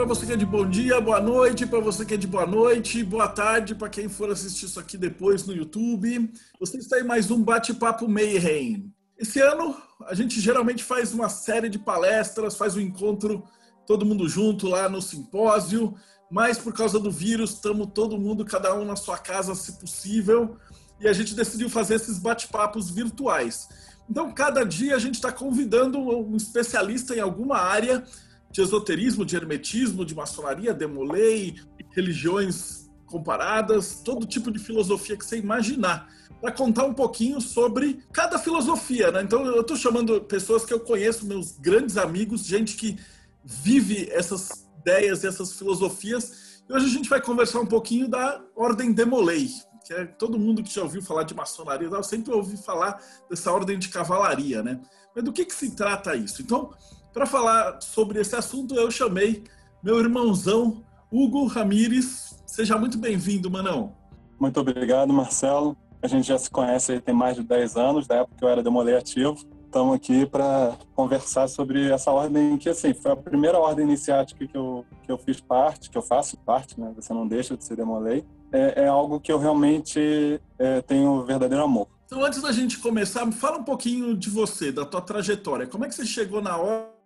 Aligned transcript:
para 0.00 0.08
você 0.08 0.24
que 0.24 0.32
é 0.32 0.36
de 0.36 0.46
bom 0.46 0.66
dia, 0.66 0.98
boa 0.98 1.20
noite 1.20 1.66
para 1.66 1.78
você 1.78 2.06
que 2.06 2.14
é 2.14 2.16
de 2.16 2.26
boa 2.26 2.46
noite, 2.46 3.04
boa 3.04 3.28
tarde 3.28 3.74
para 3.74 3.90
quem 3.90 4.08
for 4.08 4.30
assistir 4.30 4.64
isso 4.64 4.80
aqui 4.80 4.96
depois 4.96 5.44
no 5.44 5.52
YouTube. 5.52 6.32
Você 6.58 6.78
está 6.78 6.98
em 6.98 7.02
mais 7.02 7.30
um 7.30 7.44
Bate-Papo 7.44 8.08
Mayhem. 8.08 8.90
Esse 9.18 9.40
ano 9.40 9.76
a 10.06 10.14
gente 10.14 10.40
geralmente 10.40 10.82
faz 10.82 11.12
uma 11.12 11.28
série 11.28 11.68
de 11.68 11.78
palestras, 11.78 12.56
faz 12.56 12.76
um 12.76 12.80
encontro 12.80 13.44
todo 13.86 14.06
mundo 14.06 14.26
junto 14.26 14.68
lá 14.68 14.88
no 14.88 15.02
simpósio, 15.02 15.94
mas 16.30 16.56
por 16.56 16.72
causa 16.72 16.98
do 16.98 17.10
vírus 17.10 17.50
estamos 17.50 17.88
todo 17.94 18.18
mundo, 18.18 18.42
cada 18.42 18.74
um 18.74 18.86
na 18.86 18.96
sua 18.96 19.18
casa 19.18 19.54
se 19.54 19.78
possível, 19.78 20.56
e 20.98 21.08
a 21.08 21.12
gente 21.12 21.34
decidiu 21.34 21.68
fazer 21.68 21.96
esses 21.96 22.18
bate-papos 22.18 22.88
virtuais. 22.88 23.68
Então, 24.08 24.32
cada 24.32 24.64
dia 24.64 24.96
a 24.96 24.98
gente 24.98 25.16
está 25.16 25.30
convidando 25.30 25.98
um 25.98 26.36
especialista 26.36 27.14
em 27.14 27.20
alguma 27.20 27.58
área 27.58 28.02
de 28.50 28.60
esoterismo, 28.60 29.24
de 29.24 29.36
hermetismo, 29.36 30.04
de 30.04 30.14
maçonaria, 30.14 30.74
demolei, 30.74 31.56
religiões 31.90 32.90
comparadas, 33.06 34.02
todo 34.04 34.26
tipo 34.26 34.50
de 34.50 34.58
filosofia 34.58 35.16
que 35.16 35.24
você 35.24 35.36
imaginar, 35.36 36.08
para 36.40 36.52
contar 36.52 36.84
um 36.84 36.94
pouquinho 36.94 37.40
sobre 37.40 38.04
cada 38.12 38.38
filosofia. 38.38 39.10
Né? 39.10 39.22
Então, 39.22 39.44
eu 39.44 39.60
estou 39.60 39.76
chamando 39.76 40.20
pessoas 40.22 40.64
que 40.64 40.72
eu 40.72 40.80
conheço, 40.80 41.26
meus 41.26 41.58
grandes 41.58 41.96
amigos, 41.96 42.44
gente 42.44 42.76
que 42.76 42.98
vive 43.44 44.08
essas 44.10 44.68
ideias 44.80 45.24
essas 45.24 45.52
filosofias. 45.52 46.62
E 46.68 46.72
hoje 46.72 46.86
a 46.86 46.88
gente 46.88 47.08
vai 47.08 47.20
conversar 47.20 47.60
um 47.60 47.66
pouquinho 47.66 48.08
da 48.08 48.42
Ordem 48.56 48.92
Demolei, 48.92 49.48
que 49.84 49.92
é 49.92 50.04
todo 50.06 50.38
mundo 50.38 50.62
que 50.62 50.72
já 50.72 50.82
ouviu 50.82 51.02
falar 51.02 51.24
de 51.24 51.34
maçonaria, 51.34 51.88
eu 51.88 52.02
sempre 52.02 52.32
ouvi 52.32 52.56
falar 52.56 53.02
dessa 53.28 53.52
ordem 53.52 53.78
de 53.78 53.88
cavalaria, 53.88 54.62
né? 54.62 54.80
Mas 55.14 55.24
do 55.24 55.32
que, 55.32 55.44
que 55.44 55.54
se 55.54 55.74
trata 55.74 56.14
isso? 56.14 56.40
Então, 56.42 56.72
para 57.12 57.26
falar 57.26 57.80
sobre 57.80 58.20
esse 58.20 58.34
assunto, 58.36 58.74
eu 58.74 58.90
chamei 58.90 59.44
meu 59.82 59.98
irmãozão 59.98 60.84
Hugo 61.10 61.46
Ramires. 61.46 62.42
Seja 62.46 62.78
muito 62.78 62.98
bem-vindo, 62.98 63.50
Manão. 63.50 63.94
Muito 64.38 64.60
obrigado, 64.60 65.12
Marcelo. 65.12 65.76
A 66.02 66.06
gente 66.06 66.28
já 66.28 66.38
se 66.38 66.50
conhece 66.50 67.00
tem 67.00 67.14
mais 67.14 67.36
de 67.36 67.42
10 67.42 67.76
anos, 67.76 68.06
da 68.06 68.16
época 68.16 68.36
que 68.38 68.44
eu 68.44 68.48
era 68.48 68.62
demolei 68.62 68.96
ativo. 68.96 69.36
Estamos 69.64 69.94
aqui 69.94 70.26
para 70.26 70.76
conversar 70.94 71.48
sobre 71.48 71.90
essa 71.90 72.10
ordem 72.10 72.56
que, 72.56 72.68
assim, 72.68 72.92
foi 72.92 73.12
a 73.12 73.16
primeira 73.16 73.58
ordem 73.58 73.84
iniciática 73.84 74.46
que 74.46 74.56
eu, 74.56 74.84
que 75.02 75.12
eu 75.12 75.18
fiz 75.18 75.40
parte, 75.40 75.90
que 75.90 75.96
eu 75.96 76.02
faço 76.02 76.36
parte, 76.38 76.80
né? 76.80 76.92
Você 76.96 77.12
não 77.12 77.26
deixa 77.26 77.56
de 77.56 77.64
ser 77.64 77.76
demolei. 77.76 78.24
É, 78.52 78.84
é 78.84 78.86
algo 78.88 79.20
que 79.20 79.30
eu 79.30 79.38
realmente 79.38 80.40
é, 80.58 80.80
tenho 80.82 81.24
verdadeiro 81.24 81.62
amor. 81.62 81.86
Então, 82.06 82.24
antes 82.24 82.42
da 82.42 82.50
gente 82.50 82.78
começar, 82.78 83.24
me 83.24 83.30
fala 83.32 83.58
um 83.58 83.62
pouquinho 83.62 84.16
de 84.16 84.28
você, 84.28 84.72
da 84.72 84.84
tua 84.84 85.00
trajetória. 85.00 85.68
Como 85.68 85.84
é 85.84 85.88
que 85.88 85.94
você 85.94 86.04
chegou 86.04 86.42
na 86.42 86.56
ordem 86.56 86.99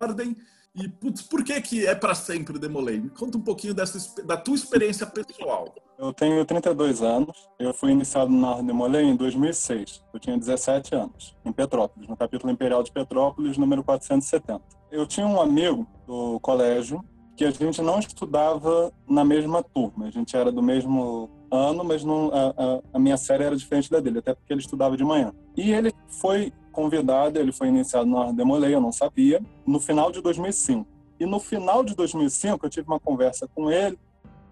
e 0.74 0.88
putz, 0.88 1.22
por 1.22 1.44
que 1.44 1.60
que 1.60 1.86
é 1.86 1.94
para 1.94 2.16
sempre 2.16 2.58
Demolei? 2.58 2.98
Me 2.98 3.08
conta 3.08 3.38
um 3.38 3.40
pouquinho 3.40 3.72
dessa, 3.72 4.22
da 4.24 4.36
tua 4.36 4.56
experiência 4.56 5.06
pessoal. 5.06 5.72
Eu 5.96 6.12
tenho 6.12 6.44
32 6.44 7.00
anos. 7.00 7.48
Eu 7.58 7.72
fui 7.72 7.92
iniciado 7.92 8.30
na 8.32 8.50
Ordem 8.50 8.66
Demolei 8.66 9.04
em 9.04 9.14
2006. 9.14 10.02
Eu 10.12 10.18
tinha 10.18 10.36
17 10.36 10.94
anos, 10.96 11.36
em 11.44 11.52
Petrópolis, 11.52 12.08
no 12.08 12.16
capítulo 12.16 12.52
Imperial 12.52 12.82
de 12.82 12.90
Petrópolis, 12.90 13.56
número 13.56 13.84
470. 13.84 14.60
Eu 14.90 15.06
tinha 15.06 15.26
um 15.26 15.40
amigo 15.40 15.86
do 16.06 16.40
colégio 16.40 17.04
que 17.36 17.44
a 17.44 17.50
gente 17.52 17.80
não 17.80 18.00
estudava 18.00 18.92
na 19.08 19.24
mesma 19.24 19.62
turma. 19.62 20.06
A 20.06 20.10
gente 20.10 20.36
era 20.36 20.50
do 20.50 20.62
mesmo 20.62 21.30
ano, 21.50 21.84
mas 21.84 22.02
não, 22.04 22.30
a, 22.32 22.48
a, 22.48 22.80
a, 22.94 22.98
minha 22.98 23.16
série 23.16 23.44
era 23.44 23.56
diferente 23.56 23.90
da 23.90 24.00
dele, 24.00 24.18
até 24.18 24.34
porque 24.34 24.52
ele 24.52 24.60
estudava 24.60 24.96
de 24.96 25.04
manhã. 25.04 25.32
E 25.56 25.72
ele 25.72 25.92
foi 26.20 26.52
convidado, 26.74 27.38
ele 27.38 27.52
foi 27.52 27.68
iniciado 27.68 28.06
na 28.06 28.32
Demolei, 28.32 28.74
eu 28.74 28.80
não 28.80 28.92
sabia, 28.92 29.40
no 29.66 29.80
final 29.80 30.10
de 30.10 30.20
2005. 30.20 30.86
E 31.18 31.24
no 31.24 31.40
final 31.40 31.84
de 31.84 31.94
2005 31.94 32.66
eu 32.66 32.70
tive 32.70 32.88
uma 32.88 33.00
conversa 33.00 33.48
com 33.54 33.70
ele 33.70 33.98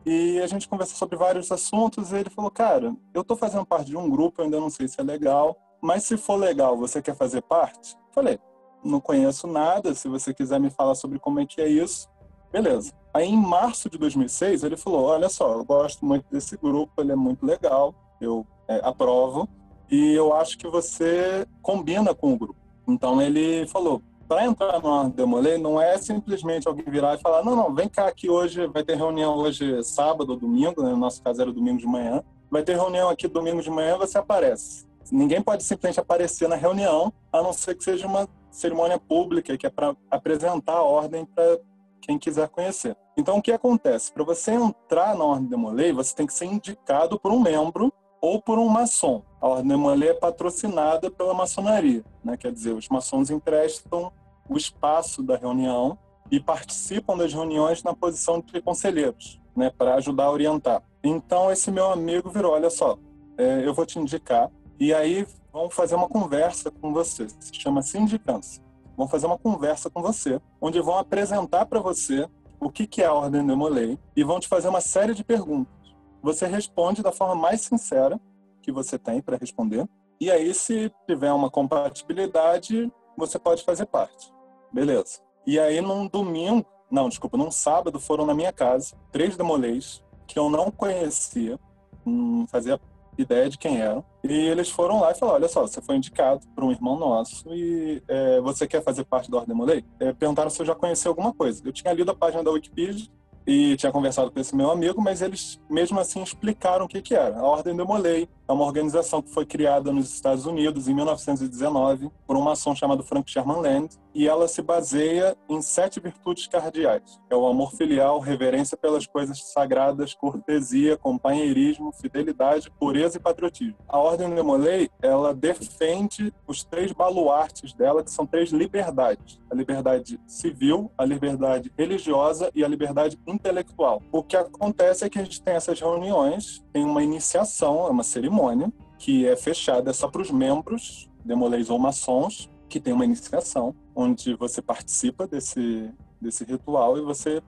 e 0.06 0.40
a 0.40 0.46
gente 0.46 0.68
conversou 0.68 0.96
sobre 0.96 1.16
vários 1.16 1.50
assuntos 1.50 2.12
e 2.12 2.16
ele 2.16 2.30
falou, 2.30 2.50
cara, 2.50 2.94
eu 3.12 3.22
estou 3.22 3.36
fazendo 3.36 3.66
parte 3.66 3.86
de 3.86 3.96
um 3.96 4.08
grupo, 4.08 4.40
eu 4.40 4.44
ainda 4.44 4.60
não 4.60 4.70
sei 4.70 4.88
se 4.88 5.00
é 5.00 5.04
legal, 5.04 5.56
mas 5.80 6.04
se 6.04 6.16
for 6.16 6.36
legal, 6.36 6.76
você 6.76 7.02
quer 7.02 7.16
fazer 7.16 7.42
parte? 7.42 7.96
Falei, 8.12 8.38
não 8.84 9.00
conheço 9.00 9.46
nada, 9.46 9.94
se 9.94 10.08
você 10.08 10.32
quiser 10.32 10.58
me 10.58 10.70
falar 10.70 10.94
sobre 10.94 11.18
como 11.18 11.40
é 11.40 11.46
que 11.46 11.60
é 11.60 11.68
isso, 11.68 12.08
beleza. 12.50 12.92
Aí, 13.14 13.28
em 13.28 13.36
março 13.36 13.90
de 13.90 13.98
2006, 13.98 14.64
ele 14.64 14.76
falou: 14.76 15.04
Olha 15.04 15.28
só, 15.28 15.52
eu 15.52 15.64
gosto 15.64 16.04
muito 16.04 16.24
desse 16.30 16.56
grupo, 16.56 17.00
ele 17.00 17.12
é 17.12 17.16
muito 17.16 17.44
legal, 17.44 17.94
eu 18.20 18.46
é, 18.66 18.80
aprovo, 18.82 19.48
e 19.92 20.14
eu 20.14 20.32
acho 20.32 20.56
que 20.56 20.66
você 20.66 21.46
combina 21.60 22.14
com 22.14 22.32
o 22.32 22.38
grupo. 22.38 22.56
Então, 22.88 23.20
ele 23.20 23.66
falou: 23.68 24.02
para 24.26 24.46
entrar 24.46 24.80
no 24.80 25.10
Demolei, 25.10 25.58
não 25.58 25.78
é 25.78 25.98
simplesmente 25.98 26.66
alguém 26.66 26.86
virar 26.88 27.14
e 27.14 27.20
falar: 27.20 27.44
Não, 27.44 27.54
não, 27.54 27.74
vem 27.74 27.86
cá 27.86 28.06
aqui 28.06 28.30
hoje, 28.30 28.66
vai 28.68 28.82
ter 28.82 28.96
reunião 28.96 29.36
hoje, 29.36 29.84
sábado 29.84 30.30
ou 30.30 30.36
domingo, 30.36 30.82
né? 30.82 30.90
no 30.90 30.96
nosso 30.96 31.22
caso 31.22 31.42
era 31.42 31.52
domingo 31.52 31.78
de 31.78 31.86
manhã, 31.86 32.24
vai 32.50 32.62
ter 32.62 32.74
reunião 32.74 33.10
aqui 33.10 33.28
domingo 33.28 33.60
de 33.60 33.70
manhã, 33.70 33.98
você 33.98 34.16
aparece. 34.16 34.86
Ninguém 35.10 35.42
pode 35.42 35.62
simplesmente 35.62 36.00
aparecer 36.00 36.48
na 36.48 36.56
reunião, 36.56 37.12
a 37.30 37.42
não 37.42 37.52
ser 37.52 37.74
que 37.74 37.84
seja 37.84 38.06
uma 38.06 38.26
cerimônia 38.50 38.98
pública, 38.98 39.58
que 39.58 39.66
é 39.66 39.70
para 39.70 39.94
apresentar 40.10 40.76
a 40.76 40.82
ordem 40.82 41.26
para 41.26 41.58
quem 42.00 42.18
quiser 42.18 42.48
conhecer. 42.48 42.96
Então, 43.14 43.36
o 43.36 43.42
que 43.42 43.52
acontece? 43.52 44.10
Para 44.10 44.24
você 44.24 44.52
entrar 44.52 45.14
na 45.14 45.24
Ordem 45.24 45.48
de 45.48 45.56
Molay, 45.56 45.92
você 45.92 46.14
tem 46.14 46.26
que 46.26 46.32
ser 46.32 46.46
indicado 46.46 47.20
por 47.20 47.30
um 47.30 47.38
membro 47.38 47.92
ou 48.22 48.40
por 48.40 48.58
um 48.58 48.68
maçom. 48.68 49.22
A 49.40 49.48
Ordem 49.48 49.68
de 49.68 49.76
Molay 49.76 50.10
é 50.10 50.14
patrocinada 50.14 51.10
pela 51.10 51.34
maçonaria, 51.34 52.02
né? 52.24 52.36
quer 52.38 52.52
dizer, 52.52 52.72
os 52.72 52.88
maçons 52.88 53.28
emprestam 53.28 54.10
o 54.48 54.56
espaço 54.56 55.22
da 55.22 55.36
reunião 55.36 55.98
e 56.30 56.40
participam 56.40 57.16
das 57.16 57.34
reuniões 57.34 57.82
na 57.82 57.94
posição 57.94 58.40
de 58.40 58.62
conselheiros, 58.62 59.40
né? 59.54 59.70
para 59.76 59.96
ajudar 59.96 60.24
a 60.24 60.30
orientar. 60.30 60.82
Então, 61.02 61.50
esse 61.50 61.70
meu 61.70 61.90
amigo 61.90 62.30
virou: 62.30 62.52
olha 62.52 62.70
só, 62.70 62.96
é, 63.36 63.66
eu 63.66 63.74
vou 63.74 63.84
te 63.84 63.98
indicar, 63.98 64.48
e 64.78 64.94
aí 64.94 65.26
vamos 65.52 65.74
fazer 65.74 65.96
uma 65.96 66.08
conversa 66.08 66.70
com 66.70 66.92
você. 66.92 67.26
Se 67.28 67.52
chama 67.52 67.82
sindicância 67.82 68.62
vão 68.96 69.08
fazer 69.08 69.26
uma 69.26 69.38
conversa 69.38 69.90
com 69.90 70.02
você, 70.02 70.40
onde 70.60 70.80
vão 70.80 70.98
apresentar 70.98 71.66
para 71.66 71.80
você 71.80 72.28
o 72.60 72.70
que, 72.70 72.86
que 72.86 73.02
é 73.02 73.06
a 73.06 73.12
Ordem 73.12 73.44
de 73.44 73.54
Molay 73.54 73.98
e 74.14 74.22
vão 74.22 74.38
te 74.38 74.48
fazer 74.48 74.68
uma 74.68 74.80
série 74.80 75.14
de 75.14 75.24
perguntas. 75.24 75.81
Você 76.22 76.46
responde 76.46 77.02
da 77.02 77.12
forma 77.12 77.34
mais 77.34 77.62
sincera 77.62 78.20
que 78.62 78.70
você 78.70 78.98
tem 78.98 79.20
para 79.20 79.36
responder. 79.36 79.86
E 80.20 80.30
aí, 80.30 80.54
se 80.54 80.90
tiver 81.06 81.32
uma 81.32 81.50
compatibilidade, 81.50 82.90
você 83.16 83.38
pode 83.38 83.64
fazer 83.64 83.86
parte. 83.86 84.32
Beleza. 84.72 85.20
E 85.46 85.58
aí, 85.58 85.80
num 85.80 86.06
domingo, 86.06 86.64
não, 86.90 87.08
desculpa, 87.08 87.36
num 87.36 87.50
sábado, 87.50 87.98
foram 87.98 88.24
na 88.24 88.34
minha 88.34 88.52
casa 88.52 88.94
três 89.10 89.36
demolês 89.36 90.02
que 90.26 90.38
eu 90.38 90.48
não 90.48 90.70
conhecia, 90.70 91.58
não 92.06 92.46
fazia 92.46 92.80
ideia 93.18 93.50
de 93.50 93.58
quem 93.58 93.80
eram. 93.80 94.04
E 94.22 94.32
eles 94.32 94.70
foram 94.70 95.00
lá 95.00 95.10
e 95.10 95.14
falaram: 95.14 95.38
olha 95.38 95.48
só, 95.48 95.62
você 95.62 95.82
foi 95.82 95.96
indicado 95.96 96.46
por 96.54 96.64
um 96.64 96.70
irmão 96.70 96.98
nosso 96.98 97.52
e 97.52 98.02
é, 98.06 98.40
você 98.40 98.66
quer 98.66 98.82
fazer 98.82 99.04
parte 99.04 99.30
da 99.30 99.38
Ordem 99.38 99.56
Molei? 99.56 99.84
É, 99.98 100.12
perguntaram 100.12 100.50
se 100.50 100.60
eu 100.60 100.66
já 100.66 100.74
conhecia 100.74 101.08
alguma 101.08 101.32
coisa. 101.32 101.62
Eu 101.64 101.72
tinha 101.72 101.92
lido 101.92 102.10
a 102.10 102.14
página 102.14 102.44
da 102.44 102.50
Wikipedia 102.50 103.08
e 103.46 103.76
tinha 103.76 103.90
conversado 103.92 104.30
com 104.30 104.40
esse 104.40 104.54
meu 104.54 104.70
amigo, 104.70 105.00
mas 105.00 105.22
eles 105.22 105.60
mesmo 105.68 105.98
assim 105.98 106.22
explicaram 106.22 106.84
o 106.84 106.88
que, 106.88 107.02
que 107.02 107.14
era. 107.14 107.38
A 107.38 107.42
Ordem 107.42 107.76
de 107.76 107.84
Molay 107.84 108.28
é 108.52 108.54
uma 108.54 108.66
organização 108.66 109.22
que 109.22 109.30
foi 109.30 109.46
criada 109.46 109.90
nos 109.90 110.12
Estados 110.12 110.44
Unidos 110.44 110.86
em 110.86 110.94
1919 110.94 112.10
por 112.26 112.36
um 112.36 112.42
maçom 112.42 112.74
chamado 112.74 113.02
Frank 113.02 113.30
Sherman 113.30 113.62
Land 113.62 113.98
e 114.14 114.28
ela 114.28 114.46
se 114.46 114.60
baseia 114.60 115.34
em 115.48 115.62
sete 115.62 115.98
virtudes 115.98 116.46
cardeais. 116.46 117.18
É 117.30 117.34
o 117.34 117.46
amor 117.46 117.72
filial, 117.72 118.20
reverência 118.20 118.76
pelas 118.76 119.06
coisas 119.06 119.42
sagradas, 119.52 120.12
cortesia, 120.12 120.98
companheirismo, 120.98 121.92
fidelidade, 121.92 122.70
pureza 122.78 123.16
e 123.16 123.20
patriotismo. 123.20 123.76
A 123.88 123.98
Ordem 123.98 124.34
de 124.34 124.42
Molay, 124.42 124.90
ela 125.00 125.32
defende 125.32 126.32
os 126.46 126.62
três 126.62 126.92
baluartes 126.92 127.72
dela, 127.72 128.04
que 128.04 128.10
são 128.10 128.26
três 128.26 128.50
liberdades. 128.50 129.40
A 129.50 129.54
liberdade 129.54 130.20
civil, 130.26 130.90
a 130.98 131.06
liberdade 131.06 131.72
religiosa 131.76 132.50
e 132.54 132.62
a 132.62 132.68
liberdade 132.68 133.18
intelectual. 133.26 134.02
O 134.12 134.22
que 134.22 134.36
acontece 134.36 135.04
é 135.04 135.08
que 135.08 135.18
a 135.18 135.24
gente 135.24 135.40
tem 135.40 135.54
essas 135.54 135.80
reuniões, 135.80 136.61
tem 136.72 136.84
uma 136.84 137.02
iniciação, 137.02 137.86
é 137.86 137.90
uma 137.90 138.02
cerimônia, 138.02 138.72
que 138.98 139.26
é 139.26 139.36
fechada 139.36 139.92
só 139.92 140.08
para 140.08 140.22
os 140.22 140.30
membros, 140.30 141.08
demoleis 141.24 141.70
ou 141.70 141.78
maçons, 141.78 142.50
que 142.68 142.80
tem 142.80 142.92
uma 142.92 143.04
iniciação, 143.04 143.74
onde 143.94 144.34
você 144.34 144.62
participa 144.62 145.26
desse, 145.26 145.92
desse 146.20 146.44
ritual 146.44 146.96
e 146.96 147.02
você 147.02 147.42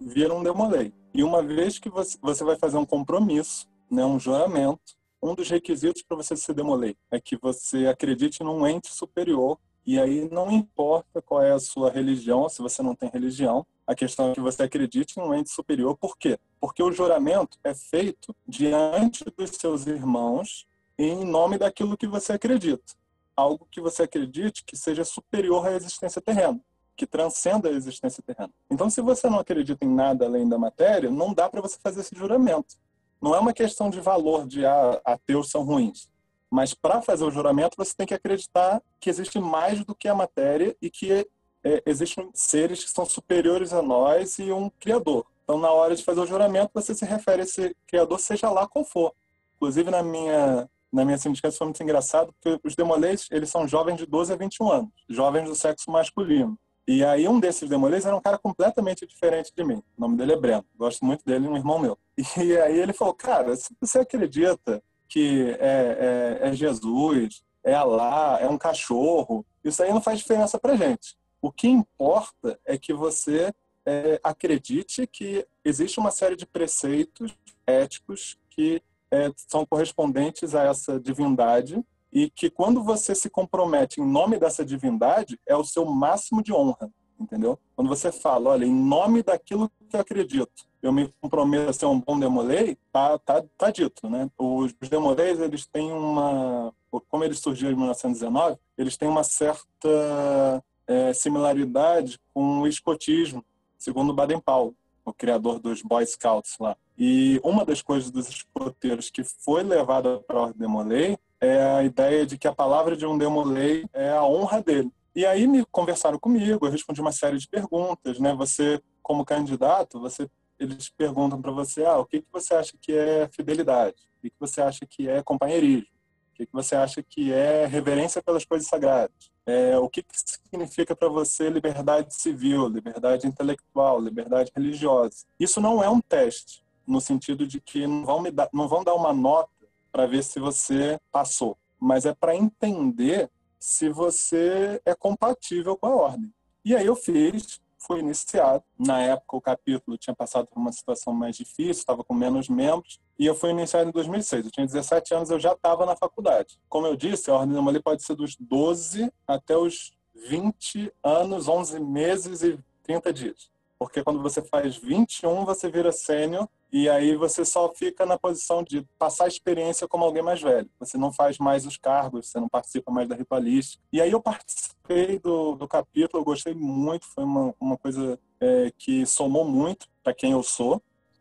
vira 0.00 0.34
um 0.34 0.42
demolei. 0.42 0.94
E 1.12 1.22
uma 1.22 1.42
vez 1.42 1.78
que 1.78 1.90
você, 1.90 2.16
você 2.22 2.42
vai 2.42 2.56
fazer 2.56 2.78
um 2.78 2.86
compromisso, 2.86 3.68
né, 3.90 4.04
um 4.04 4.18
juramento, 4.18 4.98
um 5.22 5.34
dos 5.34 5.50
requisitos 5.50 6.02
para 6.02 6.16
você 6.16 6.34
ser 6.34 6.54
demolei 6.54 6.96
é 7.10 7.20
que 7.20 7.36
você 7.36 7.86
acredite 7.86 8.42
num 8.42 8.66
ente 8.66 8.92
superior 8.92 9.58
e 9.84 9.98
aí 9.98 10.28
não 10.30 10.50
importa 10.50 11.20
qual 11.20 11.42
é 11.42 11.52
a 11.52 11.58
sua 11.58 11.90
religião, 11.90 12.48
se 12.48 12.62
você 12.62 12.82
não 12.82 12.94
tem 12.94 13.10
religião, 13.10 13.66
a 13.90 13.94
questão 13.96 14.30
é 14.30 14.34
que 14.34 14.40
você 14.40 14.62
acredite 14.62 15.18
em 15.18 15.22
um 15.22 15.34
ente 15.34 15.50
superior. 15.50 15.96
Por 15.96 16.16
quê? 16.16 16.38
Porque 16.60 16.80
o 16.80 16.92
juramento 16.92 17.58
é 17.64 17.74
feito 17.74 18.32
diante 18.46 19.24
dos 19.36 19.50
seus 19.50 19.84
irmãos 19.84 20.64
em 20.96 21.24
nome 21.24 21.58
daquilo 21.58 21.96
que 21.96 22.06
você 22.06 22.34
acredita. 22.34 22.94
Algo 23.34 23.66
que 23.68 23.80
você 23.80 24.04
acredite 24.04 24.62
que 24.64 24.76
seja 24.76 25.02
superior 25.02 25.66
à 25.66 25.72
existência 25.72 26.22
terrena, 26.22 26.60
que 26.96 27.04
transcenda 27.04 27.68
a 27.68 27.72
existência 27.72 28.22
terrena. 28.24 28.52
Então, 28.70 28.88
se 28.88 29.00
você 29.00 29.28
não 29.28 29.40
acredita 29.40 29.84
em 29.84 29.92
nada 29.92 30.24
além 30.24 30.48
da 30.48 30.56
matéria, 30.56 31.10
não 31.10 31.34
dá 31.34 31.50
para 31.50 31.60
você 31.60 31.76
fazer 31.82 32.02
esse 32.02 32.14
juramento. 32.14 32.76
Não 33.20 33.34
é 33.34 33.40
uma 33.40 33.52
questão 33.52 33.90
de 33.90 34.00
valor 34.00 34.46
de 34.46 34.64
ah, 34.64 35.00
ateus 35.04 35.50
são 35.50 35.64
ruins. 35.64 36.08
Mas 36.48 36.74
para 36.74 37.02
fazer 37.02 37.24
o 37.24 37.30
juramento, 37.30 37.76
você 37.76 37.92
tem 37.92 38.06
que 38.06 38.14
acreditar 38.14 38.80
que 39.00 39.10
existe 39.10 39.40
mais 39.40 39.84
do 39.84 39.96
que 39.96 40.06
a 40.06 40.14
matéria 40.14 40.76
e 40.80 40.88
que 40.88 41.26
é, 41.64 41.82
existem 41.86 42.30
seres 42.34 42.84
que 42.84 42.90
são 42.90 43.04
superiores 43.04 43.72
a 43.72 43.82
nós 43.82 44.38
e 44.38 44.50
um 44.52 44.70
criador. 44.80 45.26
Então, 45.44 45.58
na 45.58 45.70
hora 45.70 45.94
de 45.96 46.04
fazer 46.04 46.20
o 46.20 46.26
juramento, 46.26 46.70
você 46.72 46.94
se 46.94 47.04
refere 47.04 47.42
a 47.42 47.44
esse 47.44 47.76
criador, 47.86 48.18
seja 48.20 48.50
lá 48.50 48.66
qual 48.66 48.84
for. 48.84 49.12
Inclusive, 49.56 49.90
na 49.90 50.02
minha 50.02 50.68
na 50.92 51.04
minha 51.04 51.18
sindicato 51.18 51.56
foi 51.56 51.66
muito 51.66 51.82
engraçado, 51.82 52.32
porque 52.32 52.60
os 52.66 52.74
demolês, 52.74 53.28
eles 53.30 53.48
são 53.48 53.68
jovens 53.68 53.96
de 53.96 54.06
12 54.06 54.32
a 54.32 54.36
21 54.36 54.72
anos, 54.72 54.90
jovens 55.08 55.48
do 55.48 55.54
sexo 55.54 55.90
masculino. 55.90 56.58
E 56.86 57.04
aí 57.04 57.28
um 57.28 57.38
desses 57.38 57.68
demolês 57.68 58.04
era 58.04 58.16
um 58.16 58.20
cara 58.20 58.36
completamente 58.36 59.06
diferente 59.06 59.52
de 59.56 59.62
mim. 59.62 59.80
O 59.96 60.00
nome 60.00 60.16
dele 60.16 60.32
é 60.32 60.36
Breno. 60.36 60.64
Gosto 60.76 61.04
muito 61.04 61.24
dele, 61.24 61.46
um 61.46 61.56
irmão 61.56 61.78
meu. 61.78 61.96
E 62.36 62.56
aí 62.58 62.78
ele 62.78 62.92
falou, 62.92 63.14
cara, 63.14 63.54
se 63.54 63.72
você 63.80 64.00
acredita 64.00 64.82
que 65.08 65.56
é, 65.60 66.38
é, 66.42 66.48
é 66.48 66.52
Jesus, 66.52 67.42
é 67.62 67.74
Alá, 67.74 68.38
é 68.40 68.48
um 68.48 68.58
cachorro, 68.58 69.46
isso 69.62 69.82
aí 69.82 69.92
não 69.92 70.00
faz 70.00 70.18
diferença 70.18 70.58
pra 70.58 70.74
gente. 70.74 71.16
O 71.42 71.50
que 71.50 71.68
importa 71.68 72.58
é 72.64 72.76
que 72.76 72.92
você 72.92 73.52
é, 73.86 74.20
acredite 74.22 75.06
que 75.06 75.46
existe 75.64 75.98
uma 75.98 76.10
série 76.10 76.36
de 76.36 76.46
preceitos 76.46 77.36
éticos 77.66 78.38
que 78.50 78.82
é, 79.10 79.30
são 79.36 79.64
correspondentes 79.66 80.54
a 80.54 80.64
essa 80.64 81.00
divindade 81.00 81.82
e 82.12 82.28
que 82.30 82.50
quando 82.50 82.82
você 82.82 83.14
se 83.14 83.30
compromete 83.30 84.00
em 84.00 84.06
nome 84.06 84.38
dessa 84.38 84.64
divindade 84.64 85.38
é 85.46 85.56
o 85.56 85.64
seu 85.64 85.84
máximo 85.84 86.42
de 86.42 86.52
honra, 86.52 86.90
entendeu? 87.18 87.58
Quando 87.74 87.88
você 87.88 88.12
fala, 88.12 88.50
olha, 88.50 88.64
em 88.64 88.74
nome 88.74 89.22
daquilo 89.22 89.70
que 89.88 89.96
eu 89.96 90.00
acredito, 90.00 90.68
eu 90.82 90.92
me 90.92 91.12
comprometo 91.20 91.70
a 91.70 91.72
ser 91.72 91.86
um 91.86 92.00
bom 92.00 92.18
demolei, 92.18 92.76
tá, 92.92 93.18
tá, 93.18 93.44
tá 93.56 93.70
dito, 93.70 94.08
né? 94.08 94.30
Os, 94.38 94.72
demoleis, 94.88 95.38
eles 95.38 95.66
têm 95.66 95.92
uma, 95.92 96.72
como 97.08 97.24
eles 97.24 97.38
surgiram 97.38 97.72
em 97.72 97.76
1919, 97.76 98.56
eles 98.78 98.96
têm 98.96 99.08
uma 99.08 99.22
certa 99.22 100.64
é, 100.90 101.12
similaridade 101.12 102.18
com 102.34 102.62
o 102.62 102.66
escotismo, 102.66 103.44
segundo 103.78 104.12
Baden-Powell, 104.12 104.74
o 105.04 105.12
criador 105.12 105.60
dos 105.60 105.82
Boy 105.82 106.04
Scouts 106.04 106.56
lá. 106.58 106.76
E 106.98 107.40
uma 107.44 107.64
das 107.64 107.80
coisas 107.80 108.10
dos 108.10 108.28
escoteiros 108.28 109.08
que 109.08 109.22
foi 109.22 109.62
levada 109.62 110.18
para 110.18 110.36
a 110.36 110.42
Ordem 110.42 110.58
Demolei 110.58 111.16
é 111.40 111.62
a 111.62 111.84
ideia 111.84 112.26
de 112.26 112.36
que 112.36 112.48
a 112.48 112.52
palavra 112.52 112.96
de 112.96 113.06
um 113.06 113.16
Demolei 113.16 113.86
é 113.92 114.10
a 114.10 114.24
honra 114.24 114.60
dele. 114.60 114.90
E 115.14 115.24
aí 115.24 115.46
me 115.46 115.64
conversaram 115.70 116.18
comigo, 116.18 116.66
eu 116.66 116.70
respondi 116.72 117.00
uma 117.00 117.12
série 117.12 117.38
de 117.38 117.48
perguntas, 117.48 118.18
né? 118.18 118.34
Você, 118.34 118.82
como 119.00 119.24
candidato, 119.24 120.00
você 120.00 120.28
eles 120.58 120.90
perguntam 120.90 121.40
para 121.40 121.52
você, 121.52 121.84
ah, 121.84 121.98
o 121.98 122.04
que, 122.04 122.20
que 122.20 122.28
você 122.30 122.52
acha 122.52 122.72
que 122.78 122.92
é 122.92 123.28
fidelidade? 123.32 123.96
O 124.18 124.22
que, 124.22 124.30
que 124.30 124.36
você 124.38 124.60
acha 124.60 124.84
que 124.84 125.08
é 125.08 125.22
companheirismo? 125.22 126.00
que, 126.40 126.46
que 126.46 126.52
você 126.52 126.74
acha 126.74 127.02
que 127.02 127.32
é 127.32 127.66
reverência 127.66 128.22
pelas 128.22 128.44
coisas 128.44 128.66
sagradas? 128.66 129.30
É, 129.50 129.76
o 129.76 129.88
que, 129.88 130.00
que 130.00 130.14
significa 130.14 130.94
para 130.94 131.08
você 131.08 131.50
liberdade 131.50 132.14
civil, 132.14 132.68
liberdade 132.68 133.26
intelectual, 133.26 134.00
liberdade 134.00 134.52
religiosa? 134.54 135.24
Isso 135.40 135.60
não 135.60 135.82
é 135.82 135.90
um 135.90 136.00
teste, 136.00 136.62
no 136.86 137.00
sentido 137.00 137.44
de 137.44 137.60
que 137.60 137.84
não 137.84 138.04
vão, 138.04 138.20
me 138.20 138.30
dar, 138.30 138.48
não 138.52 138.68
vão 138.68 138.84
dar 138.84 138.94
uma 138.94 139.12
nota 139.12 139.50
para 139.90 140.06
ver 140.06 140.22
se 140.22 140.38
você 140.38 141.00
passou, 141.10 141.58
mas 141.80 142.06
é 142.06 142.14
para 142.14 142.36
entender 142.36 143.28
se 143.58 143.88
você 143.88 144.80
é 144.84 144.94
compatível 144.94 145.76
com 145.76 145.88
a 145.88 145.96
ordem. 145.96 146.32
E 146.64 146.76
aí 146.76 146.86
eu 146.86 146.94
fiz 146.94 147.60
foi 147.80 148.00
iniciado. 148.00 148.62
Na 148.78 149.00
época, 149.00 149.36
o 149.36 149.40
capítulo 149.40 149.96
tinha 149.96 150.14
passado 150.14 150.46
por 150.46 150.60
uma 150.60 150.72
situação 150.72 151.12
mais 151.12 151.36
difícil, 151.36 151.80
estava 151.80 152.04
com 152.04 152.14
menos 152.14 152.48
membros, 152.48 153.00
e 153.18 153.26
eu 153.26 153.34
fui 153.34 153.50
iniciado 153.50 153.88
em 153.88 153.92
2006. 153.92 154.44
Eu 154.46 154.50
tinha 154.50 154.66
17 154.66 155.14
anos, 155.14 155.30
eu 155.30 155.40
já 155.40 155.52
estava 155.52 155.86
na 155.86 155.96
faculdade. 155.96 156.58
Como 156.68 156.86
eu 156.86 156.94
disse, 156.94 157.30
a 157.30 157.34
Ordem 157.34 157.54
da 157.72 157.80
pode 157.80 158.02
ser 158.02 158.14
dos 158.14 158.36
12 158.36 159.12
até 159.26 159.56
os 159.56 159.96
20 160.28 160.92
anos, 161.02 161.48
11 161.48 161.80
meses 161.80 162.42
e 162.42 162.58
30 162.82 163.12
dias. 163.12 163.50
Porque 163.78 164.04
quando 164.04 164.22
você 164.22 164.42
faz 164.42 164.76
21, 164.76 165.44
você 165.44 165.70
vira 165.70 165.90
sênior 165.90 166.48
e 166.72 166.88
aí 166.88 167.16
você 167.16 167.44
só 167.44 167.72
fica 167.74 168.06
na 168.06 168.18
posição 168.18 168.62
de 168.62 168.86
passar 168.98 169.24
a 169.24 169.28
experiência 169.28 169.88
como 169.88 170.04
alguém 170.04 170.22
mais 170.22 170.40
velho. 170.40 170.70
Você 170.78 170.96
não 170.96 171.12
faz 171.12 171.38
mais 171.38 171.66
os 171.66 171.76
cargos, 171.76 172.28
você 172.28 172.38
não 172.38 172.48
participa 172.48 172.92
mais 172.92 173.08
da 173.08 173.16
ritualística. 173.16 173.82
E 173.92 174.00
aí 174.00 174.12
eu 174.12 174.20
participei 174.20 175.18
do, 175.18 175.56
do 175.56 175.66
capítulo, 175.66 176.20
eu 176.20 176.24
gostei 176.24 176.54
muito, 176.54 177.06
foi 177.06 177.24
uma, 177.24 177.54
uma 177.58 177.76
coisa 177.76 178.18
é, 178.40 178.72
que 178.78 179.04
somou 179.04 179.44
muito 179.44 179.88
para 180.02 180.14
quem 180.14 180.32
eu 180.32 180.42
sou. 180.42 180.80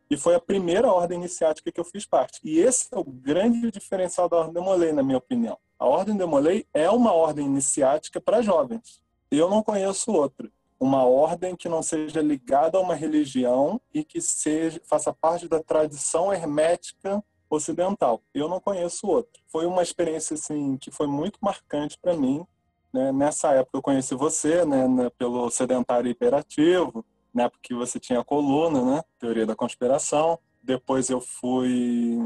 E 0.09 0.17
foi 0.17 0.35
a 0.35 0.39
primeira 0.39 0.91
ordem 0.91 1.19
iniciática 1.19 1.71
que 1.71 1.79
eu 1.79 1.85
fiz 1.85 2.05
parte. 2.05 2.39
E 2.43 2.59
esse 2.59 2.87
é 2.91 2.97
o 2.97 3.03
grande 3.03 3.71
diferencial 3.71 4.27
da 4.27 4.37
Ordem 4.37 4.53
de 4.53 4.59
Molay, 4.59 4.91
na 4.91 5.03
minha 5.03 5.19
opinião. 5.19 5.57
A 5.77 5.85
Ordem 5.85 6.17
de 6.17 6.25
Molay 6.25 6.65
é 6.73 6.89
uma 6.89 7.13
ordem 7.13 7.45
iniciática 7.45 8.19
para 8.19 8.41
jovens. 8.41 9.01
Eu 9.29 9.49
não 9.49 9.61
conheço 9.61 10.11
outra 10.11 10.49
uma 10.79 11.03
ordem 11.03 11.55
que 11.55 11.67
não 11.67 11.83
seja 11.83 12.21
ligada 12.21 12.77
a 12.77 12.81
uma 12.81 12.95
religião 12.95 13.81
e 13.93 14.03
que 14.03 14.21
seja 14.21 14.79
faça 14.85 15.13
parte 15.13 15.47
da 15.47 15.61
tradição 15.61 16.33
hermética 16.33 17.23
ocidental. 17.49 18.21
Eu 18.33 18.47
não 18.47 18.59
conheço 18.59 19.07
outra. 19.07 19.41
Foi 19.47 19.65
uma 19.65 19.83
experiência 19.83 20.35
assim 20.35 20.77
que 20.77 20.91
foi 20.91 21.07
muito 21.07 21.39
marcante 21.41 21.97
para 21.99 22.15
mim. 22.15 22.45
Né? 22.93 23.11
Nessa 23.11 23.53
época 23.53 23.77
eu 23.77 23.81
conheci 23.81 24.15
você, 24.15 24.63
né, 24.65 24.87
né, 24.87 25.09
pelo 25.17 25.49
sedentário 25.49 26.09
hiperativo, 26.09 27.03
na 27.33 27.43
época 27.43 27.59
que 27.61 27.73
você 27.73 27.99
tinha 27.99 28.19
a 28.19 28.23
coluna, 28.23 28.83
né, 28.83 29.03
teoria 29.19 29.45
da 29.45 29.55
conspiração. 29.55 30.39
Depois 30.63 31.09
eu 31.09 31.19
fui, 31.19 32.19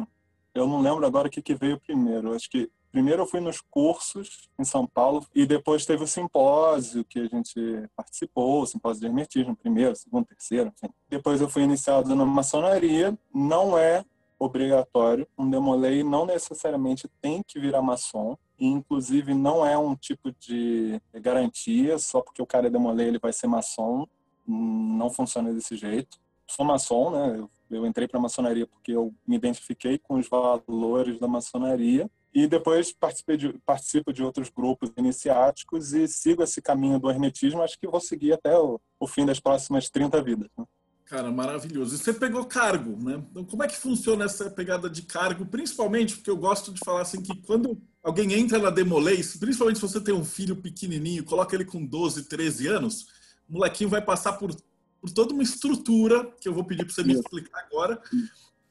eu 0.53 0.67
não 0.67 0.81
lembro 0.81 1.05
agora 1.05 1.27
o 1.27 1.31
que, 1.31 1.41
que 1.41 1.55
veio 1.55 1.79
primeiro. 1.79 2.35
Acho 2.35 2.49
que 2.49 2.69
Primeiro 2.93 3.23
eu 3.23 3.25
fui 3.25 3.39
nos 3.39 3.59
cursos 3.59 4.47
em 4.59 4.63
São 4.63 4.85
Paulo 4.85 5.25
e 5.33 5.47
depois 5.47 5.83
teve 5.83 6.03
o 6.03 6.07
simpósio 6.07 7.03
que 7.03 7.21
a 7.21 7.25
gente 7.25 7.89
participou, 7.95 8.61
o 8.61 8.67
simpósio 8.67 9.01
de 9.01 9.07
hermetismo, 9.07 9.55
primeiro, 9.55 9.95
segundo, 9.95 10.27
terceiro, 10.27 10.71
enfim. 10.77 10.93
Depois 11.09 11.41
eu 11.41 11.49
fui 11.49 11.63
iniciado 11.63 12.15
na 12.15 12.23
maçonaria, 12.23 13.17
não 13.33 13.75
é 13.75 14.05
obrigatório, 14.37 15.27
um 15.35 15.49
demolei 15.49 16.03
não 16.03 16.27
necessariamente 16.27 17.09
tem 17.19 17.41
que 17.41 17.59
virar 17.59 17.81
maçom, 17.81 18.37
e 18.59 18.67
inclusive 18.67 19.33
não 19.33 19.65
é 19.65 19.75
um 19.75 19.95
tipo 19.95 20.31
de 20.31 21.01
garantia, 21.15 21.97
só 21.97 22.21
porque 22.21 22.43
o 22.43 22.45
cara 22.45 22.67
é 22.67 22.69
demolei 22.69 23.07
ele 23.07 23.17
vai 23.17 23.33
ser 23.33 23.47
maçom, 23.47 24.05
não 24.47 25.09
funciona 25.09 25.51
desse 25.51 25.75
jeito. 25.75 26.19
Sou 26.45 26.63
maçom, 26.63 27.09
né? 27.09 27.39
Eu, 27.39 27.49
eu 27.71 27.87
entrei 27.87 28.07
para 28.07 28.19
maçonaria 28.19 28.67
porque 28.67 28.91
eu 28.91 29.11
me 29.25 29.35
identifiquei 29.35 29.97
com 29.97 30.19
os 30.19 30.29
valores 30.29 31.17
da 31.17 31.27
maçonaria 31.27 32.07
e 32.33 32.47
depois 32.47 32.91
participei 32.91 33.37
de, 33.37 33.53
participo 33.65 34.11
de 34.11 34.23
outros 34.23 34.49
grupos 34.49 34.91
iniciáticos 34.97 35.93
e 35.93 36.07
sigo 36.07 36.41
esse 36.41 36.61
caminho 36.61 36.99
do 36.99 37.09
hermetismo, 37.09 37.61
acho 37.61 37.79
que 37.79 37.87
vou 37.87 38.01
seguir 38.01 38.33
até 38.33 38.57
o, 38.57 38.79
o 38.99 39.07
fim 39.07 39.25
das 39.25 39.39
próximas 39.39 39.89
30 39.89 40.21
vidas. 40.23 40.49
Né? 40.57 40.65
Cara, 41.05 41.31
maravilhoso. 41.31 41.93
E 41.93 41.97
você 41.99 42.11
pegou 42.11 42.43
cargo, 42.45 42.97
né? 42.97 43.23
Então, 43.29 43.43
como 43.43 43.63
é 43.63 43.67
que 43.67 43.77
funciona 43.77 44.25
essa 44.25 44.49
pegada 44.49 44.89
de 44.89 45.03
cargo? 45.03 45.45
Principalmente 45.45 46.15
porque 46.15 46.29
eu 46.29 46.37
gosto 46.37 46.73
de 46.73 46.79
falar 46.83 47.01
assim 47.01 47.21
que 47.21 47.39
quando 47.43 47.79
alguém 48.01 48.33
entra 48.33 48.57
na 48.57 48.71
Demolês, 48.71 49.37
principalmente 49.37 49.75
se 49.75 49.81
você 49.83 50.01
tem 50.01 50.13
um 50.13 50.25
filho 50.25 50.55
pequenininho, 50.55 51.23
coloca 51.23 51.55
ele 51.55 51.65
com 51.65 51.85
12, 51.85 52.23
13 52.23 52.67
anos, 52.67 53.05
o 53.47 53.53
molequinho 53.53 53.91
vai 53.91 54.01
passar 54.01 54.33
por, 54.33 54.55
por 54.99 55.11
toda 55.11 55.33
uma 55.33 55.43
estrutura, 55.43 56.25
que 56.41 56.49
eu 56.49 56.53
vou 56.53 56.63
pedir 56.63 56.83
para 56.85 56.95
você 56.95 57.03
me 57.03 57.13
explicar 57.13 57.59
agora, 57.59 58.01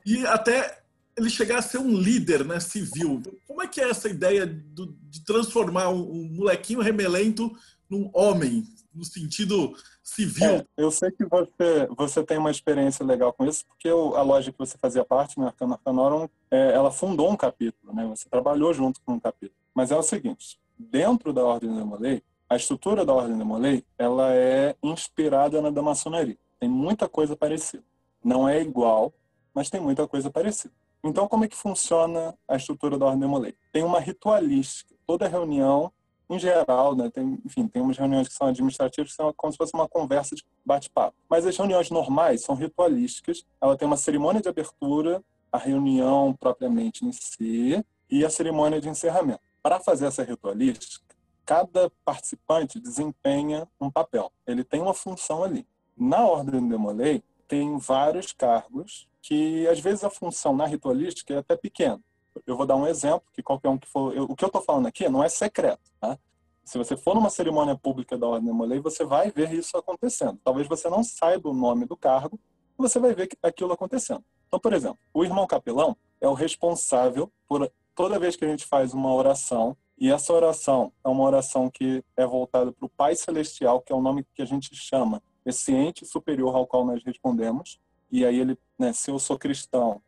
e 0.05 0.27
até 0.27 0.82
ele 1.17 1.31
chegar 1.31 1.59
a 1.59 1.63
ser 1.63 1.79
um 1.79 1.97
líder 1.97 2.45
né, 2.45 2.59
civil. 2.61 3.23
Como 3.47 3.63
é 3.63 3.67
que 3.67 3.81
é 3.81 3.91
essa 3.91 4.09
ideia 4.09 4.47
do, 4.47 4.95
de 5.09 5.25
transformar 5.25 5.89
um, 5.89 6.01
um, 6.01 6.29
molequinho 6.33 6.81
remelento 6.81 7.51
num 7.89 8.11
homem, 8.15 8.65
no 8.95 9.05
sentido 9.05 9.77
civil? 10.03 10.47
É, 10.47 10.67
eu 10.77 10.91
sei 10.91 11.11
que 11.11 11.25
você, 11.25 11.89
você 11.97 12.23
tem 12.23 12.39
uma 12.39 12.51
experiência 12.51 13.05
legal 13.05 13.33
com 13.33 13.45
isso, 13.45 13.65
porque 13.67 13.89
eu, 13.89 14.17
a 14.17 14.23
loja 14.23 14.51
que 14.51 14.59
você 14.59 14.79
fazia 14.79 15.05
parte, 15.05 15.39
né, 15.39 15.47
Arcano 15.47 15.75
Arcanorum, 15.75 16.29
é, 16.51 16.73
ela 16.73 16.91
fundou 16.91 17.31
um 17.31 17.37
capítulo, 17.37 17.95
né, 17.95 18.07
você 18.07 18.29
trabalhou 18.29 18.73
junto 18.73 19.01
com 19.03 19.15
um 19.15 19.21
capítulo. 19.21 19.57
Mas 19.75 19.91
é 19.91 19.97
o 19.97 20.03
seguinte, 20.03 20.59
dentro 20.79 21.33
da 21.33 21.45
Ordem 21.45 21.75
da 21.75 21.85
Molei, 21.85 22.23
a 22.49 22.57
estrutura 22.57 23.05
da 23.05 23.15
Ordem 23.15 23.37
da 23.37 23.45
Molei, 23.45 23.85
ela 23.99 24.35
é 24.35 24.77
inspirada 24.83 25.61
na 25.63 25.71
da 25.71 25.81
maçonaria. 25.81 26.37
Tem 26.61 26.69
muita 26.69 27.09
coisa 27.09 27.35
parecida. 27.35 27.83
Não 28.23 28.49
é 28.49 28.61
igual, 28.61 29.13
mas 29.55 29.71
tem 29.71 29.81
muita 29.81 30.07
coisa 30.07 30.31
parecida. 30.31 30.73
Então, 31.05 31.27
como 31.27 31.45
é 31.45 31.49
que 31.49 31.57
funciona 31.57 32.37
a 32.47 32.57
estrutura 32.57 32.97
da 32.97 33.07
Ordem 33.07 33.21
Demolei? 33.21 33.55
Tem 33.73 33.83
uma 33.83 33.99
ritualística. 33.99 34.95
Toda 35.05 35.27
reunião, 35.27 35.93
em 36.31 36.39
geral, 36.39 36.95
né, 36.95 37.11
tem, 37.11 37.41
enfim, 37.45 37.67
tem 37.67 37.83
umas 37.83 37.99
reuniões 37.99 38.29
que 38.29 38.35
são 38.35 38.47
administrativas, 38.47 39.11
que 39.11 39.17
são 39.17 39.33
como 39.37 39.53
se 39.53 39.59
fosse 39.59 39.75
uma 39.75 39.89
conversa 39.89 40.37
de 40.37 40.45
bate-papo. 40.65 41.17
Mas 41.29 41.45
as 41.45 41.57
reuniões 41.57 41.91
normais 41.91 42.43
são 42.43 42.55
ritualísticas. 42.55 43.45
Ela 43.61 43.77
tem 43.77 43.87
uma 43.87 43.97
cerimônia 43.97 44.41
de 44.41 44.49
abertura, 44.49 45.23
a 45.51 45.59
reunião 45.59 46.33
propriamente 46.35 47.05
em 47.05 47.13
si 47.13 47.85
e 48.09 48.25
a 48.25 48.31
cerimônia 48.31 48.81
de 48.81 48.89
encerramento. 48.89 49.41
Para 49.61 49.81
fazer 49.81 50.07
essa 50.07 50.23
ritualística, 50.23 51.05
cada 51.45 51.91
participante 52.05 52.79
desempenha 52.79 53.69
um 53.81 53.91
papel. 53.91 54.31
Ele 54.47 54.63
tem 54.63 54.81
uma 54.81 54.95
função 54.95 55.43
ali. 55.43 55.67
Na 55.97 56.25
Ordem 56.25 56.69
Demolei, 56.69 57.23
tem 57.49 57.77
vários 57.77 58.33
cargos 58.33 59.09
que, 59.23 59.67
às 59.69 59.79
vezes, 59.79 60.05
a 60.05 60.11
função 60.11 60.55
na 60.55 60.67
ritualística 60.67 61.33
é 61.33 61.39
até 61.39 61.57
pequena. 61.57 62.01
Eu 62.47 62.57
vou 62.57 62.67
dar 62.67 62.77
um 62.77 62.87
exemplo, 62.87 63.23
que 63.33 63.43
qualquer 63.43 63.69
um 63.69 63.79
que 63.79 63.89
for... 63.89 64.15
Eu, 64.15 64.25
o 64.25 64.35
que 64.35 64.45
eu 64.45 64.49
estou 64.49 64.63
falando 64.63 64.87
aqui 64.87 65.09
não 65.09 65.23
é 65.23 65.29
secreto, 65.29 65.91
tá? 66.01 66.19
Se 66.65 66.79
você 66.79 66.97
for 66.97 67.15
numa 67.15 67.31
cerimônia 67.31 67.77
pública 67.77 68.17
da 68.17 68.27
Ordem 68.27 68.47
Demolei, 68.47 68.81
você 68.81 69.05
vai 69.05 69.31
ver 69.31 69.53
isso 69.53 69.77
acontecendo. 69.77 70.39
Talvez 70.45 70.69
você 70.69 70.89
não 70.89 71.03
saiba 71.03 71.49
o 71.49 71.55
nome 71.55 71.87
do 71.87 71.97
cargo, 71.97 72.39
você 72.77 72.99
vai 72.99 73.15
ver 73.15 73.29
aquilo 73.43 73.73
acontecendo. 73.73 74.25
Então, 74.47 74.61
por 74.61 74.73
exemplo, 74.73 74.99
o 75.13 75.25
irmão 75.25 75.47
capelão 75.47 75.97
é 76.21 76.29
o 76.29 76.35
responsável 76.35 77.31
por 77.49 77.71
toda 77.95 78.19
vez 78.19 78.37
que 78.37 78.45
a 78.45 78.49
gente 78.49 78.65
faz 78.65 78.95
uma 78.95 79.13
oração, 79.13 79.77
e 79.99 80.11
essa 80.11 80.33
oração 80.33 80.93
é 81.05 81.09
uma 81.09 81.23
oração 81.23 81.71
que 81.71 82.03
é 82.17 82.27
voltada 82.27 82.73
para 82.73 82.87
o 82.87 82.89
Pai 82.89 83.15
Celestial, 83.15 83.81
que 83.81 83.93
é 83.93 83.97
o 83.97 84.01
nome 84.01 84.27
que 84.35 84.43
a 84.43 84.47
gente 84.47 84.75
chama 84.75 85.23
esse 85.45 85.73
ente 85.73 86.07
superior 86.07 86.55
ao 86.55 86.67
qual 86.67 86.85
nós 86.85 87.03
respondemos. 87.05 87.79
E 88.13 88.27
aí 88.27 88.39
ele, 88.39 88.59
né, 88.79 88.93
se 88.93 89.11
eu 89.11 89.19
sou 89.19 89.39
cristão, 89.39 90.03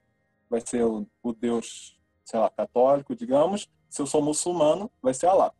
vai 0.49 0.61
ser 0.61 0.85
o, 0.85 1.07
o 1.23 1.33
Deus, 1.33 1.99
sei 2.23 2.39
lá, 2.39 2.51
católico, 2.51 3.17
digamos. 3.17 3.67
Se 3.89 4.03
eu 4.03 4.07
sou 4.07 4.23
muçulmano, 4.23 4.91
vai 5.03 5.15
ser 5.15 5.27
Allah. 5.27 5.53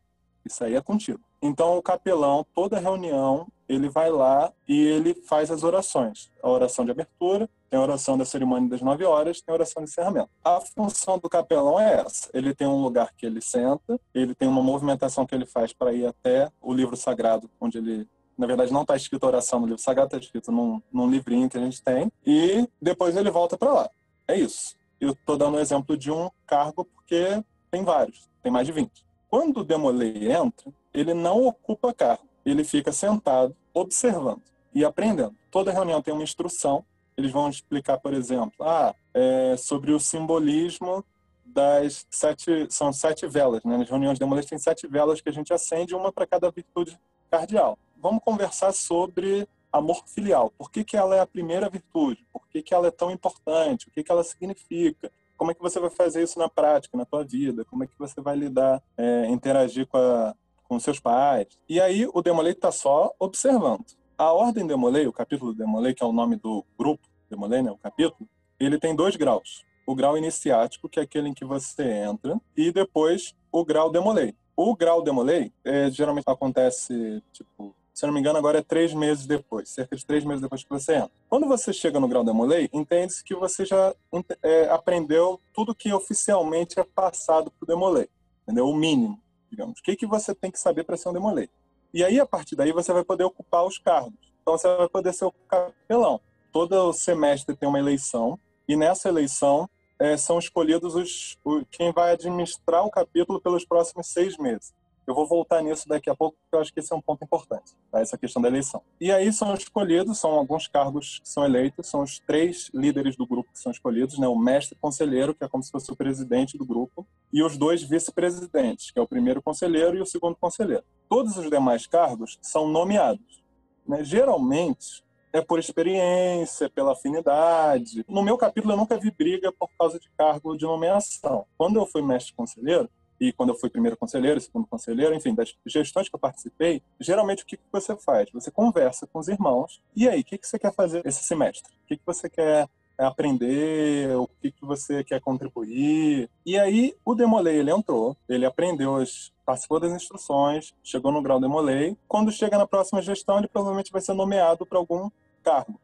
Isso 0.45 0.63
aí 0.63 0.75
é 0.75 0.81
contigo. 0.81 1.19
Então 1.41 1.75
o 1.75 1.81
capelão, 1.81 2.45
toda 2.53 2.79
reunião, 2.79 3.47
ele 3.67 3.89
vai 3.89 4.11
lá 4.11 4.53
e 4.67 4.79
ele 4.79 5.13
faz 5.13 5.49
as 5.49 5.63
orações. 5.63 6.31
A 6.41 6.49
oração 6.49 6.85
de 6.85 6.91
abertura, 6.91 7.49
tem 7.69 7.79
a 7.79 7.81
oração 7.81 8.17
da 8.17 8.25
cerimônia 8.25 8.69
das 8.69 8.81
nove 8.81 9.03
horas, 9.03 9.41
tem 9.41 9.51
a 9.51 9.55
oração 9.55 9.83
de 9.83 9.89
encerramento. 9.89 10.29
A 10.43 10.61
função 10.61 11.17
do 11.17 11.27
capelão 11.27 11.79
é 11.79 12.01
essa. 12.01 12.29
Ele 12.31 12.53
tem 12.53 12.67
um 12.67 12.81
lugar 12.81 13.11
que 13.17 13.25
ele 13.25 13.41
senta, 13.41 13.99
ele 14.13 14.35
tem 14.35 14.47
uma 14.47 14.61
movimentação 14.61 15.25
que 15.25 15.33
ele 15.33 15.47
faz 15.47 15.73
para 15.73 15.91
ir 15.93 16.05
até 16.05 16.51
o 16.61 16.73
livro 16.73 16.95
sagrado, 16.95 17.49
onde 17.59 17.79
ele 17.79 18.07
na 18.37 18.45
verdade, 18.45 18.73
não 18.73 18.81
está 18.81 18.95
escrito 18.95 19.25
oração 19.25 19.59
no 19.59 19.65
livro 19.65 19.81
sagrado, 19.81 20.07
está 20.07 20.17
escrito 20.17 20.51
num, 20.51 20.81
num 20.91 21.09
livrinho 21.09 21.49
que 21.49 21.57
a 21.57 21.61
gente 21.61 21.81
tem. 21.81 22.11
E 22.25 22.67
depois 22.81 23.15
ele 23.15 23.31
volta 23.31 23.57
para 23.57 23.71
lá. 23.71 23.89
É 24.27 24.37
isso. 24.37 24.75
Eu 24.99 25.11
estou 25.11 25.37
dando 25.37 25.57
um 25.57 25.59
exemplo 25.59 25.97
de 25.97 26.11
um 26.11 26.29
cargo 26.45 26.85
porque 26.85 27.43
tem 27.71 27.83
vários, 27.83 28.29
tem 28.41 28.51
mais 28.51 28.67
de 28.67 28.73
20. 28.73 29.05
Quando 29.29 29.57
o 29.61 29.63
Demolei 29.63 30.31
entra, 30.31 30.71
ele 30.93 31.13
não 31.13 31.45
ocupa 31.45 31.93
cargo. 31.93 32.23
Ele 32.45 32.63
fica 32.63 32.91
sentado, 32.91 33.55
observando 33.73 34.41
e 34.73 34.83
aprendendo. 34.83 35.35
Toda 35.49 35.71
reunião 35.71 36.01
tem 36.01 36.13
uma 36.13 36.23
instrução. 36.23 36.85
Eles 37.17 37.31
vão 37.31 37.49
explicar, 37.49 37.97
por 37.97 38.13
exemplo, 38.13 38.53
ah, 38.61 38.93
é 39.13 39.55
sobre 39.57 39.93
o 39.93 39.99
simbolismo 39.99 41.03
das 41.45 42.05
sete, 42.09 42.67
são 42.69 42.91
sete 42.91 43.25
velas, 43.27 43.63
né? 43.63 43.77
Nas 43.77 43.89
reuniões 43.89 44.15
de 44.15 44.19
Demolei 44.19 44.43
tem 44.43 44.59
sete 44.59 44.87
velas 44.87 45.21
que 45.21 45.29
a 45.29 45.31
gente 45.31 45.53
acende, 45.53 45.95
uma 45.95 46.11
para 46.11 46.27
cada 46.27 46.51
virtude 46.51 46.99
cardial 47.31 47.77
vamos 48.05 48.23
conversar 48.23 48.71
sobre 48.71 49.47
amor 49.73 50.03
filial. 50.05 50.53
Por 50.55 50.69
que, 50.69 50.83
que 50.83 50.95
ela 50.95 51.15
é 51.15 51.21
a 51.21 51.25
primeira 51.25 51.67
virtude? 51.67 52.23
Por 52.31 52.47
que, 52.47 52.61
que 52.61 52.71
ela 52.71 52.85
é 52.85 52.91
tão 52.91 53.09
importante? 53.09 53.87
O 53.87 53.91
que, 53.91 54.03
que 54.03 54.11
ela 54.11 54.23
significa? 54.23 55.11
Como 55.35 55.49
é 55.49 55.55
que 55.55 55.61
você 55.61 55.79
vai 55.79 55.89
fazer 55.89 56.21
isso 56.21 56.37
na 56.37 56.47
prática, 56.47 56.95
na 56.95 57.03
tua 57.03 57.23
vida? 57.23 57.65
Como 57.65 57.83
é 57.83 57.87
que 57.87 57.97
você 57.97 58.21
vai 58.21 58.35
lidar, 58.35 58.79
é, 58.95 59.25
interagir 59.27 59.87
com, 59.87 59.97
a, 59.97 60.35
com 60.65 60.79
seus 60.79 60.99
pais? 60.99 61.47
E 61.67 61.81
aí 61.81 62.07
o 62.13 62.21
Demolei 62.21 62.51
está 62.51 62.71
só 62.71 63.11
observando. 63.17 63.83
A 64.15 64.31
ordem 64.31 64.67
Demolei, 64.67 65.07
o 65.07 65.11
capítulo 65.11 65.51
Demolei, 65.51 65.95
que 65.95 66.03
é 66.03 66.05
o 66.05 66.13
nome 66.13 66.35
do 66.35 66.63
grupo 66.77 67.09
Demolei, 67.27 67.63
né, 67.63 67.71
o 67.71 67.77
capítulo, 67.77 68.29
ele 68.59 68.77
tem 68.77 68.95
dois 68.95 69.15
graus. 69.15 69.65
O 69.87 69.95
grau 69.95 70.15
iniciático, 70.15 70.87
que 70.87 70.99
é 70.99 71.03
aquele 71.03 71.29
em 71.29 71.33
que 71.33 71.43
você 71.43 71.83
entra, 71.91 72.39
e 72.55 72.71
depois 72.71 73.35
o 73.51 73.65
grau 73.65 73.89
Demolei. 73.89 74.35
O 74.55 74.75
grau 74.75 75.01
Demolei 75.01 75.51
é, 75.65 75.89
geralmente 75.89 76.25
acontece, 76.27 77.21
tipo, 77.33 77.75
se 77.95 78.05
não 78.05 78.13
me 78.13 78.19
engano, 78.19 78.37
agora 78.37 78.59
é 78.59 78.61
três 78.61 78.93
meses 78.93 79.25
depois, 79.25 79.69
cerca 79.69 79.95
de 79.95 80.05
três 80.05 80.25
meses 80.25 80.41
depois 80.41 80.61
que 80.61 80.69
você 80.69 80.95
entra. 80.95 81.11
Quando 81.29 81.47
você 81.47 81.71
chega 81.71 81.97
no 81.97 82.09
grau 82.09 82.25
da 82.25 82.33
Molay, 82.33 82.69
entende-se 82.73 83.23
que 83.23 83.33
você 83.33 83.63
já 83.63 83.95
é, 84.43 84.69
aprendeu 84.69 85.39
tudo 85.53 85.73
que 85.73 85.93
oficialmente 85.93 86.77
é 86.77 86.83
passado 86.83 87.49
para 87.49 87.63
o 87.63 87.65
Demolay, 87.65 88.09
entendeu? 88.43 88.67
O 88.67 88.75
mínimo, 88.75 89.17
digamos. 89.49 89.79
O 89.79 89.81
que, 89.81 89.95
que 89.95 90.05
você 90.05 90.35
tem 90.35 90.51
que 90.51 90.59
saber 90.59 90.83
para 90.83 90.97
ser 90.97 91.07
um 91.07 91.13
Demolay? 91.13 91.49
E 91.93 92.03
aí, 92.03 92.19
a 92.19 92.25
partir 92.25 92.57
daí, 92.57 92.73
você 92.73 92.91
vai 92.91 93.05
poder 93.05 93.23
ocupar 93.23 93.65
os 93.65 93.77
cargos. 93.77 94.13
Então, 94.41 94.57
você 94.57 94.75
vai 94.75 94.89
poder 94.89 95.13
ser 95.13 95.23
o 95.23 95.33
capelão. 95.47 96.19
Todo 96.51 96.91
semestre 96.91 97.55
tem 97.55 97.69
uma 97.69 97.79
eleição, 97.79 98.37
e 98.67 98.75
nessa 98.75 99.07
eleição 99.07 99.69
é, 99.97 100.17
são 100.17 100.37
escolhidos 100.37 100.95
os, 100.95 101.37
o, 101.45 101.63
quem 101.71 101.93
vai 101.93 102.11
administrar 102.11 102.85
o 102.85 102.91
capítulo 102.91 103.39
pelos 103.39 103.63
próximos 103.63 104.07
seis 104.07 104.37
meses. 104.37 104.73
Eu 105.07 105.13
vou 105.13 105.27
voltar 105.27 105.61
nisso 105.61 105.87
daqui 105.87 106.09
a 106.09 106.15
pouco, 106.15 106.37
porque 106.37 106.55
eu 106.55 106.59
acho 106.61 106.73
que 106.73 106.79
esse 106.79 106.91
é 106.91 106.95
um 106.95 107.01
ponto 107.01 107.23
importante, 107.23 107.73
tá? 107.91 107.99
essa 107.99 108.17
questão 108.17 108.41
da 108.41 108.47
eleição. 108.47 108.81
E 108.99 109.11
aí 109.11 109.31
são 109.31 109.53
escolhidos, 109.53 110.19
são 110.19 110.31
alguns 110.31 110.67
cargos 110.67 111.19
que 111.19 111.29
são 111.29 111.45
eleitos, 111.45 111.87
são 111.87 112.01
os 112.01 112.19
três 112.19 112.69
líderes 112.73 113.15
do 113.15 113.25
grupo 113.25 113.51
que 113.51 113.59
são 113.59 113.71
escolhidos, 113.71 114.17
né? 114.17 114.27
o 114.27 114.35
mestre 114.35 114.77
conselheiro, 114.79 115.35
que 115.35 115.43
é 115.43 115.47
como 115.47 115.63
se 115.63 115.71
fosse 115.71 115.91
o 115.91 115.95
presidente 115.95 116.57
do 116.57 116.65
grupo, 116.65 117.07
e 117.31 117.43
os 117.43 117.57
dois 117.57 117.83
vice-presidentes, 117.83 118.91
que 118.91 118.99
é 118.99 119.01
o 119.01 119.07
primeiro 119.07 119.41
conselheiro 119.41 119.95
e 119.97 120.01
o 120.01 120.05
segundo 120.05 120.35
conselheiro. 120.35 120.83
Todos 121.07 121.37
os 121.37 121.49
demais 121.49 121.85
cargos 121.85 122.37
são 122.41 122.67
nomeados. 122.67 123.43
Né? 123.87 124.03
Geralmente, 124.03 125.05
é 125.35 125.41
por 125.41 125.59
experiência, 125.59 126.69
pela 126.69 126.93
afinidade. 126.93 128.05
No 128.07 128.23
meu 128.23 128.37
capítulo, 128.37 128.73
eu 128.73 128.77
nunca 128.77 128.97
vi 128.97 129.11
briga 129.11 129.51
por 129.51 129.69
causa 129.77 129.99
de 129.99 130.09
cargo 130.17 130.55
de 130.55 130.63
nomeação. 130.63 131.45
Quando 131.57 131.77
eu 131.77 131.85
fui 131.85 132.01
mestre 132.01 132.33
conselheiro, 132.33 132.89
e 133.19 133.31
quando 133.31 133.49
eu 133.49 133.55
fui 133.55 133.69
primeiro 133.69 133.97
conselheiro, 133.97 134.39
segundo 134.41 134.67
conselheiro, 134.67 135.15
enfim, 135.15 135.33
das 135.33 135.55
gestões 135.65 136.09
que 136.09 136.15
eu 136.15 136.19
participei, 136.19 136.81
geralmente 136.99 137.43
o 137.43 137.45
que, 137.45 137.57
que 137.57 137.63
você 137.71 137.95
faz? 137.95 138.29
Você 138.31 138.51
conversa 138.51 139.07
com 139.07 139.19
os 139.19 139.27
irmãos, 139.27 139.81
e 139.95 140.07
aí, 140.07 140.21
o 140.21 140.23
que, 140.23 140.37
que 140.37 140.47
você 140.47 140.59
quer 140.59 140.73
fazer 140.73 141.05
esse 141.05 141.23
semestre? 141.23 141.73
O 141.83 141.87
que, 141.87 141.97
que 141.97 142.05
você 142.05 142.29
quer 142.29 142.67
aprender, 142.97 144.15
o 144.15 144.27
que, 144.41 144.51
que 144.51 144.65
você 144.65 145.03
quer 145.03 145.19
contribuir. 145.19 146.29
E 146.45 146.57
aí 146.57 146.95
o 147.03 147.13
Demolei, 147.13 147.57
ele 147.57 147.71
entrou, 147.71 148.15
ele 148.27 148.45
aprendeu, 148.45 149.03
participou 149.45 149.79
das 149.79 149.91
instruções, 149.91 150.73
chegou 150.83 151.11
no 151.11 151.21
grau 151.21 151.39
Demolei. 151.39 151.97
Quando 152.07 152.31
chega 152.31 152.57
na 152.57 152.67
próxima 152.67 153.01
gestão, 153.01 153.37
ele 153.37 153.47
provavelmente 153.47 153.91
vai 153.91 154.01
ser 154.01 154.13
nomeado 154.13 154.65
para 154.65 154.77
algum 154.77 155.09
cargo. 155.43 155.79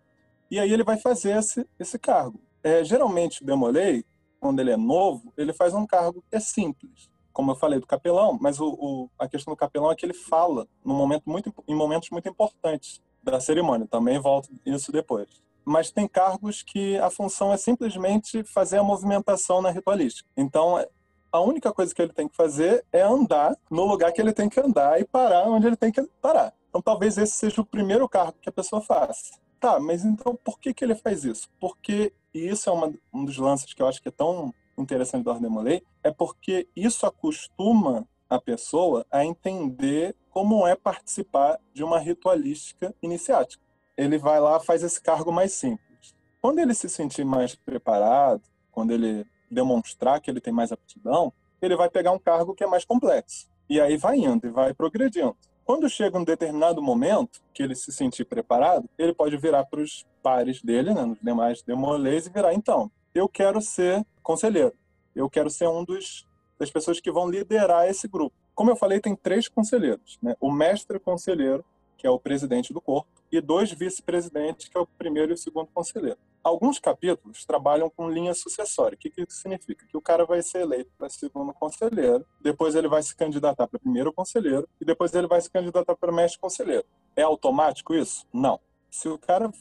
E 0.50 0.60
aí 0.60 0.72
ele 0.72 0.84
vai 0.84 0.98
fazer 0.98 1.38
esse, 1.38 1.68
esse 1.80 2.00
cargo. 2.00 2.40
É, 2.64 2.84
geralmente 2.84 3.44
o 3.44 3.46
Demolei, 3.46 4.06
quando 4.40 4.60
ele 4.60 4.72
é 4.72 4.78
novo, 4.78 5.34
ele 5.38 5.54
faz 5.54 5.74
um 5.74 5.86
cargo 5.86 6.24
que 6.30 6.36
é 6.36 6.40
simples 6.40 7.11
como 7.32 7.52
eu 7.52 7.56
falei, 7.56 7.80
do 7.80 7.88
capelão, 7.88 8.38
mas 8.40 8.60
o, 8.60 8.68
o, 8.68 9.10
a 9.18 9.28
questão 9.28 9.54
do 9.54 9.58
capelão 9.58 9.92
é 9.92 9.96
que 9.96 10.06
ele 10.06 10.14
fala 10.14 10.68
no 10.84 10.94
momento 10.94 11.30
muito, 11.30 11.54
em 11.68 11.76
momentos 11.76 12.10
muito 12.10 12.28
importantes 12.28 13.02
da 13.24 13.40
cerimônia. 13.40 13.88
Também 13.88 14.20
volto 14.20 14.50
isso 14.66 14.92
depois. 14.92 15.28
Mas 15.64 15.92
tem 15.92 16.08
cargos 16.08 16.64
que 16.64 16.98
a 16.98 17.10
função 17.10 17.54
é 17.54 17.58
simplesmente 17.58 18.44
fazer 18.44 18.78
a 18.78 18.84
movimentação 18.84 19.62
na 19.62 19.70
ritualística. 19.70 20.28
Então, 20.36 20.84
a 21.32 21.40
única 21.40 21.72
coisa 21.72 21.94
que 21.94 22.02
ele 22.02 22.14
tem 22.14 22.28
que 22.28 22.36
fazer 22.36 22.84
é 22.92 23.02
andar 23.02 23.56
no 23.70 23.86
lugar 23.86 24.12
que 24.12 24.20
ele 24.20 24.34
tem 24.34 24.50
que 24.50 24.60
andar 24.60 25.00
e 25.00 25.06
parar 25.06 25.48
onde 25.48 25.68
ele 25.68 25.78
tem 25.78 25.92
que 25.92 26.02
parar. 26.22 26.54
Então, 26.70 26.82
talvez 26.82 27.18
esse 27.18 27.34
seja 27.34 27.62
o 27.62 27.66
primeiro 27.66 28.08
cargo 28.10 28.38
que 28.42 28.50
a 28.50 28.52
pessoa 28.52 28.82
faça. 28.82 29.40
Tá, 29.60 29.80
mas 29.80 30.04
então 30.04 30.36
por 30.44 30.60
que, 30.60 30.74
que 30.74 30.84
ele 30.84 30.96
faz 30.96 31.24
isso? 31.24 31.48
Porque, 31.60 32.12
e 32.34 32.48
isso 32.48 32.68
é 32.68 32.74
uma, 32.74 32.92
um 33.14 33.24
dos 33.24 33.38
lances 33.38 33.72
que 33.76 33.82
eu 33.82 33.88
acho 33.88 34.02
que 34.02 34.08
é 34.08 34.12
tão 34.12 34.52
interessante 34.78 35.24
do 35.24 35.32
Ordem 35.32 35.84
é 36.04 36.12
porque 36.12 36.68
isso 36.75 37.06
acostuma 37.06 38.08
a 38.30 38.40
pessoa 38.40 39.06
a 39.12 39.25
entender 39.25 40.16
como 40.30 40.66
é 40.66 40.75
participar 40.75 41.60
de 41.74 41.84
uma 41.84 42.00
ritualística 42.00 42.96
iniciática. 43.01 43.63
Ele 43.98 44.18
vai 44.18 44.40
lá 44.40 44.60
faz 44.60 44.84
esse 44.84 45.01
cargo 45.01 45.32
mais 45.32 45.51
simples. 45.51 46.16
Quando 46.42 46.60
ele 46.60 46.74
se 46.74 46.88
sentir 46.88 47.25
mais 47.25 47.56
preparado, 47.56 48.42
quando 48.72 48.92
ele 48.92 49.25
demonstrar 49.50 50.22
que 50.22 50.32
ele 50.32 50.40
tem 50.40 50.54
mais 50.54 50.72
aptidão, 50.72 51.34
ele 51.62 51.75
vai 51.75 51.90
pegar 51.90 52.12
um 52.12 52.20
cargo 52.20 52.56
que 52.56 52.63
é 52.63 52.68
mais 52.68 52.86
complexo. 52.86 53.50
E 53.70 53.80
aí 53.80 53.98
vai 53.98 54.18
indo 54.18 54.48
e 54.48 54.50
vai 54.50 54.74
progredindo. 54.74 55.36
Quando 55.63 55.90
chega 55.90 56.18
um 56.18 56.24
determinado 56.24 56.82
momento 56.82 57.42
que 57.54 57.62
ele 57.62 57.75
se 57.75 57.92
sentir 57.92 58.25
preparado, 58.25 58.90
ele 58.98 59.13
pode 59.13 59.38
virar 59.38 59.66
para 59.66 59.82
os 59.82 60.06
pares 60.24 60.62
dele, 60.62 60.94
né, 60.94 61.06
nos 61.06 61.20
demais 61.20 61.62
demolês, 61.62 62.25
e 62.25 62.30
virar, 62.30 62.54
então, 62.54 62.90
eu 63.13 63.27
quero 63.27 63.62
ser 63.62 64.06
conselheiro. 64.24 64.74
Eu 65.15 65.30
quero 65.30 65.50
ser 65.50 65.68
um 65.68 65.84
dos 65.84 66.25
das 66.62 66.70
pessoas 66.70 67.00
que 67.00 67.12
vão 67.12 67.27
liderar 67.27 67.89
esse 67.89 68.08
grupo. 68.08 68.36
Como 68.53 68.70
eu 68.70 68.75
falei, 68.75 69.00
tem 69.00 69.15
três 69.15 69.48
conselheiros, 69.48 70.20
né? 70.22 70.36
O 70.39 70.51
mestre 70.51 71.00
conselheiro, 71.00 71.65
que 71.98 72.06
é 72.06 72.10
o 72.10 72.20
presidente 72.20 72.72
do 72.72 72.80
corpo, 72.80 73.10
e 73.32 73.41
dois 73.41 73.72
vice-presidentes, 73.72 74.68
que 74.68 74.77
é 74.77 74.80
o 74.80 74.86
primeiro 74.86 75.32
e 75.32 75.34
o 75.34 75.38
segundo 75.38 75.68
conselheiro. 75.74 76.20
Alguns 76.44 76.77
capítulos 76.77 77.46
trabalham 77.46 77.89
com 77.89 78.10
linha 78.10 78.34
sucessória. 78.36 78.96
O 78.96 79.00
que, 79.00 79.10
que 79.10 79.22
isso 79.22 79.38
significa? 79.39 79.86
Que 79.88 79.98
o 79.98 80.01
cara 80.01 80.25
vai 80.25 80.44
ser 80.44 80.62
eleito 80.62 80.91
para 80.98 81.10
segundo 81.10 81.51
conselheiro, 81.53 82.25
depois 82.39 82.75
ele 82.75 82.88
vai 82.88 83.01
se 83.01 83.15
candidatar 83.15 83.68
para 83.68 83.80
primeiro 83.80 84.13
conselheiro 84.13 84.68
e 84.80 84.86
depois 84.86 85.13
ele 85.15 85.27
vai 85.27 85.41
se 85.41 85.50
candidatar 85.50 85.96
para 85.96 86.12
mestre 86.12 86.39
conselheiro. 86.39 86.86
É 87.15 87.24
automático 87.24 87.96
isso? 87.96 88.27
Não. 88.32 88.60
Se 88.89 89.08
o 89.08 89.18
cara 89.18 89.51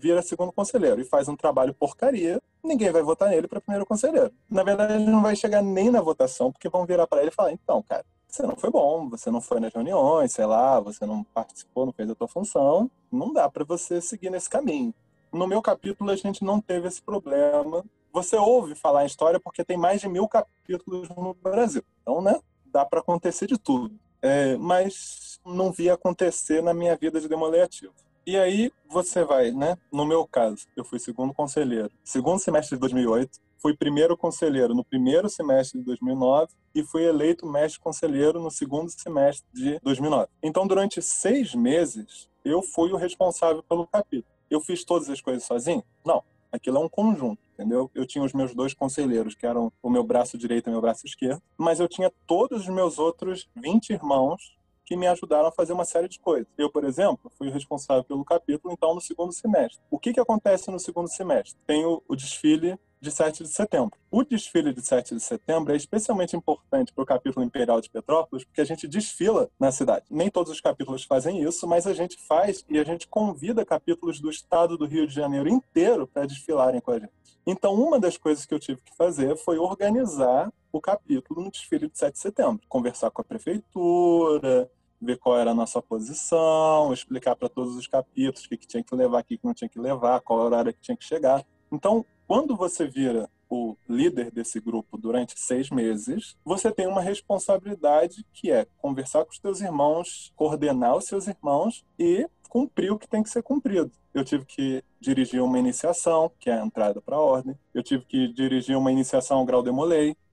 vira 0.00 0.22
segundo 0.22 0.52
conselheiro 0.52 1.00
e 1.00 1.04
faz 1.04 1.28
um 1.28 1.36
trabalho 1.36 1.74
porcaria, 1.74 2.40
ninguém 2.62 2.90
vai 2.90 3.02
votar 3.02 3.28
nele 3.28 3.46
para 3.46 3.60
primeiro 3.60 3.86
conselheiro. 3.86 4.32
Na 4.48 4.62
verdade, 4.62 4.94
ele 4.94 5.10
não 5.10 5.22
vai 5.22 5.36
chegar 5.36 5.62
nem 5.62 5.90
na 5.90 6.00
votação, 6.00 6.50
porque 6.50 6.68
vão 6.68 6.86
virar 6.86 7.06
para 7.06 7.20
ele 7.20 7.30
e 7.30 7.34
falar: 7.34 7.52
então, 7.52 7.82
cara, 7.82 8.04
você 8.26 8.42
não 8.42 8.56
foi 8.56 8.70
bom, 8.70 9.08
você 9.08 9.30
não 9.30 9.40
foi 9.40 9.60
nas 9.60 9.72
reuniões, 9.72 10.32
sei 10.32 10.46
lá, 10.46 10.80
você 10.80 11.04
não 11.04 11.22
participou, 11.22 11.86
não 11.86 11.92
fez 11.92 12.08
a 12.08 12.14
tua 12.14 12.28
função, 12.28 12.90
não 13.10 13.32
dá 13.32 13.48
para 13.48 13.64
você 13.64 14.00
seguir 14.00 14.30
nesse 14.30 14.48
caminho. 14.48 14.94
No 15.32 15.46
meu 15.46 15.60
capítulo, 15.60 16.10
a 16.10 16.16
gente 16.16 16.44
não 16.44 16.60
teve 16.60 16.88
esse 16.88 17.02
problema. 17.02 17.84
Você 18.12 18.36
ouve 18.36 18.74
falar 18.74 19.04
em 19.04 19.06
história 19.06 19.38
porque 19.38 19.64
tem 19.64 19.76
mais 19.76 20.00
de 20.00 20.08
mil 20.08 20.26
capítulos 20.26 21.08
no 21.10 21.34
Brasil. 21.34 21.82
Então, 22.02 22.20
né, 22.20 22.40
dá 22.66 22.84
para 22.84 23.00
acontecer 23.00 23.46
de 23.46 23.58
tudo. 23.58 23.94
É, 24.22 24.56
mas 24.56 25.40
não 25.46 25.72
vi 25.72 25.88
acontecer 25.88 26.62
na 26.62 26.74
minha 26.74 26.96
vida 26.96 27.20
de 27.20 27.28
demoliativo. 27.28 27.94
E 28.26 28.36
aí 28.36 28.70
você 28.88 29.24
vai, 29.24 29.50
né? 29.50 29.78
No 29.90 30.04
meu 30.04 30.26
caso, 30.26 30.66
eu 30.76 30.84
fui 30.84 30.98
segundo 30.98 31.32
conselheiro, 31.32 31.90
segundo 32.04 32.38
semestre 32.38 32.76
de 32.76 32.80
2008, 32.80 33.40
fui 33.58 33.74
primeiro 33.74 34.16
conselheiro 34.16 34.74
no 34.74 34.84
primeiro 34.84 35.28
semestre 35.28 35.78
de 35.78 35.84
2009 35.84 36.52
e 36.74 36.82
fui 36.82 37.04
eleito 37.04 37.46
mestre 37.46 37.80
conselheiro 37.80 38.40
no 38.40 38.50
segundo 38.50 38.90
semestre 38.90 39.46
de 39.52 39.78
2009. 39.80 40.28
Então, 40.42 40.66
durante 40.66 41.00
seis 41.00 41.54
meses, 41.54 42.28
eu 42.44 42.62
fui 42.62 42.92
o 42.92 42.96
responsável 42.96 43.62
pelo 43.62 43.86
capítulo. 43.86 44.32
Eu 44.50 44.60
fiz 44.60 44.84
todas 44.84 45.08
as 45.08 45.20
coisas 45.20 45.44
sozinho? 45.44 45.84
Não. 46.04 46.22
Aquilo 46.52 46.78
é 46.78 46.80
um 46.80 46.88
conjunto, 46.88 47.38
entendeu? 47.54 47.90
Eu 47.94 48.04
tinha 48.04 48.24
os 48.24 48.32
meus 48.32 48.54
dois 48.54 48.74
conselheiros, 48.74 49.36
que 49.36 49.46
eram 49.46 49.72
o 49.80 49.88
meu 49.88 50.02
braço 50.02 50.36
direito 50.36 50.66
e 50.66 50.70
o 50.70 50.72
meu 50.72 50.80
braço 50.80 51.06
esquerdo, 51.06 51.40
mas 51.56 51.78
eu 51.78 51.86
tinha 51.86 52.12
todos 52.26 52.62
os 52.62 52.68
meus 52.68 52.98
outros 52.98 53.48
20 53.54 53.90
irmãos 53.90 54.58
que 54.90 54.96
me 54.96 55.06
ajudaram 55.06 55.46
a 55.46 55.52
fazer 55.52 55.72
uma 55.72 55.84
série 55.84 56.08
de 56.08 56.18
coisas. 56.18 56.48
Eu, 56.58 56.68
por 56.68 56.82
exemplo, 56.82 57.30
fui 57.38 57.48
responsável 57.48 58.02
pelo 58.02 58.24
capítulo, 58.24 58.74
então, 58.74 58.92
no 58.92 59.00
segundo 59.00 59.32
semestre. 59.32 59.80
O 59.88 60.00
que, 60.00 60.12
que 60.12 60.18
acontece 60.18 60.68
no 60.68 60.80
segundo 60.80 61.08
semestre? 61.08 61.56
Tem 61.64 61.86
o, 61.86 62.02
o 62.08 62.16
desfile 62.16 62.76
de 63.00 63.08
7 63.08 63.44
de 63.44 63.50
setembro. 63.50 63.96
O 64.10 64.24
desfile 64.24 64.74
de 64.74 64.84
7 64.84 65.14
de 65.14 65.20
setembro 65.20 65.72
é 65.72 65.76
especialmente 65.76 66.36
importante 66.36 66.92
para 66.92 67.02
o 67.02 67.06
capítulo 67.06 67.46
imperial 67.46 67.80
de 67.80 67.88
Petrópolis, 67.88 68.44
porque 68.44 68.60
a 68.60 68.64
gente 68.64 68.88
desfila 68.88 69.48
na 69.60 69.70
cidade. 69.70 70.06
Nem 70.10 70.28
todos 70.28 70.50
os 70.52 70.60
capítulos 70.60 71.04
fazem 71.04 71.40
isso, 71.40 71.68
mas 71.68 71.86
a 71.86 71.94
gente 71.94 72.18
faz 72.26 72.64
e 72.68 72.76
a 72.76 72.84
gente 72.84 73.06
convida 73.06 73.64
capítulos 73.64 74.18
do 74.18 74.28
estado 74.28 74.76
do 74.76 74.86
Rio 74.86 75.06
de 75.06 75.14
Janeiro 75.14 75.48
inteiro 75.48 76.08
para 76.08 76.26
desfilarem 76.26 76.80
com 76.80 76.90
a 76.90 76.98
gente. 76.98 77.12
Então, 77.46 77.74
uma 77.74 78.00
das 78.00 78.16
coisas 78.16 78.44
que 78.44 78.52
eu 78.52 78.58
tive 78.58 78.82
que 78.82 78.94
fazer 78.96 79.36
foi 79.36 79.56
organizar 79.56 80.52
o 80.72 80.80
capítulo 80.80 81.42
no 81.42 81.50
desfile 81.50 81.88
de 81.88 81.96
7 81.96 82.12
de 82.12 82.18
setembro. 82.18 82.60
Conversar 82.68 83.10
com 83.10 83.22
a 83.22 83.24
prefeitura, 83.24 84.70
ver 85.00 85.18
qual 85.18 85.38
era 85.38 85.52
a 85.52 85.54
nossa 85.54 85.80
posição, 85.80 86.92
explicar 86.92 87.34
para 87.36 87.48
todos 87.48 87.76
os 87.76 87.86
capítulos 87.86 88.44
o 88.44 88.48
que, 88.48 88.56
que 88.56 88.66
tinha 88.66 88.82
que 88.82 88.94
levar, 88.94 89.20
o 89.20 89.24
que, 89.24 89.38
que 89.38 89.46
não 89.46 89.54
tinha 89.54 89.68
que 89.68 89.78
levar, 89.78 90.20
qual 90.20 90.40
horário 90.40 90.72
que 90.72 90.80
tinha 90.80 90.96
que 90.96 91.04
chegar. 91.04 91.44
Então, 91.72 92.04
quando 92.26 92.56
você 92.56 92.86
vira 92.86 93.28
o 93.48 93.76
líder 93.88 94.30
desse 94.30 94.60
grupo 94.60 94.96
durante 94.96 95.34
seis 95.36 95.70
meses, 95.70 96.36
você 96.44 96.70
tem 96.70 96.86
uma 96.86 97.00
responsabilidade 97.00 98.24
que 98.32 98.50
é 98.50 98.66
conversar 98.78 99.24
com 99.24 99.32
os 99.32 99.38
seus 99.38 99.60
irmãos, 99.60 100.32
coordenar 100.36 100.96
os 100.96 101.06
seus 101.06 101.26
irmãos 101.26 101.84
e 101.98 102.28
cumprir 102.48 102.92
o 102.92 102.98
que 102.98 103.08
tem 103.08 103.22
que 103.22 103.30
ser 103.30 103.42
cumprido. 103.42 103.90
Eu 104.14 104.24
tive 104.24 104.44
que 104.44 104.84
dirigir 105.00 105.42
uma 105.42 105.58
iniciação, 105.58 106.30
que 106.38 106.50
é 106.50 106.60
a 106.60 106.64
entrada 106.64 107.00
para 107.00 107.16
a 107.16 107.20
ordem. 107.20 107.56
Eu 107.72 107.82
tive 107.82 108.04
que 108.04 108.28
dirigir 108.32 108.76
uma 108.76 108.92
iniciação 108.92 109.38
ao 109.38 109.44
grau 109.44 109.62
demolei, 109.62 110.14
que 110.14 110.14
é 110.14 110.29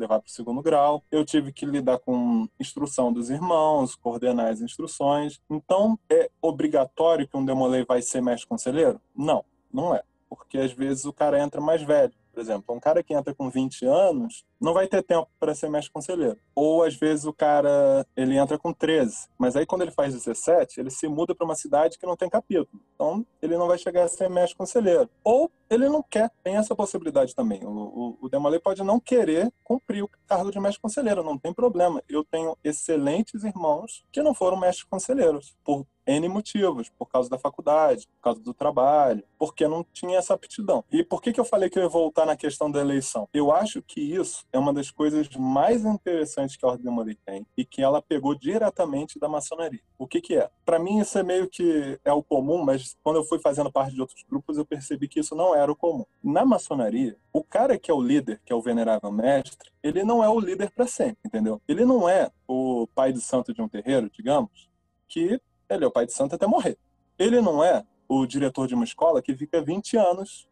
levar 0.00 0.20
para 0.20 0.28
o 0.28 0.32
segundo 0.32 0.62
grau. 0.62 1.02
Eu 1.10 1.24
tive 1.24 1.52
que 1.52 1.64
lidar 1.64 1.98
com 1.98 2.48
instrução 2.58 3.12
dos 3.12 3.30
irmãos, 3.30 3.94
coordenar 3.94 4.48
as 4.48 4.60
instruções. 4.60 5.40
Então, 5.48 5.98
é 6.10 6.30
obrigatório 6.40 7.28
que 7.28 7.36
um 7.36 7.44
demolei 7.44 7.84
vai 7.84 8.02
ser 8.02 8.20
mestre 8.20 8.48
conselheiro? 8.48 9.00
Não, 9.14 9.44
não 9.72 9.94
é. 9.94 10.02
Porque 10.28 10.58
às 10.58 10.72
vezes 10.72 11.04
o 11.04 11.12
cara 11.12 11.40
entra 11.40 11.60
mais 11.60 11.82
velho. 11.82 12.12
Por 12.32 12.40
exemplo, 12.40 12.74
um 12.74 12.80
cara 12.80 13.02
que 13.02 13.14
entra 13.14 13.34
com 13.34 13.50
20 13.50 13.84
anos 13.86 14.44
não 14.60 14.74
vai 14.74 14.86
ter 14.86 15.02
tempo 15.02 15.28
para 15.38 15.54
ser 15.54 15.70
mestre 15.70 15.92
conselheiro. 15.92 16.38
Ou 16.54 16.82
às 16.82 16.94
vezes 16.94 17.24
o 17.24 17.32
cara 17.32 18.06
ele 18.16 18.36
entra 18.36 18.58
com 18.58 18.72
13, 18.72 19.28
mas 19.38 19.56
aí 19.56 19.64
quando 19.64 19.82
ele 19.82 19.90
faz 19.90 20.12
17, 20.12 20.80
ele 20.80 20.90
se 20.90 21.08
muda 21.08 21.34
para 21.34 21.44
uma 21.44 21.54
cidade 21.54 21.98
que 21.98 22.06
não 22.06 22.16
tem 22.16 22.28
capítulo. 22.28 22.80
Então 22.94 23.26
ele 23.40 23.56
não 23.56 23.66
vai 23.66 23.78
chegar 23.78 24.04
a 24.04 24.08
ser 24.08 24.28
mestre 24.28 24.56
conselheiro. 24.56 25.08
Ou 25.24 25.50
ele 25.68 25.88
não 25.88 26.02
quer, 26.02 26.30
tem 26.42 26.56
essa 26.56 26.74
possibilidade 26.74 27.34
também. 27.34 27.64
O, 27.64 27.70
o, 27.70 28.18
o 28.22 28.28
Demolay 28.28 28.58
pode 28.58 28.82
não 28.82 29.00
querer 29.00 29.52
cumprir 29.62 30.02
o 30.02 30.10
cargo 30.26 30.50
de 30.50 30.60
mestre 30.60 30.80
conselheiro, 30.80 31.22
não 31.22 31.38
tem 31.38 31.54
problema. 31.54 32.02
Eu 32.08 32.24
tenho 32.24 32.56
excelentes 32.62 33.44
irmãos 33.44 34.04
que 34.12 34.22
não 34.22 34.34
foram 34.34 34.58
mestres 34.58 34.84
conselheiros 34.84 35.56
por 35.64 35.86
N 36.10 36.28
motivos, 36.28 36.88
por 36.98 37.06
causa 37.06 37.28
da 37.28 37.38
faculdade, 37.38 38.06
por 38.06 38.22
causa 38.22 38.40
do 38.40 38.52
trabalho, 38.52 39.22
porque 39.38 39.66
não 39.68 39.84
tinha 39.92 40.18
essa 40.18 40.34
aptidão. 40.34 40.84
E 40.90 41.04
por 41.04 41.22
que, 41.22 41.32
que 41.32 41.40
eu 41.40 41.44
falei 41.44 41.70
que 41.70 41.78
eu 41.78 41.82
ia 41.82 41.88
voltar 41.88 42.26
na 42.26 42.36
questão 42.36 42.70
da 42.70 42.80
eleição? 42.80 43.28
Eu 43.32 43.52
acho 43.52 43.82
que 43.82 44.00
isso 44.00 44.44
é 44.52 44.58
uma 44.58 44.72
das 44.72 44.90
coisas 44.90 45.28
mais 45.36 45.84
interessantes 45.84 46.56
que 46.56 46.64
a 46.64 46.68
Ordem 46.68 46.84
Demolei 46.84 47.16
tem 47.24 47.46
e 47.56 47.64
que 47.64 47.82
ela 47.82 48.02
pegou 48.02 48.34
diretamente 48.34 49.18
da 49.18 49.28
maçonaria. 49.28 49.80
O 49.98 50.06
que, 50.06 50.20
que 50.20 50.36
é? 50.36 50.50
Para 50.64 50.78
mim, 50.78 50.98
isso 50.98 51.18
é 51.18 51.22
meio 51.22 51.48
que 51.48 51.98
é 52.04 52.12
o 52.12 52.22
comum, 52.22 52.64
mas 52.64 52.96
quando 53.02 53.16
eu 53.16 53.24
fui 53.24 53.38
fazendo 53.38 53.70
parte 53.70 53.94
de 53.94 54.00
outros 54.00 54.22
grupos, 54.28 54.58
eu 54.58 54.64
percebi 54.64 55.08
que 55.08 55.20
isso 55.20 55.34
não 55.34 55.54
era 55.54 55.70
o 55.70 55.76
comum. 55.76 56.04
Na 56.22 56.44
maçonaria, 56.44 57.16
o 57.32 57.42
cara 57.42 57.78
que 57.78 57.90
é 57.90 57.94
o 57.94 58.00
líder, 58.00 58.40
que 58.44 58.52
é 58.52 58.56
o 58.56 58.62
venerável 58.62 59.12
mestre, 59.12 59.70
ele 59.82 60.04
não 60.04 60.22
é 60.22 60.28
o 60.28 60.40
líder 60.40 60.70
para 60.70 60.86
sempre, 60.86 61.18
entendeu? 61.24 61.60
Ele 61.68 61.84
não 61.84 62.08
é 62.08 62.30
o 62.46 62.86
pai 62.94 63.12
de 63.12 63.20
santo 63.20 63.54
de 63.54 63.62
um 63.62 63.68
terreiro, 63.68 64.10
digamos, 64.10 64.68
que 65.08 65.40
ele 65.74 65.84
é 65.84 65.88
o 65.88 65.90
pai 65.90 66.06
de 66.06 66.12
santo 66.12 66.34
até 66.34 66.46
morrer. 66.46 66.76
Ele 67.18 67.40
não 67.40 67.62
é 67.62 67.84
o 68.08 68.26
diretor 68.26 68.66
de 68.66 68.74
uma 68.74 68.84
escola 68.84 69.22
que 69.22 69.36
fica 69.36 69.62
20 69.62 69.96
anos 69.96 70.48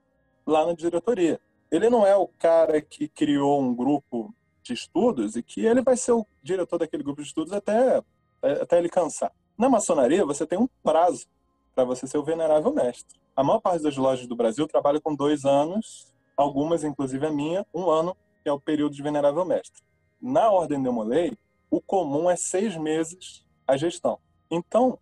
lá 0.46 0.64
na 0.66 0.72
diretoria. 0.72 1.40
Ele 1.70 1.90
não 1.90 2.06
é 2.06 2.16
o 2.16 2.28
cara 2.28 2.80
que 2.80 3.08
criou 3.08 3.60
um 3.60 3.74
grupo 3.74 4.34
de 4.62 4.72
estudos 4.72 5.36
e 5.36 5.42
que 5.42 5.64
ele 5.64 5.82
vai 5.82 5.96
ser 5.96 6.12
o 6.12 6.26
diretor 6.42 6.78
daquele 6.78 7.02
grupo 7.02 7.20
de 7.20 7.28
estudos 7.28 7.52
até, 7.52 8.02
até 8.42 8.78
ele 8.78 8.88
cansar. 8.88 9.32
Na 9.56 9.68
maçonaria, 9.68 10.24
você 10.24 10.46
tem 10.46 10.58
um 10.58 10.68
prazo 10.82 11.26
para 11.74 11.84
você 11.84 12.06
ser 12.06 12.18
o 12.18 12.22
venerável 12.22 12.72
mestre. 12.72 13.18
A 13.34 13.42
maior 13.42 13.60
parte 13.60 13.82
das 13.82 13.96
lojas 13.96 14.26
do 14.26 14.36
Brasil 14.36 14.66
trabalha 14.66 15.00
com 15.00 15.14
dois 15.14 15.44
anos, 15.44 16.12
algumas, 16.36 16.84
inclusive 16.84 17.26
a 17.26 17.30
minha, 17.30 17.66
um 17.74 17.90
ano, 17.90 18.16
que 18.42 18.48
é 18.48 18.52
o 18.52 18.60
período 18.60 18.94
de 18.94 19.02
venerável 19.02 19.44
mestre. 19.44 19.82
Na 20.20 20.50
Ordem 20.50 20.82
de 20.82 20.90
Molay, 20.90 21.36
o 21.70 21.80
comum 21.80 22.30
é 22.30 22.36
seis 22.36 22.76
meses 22.76 23.44
a 23.66 23.76
gestão. 23.76 24.18
Então, 24.50 24.98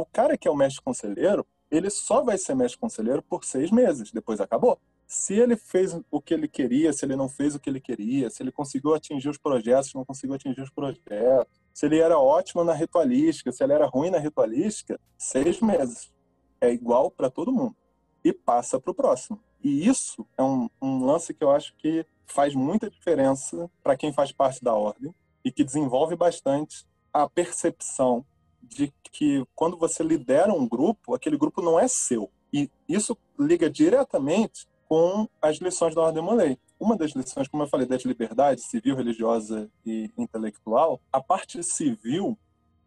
o 0.00 0.06
cara 0.06 0.36
que 0.36 0.48
é 0.48 0.50
o 0.50 0.56
mestre 0.56 0.82
conselheiro, 0.82 1.46
ele 1.70 1.88
só 1.90 2.22
vai 2.22 2.36
ser 2.36 2.54
mestre 2.54 2.78
conselheiro 2.78 3.22
por 3.22 3.44
seis 3.44 3.70
meses, 3.70 4.10
depois 4.10 4.40
acabou. 4.40 4.78
Se 5.06 5.34
ele 5.34 5.56
fez 5.56 5.98
o 6.10 6.20
que 6.20 6.34
ele 6.34 6.48
queria, 6.48 6.92
se 6.92 7.04
ele 7.04 7.16
não 7.16 7.28
fez 7.28 7.54
o 7.54 7.60
que 7.60 7.68
ele 7.68 7.80
queria, 7.80 8.30
se 8.30 8.42
ele 8.42 8.52
conseguiu 8.52 8.94
atingir 8.94 9.28
os 9.28 9.38
projetos, 9.38 9.92
não 9.94 10.04
conseguiu 10.04 10.36
atingir 10.36 10.60
os 10.60 10.70
projetos, 10.70 11.52
se 11.72 11.86
ele 11.86 11.98
era 11.98 12.18
ótimo 12.18 12.62
na 12.64 12.72
ritualística, 12.72 13.50
se 13.52 13.62
ele 13.62 13.72
era 13.72 13.86
ruim 13.86 14.10
na 14.10 14.18
ritualística, 14.18 15.00
seis 15.18 15.60
meses. 15.60 16.12
É 16.60 16.70
igual 16.70 17.10
para 17.10 17.30
todo 17.30 17.52
mundo. 17.52 17.74
E 18.22 18.32
passa 18.32 18.78
para 18.78 18.90
o 18.90 18.94
próximo. 18.94 19.40
E 19.62 19.86
isso 19.86 20.26
é 20.36 20.42
um, 20.42 20.68
um 20.80 21.04
lance 21.04 21.34
que 21.34 21.42
eu 21.42 21.50
acho 21.50 21.74
que 21.76 22.06
faz 22.26 22.54
muita 22.54 22.88
diferença 22.90 23.70
para 23.82 23.96
quem 23.96 24.12
faz 24.12 24.32
parte 24.32 24.62
da 24.62 24.74
ordem 24.74 25.14
e 25.44 25.50
que 25.50 25.64
desenvolve 25.64 26.14
bastante 26.16 26.84
a 27.12 27.28
percepção 27.28 28.24
de 28.62 28.92
que 29.10 29.44
quando 29.54 29.76
você 29.76 30.02
lidera 30.02 30.52
um 30.52 30.68
grupo, 30.68 31.14
aquele 31.14 31.36
grupo 31.36 31.60
não 31.60 31.78
é 31.78 31.88
seu. 31.88 32.30
E 32.52 32.70
isso 32.88 33.16
liga 33.38 33.70
diretamente 33.70 34.68
com 34.88 35.28
as 35.40 35.58
lições 35.58 35.94
da 35.94 36.02
Ordem 36.02 36.22
Molay. 36.22 36.58
Uma 36.78 36.96
das 36.96 37.12
lições, 37.12 37.46
como 37.46 37.62
eu 37.62 37.68
falei, 37.68 37.86
das 37.86 38.04
liberdades 38.04 38.64
civil, 38.64 38.96
religiosa 38.96 39.70
e 39.84 40.10
intelectual, 40.16 41.00
a 41.12 41.20
parte 41.20 41.62
civil 41.62 42.36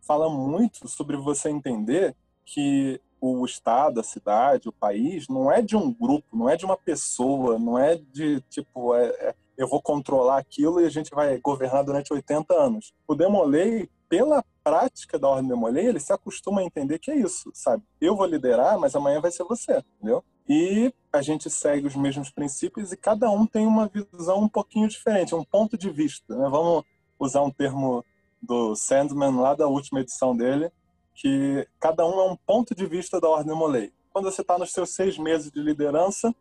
fala 0.02 0.30
muito 0.30 0.88
sobre 0.88 1.16
você 1.16 1.50
entender 1.50 2.16
que 2.46 3.00
o 3.22 3.46
estado, 3.46 4.02
a 4.02 4.04
cidade, 4.04 4.68
o 4.68 4.74
país 4.74 5.30
não 5.30 5.50
é 5.50 5.62
de 5.62 5.78
um 5.78 5.94
grupo, 5.94 6.36
não 6.36 6.50
é 6.50 6.58
de 6.58 6.66
uma 6.66 6.76
pessoa, 6.76 7.58
não 7.58 7.80
é 7.80 7.96
de 7.96 8.42
tipo 8.50 8.94
é, 8.94 9.06
é, 9.06 9.36
eu 9.58 9.66
vou 9.68 9.82
controlar 9.82 10.40
aquilo 10.40 10.82
e 10.82 10.86
a 10.86 10.90
gente 10.90 11.10
vai 11.12 11.38
governar 11.38 11.86
durante 11.86 12.12
80 12.12 12.54
anos. 12.54 12.94
O 13.08 13.16
Demolei 13.16 13.90
pela 14.14 14.46
prática 14.64 15.18
da 15.18 15.28
ordem 15.28 15.50
de 15.50 15.56
Molay, 15.56 15.88
ele 15.88 16.00
se 16.00 16.14
acostuma 16.14 16.62
a 16.62 16.64
entender 16.64 17.00
que 17.00 17.10
é 17.10 17.16
isso, 17.16 17.50
sabe? 17.52 17.82
Eu 18.00 18.16
vou 18.16 18.28
liderar, 18.28 18.78
mas 18.78 18.96
amanhã 18.96 19.20
vai 19.20 19.32
ser 19.32 19.44
você, 19.44 19.84
entendeu? 19.98 20.24
E 20.48 20.94
a 21.12 21.20
gente 21.24 21.50
segue 21.50 21.88
os 21.88 21.96
mesmos 21.96 22.30
princípios 22.30 22.92
e 22.92 22.98
cada 22.98 23.32
um 23.32 23.48
tem 23.48 23.66
uma 23.66 23.90
visão 23.90 24.42
um 24.42 24.48
pouquinho 24.48 24.88
diferente, 24.88 25.34
um 25.34 25.44
ponto 25.44 25.76
de 25.76 25.90
vista, 25.90 26.36
né? 26.36 26.48
Vamos 26.48 26.84
usar 27.18 27.42
um 27.42 27.50
termo 27.50 28.06
do 28.40 28.76
Sandman 28.76 29.36
lá 29.36 29.56
da 29.56 29.68
última 29.68 30.02
edição 30.02 30.38
dele, 30.38 30.72
que 31.16 31.68
cada 31.80 32.06
um 32.06 32.20
é 32.20 32.32
um 32.32 32.36
ponto 32.36 32.76
de 32.76 32.86
vista 32.86 33.20
da 33.20 33.28
ordem 33.28 33.52
de 33.52 33.60
Molay. 33.60 33.92
Quando 34.12 34.26
você 34.26 34.42
está 34.42 34.60
nos 34.60 34.72
seus 34.74 34.92
seis 34.92 35.18
meses 35.18 35.50
de 35.50 35.60
liderança, 35.60 36.32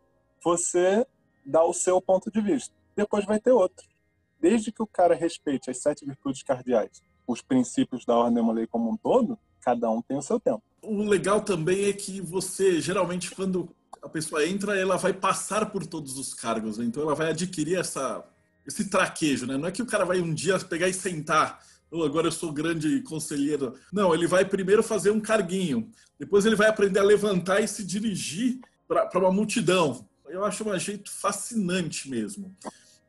você 0.43 1.07
dá 1.43 1.63
o 1.63 1.73
seu 1.73 1.99
ponto 1.99 2.29
de 2.29 2.39
vista. 2.39 2.71
Depois 2.95 3.25
vai 3.25 3.39
ter 3.39 3.51
outro. 3.51 3.87
Desde 4.39 4.71
que 4.71 4.83
o 4.83 4.87
cara 4.87 5.15
respeite 5.15 5.71
as 5.71 5.81
sete 5.81 6.05
virtudes 6.05 6.43
cardeais, 6.43 7.01
os 7.27 7.41
princípios 7.41 8.05
da 8.05 8.15
ordem 8.15 8.45
da 8.45 8.51
lei 8.51 8.67
como 8.67 8.91
um 8.91 8.97
todo, 8.97 9.37
cada 9.61 9.89
um 9.89 10.01
tem 10.01 10.17
o 10.17 10.21
seu 10.21 10.39
tempo. 10.39 10.61
O 10.81 11.03
legal 11.03 11.41
também 11.41 11.85
é 11.85 11.93
que 11.93 12.19
você, 12.19 12.81
geralmente, 12.81 13.31
quando 13.31 13.69
a 14.01 14.09
pessoa 14.09 14.45
entra, 14.45 14.77
ela 14.77 14.97
vai 14.97 15.13
passar 15.13 15.71
por 15.71 15.85
todos 15.85 16.17
os 16.17 16.33
cargos, 16.33 16.77
né? 16.77 16.85
então 16.85 17.03
ela 17.03 17.15
vai 17.15 17.29
adquirir 17.29 17.77
essa, 17.77 18.23
esse 18.67 18.89
traquejo, 18.89 19.45
né? 19.45 19.55
Não 19.55 19.67
é 19.67 19.71
que 19.71 19.81
o 19.81 19.85
cara 19.85 20.03
vai 20.03 20.19
um 20.19 20.33
dia 20.33 20.59
pegar 20.59 20.89
e 20.89 20.93
sentar, 20.93 21.63
oh, 21.89 22.03
agora 22.03 22.27
eu 22.27 22.31
sou 22.31 22.51
grande 22.51 23.01
conselheiro. 23.03 23.75
Não, 23.93 24.13
ele 24.13 24.27
vai 24.27 24.43
primeiro 24.43 24.83
fazer 24.83 25.11
um 25.11 25.21
carguinho, 25.21 25.89
depois 26.19 26.45
ele 26.45 26.55
vai 26.55 26.67
aprender 26.67 26.99
a 26.99 27.03
levantar 27.03 27.61
e 27.61 27.67
se 27.67 27.83
dirigir 27.83 28.59
para 28.87 29.19
uma 29.19 29.31
multidão. 29.31 30.05
Eu 30.27 30.43
acho 30.43 30.67
um 30.67 30.77
jeito 30.77 31.09
fascinante 31.09 32.09
mesmo. 32.09 32.53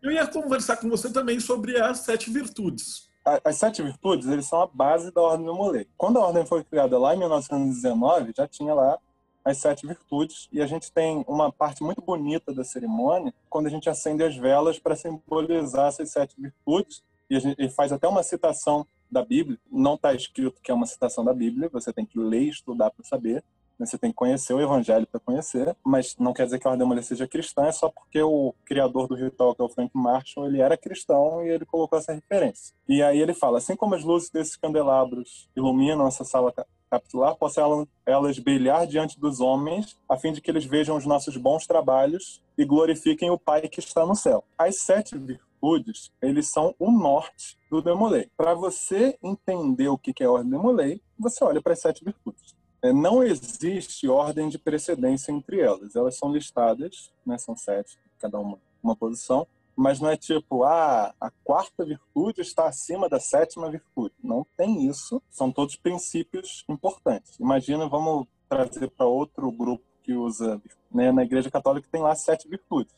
Eu 0.01 0.13
ia 0.13 0.27
conversar 0.27 0.77
com 0.77 0.89
você 0.89 1.11
também 1.11 1.41
sobre 1.41 1.81
as 1.81 2.01
sete 2.01 2.31
virtudes 2.31 3.09
as 3.25 3.57
sete 3.57 3.83
virtudes 3.83 4.29
eles 4.29 4.47
são 4.47 4.61
a 4.61 4.67
base 4.67 5.11
da 5.11 5.21
ordem 5.21 5.47
do 5.47 5.55
Molay. 5.55 5.89
Quando 5.97 6.19
a 6.19 6.27
ordem 6.27 6.45
foi 6.45 6.63
criada 6.63 6.99
lá 6.99 7.15
em 7.15 7.19
1919, 7.19 8.33
já 8.37 8.47
tinha 8.47 8.75
lá 8.75 8.99
as 9.45 9.59
sete 9.59 9.87
virtudes 9.87 10.49
e 10.53 10.63
a 10.63 10.67
gente 10.67 10.91
tem 10.91 11.25
uma 11.29 11.53
parte 11.53 11.83
muito 11.83 12.01
bonita 12.01 12.53
da 12.53 12.65
cerimônia 12.65 13.33
quando 13.49 13.67
a 13.67 13.71
gente 13.71 13.89
acende 13.91 14.23
as 14.23 14.37
velas 14.37 14.79
para 14.79 14.97
simbolizar 14.97 15.89
essas 15.89 16.11
sete 16.11 16.35
virtudes 16.39 17.03
e 17.29 17.37
a 17.37 17.41
gente 17.41 17.69
faz 17.71 17.93
até 17.93 18.09
uma 18.09 18.23
citação 18.23 18.87
da 19.11 19.25
Bíblia. 19.25 19.59
Não 19.71 19.95
está 19.95 20.15
escrito 20.15 20.61
que 20.63 20.71
é 20.71 20.75
uma 20.75 20.87
citação 20.87 21.25
da 21.25 21.33
Bíblia, 21.35 21.69
você 21.71 21.93
tem 21.93 22.07
que 22.07 22.19
ler 22.19 22.43
e 22.43 22.49
estudar 22.49 22.91
para 22.91 23.05
saber. 23.05 23.45
Você 23.79 23.99
tem 23.99 24.11
que 24.11 24.17
conhecer 24.17 24.55
o 24.55 24.61
evangelho 24.61 25.07
para 25.07 25.21
conhecer, 25.21 25.77
mas 25.85 26.17
não 26.19 26.33
quer 26.33 26.45
dizer 26.45 26.59
que 26.59 26.67
a 26.67 26.71
Ordem 26.71 26.87
Mulher 26.87 27.03
seja 27.03 27.27
cristã, 27.27 27.67
é 27.67 27.73
só 27.73 27.89
porque 27.89 28.23
o 28.23 28.55
criador 28.65 29.09
do 29.09 29.15
ritual, 29.15 29.55
que 29.55 29.63
é 29.63 29.65
o 29.65 29.69
Frank 29.69 29.91
Marshall, 29.95 30.47
ele 30.47 30.61
era 30.61 30.77
cristão 30.77 31.45
e 31.45 31.49
ele 31.49 31.65
colocou 31.65 31.99
essa 31.99 32.13
referência. 32.13 32.75
E 32.89 33.03
aí 33.03 33.19
ele 33.19 33.35
fala, 33.35 33.59
assim 33.59 33.75
como 33.75 33.95
as 33.95 34.05
luzes 34.05 34.31
desses 34.31 34.57
candelabros 34.57 35.49
iluminam 35.57 36.07
essa 36.07 36.25
sala 36.25 36.53
capitular, 36.91 37.35
possam 37.37 37.87
elas 38.07 38.39
brilhar 38.39 38.87
diante 38.87 39.19
dos 39.19 39.41
homens, 39.41 39.97
a 40.09 40.17
fim 40.17 40.33
de 40.33 40.41
que 40.41 40.51
eles 40.51 40.65
vejam 40.65 40.97
os 40.97 41.05
nossos 41.05 41.37
bons 41.37 41.67
trabalhos 41.67 42.41
e 42.57 42.65
glorifiquem 42.65 43.31
o 43.31 43.39
Pai 43.39 43.69
que 43.69 43.81
está 43.81 44.07
no 44.07 44.15
céu. 44.15 44.45
As 44.57 44.81
sete 44.83 45.19
virtudes, 45.19 46.13
eles 46.23 46.49
são 46.49 46.75
o 46.79 46.91
norte 46.91 47.59
do 47.69 47.83
Demolei. 47.83 48.31
Para 48.37 48.55
você 48.55 49.19
entender 49.23 49.89
o 49.89 49.99
que 49.99 50.23
é 50.23 50.27
a 50.27 50.31
ordem 50.31 50.51
Demolei, 50.51 51.01
você 51.19 51.43
olha 51.43 51.61
para 51.61 51.73
as 51.73 51.81
sete 51.81 52.05
virtudes. 52.05 52.55
É, 52.85 52.93
não 52.93 53.23
existe 53.23 54.07
ordem 54.09 54.49
de 54.49 54.59
precedência 54.59 55.33
entre 55.33 55.61
elas. 55.61 55.97
Elas 55.97 56.17
são 56.17 56.31
listadas, 56.31 57.11
né, 57.25 57.39
são 57.39 57.57
sete, 57.57 57.99
cada 58.21 58.39
uma 58.39 58.59
uma 58.85 58.95
posição, 58.95 59.47
mas 59.75 59.99
não 59.99 60.11
é 60.11 60.17
tipo, 60.17 60.63
ah, 60.63 61.15
a 61.19 61.31
quarta 61.43 61.85
virtude 61.85 62.43
está 62.43 62.69
acima 62.69 63.09
da 63.09 63.19
sétima 63.19 63.71
virtude. 63.71 64.15
Não 64.23 64.47
tem 64.57 64.87
isso, 64.87 65.21
são 65.31 65.51
todos 65.51 65.75
princípios 65.75 66.65
importantes. 66.69 67.37
Imagina, 67.41 67.89
vamos 67.89 68.27
trazer 68.49 68.91
para 68.91 69.07
outro 69.07 69.51
grupo 69.51 69.83
que 70.03 70.13
usa, 70.13 70.61
né, 70.93 71.11
na 71.11 71.25
Igreja 71.25 71.51
Católica 71.51 71.89
tem 71.91 72.03
lá 72.03 72.15
sete 72.15 72.47
virtudes. 72.47 72.95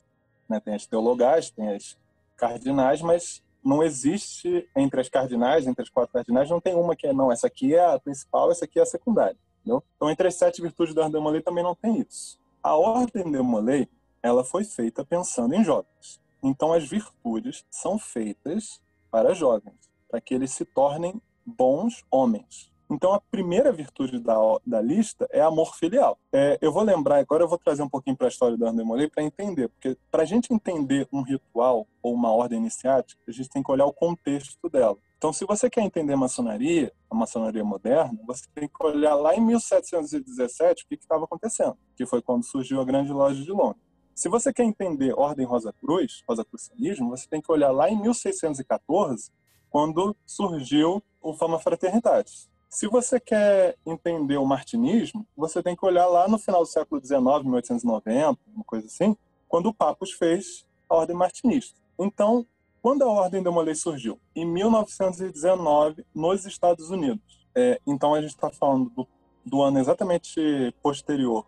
Né? 0.48 0.60
Tem 0.60 0.74
as 0.74 0.86
teologais, 0.86 1.50
tem 1.50 1.70
as 1.70 1.96
cardinais, 2.36 3.00
mas 3.00 3.42
não 3.64 3.82
existe 3.82 4.68
entre 4.76 5.00
as 5.00 5.08
cardinais, 5.08 5.66
entre 5.66 5.82
as 5.82 5.88
quatro 5.88 6.12
cardinais, 6.12 6.50
não 6.50 6.60
tem 6.60 6.74
uma 6.74 6.96
que 6.96 7.06
é, 7.06 7.12
não, 7.12 7.30
essa 7.30 7.46
aqui 7.46 7.74
é 7.74 7.94
a 7.94 7.98
principal, 7.98 8.50
essa 8.50 8.64
aqui 8.64 8.78
é 8.78 8.82
a 8.82 8.86
secundária. 8.86 9.36
Entendeu? 9.66 9.82
Então, 9.96 10.08
entre 10.08 10.28
as 10.28 10.36
sete 10.36 10.62
virtudes 10.62 10.94
da 10.94 11.02
Ordem 11.02 11.20
Molay 11.20 11.42
também 11.42 11.64
não 11.64 11.74
tem 11.74 12.00
isso. 12.00 12.38
A 12.62 12.76
Ordem 12.76 13.30
de 13.30 13.42
Molay, 13.42 13.88
ela 14.22 14.44
foi 14.44 14.62
feita 14.62 15.04
pensando 15.04 15.54
em 15.54 15.64
jovens. 15.64 16.20
Então, 16.40 16.72
as 16.72 16.88
virtudes 16.88 17.64
são 17.68 17.98
feitas 17.98 18.80
para 19.10 19.34
jovens, 19.34 19.74
para 20.08 20.20
que 20.20 20.34
eles 20.34 20.52
se 20.52 20.64
tornem 20.64 21.20
bons 21.44 22.04
homens. 22.10 22.70
Então, 22.88 23.12
a 23.12 23.20
primeira 23.20 23.72
virtude 23.72 24.20
da, 24.20 24.36
da 24.64 24.80
lista 24.80 25.26
é 25.32 25.40
amor 25.40 25.74
filial. 25.74 26.16
É, 26.32 26.56
eu 26.62 26.72
vou 26.72 26.84
lembrar, 26.84 27.18
agora 27.18 27.42
eu 27.42 27.48
vou 27.48 27.58
trazer 27.58 27.82
um 27.82 27.88
pouquinho 27.88 28.16
para 28.16 28.28
a 28.28 28.30
história 28.30 28.56
da 28.56 28.66
Ordem 28.66 28.86
Molay 28.86 29.10
para 29.10 29.24
entender, 29.24 29.68
porque 29.68 29.96
para 30.12 30.22
a 30.22 30.26
gente 30.26 30.54
entender 30.54 31.08
um 31.12 31.22
ritual 31.22 31.88
ou 32.00 32.14
uma 32.14 32.30
ordem 32.30 32.60
iniciática, 32.60 33.20
a 33.26 33.32
gente 33.32 33.48
tem 33.48 33.64
que 33.64 33.72
olhar 33.72 33.86
o 33.86 33.92
contexto 33.92 34.68
dela. 34.68 34.96
Então, 35.18 35.32
se 35.32 35.46
você 35.46 35.70
quer 35.70 35.80
entender 35.82 36.12
a 36.12 36.16
maçonaria, 36.16 36.92
a 37.10 37.14
maçonaria 37.14 37.64
moderna, 37.64 38.18
você 38.26 38.44
tem 38.54 38.68
que 38.68 38.84
olhar 38.84 39.14
lá 39.14 39.34
em 39.34 39.40
1717 39.40 40.84
o 40.84 40.88
que 40.88 40.94
estava 40.94 41.24
acontecendo, 41.24 41.76
que 41.96 42.04
foi 42.04 42.20
quando 42.20 42.44
surgiu 42.44 42.80
a 42.80 42.84
Grande 42.84 43.12
Loja 43.12 43.42
de 43.42 43.50
Londres. 43.50 43.82
Se 44.14 44.28
você 44.28 44.52
quer 44.52 44.64
entender 44.64 45.14
Ordem 45.18 45.46
Rosa 45.46 45.72
Cruz, 45.72 46.22
Rosa 46.28 46.44
Crucianismo, 46.44 47.10
você 47.10 47.26
tem 47.28 47.40
que 47.40 47.50
olhar 47.50 47.70
lá 47.70 47.90
em 47.90 48.00
1614, 48.00 49.30
quando 49.70 50.14
surgiu 50.26 51.02
o 51.20 51.34
Fama 51.34 51.58
Fraternitatis. 51.58 52.48
Se 52.68 52.86
você 52.86 53.18
quer 53.18 53.76
entender 53.86 54.36
o 54.36 54.44
martinismo, 54.44 55.26
você 55.36 55.62
tem 55.62 55.74
que 55.74 55.84
olhar 55.84 56.06
lá 56.06 56.28
no 56.28 56.38
final 56.38 56.60
do 56.60 56.66
século 56.66 57.00
XIX, 57.00 57.22
1890, 57.44 58.38
uma 58.54 58.64
coisa 58.64 58.86
assim, 58.86 59.16
quando 59.48 59.66
o 59.66 59.74
Papus 59.74 60.12
fez 60.12 60.66
a 60.88 60.96
Ordem 60.96 61.16
Martinista. 61.16 61.78
Então, 61.98 62.46
quando 62.86 63.02
a 63.02 63.08
Ordem 63.08 63.42
de 63.42 63.50
Molay 63.50 63.74
surgiu? 63.74 64.16
Em 64.32 64.46
1919, 64.46 66.06
nos 66.14 66.46
Estados 66.46 66.88
Unidos. 66.88 67.44
É, 67.52 67.80
então 67.84 68.14
a 68.14 68.20
gente 68.20 68.30
está 68.30 68.48
falando 68.48 68.88
do, 68.90 69.08
do, 69.44 69.60
ano 69.60 69.80
exatamente 69.80 70.72
posterior 70.80 71.44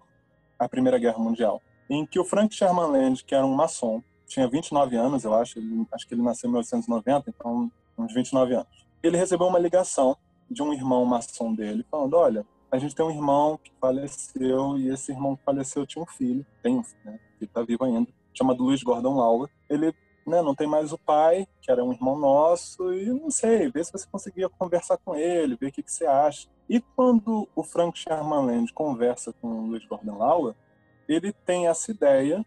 à 0.58 0.68
Primeira 0.68 0.98
Guerra 0.98 1.20
Mundial, 1.20 1.62
em 1.88 2.04
que 2.04 2.18
o 2.18 2.24
Frank 2.24 2.52
Sherman 2.52 2.90
Land, 2.90 3.22
que 3.22 3.36
era 3.36 3.46
um 3.46 3.54
maçom, 3.54 4.02
tinha 4.26 4.48
29 4.48 4.96
anos, 4.96 5.22
eu 5.22 5.32
acho, 5.32 5.60
ele, 5.60 5.86
acho 5.92 6.08
que 6.08 6.14
ele 6.14 6.22
nasceu 6.22 6.48
em 6.48 6.54
1990, 6.54 7.30
então 7.30 7.70
uns 7.96 8.12
29 8.12 8.54
anos. 8.54 8.86
Ele 9.00 9.16
recebeu 9.16 9.46
uma 9.46 9.60
ligação 9.60 10.16
de 10.50 10.60
um 10.60 10.72
irmão 10.72 11.04
maçom 11.04 11.54
dele, 11.54 11.86
falando: 11.88 12.14
Olha, 12.14 12.44
a 12.68 12.78
gente 12.78 12.96
tem 12.96 13.06
um 13.06 13.12
irmão 13.12 13.60
que 13.62 13.70
faleceu 13.80 14.76
e 14.76 14.88
esse 14.88 15.12
irmão 15.12 15.36
que 15.36 15.44
faleceu 15.44 15.86
tinha 15.86 16.02
um 16.02 16.06
filho, 16.06 16.44
tem 16.64 16.78
um 16.78 16.82
filho, 16.82 17.00
né, 17.04 17.20
que 17.38 17.44
está 17.44 17.62
vivo 17.62 17.84
ainda, 17.84 18.10
chamado 18.34 18.64
Luiz 18.64 18.82
Gordon 18.82 19.14
Lawler. 19.14 19.48
Ele 19.70 19.94
né, 20.28 20.42
não 20.42 20.54
tem 20.54 20.66
mais 20.66 20.92
o 20.92 20.98
pai, 20.98 21.46
que 21.60 21.70
era 21.70 21.84
um 21.84 21.92
irmão 21.92 22.18
nosso, 22.18 22.92
e 22.92 23.06
não 23.06 23.30
sei, 23.30 23.70
ver 23.70 23.84
se 23.84 23.92
você 23.92 24.06
conseguia 24.10 24.48
conversar 24.48 24.98
com 24.98 25.14
ele, 25.14 25.56
ver 25.56 25.68
o 25.68 25.72
que, 25.72 25.82
que 25.82 25.92
você 25.92 26.06
acha. 26.06 26.48
E 26.68 26.80
quando 26.80 27.48
o 27.56 27.62
Frank 27.62 27.98
Sherman 27.98 28.46
Land 28.46 28.72
conversa 28.72 29.32
com 29.40 29.48
o 29.48 29.66
Luiz 29.68 29.84
Gordon 29.86 30.18
Laura, 30.18 30.54
ele 31.08 31.32
tem 31.32 31.66
essa 31.66 31.90
ideia 31.90 32.44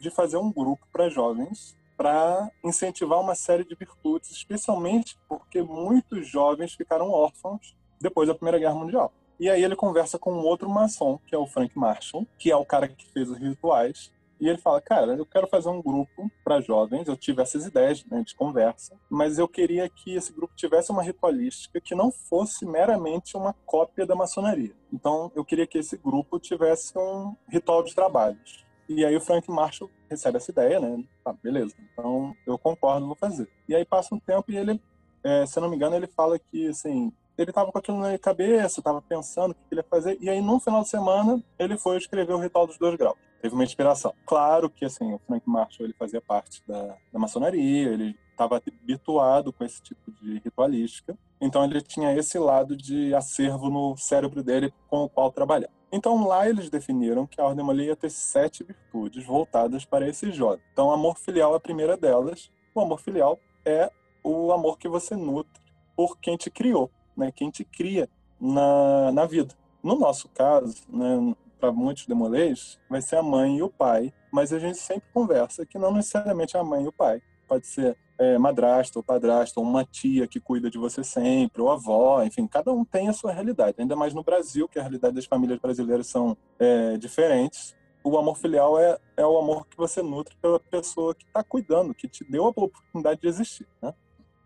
de 0.00 0.10
fazer 0.10 0.36
um 0.36 0.52
grupo 0.52 0.86
para 0.92 1.08
jovens 1.08 1.76
para 1.96 2.50
incentivar 2.64 3.20
uma 3.20 3.34
série 3.34 3.64
de 3.64 3.74
virtudes, 3.74 4.30
especialmente 4.30 5.16
porque 5.28 5.62
muitos 5.62 6.28
jovens 6.28 6.74
ficaram 6.74 7.10
órfãos 7.10 7.76
depois 8.00 8.28
da 8.28 8.34
Primeira 8.34 8.58
Guerra 8.58 8.74
Mundial. 8.74 9.12
E 9.38 9.48
aí 9.48 9.62
ele 9.62 9.76
conversa 9.76 10.18
com 10.18 10.32
um 10.32 10.44
outro 10.44 10.68
maçom, 10.68 11.18
que 11.26 11.34
é 11.34 11.38
o 11.38 11.46
Frank 11.46 11.76
Marshall, 11.76 12.26
que 12.38 12.50
é 12.50 12.56
o 12.56 12.64
cara 12.64 12.88
que 12.88 13.06
fez 13.12 13.28
os 13.28 13.38
rituais, 13.38 14.12
e 14.44 14.48
ele 14.50 14.58
fala, 14.58 14.78
cara, 14.78 15.14
eu 15.14 15.24
quero 15.24 15.46
fazer 15.46 15.70
um 15.70 15.80
grupo 15.80 16.30
para 16.44 16.60
jovens. 16.60 17.08
Eu 17.08 17.16
tive 17.16 17.40
essas 17.40 17.64
ideias 17.64 18.04
né, 18.04 18.22
de 18.22 18.34
conversa, 18.34 18.94
mas 19.08 19.38
eu 19.38 19.48
queria 19.48 19.88
que 19.88 20.14
esse 20.14 20.34
grupo 20.34 20.52
tivesse 20.54 20.92
uma 20.92 21.02
ritualística 21.02 21.80
que 21.80 21.94
não 21.94 22.12
fosse 22.12 22.66
meramente 22.66 23.38
uma 23.38 23.54
cópia 23.64 24.04
da 24.04 24.14
maçonaria. 24.14 24.74
Então, 24.92 25.32
eu 25.34 25.46
queria 25.46 25.66
que 25.66 25.78
esse 25.78 25.96
grupo 25.96 26.38
tivesse 26.38 26.92
um 26.98 27.34
ritual 27.48 27.82
de 27.82 27.94
trabalhos. 27.94 28.66
E 28.86 29.02
aí 29.02 29.16
o 29.16 29.20
Frank 29.20 29.50
Marshall 29.50 29.90
recebe 30.10 30.36
essa 30.36 30.50
ideia, 30.50 30.78
né? 30.78 31.02
Ah, 31.24 31.32
beleza. 31.32 31.74
Então, 31.94 32.36
eu 32.46 32.58
concordo, 32.58 33.06
vou 33.06 33.16
fazer. 33.16 33.48
E 33.66 33.74
aí 33.74 33.82
passa 33.86 34.14
um 34.14 34.20
tempo 34.20 34.52
e 34.52 34.58
ele, 34.58 34.78
é, 35.24 35.46
se 35.46 35.58
eu 35.58 35.62
não 35.62 35.70
me 35.70 35.76
engano, 35.76 35.96
ele 35.96 36.06
fala 36.06 36.38
que, 36.38 36.68
assim, 36.68 37.10
ele 37.38 37.50
estava 37.50 37.72
com 37.72 37.78
aquilo 37.78 37.98
na 37.98 38.18
cabeça, 38.18 38.80
estava 38.80 39.00
pensando 39.00 39.52
o 39.52 39.54
que 39.54 39.60
ele 39.72 39.80
ia 39.80 39.86
fazer, 39.88 40.18
e 40.20 40.28
aí 40.28 40.42
no 40.42 40.60
final 40.60 40.82
de 40.82 40.90
semana 40.90 41.42
ele 41.58 41.78
foi 41.78 41.96
escrever 41.96 42.34
o 42.34 42.38
Ritual 42.38 42.66
dos 42.66 42.76
Dois 42.76 42.94
Graus 42.94 43.16
teve 43.44 43.54
uma 43.54 43.64
inspiração. 43.64 44.14
Claro 44.24 44.70
que 44.70 44.86
assim, 44.86 45.12
o 45.12 45.18
Frank 45.18 45.46
Marshall 45.46 45.84
ele 45.84 45.92
fazia 45.98 46.18
parte 46.18 46.62
da, 46.66 46.96
da 47.12 47.18
maçonaria, 47.18 47.90
ele 47.90 48.16
estava 48.30 48.56
habituado 48.56 49.52
com 49.52 49.62
esse 49.62 49.82
tipo 49.82 50.10
de 50.12 50.38
ritualística, 50.38 51.14
então 51.38 51.62
ele 51.62 51.82
tinha 51.82 52.16
esse 52.16 52.38
lado 52.38 52.74
de 52.74 53.14
acervo 53.14 53.68
no 53.68 53.98
cérebro 53.98 54.42
dele 54.42 54.72
com 54.88 55.04
o 55.04 55.10
qual 55.10 55.30
trabalhar. 55.30 55.68
Então 55.92 56.26
lá 56.26 56.48
eles 56.48 56.70
definiram 56.70 57.26
que 57.26 57.38
a 57.38 57.44
Ordem 57.44 57.62
Malha 57.62 57.82
ia 57.82 57.94
ter 57.94 58.10
sete 58.10 58.64
virtudes 58.64 59.26
voltadas 59.26 59.84
para 59.84 60.08
esse 60.08 60.32
jovem. 60.32 60.64
Então, 60.72 60.90
amor 60.90 61.18
filial 61.18 61.52
é 61.52 61.56
a 61.58 61.60
primeira 61.60 61.98
delas. 61.98 62.50
O 62.74 62.80
amor 62.80 62.98
filial 62.98 63.38
é 63.62 63.90
o 64.22 64.52
amor 64.52 64.78
que 64.78 64.88
você 64.88 65.14
nutre 65.14 65.62
por 65.94 66.16
quem 66.18 66.38
te 66.38 66.50
criou, 66.50 66.90
né? 67.14 67.30
quem 67.30 67.50
te 67.50 67.62
cria 67.62 68.08
na, 68.40 69.12
na 69.12 69.26
vida. 69.26 69.54
No 69.82 69.98
nosso 69.98 70.30
caso, 70.30 70.74
né, 70.88 71.36
para 71.64 71.72
muitos 71.72 72.06
demolês, 72.06 72.78
vai 72.90 73.00
ser 73.00 73.16
a 73.16 73.22
mãe 73.22 73.56
e 73.56 73.62
o 73.62 73.70
pai, 73.70 74.12
mas 74.30 74.52
a 74.52 74.58
gente 74.58 74.76
sempre 74.76 75.08
conversa 75.14 75.64
que 75.64 75.78
não 75.78 75.92
necessariamente 75.94 76.58
é 76.58 76.60
a 76.60 76.64
mãe 76.64 76.84
e 76.84 76.88
o 76.88 76.92
pai. 76.92 77.22
Pode 77.48 77.66
ser 77.66 77.96
é, 78.18 78.36
madrasta 78.36 78.98
ou 78.98 79.02
padrasto, 79.02 79.58
ou 79.58 79.66
uma 79.66 79.82
tia 79.82 80.28
que 80.28 80.38
cuida 80.38 80.68
de 80.68 80.76
você 80.76 81.02
sempre, 81.02 81.62
ou 81.62 81.70
avó, 81.70 82.22
enfim, 82.22 82.46
cada 82.46 82.70
um 82.70 82.84
tem 82.84 83.08
a 83.08 83.14
sua 83.14 83.32
realidade. 83.32 83.76
Ainda 83.78 83.96
mais 83.96 84.12
no 84.12 84.22
Brasil, 84.22 84.68
que 84.68 84.78
a 84.78 84.82
realidade 84.82 85.14
das 85.14 85.24
famílias 85.24 85.58
brasileiras 85.58 86.06
são 86.06 86.36
é, 86.58 86.98
diferentes. 86.98 87.74
o 88.02 88.18
amor 88.18 88.36
filial 88.36 88.78
é, 88.78 88.98
é 89.16 89.24
o 89.24 89.38
amor 89.38 89.66
que 89.66 89.76
você 89.78 90.02
nutre 90.02 90.36
pela 90.42 90.60
pessoa 90.60 91.14
que 91.14 91.24
está 91.24 91.42
cuidando, 91.42 91.94
que 91.94 92.06
te 92.06 92.24
deu 92.24 92.44
a 92.44 92.48
oportunidade 92.48 93.22
de 93.22 93.26
existir. 93.26 93.66
Né? 93.80 93.94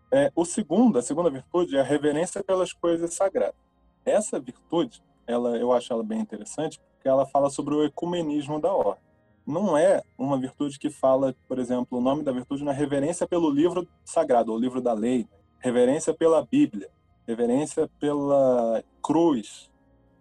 É, 0.09 0.31
o 0.33 0.45
segundo, 0.45 0.97
a 0.97 1.01
segunda 1.01 1.29
virtude 1.29 1.75
é 1.75 1.81
a 1.81 1.83
reverência 1.83 2.41
pelas 2.41 2.71
coisas 2.71 3.13
sagradas. 3.13 3.59
Essa 4.05 4.39
virtude, 4.39 5.03
ela, 5.29 5.55
eu 5.57 5.71
acho 5.71 5.93
ela 5.93 6.03
bem 6.03 6.19
interessante, 6.19 6.81
porque 6.95 7.07
ela 7.07 7.23
fala 7.23 7.51
sobre 7.51 7.75
o 7.75 7.83
ecumenismo 7.83 8.59
da 8.59 8.73
ordem. 8.73 9.03
Não 9.45 9.77
é 9.77 10.01
uma 10.17 10.39
virtude 10.39 10.79
que 10.79 10.89
fala, 10.89 11.35
por 11.47 11.59
exemplo, 11.59 11.99
o 11.99 12.01
nome 12.01 12.23
da 12.23 12.31
virtude 12.31 12.63
não 12.63 12.71
é 12.71 12.75
reverência 12.75 13.27
pelo 13.27 13.49
livro 13.49 13.87
sagrado, 14.03 14.51
o 14.51 14.57
livro 14.57 14.81
da 14.81 14.91
lei, 14.91 15.27
reverência 15.59 16.15
pela 16.15 16.43
Bíblia, 16.43 16.89
reverência 17.27 17.87
pela 17.99 18.83
cruz, 19.03 19.69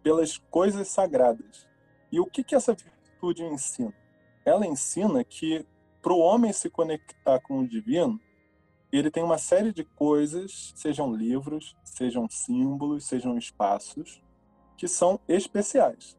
pelas 0.02 0.36
coisas 0.36 0.88
sagradas. 0.88 1.66
E 2.12 2.20
o 2.20 2.26
que, 2.26 2.44
que 2.44 2.54
essa 2.54 2.74
virtude 2.74 3.42
ensina? 3.42 3.94
Ela 4.44 4.66
ensina 4.66 5.24
que 5.24 5.64
para 6.02 6.12
o 6.12 6.18
homem 6.18 6.52
se 6.52 6.68
conectar 6.68 7.40
com 7.40 7.60
o 7.60 7.68
divino, 7.68 8.20
ele 8.92 9.10
tem 9.10 9.22
uma 9.22 9.38
série 9.38 9.72
de 9.72 9.84
coisas, 9.84 10.72
sejam 10.76 11.14
livros, 11.14 11.74
sejam 11.82 12.28
símbolos, 12.28 13.06
sejam 13.06 13.36
espaços, 13.36 14.22
que 14.78 14.88
são 14.88 15.20
especiais. 15.28 16.16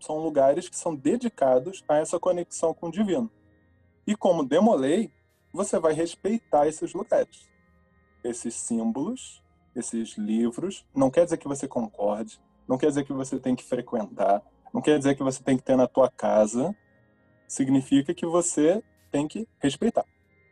São 0.00 0.18
lugares 0.18 0.68
que 0.68 0.76
são 0.76 0.94
dedicados 0.94 1.84
a 1.86 1.98
essa 1.98 2.18
conexão 2.18 2.72
com 2.72 2.88
o 2.88 2.90
divino. 2.90 3.30
E 4.06 4.16
como 4.16 4.42
demolei, 4.44 5.12
você 5.52 5.78
vai 5.78 5.92
respeitar 5.92 6.66
esses 6.66 6.94
lugares, 6.94 7.48
esses 8.24 8.54
símbolos, 8.54 9.42
esses 9.76 10.16
livros. 10.16 10.86
Não 10.94 11.10
quer 11.10 11.24
dizer 11.24 11.36
que 11.36 11.46
você 11.46 11.68
concorde, 11.68 12.40
não 12.66 12.78
quer 12.78 12.88
dizer 12.88 13.04
que 13.04 13.12
você 13.12 13.38
tem 13.38 13.54
que 13.54 13.62
frequentar, 13.62 14.42
não 14.72 14.80
quer 14.80 14.96
dizer 14.98 15.14
que 15.14 15.22
você 15.22 15.42
tem 15.42 15.58
que 15.58 15.62
ter 15.62 15.76
na 15.76 15.86
tua 15.86 16.10
casa. 16.10 16.74
Significa 17.46 18.14
que 18.14 18.26
você 18.26 18.82
tem 19.10 19.28
que 19.28 19.46
respeitar. 19.58 20.04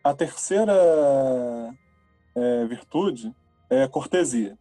A 0.05 0.15
terceira 0.15 0.73
é, 2.35 2.65
virtude 2.67 3.35
é 3.71 3.89
cortesia. 3.89 4.59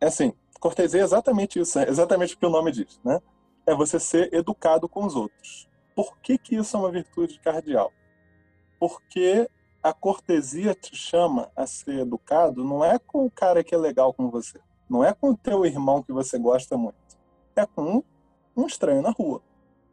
É 0.00 0.06
assim, 0.06 0.34
cortesia 0.64 1.02
é 1.02 1.04
exatamente 1.04 1.60
isso, 1.60 1.78
é 1.78 1.86
exatamente 1.86 2.34
o 2.34 2.38
que 2.38 2.46
o 2.46 2.50
nome 2.50 2.72
diz, 2.72 2.98
né? 3.04 3.20
É 3.66 3.74
você 3.74 4.00
ser 4.00 4.32
educado 4.32 4.88
com 4.88 5.04
os 5.04 5.14
outros. 5.14 5.68
Por 5.94 6.16
que, 6.20 6.38
que 6.38 6.56
isso 6.56 6.74
é 6.74 6.80
uma 6.80 6.90
virtude 6.90 7.38
cardial? 7.38 7.92
Porque 8.80 9.46
a 9.82 9.92
cortesia 9.92 10.74
te 10.74 10.96
chama 10.96 11.50
a 11.54 11.66
ser 11.66 11.98
educado 11.98 12.64
não 12.64 12.82
é 12.82 12.98
com 12.98 13.26
o 13.26 13.30
cara 13.30 13.62
que 13.62 13.74
é 13.74 13.78
legal 13.78 14.14
com 14.14 14.30
você, 14.30 14.58
não 14.88 15.04
é 15.04 15.12
com 15.12 15.32
o 15.32 15.36
teu 15.36 15.66
irmão 15.66 16.02
que 16.02 16.14
você 16.14 16.38
gosta 16.38 16.78
muito, 16.78 16.96
é 17.54 17.66
com 17.66 18.02
um 18.56 18.66
estranho 18.66 19.02
na 19.02 19.10
rua. 19.10 19.42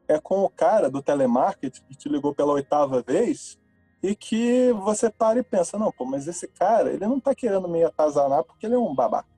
É 0.08 0.20
com 0.20 0.42
o 0.42 0.50
cara 0.50 0.90
do 0.90 1.02
telemarketing 1.02 1.84
que 1.84 1.96
te 1.96 2.08
ligou 2.08 2.34
pela 2.34 2.54
oitava 2.54 3.02
vez 3.02 3.60
e 4.02 4.16
que 4.16 4.72
você 4.72 5.10
para 5.10 5.40
e 5.40 5.44
pensa, 5.44 5.78
não, 5.78 5.92
pô, 5.92 6.06
mas 6.06 6.28
esse 6.28 6.48
cara, 6.48 6.92
ele 6.94 7.06
não 7.06 7.20
tá 7.20 7.36
querendo 7.36 7.68
me 7.68 7.84
atazanar 7.84 8.44
porque 8.46 8.66
ele 8.66 8.76
é 8.76 8.80
um 8.80 8.96
babaca, 8.96 9.30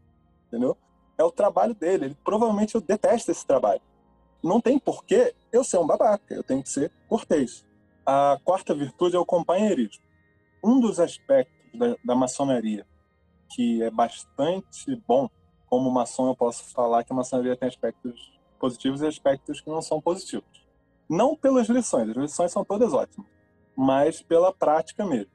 entendeu? 0.48 0.78
É 1.18 1.24
o 1.24 1.32
trabalho 1.32 1.74
dele, 1.74 2.06
ele 2.06 2.18
provavelmente 2.24 2.76
eu 2.76 2.82
detesto 2.82 3.32
esse 3.32 3.46
trabalho. 3.46 3.82
Não 4.44 4.60
tem 4.60 4.78
porquê 4.78 5.34
eu 5.52 5.64
ser 5.64 5.78
um 5.78 5.88
babaca, 5.88 6.34
eu 6.34 6.44
tenho 6.44 6.62
que 6.62 6.70
ser 6.70 6.92
cortês. 7.08 7.66
A 8.06 8.40
quarta 8.44 8.74
virtude 8.74 9.16
é 9.16 9.20
o 9.20 9.26
companheirismo. 9.26 10.04
Um 10.64 10.80
dos 10.80 11.00
aspectos 11.00 11.56
da, 11.74 11.96
da 12.04 12.16
maçonaria 12.16 12.86
que 13.54 13.84
é 13.84 13.90
bastante 13.90 14.96
bom, 15.08 15.30
como 15.68 15.90
maçom 15.92 16.28
eu 16.28 16.36
posso 16.36 16.64
falar 16.74 17.04
que 17.04 17.14
a 17.14 17.16
maçonaria 17.16 17.56
tem 17.56 17.68
aspectos 17.68 18.34
positivos 18.60 19.02
e 19.02 19.08
aspectos 19.08 19.62
que 19.62 19.70
não 19.70 19.82
são 19.82 20.02
positivos. 20.02 20.66
Não 21.10 21.36
pelas 21.36 21.68
lições, 21.68 22.10
as 22.10 22.16
lições 22.16 22.52
são 22.52 22.64
todas 22.64 22.94
ótimas, 22.94 23.28
mas 23.76 24.22
pela 24.22 24.54
prática 24.54 25.06
mesmo. 25.06 25.32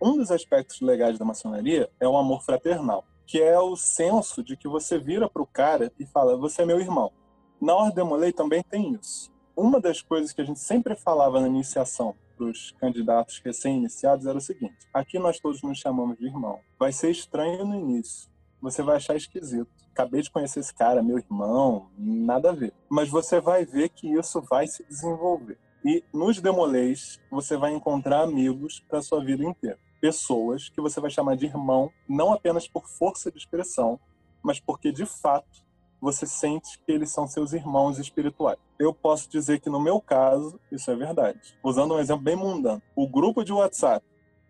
Um 0.00 0.16
dos 0.16 0.30
aspectos 0.30 0.80
legais 0.80 1.18
da 1.18 1.24
maçonaria 1.24 1.90
é 2.00 2.08
o 2.08 2.16
amor 2.16 2.42
fraternal, 2.42 3.04
que 3.26 3.40
é 3.40 3.58
o 3.58 3.76
senso 3.76 4.42
de 4.42 4.56
que 4.56 4.68
você 4.68 4.98
vira 4.98 5.28
para 5.28 5.42
o 5.42 5.46
cara 5.46 5.92
e 5.98 6.06
fala: 6.06 6.36
Você 6.36 6.62
é 6.62 6.66
meu 6.66 6.80
irmão. 6.80 7.12
Na 7.60 7.74
Ordem 7.74 8.04
Molei 8.04 8.32
também 8.32 8.62
tem 8.62 8.94
isso. 8.94 9.32
Uma 9.56 9.80
das 9.80 10.02
coisas 10.02 10.32
que 10.32 10.40
a 10.40 10.44
gente 10.44 10.58
sempre 10.58 10.96
falava 10.96 11.40
na 11.40 11.48
iniciação 11.48 12.14
para 12.36 12.46
os 12.46 12.72
candidatos 12.72 13.40
recém-iniciados 13.44 14.26
era 14.26 14.36
o 14.36 14.40
seguinte: 14.40 14.86
aqui 14.92 15.18
nós 15.18 15.38
todos 15.38 15.62
nos 15.62 15.78
chamamos 15.78 16.18
de 16.18 16.26
irmão. 16.26 16.60
Vai 16.78 16.92
ser 16.92 17.10
estranho 17.10 17.64
no 17.64 17.74
início, 17.74 18.28
você 18.60 18.82
vai 18.82 18.96
achar 18.96 19.16
esquisito. 19.16 19.68
Acabei 19.92 20.22
de 20.22 20.30
conhecer 20.30 20.58
esse 20.58 20.74
cara, 20.74 21.02
meu 21.02 21.18
irmão, 21.18 21.88
nada 21.96 22.50
a 22.50 22.52
ver. 22.52 22.72
Mas 22.88 23.08
você 23.08 23.40
vai 23.40 23.64
ver 23.64 23.90
que 23.90 24.12
isso 24.12 24.42
vai 24.42 24.66
se 24.66 24.84
desenvolver. 24.84 25.56
E 25.84 26.02
nos 26.12 26.40
demolês, 26.40 27.20
você 27.30 27.56
vai 27.56 27.72
encontrar 27.72 28.22
amigos 28.22 28.82
para 28.88 29.02
sua 29.02 29.22
vida 29.24 29.44
inteira. 29.44 29.78
Pessoas 30.04 30.68
que 30.68 30.82
você 30.82 31.00
vai 31.00 31.10
chamar 31.10 31.34
de 31.34 31.46
irmão, 31.46 31.90
não 32.06 32.30
apenas 32.30 32.68
por 32.68 32.86
força 32.86 33.32
de 33.32 33.38
expressão, 33.38 33.98
mas 34.42 34.60
porque 34.60 34.92
de 34.92 35.06
fato 35.06 35.64
você 35.98 36.26
sente 36.26 36.78
que 36.80 36.92
eles 36.92 37.08
são 37.08 37.26
seus 37.26 37.54
irmãos 37.54 37.98
espirituais. 37.98 38.58
Eu 38.78 38.92
posso 38.92 39.30
dizer 39.30 39.60
que 39.60 39.70
no 39.70 39.80
meu 39.80 40.02
caso, 40.02 40.60
isso 40.70 40.90
é 40.90 40.94
verdade. 40.94 41.58
Usando 41.62 41.94
um 41.94 41.98
exemplo 41.98 42.22
bem 42.22 42.36
mundano, 42.36 42.82
o 42.94 43.08
grupo 43.08 43.42
de 43.42 43.50
WhatsApp 43.50 44.04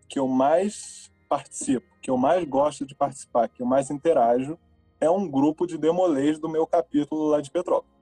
que 0.09 0.19
eu 0.19 0.27
mais 0.27 1.09
participo, 1.29 1.87
que 2.01 2.11
eu 2.11 2.17
mais 2.17 2.43
gosto 2.43 2.85
de 2.85 2.93
participar, 2.93 3.47
que 3.47 3.61
eu 3.61 3.65
mais 3.65 3.89
interajo, 3.89 4.59
é 4.99 5.09
um 5.09 5.25
grupo 5.25 5.65
de 5.65 5.77
demolês 5.77 6.37
do 6.37 6.49
meu 6.49 6.67
capítulo 6.67 7.29
lá 7.29 7.39
de 7.39 7.49
Petrópolis. 7.49 7.95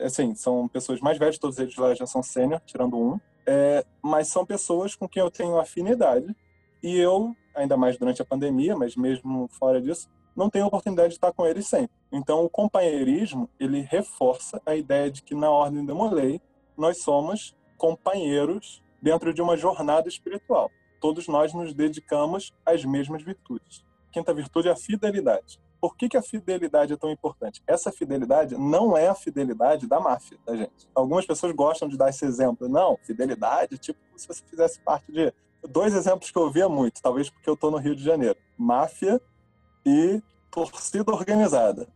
Assim, 0.00 0.34
são 0.34 0.66
pessoas 0.66 1.00
mais 1.00 1.16
velhas, 1.16 1.38
todos 1.38 1.60
eles 1.60 1.76
lá 1.76 1.94
já 1.94 2.06
são 2.06 2.24
sênior, 2.24 2.60
tirando 2.66 2.98
um, 2.98 3.20
é, 3.46 3.86
mas 4.02 4.26
são 4.26 4.44
pessoas 4.44 4.96
com 4.96 5.08
quem 5.08 5.22
eu 5.22 5.30
tenho 5.30 5.60
afinidade 5.60 6.34
e 6.82 6.96
eu, 6.96 7.34
ainda 7.54 7.76
mais 7.76 7.96
durante 7.96 8.22
a 8.22 8.24
pandemia, 8.24 8.76
mas 8.76 8.96
mesmo 8.96 9.48
fora 9.58 9.80
disso, 9.80 10.08
não 10.34 10.48
tenho 10.48 10.66
oportunidade 10.66 11.10
de 11.10 11.14
estar 11.14 11.32
com 11.32 11.46
eles 11.46 11.66
sempre. 11.66 11.94
Então, 12.10 12.44
o 12.44 12.48
companheirismo, 12.48 13.48
ele 13.60 13.80
reforça 13.80 14.60
a 14.64 14.74
ideia 14.74 15.10
de 15.10 15.22
que 15.22 15.34
na 15.34 15.50
Ordem 15.50 15.84
Demolei, 15.84 16.40
nós 16.76 17.02
somos 17.02 17.54
companheiros 17.76 18.82
dentro 19.00 19.34
de 19.34 19.42
uma 19.42 19.56
jornada 19.56 20.08
espiritual 20.08 20.70
todos 21.02 21.26
nós 21.26 21.52
nos 21.52 21.74
dedicamos 21.74 22.54
às 22.64 22.84
mesmas 22.84 23.24
virtudes. 23.24 23.84
Quinta 24.12 24.32
virtude 24.32 24.68
é 24.68 24.70
a 24.70 24.76
fidelidade. 24.76 25.60
Por 25.80 25.96
que, 25.96 26.08
que 26.08 26.16
a 26.16 26.22
fidelidade 26.22 26.92
é 26.92 26.96
tão 26.96 27.10
importante? 27.10 27.60
Essa 27.66 27.90
fidelidade 27.90 28.56
não 28.56 28.96
é 28.96 29.08
a 29.08 29.14
fidelidade 29.14 29.88
da 29.88 29.98
máfia, 29.98 30.38
da 30.46 30.54
gente. 30.54 30.88
Algumas 30.94 31.26
pessoas 31.26 31.52
gostam 31.52 31.88
de 31.88 31.98
dar 31.98 32.08
esse 32.08 32.24
exemplo. 32.24 32.68
Não, 32.68 32.96
fidelidade, 33.02 33.78
tipo, 33.78 33.98
se 34.16 34.28
você 34.28 34.44
fizesse 34.44 34.80
parte 34.80 35.10
de. 35.10 35.34
Dois 35.68 35.94
exemplos 35.94 36.30
que 36.30 36.38
eu 36.38 36.42
ouvia 36.42 36.68
muito, 36.68 37.00
talvez 37.00 37.30
porque 37.30 37.48
eu 37.48 37.54
estou 37.54 37.70
no 37.70 37.78
Rio 37.78 37.94
de 37.94 38.02
Janeiro: 38.02 38.36
máfia 38.58 39.20
e 39.86 40.22
torcida 40.50 41.12
organizada. 41.12 41.88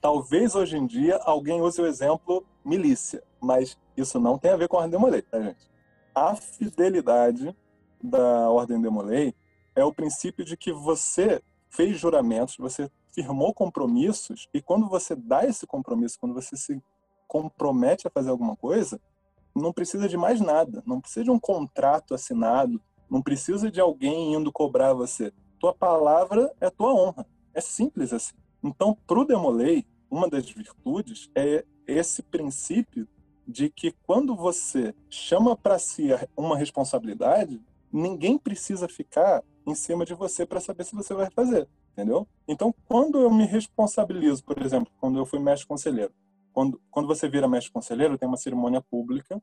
Talvez 0.00 0.54
hoje 0.54 0.76
em 0.76 0.86
dia 0.86 1.16
alguém 1.24 1.60
use 1.60 1.80
o 1.80 1.86
exemplo 1.86 2.44
milícia, 2.64 3.22
mas 3.40 3.78
isso 3.96 4.18
não 4.18 4.38
tem 4.38 4.50
a 4.50 4.56
ver 4.56 4.68
com 4.68 4.76
a 4.76 4.80
ordem 4.80 4.92
demolei, 4.92 5.22
tá, 5.22 5.40
gente? 5.40 5.70
A 6.14 6.34
fidelidade 6.34 7.54
da 8.02 8.50
Ordem 8.50 8.80
de 8.80 9.34
é 9.74 9.84
o 9.84 9.92
princípio 9.92 10.44
de 10.44 10.56
que 10.56 10.72
você 10.72 11.42
fez 11.68 11.98
juramentos, 11.98 12.56
você 12.56 12.90
firmou 13.12 13.54
compromissos 13.54 14.48
e 14.52 14.60
quando 14.60 14.88
você 14.88 15.14
dá 15.14 15.44
esse 15.44 15.66
compromisso, 15.66 16.18
quando 16.18 16.34
você 16.34 16.56
se 16.56 16.82
compromete 17.28 18.06
a 18.06 18.10
fazer 18.10 18.30
alguma 18.30 18.56
coisa, 18.56 19.00
não 19.54 19.72
precisa 19.72 20.08
de 20.08 20.16
mais 20.16 20.40
nada, 20.40 20.82
não 20.86 21.00
precisa 21.00 21.24
de 21.24 21.30
um 21.30 21.38
contrato 21.38 22.14
assinado, 22.14 22.80
não 23.10 23.20
precisa 23.20 23.70
de 23.70 23.80
alguém 23.80 24.34
indo 24.34 24.52
cobrar 24.52 24.94
você. 24.94 25.32
Tua 25.58 25.74
palavra 25.74 26.54
é 26.60 26.70
tua 26.70 26.94
honra. 26.94 27.26
É 27.52 27.60
simples 27.60 28.12
assim. 28.12 28.34
Então, 28.62 28.96
para 29.06 29.18
o 29.18 29.24
Demolei, 29.24 29.84
uma 30.10 30.28
das 30.28 30.48
virtudes 30.48 31.28
é 31.34 31.64
esse 31.86 32.22
princípio 32.22 33.08
de 33.46 33.68
que 33.68 33.92
quando 34.06 34.36
você 34.36 34.94
chama 35.08 35.56
para 35.56 35.78
si 35.78 36.08
uma 36.36 36.56
responsabilidade, 36.56 37.60
ninguém 37.92 38.38
precisa 38.38 38.88
ficar 38.88 39.42
em 39.66 39.74
cima 39.74 40.04
de 40.04 40.14
você 40.14 40.46
para 40.46 40.60
saber 40.60 40.84
se 40.84 40.94
você 40.94 41.14
vai 41.14 41.30
fazer, 41.30 41.68
entendeu? 41.92 42.26
Então, 42.46 42.74
quando 42.86 43.18
eu 43.18 43.30
me 43.30 43.44
responsabilizo, 43.44 44.44
por 44.44 44.62
exemplo, 44.62 44.92
quando 45.00 45.18
eu 45.18 45.26
fui 45.26 45.38
mestre 45.38 45.66
conselheiro, 45.66 46.12
quando, 46.52 46.80
quando 46.90 47.06
você 47.06 47.28
vira 47.28 47.48
mestre 47.48 47.72
conselheiro, 47.72 48.16
tem 48.16 48.28
uma 48.28 48.36
cerimônia 48.36 48.80
pública 48.80 49.42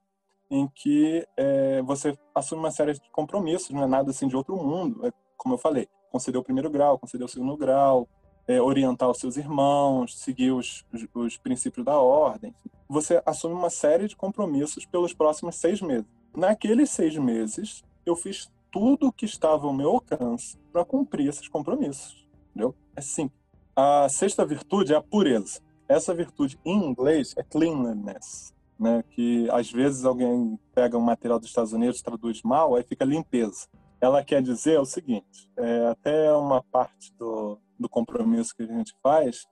em 0.49 0.67
que 0.67 1.27
é, 1.35 1.81
você 1.81 2.17
assume 2.33 2.61
uma 2.61 2.71
série 2.71 2.93
de 2.93 3.09
compromissos, 3.11 3.69
não 3.69 3.83
é 3.83 3.87
nada 3.87 4.11
assim 4.11 4.27
de 4.27 4.35
outro 4.35 4.55
mundo, 4.55 5.05
é, 5.05 5.11
como 5.35 5.55
eu 5.55 5.57
falei, 5.57 5.87
conceder 6.11 6.39
o 6.39 6.43
primeiro 6.43 6.69
grau, 6.69 6.97
conceder 6.97 7.25
o 7.25 7.29
segundo 7.29 7.57
grau, 7.57 8.07
é, 8.47 8.61
orientar 8.61 9.09
os 9.09 9.19
seus 9.19 9.35
irmãos, 9.35 10.17
seguir 10.17 10.51
os, 10.51 10.85
os, 10.93 11.05
os 11.13 11.37
princípios 11.37 11.85
da 11.85 11.99
ordem. 11.99 12.55
Você 12.87 13.21
assume 13.25 13.53
uma 13.53 13.69
série 13.69 14.07
de 14.07 14.15
compromissos 14.15 14.85
pelos 14.85 15.13
próximos 15.13 15.55
seis 15.55 15.81
meses. 15.81 16.05
Naqueles 16.35 16.89
seis 16.89 17.17
meses, 17.17 17.83
eu 18.05 18.15
fiz 18.15 18.49
tudo 18.71 19.07
o 19.07 19.11
que 19.11 19.25
estava 19.25 19.67
ao 19.67 19.73
meu 19.73 19.89
alcance 19.89 20.57
para 20.71 20.85
cumprir 20.85 21.27
esses 21.27 21.47
compromissos. 21.47 22.27
Entendeu? 22.49 22.73
É 22.95 23.01
simples. 23.01 23.39
A 23.75 24.07
sexta 24.09 24.45
virtude 24.45 24.93
é 24.93 24.95
a 24.95 25.01
pureza. 25.01 25.61
Essa 25.87 26.13
virtude 26.13 26.59
em 26.65 26.85
inglês 26.85 27.33
é 27.37 27.43
cleanliness. 27.43 28.53
Né? 28.79 29.03
Que 29.09 29.49
às 29.51 29.71
vezes 29.71 30.05
alguém 30.05 30.59
pega 30.73 30.97
um 30.97 31.01
material 31.01 31.39
dos 31.39 31.49
Estados 31.49 31.73
Unidos, 31.73 32.01
traduz 32.01 32.41
mal, 32.43 32.75
aí 32.75 32.83
fica 32.83 33.05
limpeza. 33.05 33.67
Ela 33.99 34.23
quer 34.23 34.41
dizer 34.41 34.79
o 34.79 34.85
seguinte: 34.85 35.49
é, 35.57 35.87
até 35.87 36.31
uma 36.33 36.61
parte 36.63 37.13
do, 37.13 37.59
do 37.79 37.89
compromisso 37.89 38.55
que 38.55 38.63
a 38.63 38.67
gente 38.67 38.93
faz 39.01 39.47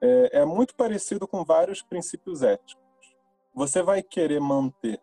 é, 0.00 0.40
é 0.40 0.44
muito 0.44 0.74
parecido 0.74 1.26
com 1.26 1.44
vários 1.44 1.82
princípios 1.82 2.42
éticos. 2.42 2.82
Você 3.54 3.82
vai 3.82 4.02
querer 4.02 4.40
manter 4.40 5.00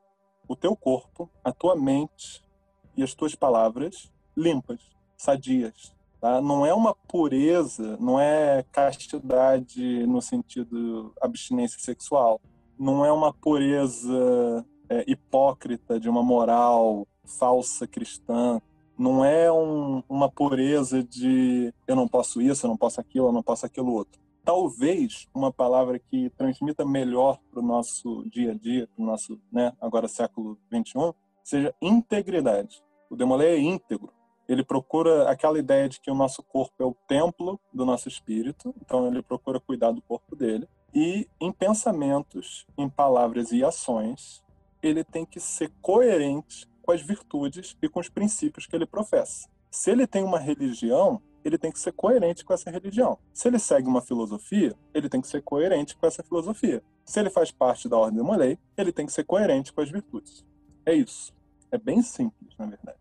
o 0.47 0.55
teu 0.55 0.75
corpo, 0.75 1.29
a 1.43 1.51
tua 1.51 1.75
mente 1.75 2.43
e 2.97 3.03
as 3.03 3.13
tuas 3.13 3.35
palavras 3.35 4.11
limpas, 4.35 4.81
sadias. 5.15 5.95
Tá? 6.19 6.41
Não 6.41 6.65
é 6.65 6.73
uma 6.73 6.93
pureza, 6.93 7.95
não 7.97 8.19
é 8.19 8.63
castidade 8.71 10.05
no 10.05 10.21
sentido 10.21 11.13
abstinência 11.21 11.79
sexual 11.79 12.41
não 12.79 13.05
é 13.05 13.11
uma 13.11 13.33
pureza 13.33 14.65
é, 14.89 15.03
hipócrita 15.05 15.99
de 15.99 16.09
uma 16.09 16.23
moral 16.23 17.05
falsa 17.25 17.85
cristã, 17.85 18.61
não 18.97 19.23
é 19.23 19.51
um, 19.51 20.01
uma 20.07 20.29
pureza 20.29 21.03
de 21.03 21.73
eu 21.85 21.95
não 21.95 22.07
posso 22.07 22.41
isso, 22.41 22.65
eu 22.65 22.69
não 22.69 22.77
posso 22.77 22.99
aquilo, 23.01 23.27
eu 23.27 23.31
não 23.33 23.43
posso 23.43 23.65
aquilo 23.65 23.93
outro. 23.93 24.19
Talvez 24.43 25.27
uma 25.33 25.51
palavra 25.51 25.99
que 25.99 26.29
transmita 26.31 26.85
melhor 26.85 27.37
para 27.51 27.59
o 27.59 27.65
nosso 27.65 28.23
dia 28.29 28.51
a 28.51 28.55
dia, 28.55 28.87
para 28.95 29.03
o 29.03 29.05
nosso, 29.05 29.39
né, 29.51 29.73
agora 29.81 30.07
século 30.07 30.57
21, 30.71 31.13
seja 31.43 31.75
integridade. 31.81 32.81
O 33.09 33.15
Demolay 33.15 33.55
é 33.55 33.59
íntegro. 33.59 34.11
Ele 34.47 34.63
procura 34.63 35.29
aquela 35.29 35.59
ideia 35.59 35.87
de 35.87 35.99
que 35.99 36.09
o 36.09 36.15
nosso 36.15 36.41
corpo 36.41 36.73
é 36.81 36.85
o 36.85 36.95
templo 37.07 37.59
do 37.71 37.85
nosso 37.85 38.07
espírito, 38.07 38.73
então 38.81 39.05
ele 39.07 39.21
procura 39.21 39.59
cuidar 39.59 39.91
do 39.91 40.01
corpo 40.01 40.35
dele 40.35 40.67
e 40.93 41.27
em 41.39 41.51
pensamentos, 41.51 42.65
em 42.77 42.89
palavras 42.89 43.51
e 43.51 43.63
ações, 43.63 44.43
ele 44.81 45.03
tem 45.03 45.25
que 45.25 45.39
ser 45.39 45.71
coerente 45.81 46.67
com 46.81 46.91
as 46.91 47.01
virtudes 47.01 47.75
e 47.81 47.89
com 47.89 47.99
os 47.99 48.09
princípios 48.09 48.65
que 48.65 48.75
ele 48.75 48.85
professa. 48.85 49.47
Se 49.69 49.91
ele 49.91 50.07
tem 50.07 50.23
uma 50.23 50.39
religião, 50.39 51.21
ele 51.43 51.57
tem 51.57 51.71
que 51.71 51.79
ser 51.79 51.91
coerente 51.91 52.43
com 52.43 52.53
essa 52.53 52.71
religião. 52.71 53.17
Se 53.33 53.47
ele 53.47 53.59
segue 53.59 53.87
uma 53.87 54.01
filosofia, 54.01 54.75
ele 54.93 55.07
tem 55.07 55.21
que 55.21 55.27
ser 55.27 55.41
coerente 55.41 55.95
com 55.95 56.05
essa 56.07 56.23
filosofia. 56.23 56.83
Se 57.05 57.19
ele 57.19 57.29
faz 57.29 57.51
parte 57.51 57.87
da 57.87 57.97
ordem 57.97 58.15
de 58.15 58.21
uma 58.21 58.35
lei, 58.35 58.57
ele 58.77 58.91
tem 58.91 59.05
que 59.05 59.11
ser 59.11 59.23
coerente 59.23 59.71
com 59.71 59.81
as 59.81 59.89
virtudes. 59.89 60.45
É 60.85 60.93
isso. 60.93 61.33
É 61.71 61.77
bem 61.77 62.01
simples, 62.01 62.55
na 62.57 62.65
verdade. 62.65 62.99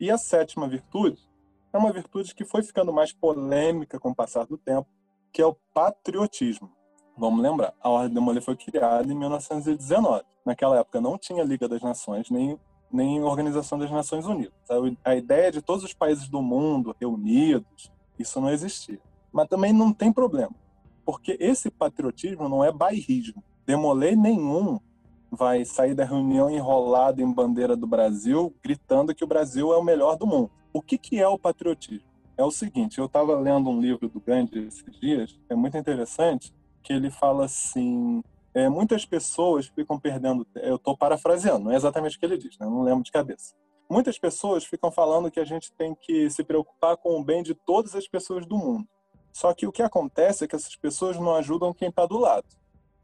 E 0.00 0.10
a 0.10 0.18
sétima 0.18 0.68
virtude 0.68 1.20
é 1.72 1.78
uma 1.78 1.92
virtude 1.92 2.34
que 2.34 2.44
foi 2.44 2.62
ficando 2.62 2.92
mais 2.92 3.12
polêmica 3.12 3.98
com 3.98 4.10
o 4.10 4.14
passar 4.14 4.46
do 4.46 4.58
tempo, 4.58 4.88
que 5.32 5.42
é 5.42 5.46
o 5.46 5.56
patriotismo. 5.72 6.70
Vamos 7.18 7.42
lembrar, 7.42 7.74
a 7.80 7.88
Ordem 7.88 8.14
de 8.14 8.20
Molay 8.20 8.40
foi 8.40 8.54
criada 8.54 9.12
em 9.12 9.16
1919. 9.16 10.22
Naquela 10.46 10.78
época 10.78 11.00
não 11.00 11.18
tinha 11.18 11.42
Liga 11.42 11.68
das 11.68 11.82
Nações, 11.82 12.30
nem, 12.30 12.56
nem 12.92 13.20
Organização 13.24 13.76
das 13.76 13.90
Nações 13.90 14.24
Unidas. 14.24 14.54
A 15.04 15.16
ideia 15.16 15.50
de 15.50 15.60
todos 15.60 15.82
os 15.82 15.92
países 15.92 16.28
do 16.28 16.40
mundo 16.40 16.94
reunidos, 17.00 17.90
isso 18.16 18.40
não 18.40 18.50
existia. 18.50 19.00
Mas 19.32 19.48
também 19.48 19.72
não 19.72 19.92
tem 19.92 20.12
problema, 20.12 20.54
porque 21.04 21.36
esse 21.40 21.72
patriotismo 21.72 22.48
não 22.48 22.64
é 22.64 22.70
bairrismo. 22.70 23.42
Demolei 23.66 24.14
nenhum 24.14 24.78
vai 25.30 25.64
sair 25.64 25.94
da 25.94 26.04
reunião 26.04 26.48
enrolado 26.48 27.20
em 27.20 27.32
bandeira 27.32 27.76
do 27.76 27.86
Brasil, 27.86 28.54
gritando 28.62 29.14
que 29.14 29.24
o 29.24 29.26
Brasil 29.26 29.72
é 29.72 29.76
o 29.76 29.82
melhor 29.82 30.16
do 30.16 30.26
mundo. 30.26 30.50
O 30.72 30.80
que, 30.80 30.96
que 30.96 31.18
é 31.18 31.26
o 31.26 31.38
patriotismo? 31.38 32.08
É 32.36 32.44
o 32.44 32.50
seguinte, 32.50 32.98
eu 32.98 33.06
estava 33.06 33.38
lendo 33.38 33.68
um 33.68 33.80
livro 33.80 34.08
do 34.08 34.20
Gandhi 34.20 34.60
esses 34.60 35.00
dias, 35.00 35.38
é 35.50 35.54
muito 35.56 35.76
interessante, 35.76 36.54
que 36.88 36.92
ele 36.94 37.10
fala 37.10 37.44
assim: 37.44 38.22
é, 38.54 38.66
muitas 38.66 39.04
pessoas 39.04 39.66
ficam 39.66 40.00
perdendo. 40.00 40.46
Eu 40.56 40.76
estou 40.76 40.96
parafraseando, 40.96 41.66
não 41.66 41.72
é 41.72 41.76
exatamente 41.76 42.16
o 42.16 42.20
que 42.20 42.24
ele 42.24 42.38
diz, 42.38 42.58
né? 42.58 42.66
não 42.66 42.82
lembro 42.82 43.04
de 43.04 43.12
cabeça. 43.12 43.54
Muitas 43.90 44.18
pessoas 44.18 44.64
ficam 44.64 44.90
falando 44.90 45.30
que 45.30 45.38
a 45.38 45.44
gente 45.44 45.70
tem 45.72 45.94
que 45.94 46.30
se 46.30 46.42
preocupar 46.42 46.96
com 46.96 47.18
o 47.18 47.24
bem 47.24 47.42
de 47.42 47.54
todas 47.54 47.94
as 47.94 48.08
pessoas 48.08 48.46
do 48.46 48.56
mundo. 48.56 48.88
Só 49.32 49.52
que 49.54 49.66
o 49.66 49.72
que 49.72 49.82
acontece 49.82 50.44
é 50.44 50.48
que 50.48 50.56
essas 50.56 50.74
pessoas 50.76 51.18
não 51.18 51.34
ajudam 51.34 51.72
quem 51.72 51.88
está 51.88 52.06
do 52.06 52.18
lado, 52.18 52.46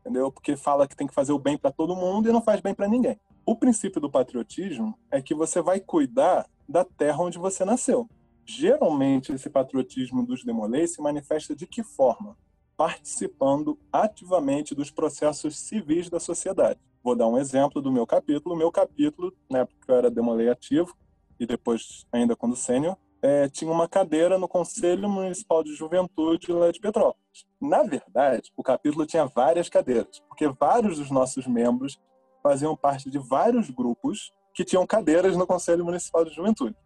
entendeu? 0.00 0.32
Porque 0.32 0.56
fala 0.56 0.88
que 0.88 0.96
tem 0.96 1.06
que 1.06 1.14
fazer 1.14 1.32
o 1.32 1.38
bem 1.38 1.56
para 1.56 1.70
todo 1.70 1.94
mundo 1.94 2.28
e 2.28 2.32
não 2.32 2.42
faz 2.42 2.60
bem 2.60 2.74
para 2.74 2.88
ninguém. 2.88 3.18
O 3.46 3.54
princípio 3.54 4.00
do 4.00 4.10
patriotismo 4.10 4.98
é 5.10 5.20
que 5.20 5.34
você 5.34 5.60
vai 5.60 5.78
cuidar 5.78 6.46
da 6.66 6.84
terra 6.84 7.22
onde 7.22 7.38
você 7.38 7.64
nasceu. 7.64 8.08
Geralmente, 8.46 9.32
esse 9.32 9.48
patriotismo 9.48 10.26
dos 10.26 10.44
demolês 10.44 10.94
se 10.94 11.02
manifesta 11.02 11.54
de 11.54 11.66
que 11.66 11.82
forma? 11.82 12.36
Participando 12.76 13.78
ativamente 13.92 14.74
dos 14.74 14.90
processos 14.90 15.58
civis 15.58 16.10
da 16.10 16.18
sociedade. 16.18 16.80
Vou 17.02 17.14
dar 17.14 17.28
um 17.28 17.38
exemplo 17.38 17.82
do 17.82 17.92
meu 17.92 18.06
capítulo. 18.06 18.54
O 18.54 18.58
meu 18.58 18.72
capítulo, 18.72 19.32
na 19.50 19.60
época 19.60 19.92
eu 19.92 19.96
era 19.96 20.10
demolei 20.10 20.48
ativo, 20.48 20.96
e 21.38 21.46
depois 21.46 22.06
ainda 22.12 22.34
quando 22.34 22.56
sênior, 22.56 22.96
é, 23.20 23.48
tinha 23.48 23.70
uma 23.70 23.88
cadeira 23.88 24.38
no 24.38 24.46
Conselho 24.46 25.08
Municipal 25.08 25.62
de 25.64 25.74
Juventude 25.74 26.52
lá 26.52 26.70
de 26.70 26.80
Petrópolis. 26.80 27.46
Na 27.60 27.82
verdade, 27.82 28.52
o 28.56 28.62
capítulo 28.62 29.06
tinha 29.06 29.26
várias 29.26 29.68
cadeiras, 29.68 30.20
porque 30.28 30.48
vários 30.48 30.98
dos 30.98 31.10
nossos 31.10 31.46
membros 31.46 31.98
faziam 32.42 32.76
parte 32.76 33.08
de 33.08 33.18
vários 33.18 33.70
grupos 33.70 34.32
que 34.52 34.64
tinham 34.64 34.86
cadeiras 34.86 35.36
no 35.36 35.46
Conselho 35.46 35.84
Municipal 35.84 36.24
de 36.24 36.34
Juventude. 36.34 36.76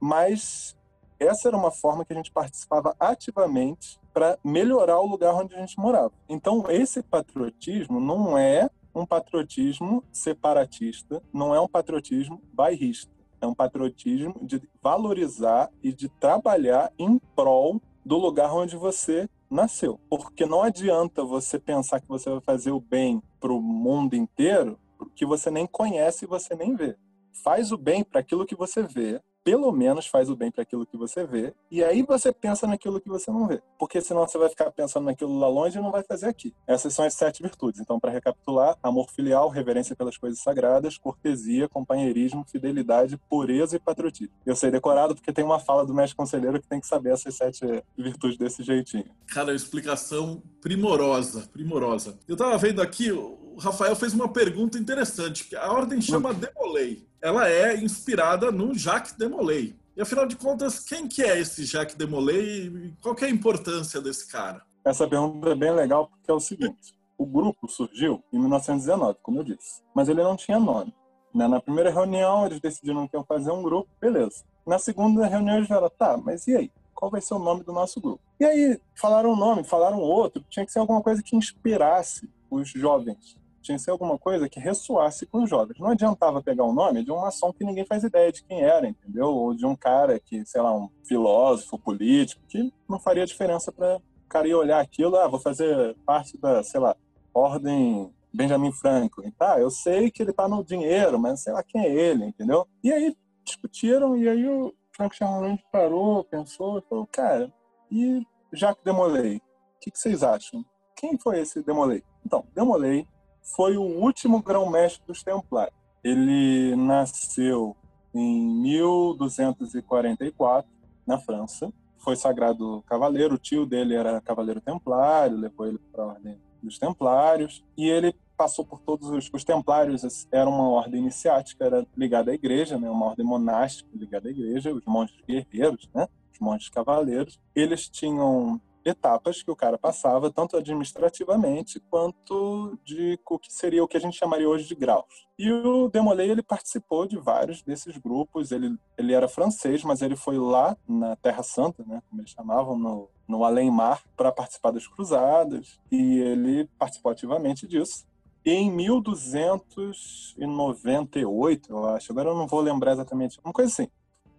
Mas 0.00 0.76
essa 1.18 1.48
era 1.48 1.56
uma 1.56 1.72
forma 1.72 2.04
que 2.04 2.12
a 2.12 2.16
gente 2.16 2.30
participava 2.30 2.94
ativamente 2.98 3.98
para 4.18 4.36
melhorar 4.42 4.98
o 4.98 5.06
lugar 5.06 5.32
onde 5.32 5.54
a 5.54 5.60
gente 5.60 5.78
morava. 5.78 6.12
Então, 6.28 6.68
esse 6.68 7.04
patriotismo 7.04 8.00
não 8.00 8.36
é 8.36 8.68
um 8.92 9.06
patriotismo 9.06 10.02
separatista, 10.10 11.22
não 11.32 11.54
é 11.54 11.60
um 11.60 11.68
patriotismo 11.68 12.42
bairrista. 12.52 13.12
É 13.40 13.46
um 13.46 13.54
patriotismo 13.54 14.34
de 14.42 14.60
valorizar 14.82 15.70
e 15.80 15.92
de 15.92 16.08
trabalhar 16.08 16.92
em 16.98 17.16
prol 17.36 17.80
do 18.04 18.18
lugar 18.18 18.52
onde 18.52 18.76
você 18.76 19.28
nasceu. 19.48 20.00
Porque 20.10 20.44
não 20.44 20.62
adianta 20.62 21.22
você 21.22 21.56
pensar 21.56 22.00
que 22.00 22.08
você 22.08 22.28
vai 22.28 22.40
fazer 22.40 22.72
o 22.72 22.80
bem 22.80 23.22
para 23.38 23.52
o 23.52 23.62
mundo 23.62 24.16
inteiro 24.16 24.76
que 25.14 25.24
você 25.24 25.48
nem 25.48 25.64
conhece 25.64 26.24
e 26.24 26.28
você 26.28 26.56
nem 26.56 26.74
vê. 26.74 26.96
Faz 27.44 27.70
o 27.70 27.78
bem 27.78 28.02
para 28.02 28.18
aquilo 28.18 28.44
que 28.44 28.56
você 28.56 28.82
vê, 28.82 29.20
pelo 29.44 29.72
menos 29.72 30.06
faz 30.06 30.28
o 30.28 30.36
bem 30.36 30.50
para 30.50 30.62
aquilo 30.62 30.86
que 30.86 30.96
você 30.96 31.26
vê, 31.26 31.54
e 31.70 31.82
aí 31.82 32.02
você 32.02 32.32
pensa 32.32 32.66
naquilo 32.66 33.00
que 33.00 33.08
você 33.08 33.30
não 33.30 33.46
vê. 33.46 33.62
Porque 33.78 34.00
senão 34.00 34.26
você 34.26 34.38
vai 34.38 34.48
ficar 34.48 34.70
pensando 34.70 35.04
naquilo 35.04 35.38
lá 35.38 35.48
longe 35.48 35.78
e 35.78 35.82
não 35.82 35.90
vai 35.90 36.02
fazer 36.02 36.26
aqui. 36.26 36.54
Essas 36.66 36.94
são 36.94 37.04
as 37.04 37.14
sete 37.14 37.42
virtudes. 37.42 37.80
Então, 37.80 37.98
para 37.98 38.10
recapitular, 38.10 38.76
amor 38.82 39.10
filial, 39.10 39.48
reverência 39.48 39.96
pelas 39.96 40.16
coisas 40.16 40.40
sagradas, 40.40 40.98
cortesia, 40.98 41.68
companheirismo, 41.68 42.44
fidelidade, 42.50 43.18
pureza 43.28 43.76
e 43.76 43.80
patriotismo. 43.80 44.34
Eu 44.44 44.56
sei 44.56 44.70
decorado 44.70 45.14
porque 45.14 45.32
tem 45.32 45.44
uma 45.44 45.58
fala 45.58 45.86
do 45.86 45.94
mestre 45.94 46.16
conselheiro 46.16 46.60
que 46.60 46.68
tem 46.68 46.80
que 46.80 46.86
saber 46.86 47.12
essas 47.12 47.34
sete 47.34 47.64
virtudes 47.96 48.36
desse 48.38 48.62
jeitinho. 48.62 49.06
Cara, 49.28 49.54
explicação 49.54 50.42
primorosa, 50.60 51.48
primorosa. 51.52 52.18
Eu 52.28 52.36
tava 52.36 52.56
vendo 52.58 52.82
aqui, 52.82 53.10
o 53.10 53.56
Rafael 53.58 53.96
fez 53.96 54.12
uma 54.14 54.28
pergunta 54.28 54.78
interessante, 54.78 55.54
a 55.56 55.72
ordem 55.72 56.00
chama. 56.00 56.34
Demolei 56.34 57.08
ela 57.20 57.48
é 57.48 57.76
inspirada 57.76 58.50
no 58.50 58.74
Jacques 58.74 59.12
Demolay. 59.12 59.74
E 59.96 60.00
afinal 60.00 60.26
de 60.26 60.36
contas, 60.36 60.78
quem 60.78 61.08
que 61.08 61.22
é 61.22 61.38
esse 61.38 61.64
Jacques 61.64 61.96
Demolay 61.96 62.66
e 62.66 62.96
qual 63.02 63.16
é 63.20 63.24
a 63.24 63.30
importância 63.30 64.00
desse 64.00 64.30
cara? 64.30 64.62
Essa 64.84 65.08
pergunta 65.08 65.50
é 65.50 65.54
bem 65.54 65.72
legal 65.72 66.08
porque 66.08 66.30
é 66.30 66.34
o 66.34 66.40
seguinte: 66.40 66.94
o 67.16 67.26
grupo 67.26 67.68
surgiu 67.68 68.22
em 68.32 68.38
1919, 68.38 69.18
como 69.22 69.40
eu 69.40 69.44
disse, 69.44 69.82
mas 69.94 70.08
ele 70.08 70.22
não 70.22 70.36
tinha 70.36 70.58
nome. 70.58 70.94
Né? 71.34 71.48
Na 71.48 71.60
primeira 71.60 71.90
reunião, 71.90 72.46
eles 72.46 72.60
decidiram 72.60 73.08
que 73.08 73.16
iam 73.16 73.24
fazer 73.24 73.50
um 73.50 73.62
grupo, 73.62 73.90
beleza. 74.00 74.44
Na 74.66 74.78
segunda 74.78 75.26
reunião, 75.26 75.56
eles 75.56 75.68
falaram: 75.68 75.90
tá, 75.98 76.16
mas 76.16 76.46
e 76.46 76.56
aí? 76.56 76.70
Qual 76.94 77.10
vai 77.10 77.20
ser 77.20 77.34
o 77.34 77.38
nome 77.38 77.62
do 77.62 77.72
nosso 77.72 78.00
grupo? 78.00 78.20
E 78.40 78.44
aí, 78.44 78.80
falaram 78.94 79.32
um 79.32 79.36
nome, 79.36 79.62
falaram 79.62 79.98
outro, 79.98 80.44
tinha 80.48 80.66
que 80.66 80.72
ser 80.72 80.80
alguma 80.80 81.00
coisa 81.00 81.22
que 81.22 81.36
inspirasse 81.36 82.28
os 82.50 82.68
jovens 82.70 83.36
tinha 83.68 83.76
que 83.76 83.84
ser 83.84 83.90
alguma 83.90 84.18
coisa 84.18 84.48
que 84.48 84.58
ressoasse 84.58 85.26
com 85.26 85.42
os 85.42 85.50
jovens. 85.50 85.78
Não 85.78 85.88
adiantava 85.88 86.42
pegar 86.42 86.64
o 86.64 86.72
nome 86.72 87.04
de 87.04 87.10
uma 87.10 87.22
maçom 87.22 87.52
que 87.52 87.64
ninguém 87.64 87.84
faz 87.84 88.02
ideia 88.02 88.32
de 88.32 88.42
quem 88.42 88.62
era, 88.62 88.88
entendeu? 88.88 89.26
Ou 89.26 89.54
de 89.54 89.66
um 89.66 89.76
cara 89.76 90.18
que, 90.18 90.44
sei 90.46 90.60
lá, 90.62 90.74
um 90.74 90.88
filósofo 91.06 91.78
político, 91.78 92.42
que 92.48 92.72
não 92.88 92.98
faria 92.98 93.26
diferença 93.26 93.70
para 93.70 93.96
o 93.96 94.28
cara 94.28 94.48
ir 94.48 94.54
olhar 94.54 94.80
aquilo, 94.80 95.16
ah, 95.16 95.28
vou 95.28 95.40
fazer 95.40 95.94
parte 96.06 96.38
da, 96.38 96.62
sei 96.62 96.80
lá, 96.80 96.96
ordem 97.32 98.12
Benjamin 98.32 98.72
Franklin. 98.72 99.30
Tá, 99.32 99.60
eu 99.60 99.70
sei 99.70 100.10
que 100.10 100.22
ele 100.22 100.32
tá 100.32 100.48
no 100.48 100.64
dinheiro, 100.64 101.18
mas 101.18 101.42
sei 101.42 101.52
lá 101.52 101.62
quem 101.62 101.82
é 101.82 101.90
ele, 101.90 102.24
entendeu? 102.24 102.66
E 102.82 102.92
aí 102.92 103.14
discutiram, 103.44 104.16
e 104.16 104.28
aí 104.28 104.48
o 104.48 104.74
Frank 104.96 105.14
Charland 105.14 105.62
parou, 105.70 106.24
pensou 106.24 106.78
e 106.78 106.82
falou, 106.88 107.06
cara, 107.06 107.52
e 107.90 108.22
Jacques 108.52 108.84
Demolay, 108.84 109.36
o 109.36 109.40
que, 109.80 109.90
que 109.90 109.98
vocês 109.98 110.22
acham? 110.22 110.64
Quem 110.96 111.18
foi 111.18 111.40
esse 111.40 111.62
Demolay? 111.62 112.02
Então, 112.24 112.44
Demolay 112.54 113.06
foi 113.54 113.76
o 113.76 113.82
último 113.82 114.42
grão-mestre 114.42 115.06
dos 115.06 115.22
Templários. 115.22 115.76
Ele 116.02 116.74
nasceu 116.76 117.76
em 118.14 118.62
1244, 118.62 120.70
na 121.06 121.18
França. 121.18 121.70
Foi 121.98 122.16
sagrado 122.16 122.82
cavaleiro, 122.86 123.34
o 123.34 123.38
tio 123.38 123.66
dele 123.66 123.94
era 123.94 124.18
cavaleiro 124.20 124.60
templário, 124.60 125.36
levou 125.36 125.66
ele 125.66 125.78
para 125.92 126.04
a 126.04 126.06
ordem 126.06 126.38
dos 126.62 126.78
templários. 126.78 127.64
E 127.76 127.88
ele 127.88 128.14
passou 128.36 128.64
por 128.64 128.80
todos 128.80 129.10
os, 129.10 129.28
os 129.32 129.44
templários, 129.44 130.26
era 130.30 130.48
uma 130.48 130.68
ordem 130.68 131.00
iniciática, 131.00 131.64
era 131.64 131.84
ligada 131.96 132.30
à 132.30 132.34
igreja, 132.34 132.78
né? 132.78 132.88
uma 132.88 133.06
ordem 133.06 133.26
monástica 133.26 133.90
ligada 133.94 134.28
à 134.28 134.30
igreja, 134.30 134.72
os 134.72 134.84
monges 134.86 135.16
guerreiros, 135.26 135.90
né? 135.92 136.06
os 136.32 136.38
monges 136.38 136.68
cavaleiros. 136.68 137.40
Eles 137.54 137.88
tinham 137.88 138.60
etapas 138.84 139.42
que 139.42 139.50
o 139.50 139.56
cara 139.56 139.76
passava, 139.76 140.30
tanto 140.30 140.56
administrativamente 140.56 141.80
quanto 141.90 142.78
de 142.84 143.18
o 143.28 143.38
que 143.38 143.52
seria 143.52 143.84
o 143.84 143.88
que 143.88 143.96
a 143.96 144.00
gente 144.00 144.16
chamaria 144.16 144.48
hoje 144.48 144.66
de 144.66 144.74
graus. 144.74 145.28
E 145.38 145.52
o 145.52 145.88
Demolay 145.88 146.30
ele 146.30 146.42
participou 146.42 147.06
de 147.06 147.16
vários 147.16 147.62
desses 147.62 147.96
grupos. 147.96 148.50
Ele, 148.50 148.76
ele 148.96 149.12
era 149.12 149.28
francês, 149.28 149.84
mas 149.84 150.02
ele 150.02 150.16
foi 150.16 150.36
lá 150.38 150.76
na 150.88 151.14
Terra 151.16 151.42
Santa, 151.42 151.84
né, 151.86 152.02
como 152.08 152.20
eles 152.20 152.32
chamavam, 152.32 152.78
no, 152.78 153.08
no 153.26 153.44
além-mar, 153.44 154.02
para 154.16 154.32
participar 154.32 154.72
das 154.72 154.86
cruzadas. 154.86 155.78
E 155.90 156.18
ele 156.18 156.68
participou 156.78 157.12
ativamente 157.12 157.66
disso. 157.66 158.06
E 158.44 158.50
em 158.50 158.70
1298, 158.70 161.70
eu 161.70 161.86
acho, 161.86 162.12
agora 162.12 162.28
eu 162.30 162.36
não 162.36 162.46
vou 162.46 162.60
lembrar 162.60 162.92
exatamente, 162.92 163.38
uma 163.44 163.52
coisa 163.52 163.70
assim, 163.70 163.88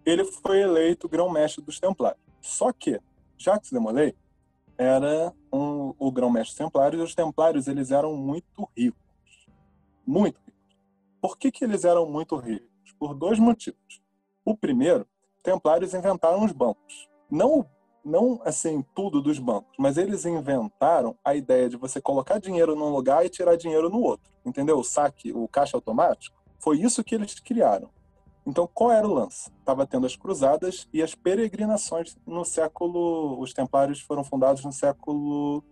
ele 0.04 0.24
foi 0.24 0.62
eleito 0.62 1.08
grão-mestre 1.08 1.62
dos 1.62 1.78
Templários. 1.78 2.20
Só 2.40 2.72
que 2.72 3.00
Jacques 3.38 3.70
de 3.70 3.78
Molay 3.78 4.16
era 4.80 5.30
um, 5.52 5.92
o 5.98 6.10
grão-mestre 6.10 6.56
templário 6.56 6.98
e 6.98 7.02
os 7.02 7.14
templários 7.14 7.68
eles 7.68 7.90
eram 7.90 8.16
muito 8.16 8.66
ricos. 8.74 8.98
Muito 10.06 10.40
ricos. 10.40 10.78
Por 11.20 11.36
que, 11.36 11.52
que 11.52 11.62
eles 11.62 11.84
eram 11.84 12.06
muito 12.06 12.34
ricos? 12.36 12.66
Por 12.98 13.12
dois 13.12 13.38
motivos. 13.38 14.00
O 14.42 14.56
primeiro, 14.56 15.06
templários 15.42 15.92
inventaram 15.92 16.42
os 16.42 16.52
bancos. 16.52 17.10
Não, 17.30 17.68
não 18.02 18.40
assim, 18.42 18.82
tudo 18.94 19.20
dos 19.20 19.38
bancos, 19.38 19.76
mas 19.78 19.98
eles 19.98 20.24
inventaram 20.24 21.14
a 21.22 21.34
ideia 21.34 21.68
de 21.68 21.76
você 21.76 22.00
colocar 22.00 22.40
dinheiro 22.40 22.74
num 22.74 22.88
lugar 22.88 23.24
e 23.26 23.28
tirar 23.28 23.56
dinheiro 23.56 23.90
no 23.90 24.00
outro. 24.00 24.32
Entendeu? 24.46 24.78
O 24.78 24.84
saque, 24.84 25.30
o 25.30 25.46
caixa 25.46 25.76
automático. 25.76 26.42
Foi 26.58 26.80
isso 26.80 27.04
que 27.04 27.14
eles 27.14 27.38
criaram. 27.38 27.90
Então, 28.46 28.68
qual 28.72 28.90
era 28.90 29.06
o 29.06 29.12
lance? 29.12 29.50
Estava 29.58 29.86
tendo 29.86 30.06
as 30.06 30.16
cruzadas 30.16 30.88
e 30.92 31.02
as 31.02 31.14
peregrinações 31.14 32.16
no 32.26 32.44
século. 32.44 33.38
Os 33.40 33.52
templários 33.52 34.00
foram 34.00 34.24
fundados 34.24 34.64
no 34.64 34.72
século 34.72 35.62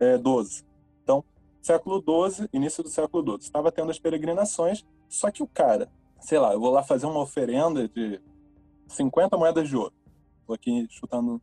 É, 0.00 0.64
então, 1.02 1.24
século 1.60 2.02
XII, 2.02 2.48
início 2.52 2.82
do 2.82 2.88
século 2.88 3.24
XII, 3.24 3.40
estava 3.40 3.72
tendo 3.72 3.90
as 3.90 3.98
peregrinações, 3.98 4.84
só 5.08 5.30
que 5.30 5.42
o 5.42 5.46
cara, 5.46 5.90
sei 6.20 6.38
lá, 6.38 6.52
eu 6.52 6.60
vou 6.60 6.70
lá 6.70 6.82
fazer 6.82 7.06
uma 7.06 7.20
oferenda 7.20 7.88
de 7.88 8.20
50 8.88 9.36
moedas 9.36 9.68
de 9.68 9.76
ouro. 9.76 9.94
Estou 10.40 10.54
aqui 10.54 10.86
chutando 10.90 11.40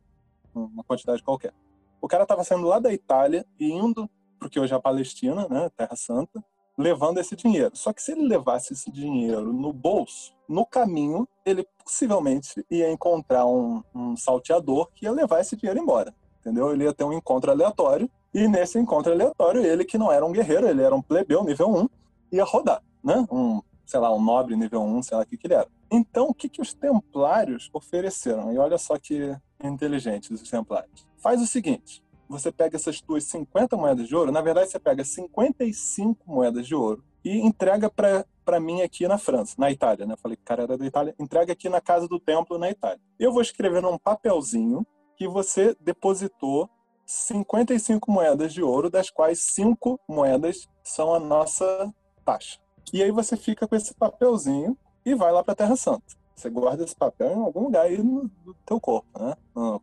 uma 0.54 0.84
quantidade 0.84 1.22
qualquer. 1.22 1.52
O 2.00 2.08
cara 2.08 2.22
estava 2.22 2.44
saindo 2.44 2.66
lá 2.66 2.78
da 2.78 2.92
Itália 2.92 3.44
e 3.58 3.70
indo, 3.70 4.08
porque 4.38 4.58
hoje 4.58 4.72
é 4.72 4.76
a 4.76 4.80
Palestina, 4.80 5.48
né, 5.48 5.70
Terra 5.76 5.96
Santa, 5.96 6.42
levando 6.78 7.18
esse 7.18 7.34
dinheiro. 7.34 7.72
Só 7.74 7.92
que 7.92 8.00
se 8.00 8.12
ele 8.12 8.28
levasse 8.28 8.72
esse 8.72 8.90
dinheiro 8.90 9.52
no 9.52 9.72
bolso, 9.72 10.32
no 10.48 10.64
caminho, 10.64 11.28
ele 11.44 11.66
possivelmente 11.84 12.64
ia 12.70 12.90
encontrar 12.90 13.44
um, 13.44 13.82
um 13.92 14.16
salteador 14.16 14.88
que 14.94 15.04
ia 15.04 15.12
levar 15.12 15.40
esse 15.40 15.56
dinheiro 15.56 15.80
embora. 15.80 16.14
Entendeu? 16.40 16.72
Ele 16.72 16.84
ia 16.84 16.94
ter 16.94 17.04
um 17.04 17.12
encontro 17.12 17.50
aleatório, 17.50 18.08
e 18.32 18.46
nesse 18.46 18.78
encontro 18.78 19.12
aleatório, 19.12 19.64
ele 19.64 19.84
que 19.84 19.98
não 19.98 20.12
era 20.12 20.24
um 20.24 20.32
guerreiro, 20.32 20.68
ele 20.68 20.82
era 20.82 20.94
um 20.94 21.02
plebeu 21.02 21.42
nível 21.42 21.68
1, 21.68 21.88
ia 22.32 22.44
rodar, 22.44 22.82
né? 23.02 23.26
Um, 23.30 23.60
sei 23.84 23.98
lá, 23.98 24.14
um 24.14 24.22
nobre 24.22 24.54
nível 24.54 24.82
1, 24.82 25.02
sei 25.02 25.16
lá 25.16 25.22
o 25.24 25.26
que, 25.26 25.36
que 25.36 25.46
ele 25.46 25.54
era. 25.54 25.66
Então, 25.90 26.28
o 26.28 26.34
que, 26.34 26.48
que 26.48 26.60
os 26.60 26.72
templários 26.74 27.70
ofereceram? 27.72 28.52
E 28.52 28.58
olha 28.58 28.78
só 28.78 28.98
que 28.98 29.34
inteligentes 29.62 30.30
os 30.30 30.48
templários. 30.48 31.06
Faz 31.16 31.42
o 31.42 31.46
seguinte, 31.46 32.02
você 32.28 32.52
pega 32.52 32.76
essas 32.76 33.00
tuas 33.00 33.24
50 33.24 33.76
moedas 33.76 34.06
de 34.06 34.14
ouro, 34.14 34.30
na 34.30 34.40
verdade 34.40 34.70
você 34.70 34.78
pega 34.78 35.04
55 35.04 36.30
moedas 36.30 36.66
de 36.66 36.74
ouro 36.74 37.02
e 37.24 37.38
entrega 37.38 37.90
para 37.90 38.60
mim 38.60 38.82
aqui 38.82 39.06
na 39.08 39.18
França, 39.18 39.54
na 39.58 39.70
Itália, 39.70 40.06
né? 40.06 40.14
Eu 40.14 40.18
falei 40.18 40.36
que 40.36 40.42
o 40.42 40.46
cara 40.46 40.62
era 40.62 40.78
da 40.78 40.86
Itália, 40.86 41.14
entrega 41.18 41.52
aqui 41.52 41.68
na 41.68 41.80
casa 41.80 42.06
do 42.06 42.20
templo 42.20 42.58
na 42.58 42.70
Itália. 42.70 43.00
Eu 43.18 43.32
vou 43.32 43.42
escrever 43.42 43.82
num 43.82 43.98
papelzinho 43.98 44.86
que 45.16 45.26
você 45.26 45.76
depositou 45.80 46.70
55 47.04 48.10
moedas 48.10 48.52
de 48.52 48.62
ouro, 48.62 48.90
das 48.90 49.10
quais 49.10 49.40
5 49.40 49.98
moedas 50.08 50.68
são 50.84 51.14
a 51.14 51.18
nossa 51.18 51.92
taxa. 52.24 52.58
E 52.92 53.02
aí 53.02 53.10
você 53.10 53.36
fica 53.36 53.66
com 53.66 53.74
esse 53.74 53.94
papelzinho 53.94 54.76
e 55.04 55.14
vai 55.14 55.32
lá 55.32 55.42
para 55.42 55.54
Terra 55.54 55.76
Santa. 55.76 56.04
Você 56.34 56.48
guarda 56.48 56.84
esse 56.84 56.94
papel 56.94 57.32
em 57.32 57.42
algum 57.42 57.64
lugar 57.64 57.86
aí 57.86 57.98
no, 57.98 58.30
no 58.44 58.54
teu 58.64 58.80
corpo, 58.80 59.08
né? 59.18 59.34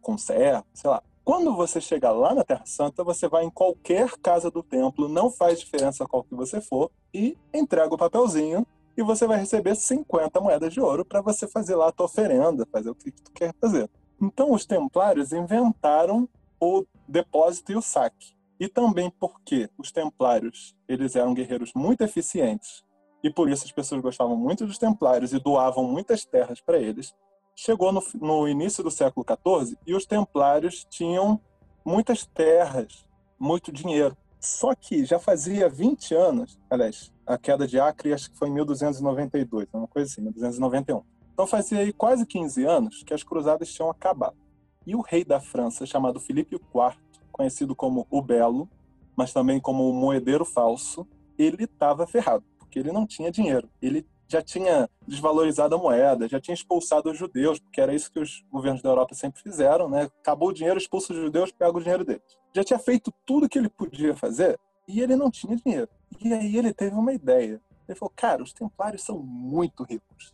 Conserva, 0.01 0.65
sei 0.73 0.89
lá. 0.89 1.03
Quando 1.25 1.55
você 1.55 1.81
chegar 1.81 2.11
lá 2.11 2.35
na 2.35 2.43
Terra 2.43 2.67
Santa, 2.67 3.03
você 3.03 3.27
vai 3.27 3.43
em 3.43 3.49
qualquer 3.49 4.11
casa 4.19 4.51
do 4.51 4.61
templo, 4.61 5.09
não 5.09 5.31
faz 5.31 5.59
diferença 5.59 6.05
qual 6.05 6.23
que 6.23 6.35
você 6.35 6.61
for, 6.61 6.91
e 7.11 7.35
entrega 7.51 7.95
o 7.95 7.97
papelzinho 7.97 8.63
e 8.95 9.01
você 9.01 9.25
vai 9.25 9.39
receber 9.39 9.75
50 9.75 10.39
moedas 10.39 10.71
de 10.71 10.79
ouro 10.79 11.03
para 11.03 11.21
você 11.21 11.47
fazer 11.47 11.75
lá 11.75 11.87
a 11.87 11.91
tua 11.91 12.05
oferenda, 12.05 12.67
fazer 12.71 12.91
o 12.91 12.95
que 12.95 13.09
tu 13.09 13.31
quer 13.31 13.55
fazer. 13.59 13.89
Então 14.21 14.51
os 14.51 14.67
templários 14.67 15.33
inventaram 15.33 16.29
o 16.61 16.85
depósito 17.07 17.71
e 17.71 17.75
o 17.75 17.81
saque. 17.81 18.35
E 18.59 18.67
também 18.69 19.11
porque 19.19 19.67
os 19.79 19.91
templários, 19.91 20.75
eles 20.87 21.15
eram 21.15 21.33
guerreiros 21.33 21.71
muito 21.75 22.03
eficientes, 22.03 22.83
e 23.23 23.31
por 23.31 23.49
isso 23.49 23.65
as 23.65 23.71
pessoas 23.71 23.99
gostavam 23.99 24.37
muito 24.37 24.67
dos 24.67 24.77
templários 24.77 25.33
e 25.33 25.39
doavam 25.39 25.85
muitas 25.85 26.23
terras 26.23 26.61
para 26.61 26.77
eles 26.77 27.15
chegou 27.55 27.91
no, 27.91 28.03
no 28.21 28.47
início 28.47 28.83
do 28.83 28.91
século 28.91 29.25
XIV 29.25 29.77
e 29.87 29.95
os 29.95 30.05
templários 30.05 30.85
tinham 30.89 31.39
muitas 31.85 32.25
terras, 32.25 33.07
muito 33.39 33.71
dinheiro. 33.71 34.15
Só 34.39 34.75
que 34.75 35.05
já 35.05 35.17
fazia 35.17 35.69
20 35.69 36.13
anos, 36.13 36.59
aliás, 36.69 37.11
a 37.25 37.37
queda 37.37 37.65
de 37.65 37.79
Acre 37.79 38.13
acho 38.13 38.29
que 38.29 38.37
foi 38.37 38.49
em 38.49 38.53
1292, 38.53 39.67
uma 39.73 39.87
coisa 39.87 40.11
assim, 40.11 40.21
1291. 40.21 41.01
Então 41.33 41.47
fazia 41.47 41.79
aí 41.79 41.91
quase 41.91 42.25
15 42.25 42.65
anos 42.65 43.03
que 43.03 43.13
as 43.13 43.23
cruzadas 43.23 43.73
tinham 43.73 43.89
acabado. 43.89 44.37
E 44.85 44.95
o 44.95 45.01
rei 45.01 45.25
da 45.25 45.39
França, 45.39 45.85
chamado 45.85 46.19
Filipe 46.19 46.55
IV, 46.55 46.97
conhecido 47.31 47.75
como 47.75 48.05
o 48.09 48.21
Belo, 48.21 48.69
mas 49.15 49.33
também 49.33 49.59
como 49.59 49.89
o 49.89 49.93
Moedeiro 49.93 50.45
Falso, 50.45 51.07
ele 51.37 51.63
estava 51.63 52.05
ferrado, 52.05 52.43
porque 52.57 52.77
ele 52.77 52.91
não 52.91 53.05
tinha 53.07 53.31
dinheiro. 53.31 53.69
Ele 53.81 54.05
já 54.27 54.41
tinha 54.41 54.89
desvalorizado 55.07 55.75
a 55.75 55.77
moeda, 55.77 56.27
já 56.27 56.39
tinha 56.39 56.55
expulsado 56.55 57.11
os 57.11 57.17
judeus, 57.17 57.59
porque 57.59 57.79
era 57.79 57.93
isso 57.93 58.11
que 58.11 58.19
os 58.19 58.43
governos 58.51 58.81
da 58.81 58.89
Europa 58.89 59.13
sempre 59.13 59.41
fizeram, 59.41 59.89
né? 59.89 60.09
Acabou 60.21 60.49
o 60.49 60.53
dinheiro, 60.53 60.77
expulsa 60.77 61.13
os 61.13 61.19
judeus, 61.19 61.51
pega 61.51 61.77
o 61.77 61.81
dinheiro 61.81 62.03
deles. 62.03 62.23
Já 62.53 62.63
tinha 62.63 62.79
feito 62.79 63.13
tudo 63.25 63.49
que 63.49 63.57
ele 63.57 63.69
podia 63.69 64.15
fazer 64.15 64.59
e 64.87 65.01
ele 65.01 65.15
não 65.15 65.29
tinha 65.29 65.55
dinheiro. 65.55 65.89
E 66.19 66.33
aí 66.33 66.57
ele 66.57 66.73
teve 66.73 66.95
uma 66.95 67.13
ideia. 67.13 67.61
Ele 67.87 67.97
falou: 67.97 68.13
"Cara, 68.15 68.41
os 68.41 68.53
templários 68.53 69.03
são 69.03 69.19
muito 69.19 69.83
ricos. 69.83 70.33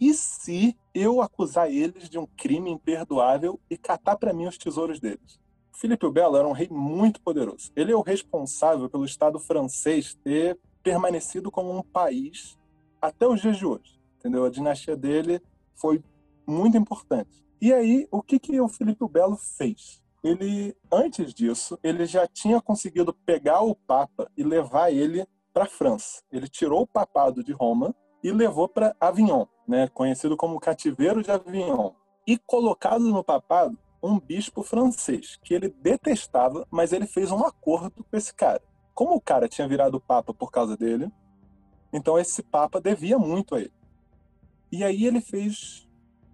E 0.00 0.14
se 0.14 0.76
eu 0.94 1.20
acusar 1.20 1.70
eles 1.70 2.08
de 2.08 2.18
um 2.18 2.26
crime 2.26 2.70
imperdoável 2.70 3.60
e 3.68 3.76
catar 3.76 4.16
para 4.16 4.32
mim 4.32 4.46
os 4.46 4.58
tesouros 4.58 4.98
deles?" 4.98 5.38
Filipe 5.72 6.06
o 6.06 6.10
Belo 6.10 6.36
era 6.36 6.48
um 6.48 6.52
rei 6.52 6.68
muito 6.68 7.20
poderoso. 7.20 7.70
Ele 7.76 7.92
é 7.92 7.96
o 7.96 8.02
responsável 8.02 8.90
pelo 8.90 9.04
Estado 9.04 9.38
francês 9.38 10.12
ter 10.24 10.58
permanecido 10.82 11.52
como 11.52 11.70
um 11.70 11.82
país 11.82 12.58
até 13.00 13.26
os 13.26 13.40
dias 13.40 13.56
de 13.56 13.66
hoje. 13.66 13.98
Entendeu? 14.18 14.44
A 14.44 14.50
dinastia 14.50 14.96
dele 14.96 15.40
foi 15.74 16.02
muito 16.46 16.76
importante. 16.76 17.44
E 17.60 17.72
aí, 17.72 18.06
o 18.10 18.22
que, 18.22 18.38
que 18.38 18.60
o 18.60 18.68
Felipe 18.68 19.06
Belo 19.08 19.36
fez? 19.36 20.02
Ele, 20.22 20.76
antes 20.92 21.32
disso, 21.32 21.78
ele 21.82 22.06
já 22.06 22.26
tinha 22.26 22.60
conseguido 22.60 23.12
pegar 23.12 23.62
o 23.62 23.74
Papa 23.74 24.30
e 24.36 24.42
levar 24.42 24.92
ele 24.92 25.26
para 25.52 25.64
a 25.64 25.68
França. 25.68 26.22
Ele 26.30 26.48
tirou 26.48 26.82
o 26.82 26.86
papado 26.86 27.42
de 27.42 27.52
Roma 27.52 27.94
e 28.22 28.30
levou 28.32 28.68
para 28.68 28.96
Avignon, 29.00 29.46
né, 29.66 29.88
conhecido 29.88 30.36
como 30.36 30.58
cativeiro 30.58 31.22
de 31.22 31.30
Avignon, 31.30 31.92
e 32.26 32.36
colocado 32.36 33.04
no 33.04 33.22
papado 33.22 33.78
um 34.02 34.18
bispo 34.18 34.62
francês 34.62 35.38
que 35.42 35.54
ele 35.54 35.68
detestava, 35.68 36.66
mas 36.70 36.92
ele 36.92 37.06
fez 37.06 37.30
um 37.30 37.44
acordo 37.44 38.04
com 38.04 38.16
esse 38.16 38.32
cara. 38.32 38.62
Como 38.94 39.14
o 39.14 39.20
cara 39.20 39.48
tinha 39.48 39.68
virado 39.68 40.00
papa 40.00 40.32
por 40.32 40.50
causa 40.50 40.76
dele, 40.76 41.10
então 41.92 42.18
esse 42.18 42.42
Papa 42.42 42.80
devia 42.80 43.18
muito 43.18 43.54
a 43.54 43.60
ele. 43.60 43.72
E 44.70 44.84
aí 44.84 45.06
ele 45.06 45.20
fez 45.20 45.88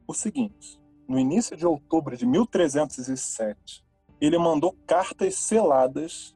o 0.06 0.14
seguinte: 0.14 0.80
no 1.08 1.18
início 1.18 1.56
de 1.56 1.66
outubro 1.66 2.16
de 2.16 2.26
1307, 2.26 3.84
ele 4.20 4.38
mandou 4.38 4.76
cartas 4.86 5.36
seladas 5.36 6.34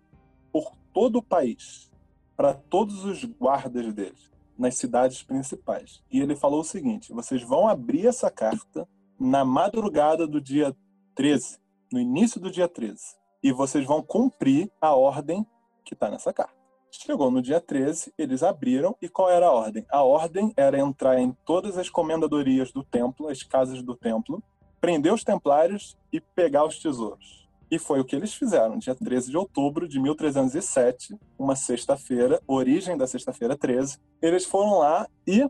por 0.52 0.72
todo 0.92 1.16
o 1.16 1.22
país 1.22 1.90
para 2.36 2.54
todos 2.54 3.04
os 3.04 3.24
guardas 3.24 3.92
dele 3.92 4.28
nas 4.56 4.76
cidades 4.76 5.22
principais. 5.22 6.02
E 6.10 6.20
ele 6.20 6.34
falou 6.34 6.60
o 6.60 6.64
seguinte: 6.64 7.12
vocês 7.12 7.42
vão 7.42 7.68
abrir 7.68 8.06
essa 8.06 8.30
carta 8.30 8.88
na 9.18 9.44
madrugada 9.44 10.26
do 10.26 10.40
dia 10.40 10.76
13, 11.14 11.58
no 11.92 12.00
início 12.00 12.40
do 12.40 12.50
dia 12.50 12.68
13, 12.68 13.16
e 13.42 13.52
vocês 13.52 13.84
vão 13.84 14.02
cumprir 14.02 14.70
a 14.80 14.94
ordem 14.94 15.46
que 15.84 15.94
está 15.94 16.10
nessa 16.10 16.32
carta. 16.32 16.57
Chegou 17.01 17.30
no 17.30 17.40
dia 17.40 17.61
13, 17.61 18.12
eles 18.18 18.42
abriram, 18.42 18.96
e 19.01 19.09
qual 19.09 19.30
era 19.30 19.46
a 19.46 19.53
ordem? 19.53 19.86
A 19.88 20.03
ordem 20.03 20.53
era 20.57 20.80
entrar 20.80 21.16
em 21.16 21.30
todas 21.46 21.78
as 21.78 21.88
comendadorias 21.88 22.72
do 22.72 22.82
templo, 22.82 23.28
as 23.28 23.40
casas 23.40 23.84
do 23.84 23.94
templo, 23.94 24.42
prender 24.80 25.14
os 25.14 25.22
templários 25.22 25.96
e 26.12 26.20
pegar 26.20 26.64
os 26.66 26.80
tesouros. 26.80 27.49
E 27.70 27.78
foi 27.78 28.01
o 28.01 28.05
que 28.05 28.16
eles 28.16 28.34
fizeram, 28.34 28.76
dia 28.78 28.96
13 28.96 29.30
de 29.30 29.36
outubro 29.36 29.86
de 29.86 30.01
1307, 30.01 31.16
uma 31.38 31.55
sexta-feira, 31.55 32.42
origem 32.49 32.96
da 32.96 33.07
sexta-feira 33.07 33.57
13. 33.57 34.01
Eles 34.20 34.44
foram 34.44 34.78
lá 34.78 35.07
e 35.24 35.49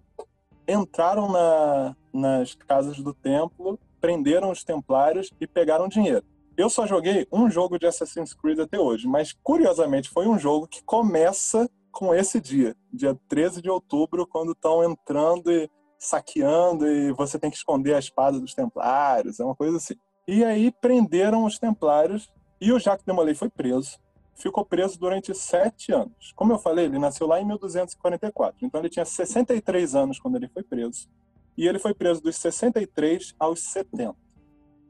entraram 0.68 1.32
na, 1.32 1.96
nas 2.12 2.55
casas 2.57 2.99
do 2.99 3.14
templo, 3.14 3.80
prenderam 3.99 4.51
os 4.51 4.62
templários 4.62 5.30
e 5.40 5.46
pegaram 5.46 5.88
dinheiro. 5.88 6.26
Eu 6.59 6.68
só 6.68 6.84
joguei 6.88 7.24
um 7.30 7.48
jogo 7.48 7.78
de 7.78 7.86
Assassin's 7.86 8.34
Creed 8.34 8.59
até 8.59 8.80
hoje, 8.80 9.06
mas 9.06 9.32
curiosamente 9.44 10.11
foi 10.11 10.26
um 10.26 10.36
jogo 10.36 10.66
que 10.66 10.82
começa 10.82 11.70
com 11.92 12.12
esse 12.12 12.40
dia, 12.40 12.74
dia 12.92 13.16
13 13.28 13.62
de 13.62 13.70
outubro, 13.70 14.26
quando 14.26 14.50
estão 14.50 14.82
entrando 14.82 15.52
e 15.52 15.70
saqueando 15.96 16.84
e 16.84 17.12
você 17.12 17.38
tem 17.38 17.48
que 17.48 17.56
esconder 17.56 17.94
a 17.94 18.00
espada 18.00 18.40
dos 18.40 18.54
templários, 18.54 19.38
é 19.38 19.44
uma 19.44 19.54
coisa 19.54 19.76
assim. 19.76 19.94
E 20.26 20.44
aí 20.44 20.72
prenderam 20.72 21.44
os 21.44 21.61
templários 21.61 22.28
e 22.61 22.72
o 22.72 22.78
Jacques 22.80 23.06
de 23.06 23.12
Molay 23.12 23.36
foi 23.36 23.48
preso. 23.48 23.96
Ficou 24.34 24.64
preso 24.64 24.98
durante 24.98 25.32
sete 25.36 25.92
anos. 25.92 26.32
Como 26.34 26.52
eu 26.52 26.59
falei, 26.59 26.86
ele 26.86 26.98
nasceu 26.98 27.28
lá 27.28 27.40
em 27.40 27.44
1244. 27.44 28.66
Então 28.66 28.80
ele 28.80 28.90
tinha 28.90 29.04
63 29.04 29.94
anos 29.94 30.18
quando 30.18 30.34
ele 30.34 30.48
foi 30.48 30.64
preso. 30.64 31.09
E 31.56 31.68
ele 31.68 31.78
foi 31.78 31.94
preso 31.94 32.20
dos 32.20 32.34
63 32.34 33.32
aos 33.38 33.61
70. 33.62 34.27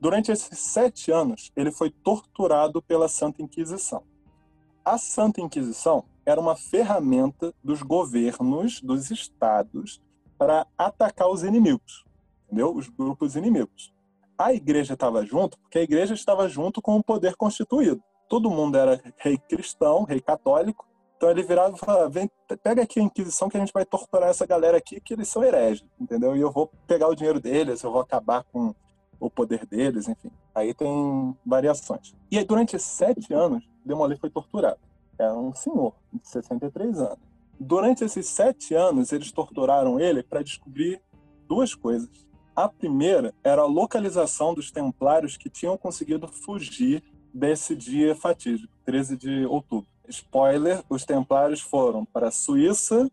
Durante 0.01 0.31
esses 0.31 0.59
sete 0.59 1.11
anos, 1.11 1.51
ele 1.57 1.71
foi 1.71 1.91
torturado 1.91 2.81
pela 2.83 3.09
Santa 3.09 3.43
Inquisição. 3.43 4.05
A 4.85 4.97
Santa 4.97 5.41
Inquisição 5.41 6.05
era 6.25 6.41
uma 6.41 6.57
ferramenta 6.57 7.53
dos 7.63 7.83
governos, 7.83 8.81
dos 8.81 9.11
estados, 9.11 10.01
para 10.37 10.67
atacar 10.77 11.29
os 11.29 11.43
inimigos, 11.43 12.05
entendeu? 12.47 12.75
Os 12.75 12.89
grupos 12.89 13.35
inimigos 13.35 13.93
a 14.39 14.55
igreja 14.55 14.95
estava 14.95 15.27
junto 15.27 15.59
porque 15.59 15.81
a 15.81 15.83
igreja 15.83 16.15
estava 16.15 16.49
junto 16.49 16.81
com 16.81 16.97
o 16.97 17.03
poder 17.03 17.35
constituído. 17.35 18.01
Todo 18.29 18.51
mundo 18.51 18.79
era 18.79 19.03
rei 19.17 19.37
cristão, 19.37 20.05
rei 20.05 20.21
católico. 20.21 20.87
Então 21.17 21.29
ele 21.29 21.43
virava 21.43 21.75
e 21.75 21.79
falava: 21.79 22.09
Vem, 22.09 22.31
pega 22.63 22.83
aqui 22.83 23.01
a 23.01 23.03
Inquisição 23.03 23.49
que 23.49 23.57
a 23.57 23.61
gente 23.61 23.73
vai 23.73 23.85
torturar 23.85 24.29
essa 24.31 24.47
galera 24.47 24.79
aqui, 24.79 25.01
que 25.01 25.15
eles 25.15 25.27
são 25.29 25.43
hereges, 25.43 25.85
entendeu? 26.01 26.37
E 26.37 26.41
eu 26.41 26.53
vou 26.53 26.71
pegar 26.87 27.09
o 27.09 27.15
dinheiro 27.17 27.41
deles, 27.41 27.83
eu 27.83 27.91
vou 27.91 28.01
acabar 28.01 28.45
com 28.45 28.73
o 29.21 29.31
poder 29.31 29.67
deles, 29.67 30.09
enfim. 30.09 30.31
Aí 30.55 30.73
tem 30.75 31.37
variações. 31.45 32.15
E 32.31 32.39
aí, 32.39 32.45
durante 32.45 32.79
sete 32.79 33.33
anos, 33.33 33.69
Demolay 33.85 34.17
foi 34.19 34.31
torturado. 34.31 34.79
Era 35.19 35.35
um 35.35 35.55
senhor 35.55 35.95
de 36.13 36.29
63 36.29 36.99
anos. 37.01 37.19
Durante 37.59 38.05
esses 38.05 38.27
sete 38.29 38.75
anos, 38.75 39.13
eles 39.13 39.33
torturaram 39.33 39.99
ele 39.99 40.23
para 40.23 40.43
descobrir 40.43 41.03
duas 41.49 41.75
coisas. 41.75 42.09
A 42.55 42.69
primeira 42.69 43.35
era 43.43 43.63
a 43.63 43.67
localização 43.67 44.55
dos 44.55 44.71
templários 44.71 45.37
que 45.37 45.49
tinham 45.49 45.77
conseguido 45.77 46.29
fugir 46.29 47.03
desse 47.33 47.75
dia 47.75 48.15
fatídico, 48.15 48.73
13 48.85 49.17
de 49.17 49.47
outubro. 49.47 49.89
Spoiler: 50.09 50.83
os 50.89 51.05
templários 51.05 51.61
foram 51.61 52.05
para 52.05 52.31
Suíça, 52.31 53.11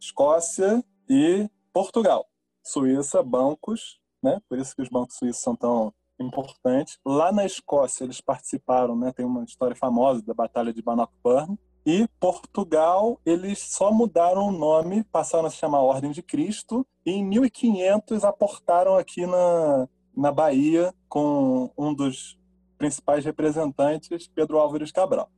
Escócia 0.00 0.84
e 1.08 1.48
Portugal. 1.72 2.26
Suíça, 2.62 3.22
bancos, 3.22 4.00
né? 4.22 4.40
Por 4.48 4.58
isso 4.58 4.74
que 4.74 4.82
os 4.82 4.88
bancos 4.88 5.16
suíços 5.16 5.42
são 5.42 5.56
tão 5.56 5.92
importantes. 6.20 6.98
Lá 7.04 7.32
na 7.32 7.44
Escócia 7.44 8.04
eles 8.04 8.20
participaram, 8.20 8.96
né? 8.96 9.12
Tem 9.12 9.26
uma 9.26 9.44
história 9.44 9.74
famosa 9.74 10.22
da 10.22 10.34
Batalha 10.34 10.72
de 10.72 10.82
Bannockburn, 10.82 11.58
e 11.84 12.06
Portugal, 12.20 13.20
eles 13.26 13.58
só 13.58 13.90
mudaram 13.92 14.46
o 14.46 14.52
nome, 14.52 15.02
passaram 15.04 15.46
a 15.46 15.50
se 15.50 15.56
chamar 15.56 15.80
Ordem 15.80 16.12
de 16.12 16.22
Cristo, 16.22 16.86
e 17.04 17.10
em 17.10 17.24
1500 17.24 18.22
aportaram 18.22 18.96
aqui 18.96 19.26
na, 19.26 19.88
na 20.16 20.30
Bahia 20.30 20.94
com 21.08 21.70
um 21.76 21.92
dos 21.92 22.38
principais 22.78 23.24
representantes, 23.24 24.28
Pedro 24.28 24.58
Álvares 24.58 24.92
Cabral. 24.92 25.28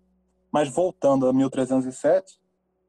Mas 0.53 0.69
voltando 0.69 1.27
a 1.27 1.33
1307, 1.33 2.39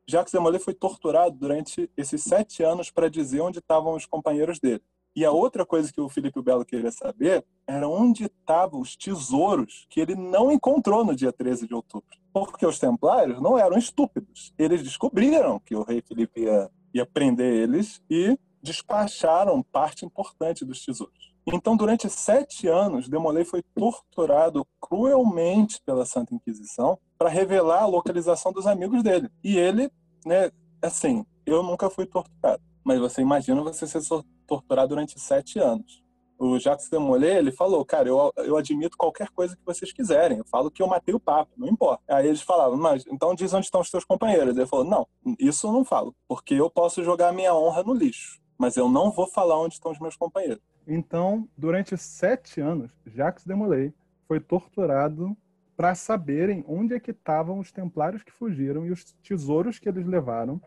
Jacques 0.07 0.33
de 0.33 0.39
Molay 0.39 0.59
foi 0.59 0.73
torturado 0.73 1.35
durante 1.35 1.89
esses 1.95 2.23
sete 2.23 2.61
anos 2.61 2.91
para 2.91 3.09
dizer 3.09 3.41
onde 3.41 3.59
estavam 3.59 3.95
os 3.95 4.05
companheiros 4.05 4.59
dele. 4.59 4.83
E 5.15 5.23
a 5.23 5.31
outra 5.31 5.65
coisa 5.65 5.91
que 5.93 6.01
o 6.01 6.09
Felipe 6.09 6.41
Belo 6.41 6.65
queria 6.65 6.91
saber 6.91 7.45
era 7.65 7.87
onde 7.87 8.25
estavam 8.25 8.81
os 8.81 8.95
tesouros 8.95 9.87
que 9.89 10.01
ele 10.01 10.13
não 10.13 10.51
encontrou 10.51 11.05
no 11.05 11.15
dia 11.15 11.31
13 11.31 11.67
de 11.67 11.73
outubro. 11.73 12.09
Porque 12.33 12.65
os 12.65 12.77
templários 12.77 13.41
não 13.41 13.57
eram 13.57 13.77
estúpidos. 13.77 14.53
Eles 14.57 14.83
descobriram 14.83 15.59
que 15.59 15.73
o 15.73 15.83
rei 15.83 16.01
Felipe 16.05 16.41
ia, 16.41 16.69
ia 16.93 17.05
prender 17.05 17.53
eles 17.53 18.01
e 18.09 18.37
despacharam 18.61 19.63
parte 19.63 20.05
importante 20.05 20.65
dos 20.65 20.83
tesouros. 20.83 21.33
Então, 21.47 21.77
durante 21.77 22.09
sete 22.09 22.67
anos, 22.67 23.07
Demolay 23.07 23.45
foi 23.45 23.61
torturado 23.61 24.65
cruelmente 24.81 25.79
pela 25.85 26.05
Santa 26.05 26.33
Inquisição 26.33 26.97
para 27.17 27.29
revelar 27.29 27.83
a 27.83 27.87
localização 27.87 28.51
dos 28.51 28.65
amigos 28.65 29.03
dele. 29.03 29.29
E 29.43 29.55
ele, 29.55 29.91
né, 30.25 30.51
assim, 30.81 31.23
eu 31.45 31.61
nunca 31.61 31.89
fui 31.89 32.07
torturado, 32.07 32.61
mas 32.83 32.99
você 32.99 33.21
imagina 33.21 33.61
você 33.61 33.85
ser 33.85 34.01
torturado 34.45 34.89
durante 34.89 35.19
sete 35.19 35.59
anos. 35.59 36.03
O 36.37 36.59
Jacques 36.59 36.89
Demolay, 36.89 37.37
ele 37.37 37.51
falou, 37.51 37.85
cara, 37.85 38.09
eu, 38.09 38.31
eu 38.37 38.57
admito 38.57 38.97
qualquer 38.97 39.29
coisa 39.29 39.55
que 39.55 39.65
vocês 39.65 39.93
quiserem. 39.93 40.39
Eu 40.39 40.45
falo 40.45 40.69
que 40.69 40.81
eu 40.81 40.87
matei 40.87 41.15
o 41.15 41.19
Papa, 41.19 41.49
não 41.55 41.67
importa. 41.67 42.03
Aí 42.09 42.27
eles 42.27 42.41
falavam, 42.41 42.77
mas 42.77 43.05
então 43.07 43.33
diz 43.33 43.53
onde 43.53 43.65
estão 43.65 43.79
os 43.79 43.89
teus 43.89 44.03
companheiros. 44.03 44.57
Ele 44.57 44.67
falou, 44.67 44.85
não, 44.85 45.07
isso 45.39 45.67
eu 45.67 45.71
não 45.71 45.85
falo, 45.85 46.13
porque 46.27 46.53
eu 46.53 46.69
posso 46.69 47.03
jogar 47.03 47.29
a 47.29 47.33
minha 47.33 47.55
honra 47.55 47.83
no 47.83 47.93
lixo, 47.93 48.41
mas 48.57 48.75
eu 48.75 48.89
não 48.89 49.11
vou 49.11 49.27
falar 49.27 49.57
onde 49.57 49.75
estão 49.75 49.91
os 49.91 49.99
meus 49.99 50.17
companheiros. 50.17 50.61
Então, 50.85 51.47
durante 51.57 51.97
sete 51.97 52.59
anos, 52.59 52.91
Jacques 53.05 53.45
Demolay 53.45 53.93
foi 54.27 54.39
torturado 54.39 55.35
para 55.75 55.95
saberem 55.95 56.63
onde 56.67 56.93
é 56.93 56.99
que 56.99 57.11
estavam 57.11 57.59
os 57.59 57.71
templários 57.71 58.23
que 58.23 58.31
fugiram 58.31 58.85
e 58.85 58.91
os 58.91 59.13
tesouros 59.23 59.79
que 59.79 59.89
eles 59.89 60.05
levaram. 60.05 60.61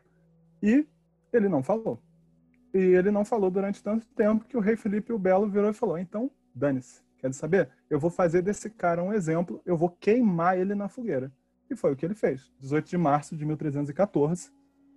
E 0.62 0.86
ele 1.32 1.48
não 1.48 1.62
falou. 1.62 1.98
E 2.72 2.78
ele 2.78 3.10
não 3.10 3.24
falou 3.24 3.50
durante 3.50 3.82
tanto 3.82 4.06
tempo 4.08 4.44
que 4.44 4.56
o 4.56 4.60
rei 4.60 4.76
Felipe 4.76 5.12
o 5.12 5.18
Belo 5.18 5.48
virou 5.48 5.70
e 5.70 5.74
falou: 5.74 5.98
então, 5.98 6.30
dane-se. 6.54 7.02
Quer 7.18 7.32
saber? 7.34 7.68
Eu 7.90 7.98
vou 7.98 8.10
fazer 8.10 8.42
desse 8.42 8.70
cara 8.70 9.02
um 9.02 9.12
exemplo, 9.12 9.60
eu 9.66 9.76
vou 9.76 9.90
queimar 9.90 10.56
ele 10.56 10.74
na 10.74 10.88
fogueira. 10.88 11.32
E 11.68 11.74
foi 11.74 11.92
o 11.92 11.96
que 11.96 12.06
ele 12.06 12.14
fez. 12.14 12.52
18 12.60 12.88
de 12.88 12.96
março 12.96 13.36
de 13.36 13.44
1314, 13.44 14.50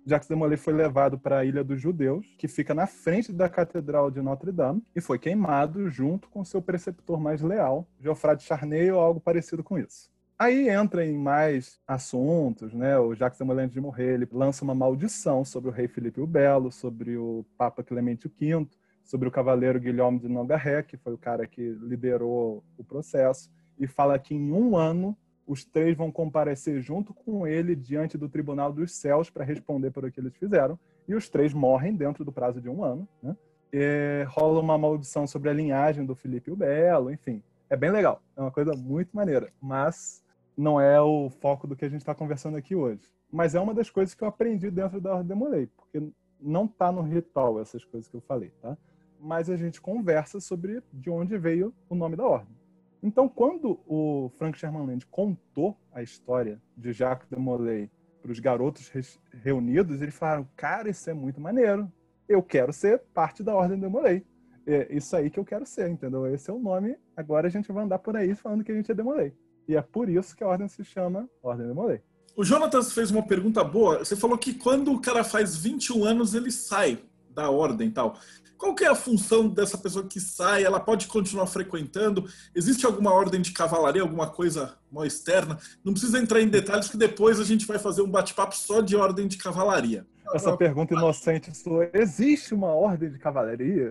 Jacques 0.04 0.28
de 0.28 0.34
Molay 0.34 0.56
foi 0.56 0.72
levado 0.72 1.18
para 1.18 1.38
a 1.38 1.44
Ilha 1.44 1.62
dos 1.62 1.80
Judeus, 1.80 2.26
que 2.36 2.48
fica 2.48 2.74
na 2.74 2.86
frente 2.86 3.32
da 3.32 3.48
Catedral 3.48 4.10
de 4.10 4.20
Notre 4.20 4.50
Dame, 4.50 4.82
e 4.94 5.00
foi 5.00 5.18
queimado 5.18 5.88
junto 5.88 6.28
com 6.28 6.44
seu 6.44 6.60
preceptor 6.60 7.20
mais 7.20 7.40
leal, 7.40 7.86
Geoffroy 8.00 8.36
de 8.36 8.42
Charnay 8.42 8.90
ou 8.90 9.00
algo 9.00 9.20
parecido 9.20 9.62
com 9.62 9.78
isso. 9.78 10.10
Aí 10.42 10.68
entra 10.68 11.06
em 11.06 11.16
mais 11.16 11.78
assuntos, 11.86 12.74
né? 12.74 12.98
O 12.98 13.14
Jacques 13.14 13.38
de 13.38 13.68
de 13.68 13.80
morrer, 13.80 14.14
ele 14.14 14.28
lança 14.32 14.64
uma 14.64 14.74
maldição 14.74 15.44
sobre 15.44 15.70
o 15.70 15.72
rei 15.72 15.86
Felipe 15.86 16.20
o 16.20 16.26
Belo, 16.26 16.72
sobre 16.72 17.16
o 17.16 17.46
Papa 17.56 17.80
Clemente 17.80 18.26
V, 18.26 18.66
sobre 19.04 19.28
o 19.28 19.30
cavaleiro 19.30 19.78
Guilherme 19.78 20.18
de 20.18 20.28
Nogaré, 20.28 20.82
que 20.82 20.96
foi 20.96 21.14
o 21.14 21.16
cara 21.16 21.46
que 21.46 21.62
liderou 21.80 22.64
o 22.76 22.82
processo, 22.82 23.52
e 23.78 23.86
fala 23.86 24.18
que 24.18 24.34
em 24.34 24.50
um 24.50 24.76
ano 24.76 25.16
os 25.46 25.64
três 25.64 25.96
vão 25.96 26.10
comparecer 26.10 26.80
junto 26.80 27.14
com 27.14 27.46
ele 27.46 27.76
diante 27.76 28.18
do 28.18 28.28
Tribunal 28.28 28.72
dos 28.72 28.92
Céus 28.96 29.30
para 29.30 29.44
responder 29.44 29.92
por 29.92 30.04
o 30.04 30.10
que 30.10 30.18
eles 30.18 30.34
fizeram, 30.36 30.76
e 31.06 31.14
os 31.14 31.28
três 31.28 31.54
morrem 31.54 31.94
dentro 31.94 32.24
do 32.24 32.32
prazo 32.32 32.60
de 32.60 32.68
um 32.68 32.82
ano, 32.82 33.08
né? 33.22 33.36
E 33.72 34.24
rola 34.26 34.58
uma 34.58 34.76
maldição 34.76 35.24
sobre 35.24 35.50
a 35.50 35.52
linhagem 35.52 36.04
do 36.04 36.16
Felipe 36.16 36.50
o 36.50 36.56
Belo, 36.56 37.12
enfim. 37.12 37.40
É 37.70 37.76
bem 37.76 37.92
legal, 37.92 38.20
é 38.36 38.40
uma 38.40 38.50
coisa 38.50 38.72
muito 38.72 39.16
maneira, 39.16 39.52
mas 39.62 40.21
não 40.56 40.80
é 40.80 41.00
o 41.00 41.30
foco 41.30 41.66
do 41.66 41.76
que 41.76 41.84
a 41.84 41.88
gente 41.88 42.00
está 42.00 42.14
conversando 42.14 42.56
aqui 42.56 42.74
hoje. 42.74 43.02
Mas 43.30 43.54
é 43.54 43.60
uma 43.60 43.74
das 43.74 43.90
coisas 43.90 44.14
que 44.14 44.22
eu 44.22 44.28
aprendi 44.28 44.70
dentro 44.70 45.00
da 45.00 45.12
Ordem 45.12 45.28
Demolei, 45.28 45.66
porque 45.66 46.02
não 46.40 46.66
está 46.66 46.92
no 46.92 47.02
ritual 47.02 47.60
essas 47.60 47.84
coisas 47.84 48.08
que 48.08 48.16
eu 48.16 48.20
falei, 48.20 48.50
tá? 48.60 48.76
Mas 49.18 49.48
a 49.48 49.56
gente 49.56 49.80
conversa 49.80 50.40
sobre 50.40 50.82
de 50.92 51.08
onde 51.08 51.38
veio 51.38 51.72
o 51.88 51.94
nome 51.94 52.16
da 52.16 52.26
ordem. 52.26 52.54
Então, 53.02 53.28
quando 53.28 53.80
o 53.86 54.30
Frank 54.36 54.58
Sherman 54.58 54.86
Land 54.86 55.06
contou 55.06 55.76
a 55.92 56.02
história 56.02 56.60
de 56.76 56.92
Jacques 56.92 57.28
de 57.28 57.36
Molay 57.36 57.90
para 58.20 58.30
os 58.30 58.38
garotos 58.38 58.92
reunidos, 59.32 60.02
eles 60.02 60.14
falaram: 60.14 60.48
Cara, 60.56 60.88
isso 60.88 61.08
é 61.08 61.14
muito 61.14 61.40
maneiro. 61.40 61.90
Eu 62.28 62.42
quero 62.42 62.72
ser 62.72 63.00
parte 63.12 63.42
da 63.42 63.54
Ordem 63.54 63.78
de 63.78 63.88
Molay. 63.88 64.24
É 64.66 64.94
isso 64.94 65.16
aí 65.16 65.28
que 65.28 65.38
eu 65.38 65.44
quero 65.44 65.66
ser, 65.66 65.90
entendeu? 65.90 66.26
Esse 66.26 66.50
é 66.50 66.52
o 66.52 66.58
nome. 66.58 66.96
Agora 67.16 67.48
a 67.48 67.50
gente 67.50 67.72
vai 67.72 67.84
andar 67.84 67.98
por 67.98 68.16
aí 68.16 68.34
falando 68.34 68.62
que 68.62 68.70
a 68.70 68.74
gente 68.74 68.90
é 68.90 68.94
Demolay. 68.94 69.34
E 69.68 69.76
é 69.76 69.82
por 69.82 70.08
isso 70.08 70.36
que 70.36 70.42
a 70.42 70.48
ordem 70.48 70.68
se 70.68 70.84
chama 70.84 71.28
Ordem 71.42 71.68
de 71.68 71.74
Molay. 71.74 72.00
O 72.34 72.44
Jonatas 72.44 72.92
fez 72.92 73.10
uma 73.10 73.22
pergunta 73.22 73.62
boa. 73.62 73.98
Você 73.98 74.16
falou 74.16 74.38
que 74.38 74.54
quando 74.54 74.92
o 74.92 75.00
cara 75.00 75.22
faz 75.22 75.56
21 75.56 76.04
anos, 76.04 76.34
ele 76.34 76.50
sai 76.50 76.98
da 77.30 77.50
ordem 77.50 77.88
e 77.88 77.90
tal. 77.90 78.16
Qual 78.56 78.74
que 78.74 78.84
é 78.84 78.88
a 78.88 78.94
função 78.94 79.48
dessa 79.48 79.76
pessoa 79.76 80.06
que 80.06 80.20
sai? 80.20 80.62
Ela 80.62 80.78
pode 80.78 81.08
continuar 81.08 81.46
frequentando? 81.46 82.24
Existe 82.54 82.86
alguma 82.86 83.12
ordem 83.12 83.40
de 83.40 83.52
cavalaria, 83.52 84.02
alguma 84.02 84.30
coisa 84.30 84.78
mais 84.90 85.14
externa? 85.14 85.58
Não 85.84 85.92
precisa 85.92 86.18
entrar 86.18 86.40
em 86.40 86.48
detalhes, 86.48 86.88
que 86.88 86.96
depois 86.96 87.40
a 87.40 87.44
gente 87.44 87.66
vai 87.66 87.78
fazer 87.78 88.02
um 88.02 88.10
bate-papo 88.10 88.54
só 88.56 88.80
de 88.80 88.94
ordem 88.96 89.26
de 89.26 89.36
cavalaria. 89.36 90.06
Essa 90.32 90.56
pergunta 90.56 90.94
inocente 90.94 91.54
sua, 91.54 91.90
existe 91.92 92.54
uma 92.54 92.72
ordem 92.72 93.10
de 93.10 93.18
cavalaria? 93.18 93.90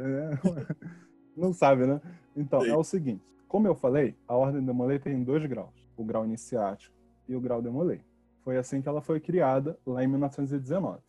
Não 1.38 1.53
sabe, 1.53 1.86
né? 1.86 2.01
Então, 2.36 2.61
Sim. 2.61 2.69
é 2.69 2.76
o 2.76 2.84
seguinte 2.84 3.22
Como 3.52 3.68
eu 3.68 3.76
falei, 3.76 4.16
a 4.30 4.34
Ordem 4.34 4.64
Demolay 4.64 4.97
tem 4.97 5.22
dois 5.26 5.45
graus, 5.45 5.76
o 5.97 6.06
grau 6.06 6.24
iniciático 6.24 6.95
e 7.28 7.36
o 7.36 7.41
grau 7.41 7.62
Demolay. 7.62 7.99
Foi 8.45 8.58
assim 8.58 8.82
que 8.82 8.88
ela 8.88 9.02
foi 9.02 9.20
criada, 9.20 9.78
lá 9.86 10.02
em 10.02 10.08
1919. 10.08 11.02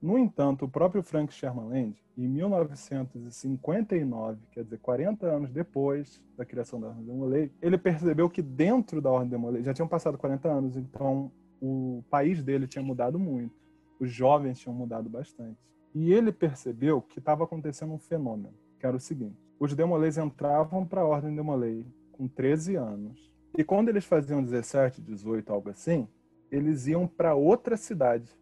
No 0.00 0.16
entanto, 0.16 0.66
o 0.66 0.68
próprio 0.68 1.02
Frank 1.02 1.34
Sherman 1.34 1.68
Land, 1.68 2.00
em 2.16 2.28
1959, 2.28 4.38
quer 4.52 4.62
dizer, 4.62 4.78
40 4.78 5.26
anos 5.26 5.50
depois 5.50 6.22
da 6.36 6.44
criação 6.44 6.80
da 6.80 6.86
Ordem 6.86 7.06
Demolay, 7.06 7.50
ele 7.60 7.76
percebeu 7.76 8.30
que 8.30 8.40
dentro 8.40 9.02
da 9.02 9.10
Ordem 9.10 9.30
Demolay, 9.30 9.64
já 9.64 9.74
tinham 9.74 9.88
passado 9.88 10.16
40 10.16 10.48
anos, 10.48 10.76
então 10.76 11.32
o 11.60 12.04
país 12.08 12.40
dele 12.40 12.68
tinha 12.68 12.84
mudado 12.84 13.18
muito, 13.18 13.56
os 13.98 14.12
jovens 14.12 14.60
tinham 14.60 14.76
mudado 14.76 15.10
bastante. 15.10 15.58
E 15.92 16.12
ele 16.12 16.30
percebeu 16.30 17.02
que 17.02 17.18
estava 17.18 17.42
acontecendo 17.42 17.92
um 17.92 17.98
fenômeno, 17.98 18.54
que 18.78 18.86
era 18.86 18.96
o 18.96 19.00
seguinte: 19.00 19.49
os 19.60 19.74
Demolays 19.74 20.16
entravam 20.16 20.86
para 20.86 21.02
a 21.02 21.06
Ordem 21.06 21.36
Demolay 21.36 21.86
com 22.10 22.26
13 22.26 22.76
anos, 22.76 23.30
e 23.56 23.62
quando 23.62 23.90
eles 23.90 24.06
faziam 24.06 24.42
17, 24.42 25.02
18, 25.02 25.52
algo 25.52 25.68
assim, 25.68 26.08
eles 26.50 26.86
iam 26.86 27.06
para 27.06 27.34
outra 27.34 27.76
cidade 27.76 28.34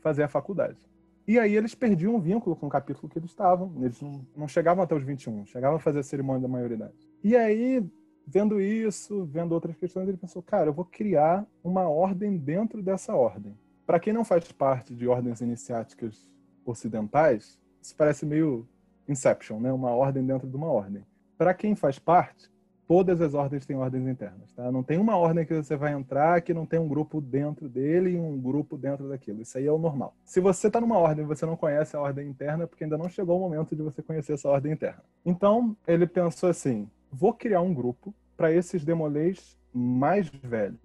fazer 0.00 0.24
a 0.24 0.28
faculdade. 0.28 0.78
E 1.26 1.38
aí 1.38 1.56
eles 1.56 1.74
perdiam 1.74 2.14
o 2.14 2.20
vínculo 2.20 2.54
com 2.54 2.66
o 2.66 2.70
capítulo 2.70 3.08
que 3.08 3.18
eles 3.18 3.30
estavam. 3.30 3.72
Eles 3.80 4.00
não, 4.00 4.26
não 4.36 4.48
chegavam 4.48 4.82
até 4.82 4.94
os 4.94 5.02
21, 5.02 5.46
chegavam 5.46 5.76
a 5.76 5.80
fazer 5.80 6.00
a 6.00 6.02
cerimônia 6.02 6.42
da 6.42 6.48
maioridade. 6.48 6.94
E 7.22 7.36
aí, 7.36 7.84
vendo 8.26 8.60
isso, 8.60 9.24
vendo 9.26 9.52
outras 9.52 9.76
questões, 9.76 10.08
ele 10.08 10.16
pensou, 10.16 10.42
cara, 10.42 10.68
eu 10.68 10.72
vou 10.72 10.84
criar 10.84 11.46
uma 11.62 11.88
ordem 11.88 12.36
dentro 12.36 12.82
dessa 12.82 13.14
ordem. 13.14 13.56
Para 13.86 14.00
quem 14.00 14.12
não 14.12 14.24
faz 14.24 14.50
parte 14.52 14.94
de 14.94 15.06
ordens 15.06 15.40
iniciáticas 15.40 16.30
ocidentais, 16.64 17.58
isso 17.80 17.94
parece 17.96 18.26
meio 18.26 18.66
Inception, 19.08 19.58
né? 19.58 19.72
Uma 19.72 19.90
ordem 19.90 20.24
dentro 20.24 20.46
de 20.46 20.56
uma 20.56 20.70
ordem. 20.70 21.04
Para 21.36 21.54
quem 21.54 21.74
faz 21.74 21.98
parte, 21.98 22.50
todas 22.88 23.20
as 23.20 23.34
ordens 23.34 23.66
têm 23.66 23.76
ordens 23.76 24.06
internas, 24.06 24.50
tá? 24.52 24.72
Não 24.72 24.82
tem 24.82 24.98
uma 24.98 25.16
ordem 25.16 25.44
que 25.44 25.54
você 25.54 25.76
vai 25.76 25.92
entrar 25.92 26.40
que 26.40 26.54
não 26.54 26.64
tem 26.64 26.80
um 26.80 26.88
grupo 26.88 27.20
dentro 27.20 27.68
dele 27.68 28.12
e 28.12 28.18
um 28.18 28.40
grupo 28.40 28.78
dentro 28.78 29.08
daquilo. 29.08 29.42
Isso 29.42 29.58
aí 29.58 29.66
é 29.66 29.72
o 29.72 29.78
normal. 29.78 30.16
Se 30.24 30.40
você 30.40 30.68
está 30.68 30.80
numa 30.80 30.98
ordem 30.98 31.24
e 31.24 31.28
você 31.28 31.44
não 31.44 31.56
conhece 31.56 31.94
a 31.94 32.00
ordem 32.00 32.28
interna, 32.28 32.64
é 32.64 32.66
porque 32.66 32.84
ainda 32.84 32.96
não 32.96 33.08
chegou 33.08 33.36
o 33.36 33.40
momento 33.40 33.76
de 33.76 33.82
você 33.82 34.02
conhecer 34.02 34.32
essa 34.32 34.48
ordem 34.48 34.72
interna. 34.72 35.02
Então, 35.24 35.76
ele 35.86 36.06
pensou 36.06 36.48
assim, 36.48 36.88
vou 37.12 37.34
criar 37.34 37.60
um 37.60 37.74
grupo 37.74 38.14
para 38.36 38.52
esses 38.52 38.84
demolês 38.84 39.58
mais 39.72 40.28
velhos. 40.28 40.80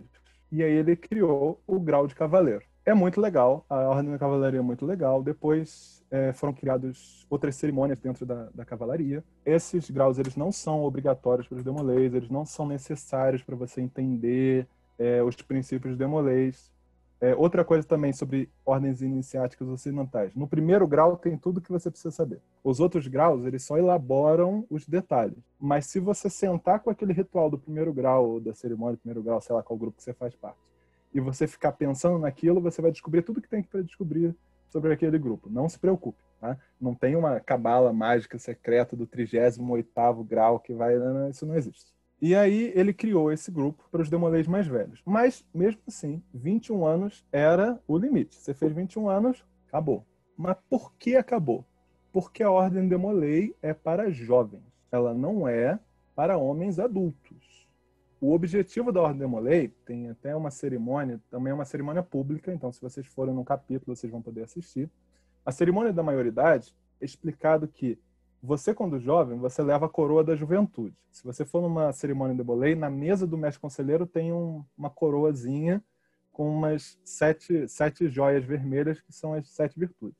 E 0.51 0.61
aí 0.61 0.71
ele 0.71 0.95
criou 0.95 1.61
o 1.65 1.79
grau 1.79 2.05
de 2.05 2.13
cavaleiro. 2.13 2.65
É 2.85 2.93
muito 2.93 3.21
legal, 3.21 3.65
a 3.69 3.77
ordem 3.77 4.11
da 4.11 4.19
cavalaria 4.19 4.59
é 4.59 4.63
muito 4.63 4.85
legal. 4.85 5.23
Depois 5.23 6.03
é, 6.11 6.33
foram 6.33 6.53
criadas 6.53 7.25
outras 7.29 7.55
cerimônias 7.55 7.97
dentro 7.97 8.25
da, 8.25 8.49
da, 8.53 8.65
cavalaria. 8.65 9.23
Esses 9.45 9.89
graus 9.89 10.19
eles 10.19 10.35
não 10.35 10.51
são 10.51 10.83
obrigatórios 10.83 11.47
para 11.47 11.57
os 11.57 11.63
demolês, 11.63 12.13
eles 12.13 12.29
não 12.29 12.45
são 12.45 12.67
necessários 12.67 13.41
para 13.41 13.55
você 13.55 13.79
entender 13.79 14.67
é, 14.99 15.23
os 15.23 15.35
princípios 15.37 15.95
demolês. 15.95 16.73
É, 17.21 17.33
outra 17.33 17.63
coisa 17.63 17.87
também 17.87 18.11
sobre 18.11 18.49
ordens 18.65 19.01
iniciáticas 19.01 19.65
ocidentais. 19.69 20.35
No 20.35 20.45
primeiro 20.45 20.85
grau 20.85 21.15
tem 21.15 21.37
tudo 21.37 21.61
que 21.61 21.71
você 21.71 21.89
precisa 21.89 22.11
saber. 22.11 22.41
Os 22.61 22.81
outros 22.81 23.07
graus, 23.07 23.45
eles 23.45 23.63
só 23.63 23.77
elaboram 23.77 24.65
os 24.69 24.85
detalhes. 24.85 25.37
Mas 25.57 25.85
se 25.85 26.01
você 26.01 26.29
sentar 26.29 26.81
com 26.81 26.89
aquele 26.89 27.13
ritual 27.13 27.49
do 27.49 27.57
primeiro 27.57 27.93
grau, 27.93 28.29
ou 28.29 28.39
da 28.41 28.53
cerimônia 28.53 28.97
do 28.97 28.99
primeiro 28.99 29.23
grau, 29.23 29.39
sei 29.39 29.55
lá 29.55 29.63
qual 29.63 29.79
grupo 29.79 29.95
que 29.95 30.03
você 30.03 30.13
faz 30.13 30.35
parte, 30.35 30.57
e 31.13 31.19
você 31.19 31.47
ficar 31.47 31.71
pensando 31.73 32.17
naquilo, 32.17 32.61
você 32.61 32.81
vai 32.81 32.91
descobrir 32.91 33.21
tudo 33.21 33.41
que 33.41 33.49
tem 33.49 33.63
para 33.63 33.81
descobrir 33.81 34.35
sobre 34.69 34.91
aquele 34.91 35.19
grupo. 35.19 35.49
Não 35.49 35.69
se 35.69 35.77
preocupe. 35.77 36.21
Tá? 36.39 36.57
Não 36.81 36.95
tem 36.95 37.15
uma 37.15 37.39
cabala 37.39 37.93
mágica 37.93 38.37
secreta 38.39 38.95
do 38.95 39.05
38º 39.05 40.25
grau 40.25 40.59
que 40.59 40.73
vai... 40.73 40.95
Isso 41.29 41.45
não 41.45 41.55
existe. 41.55 41.93
E 42.21 42.33
aí 42.35 42.71
ele 42.73 42.93
criou 42.93 43.31
esse 43.31 43.51
grupo 43.51 43.83
para 43.91 44.01
os 44.01 44.09
demolês 44.09 44.47
mais 44.47 44.65
velhos. 44.65 45.01
Mas, 45.05 45.45
mesmo 45.53 45.81
assim, 45.87 46.23
21 46.33 46.85
anos 46.85 47.25
era 47.31 47.79
o 47.87 47.97
limite. 47.97 48.35
Você 48.35 48.53
fez 48.53 48.71
21 48.71 49.09
anos, 49.09 49.45
acabou. 49.67 50.05
Mas 50.37 50.57
por 50.69 50.93
que 50.93 51.15
acabou? 51.15 51.65
Porque 52.11 52.41
a 52.41 52.49
ordem 52.49 52.87
demolei 52.87 53.55
é 53.61 53.73
para 53.73 54.09
jovens. 54.09 54.63
Ela 54.91 55.13
não 55.13 55.47
é 55.47 55.77
para 56.15 56.37
homens 56.37 56.79
adultos. 56.79 57.52
O 58.23 58.33
objetivo 58.33 58.89
da 58.89 59.01
Ordem 59.01 59.19
Demolei 59.19 59.67
tem 59.83 60.09
até 60.09 60.33
uma 60.33 60.49
cerimônia, 60.49 61.19
também 61.29 61.51
é 61.51 61.53
uma 61.53 61.65
cerimônia 61.65 62.01
pública, 62.01 62.53
então 62.53 62.71
se 62.71 62.79
vocês 62.79 63.05
forem 63.05 63.35
no 63.35 63.43
capítulo, 63.43 63.93
vocês 63.93 64.09
vão 64.09 64.21
poder 64.21 64.43
assistir. 64.43 64.89
A 65.45 65.51
cerimônia 65.51 65.91
da 65.91 66.01
maioridade 66.01 66.73
é 67.01 67.05
explicado 67.05 67.67
que 67.67 67.99
você, 68.41 68.73
quando 68.73 68.97
jovem, 68.97 69.37
você 69.37 69.61
leva 69.61 69.87
a 69.87 69.89
coroa 69.89 70.23
da 70.23 70.37
juventude. 70.37 70.95
Se 71.11 71.21
você 71.21 71.43
for 71.43 71.61
numa 71.61 71.91
cerimônia 71.91 72.33
de 72.33 72.37
Demolei, 72.37 72.75
na 72.75 72.89
mesa 72.89 73.27
do 73.27 73.37
mestre 73.37 73.59
conselheiro 73.59 74.07
tem 74.07 74.31
um, 74.31 74.63
uma 74.77 74.89
coroazinha 74.89 75.83
com 76.31 76.49
umas 76.49 76.97
sete, 77.03 77.67
sete 77.67 78.07
joias 78.07 78.45
vermelhas, 78.45 79.01
que 79.01 79.11
são 79.11 79.33
as 79.33 79.49
sete 79.49 79.77
virtudes. 79.77 80.17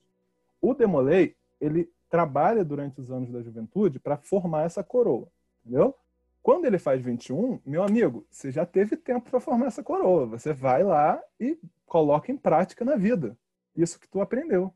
O 0.61 0.73
Demolei, 0.73 1.37
ele 1.57 1.89
trabalha 2.09 2.65
durante 2.65 2.99
os 2.99 3.09
anos 3.09 3.31
da 3.31 3.41
juventude 3.41 3.97
para 3.97 4.17
formar 4.17 4.63
essa 4.63 4.83
coroa, 4.83 5.29
entendeu? 5.61 5.95
Quando 6.43 6.65
ele 6.65 6.77
faz 6.77 7.01
21, 7.01 7.61
meu 7.65 7.81
amigo, 7.83 8.27
você 8.29 8.51
já 8.51 8.65
teve 8.65 8.97
tempo 8.97 9.29
para 9.29 9.39
formar 9.39 9.67
essa 9.67 9.81
coroa. 9.81 10.25
Você 10.25 10.51
vai 10.51 10.83
lá 10.83 11.23
e 11.39 11.57
coloca 11.85 12.33
em 12.33 12.37
prática 12.37 12.83
na 12.83 12.97
vida 12.97 13.37
isso 13.73 13.97
que 13.97 14.09
tu 14.09 14.19
aprendeu. 14.19 14.73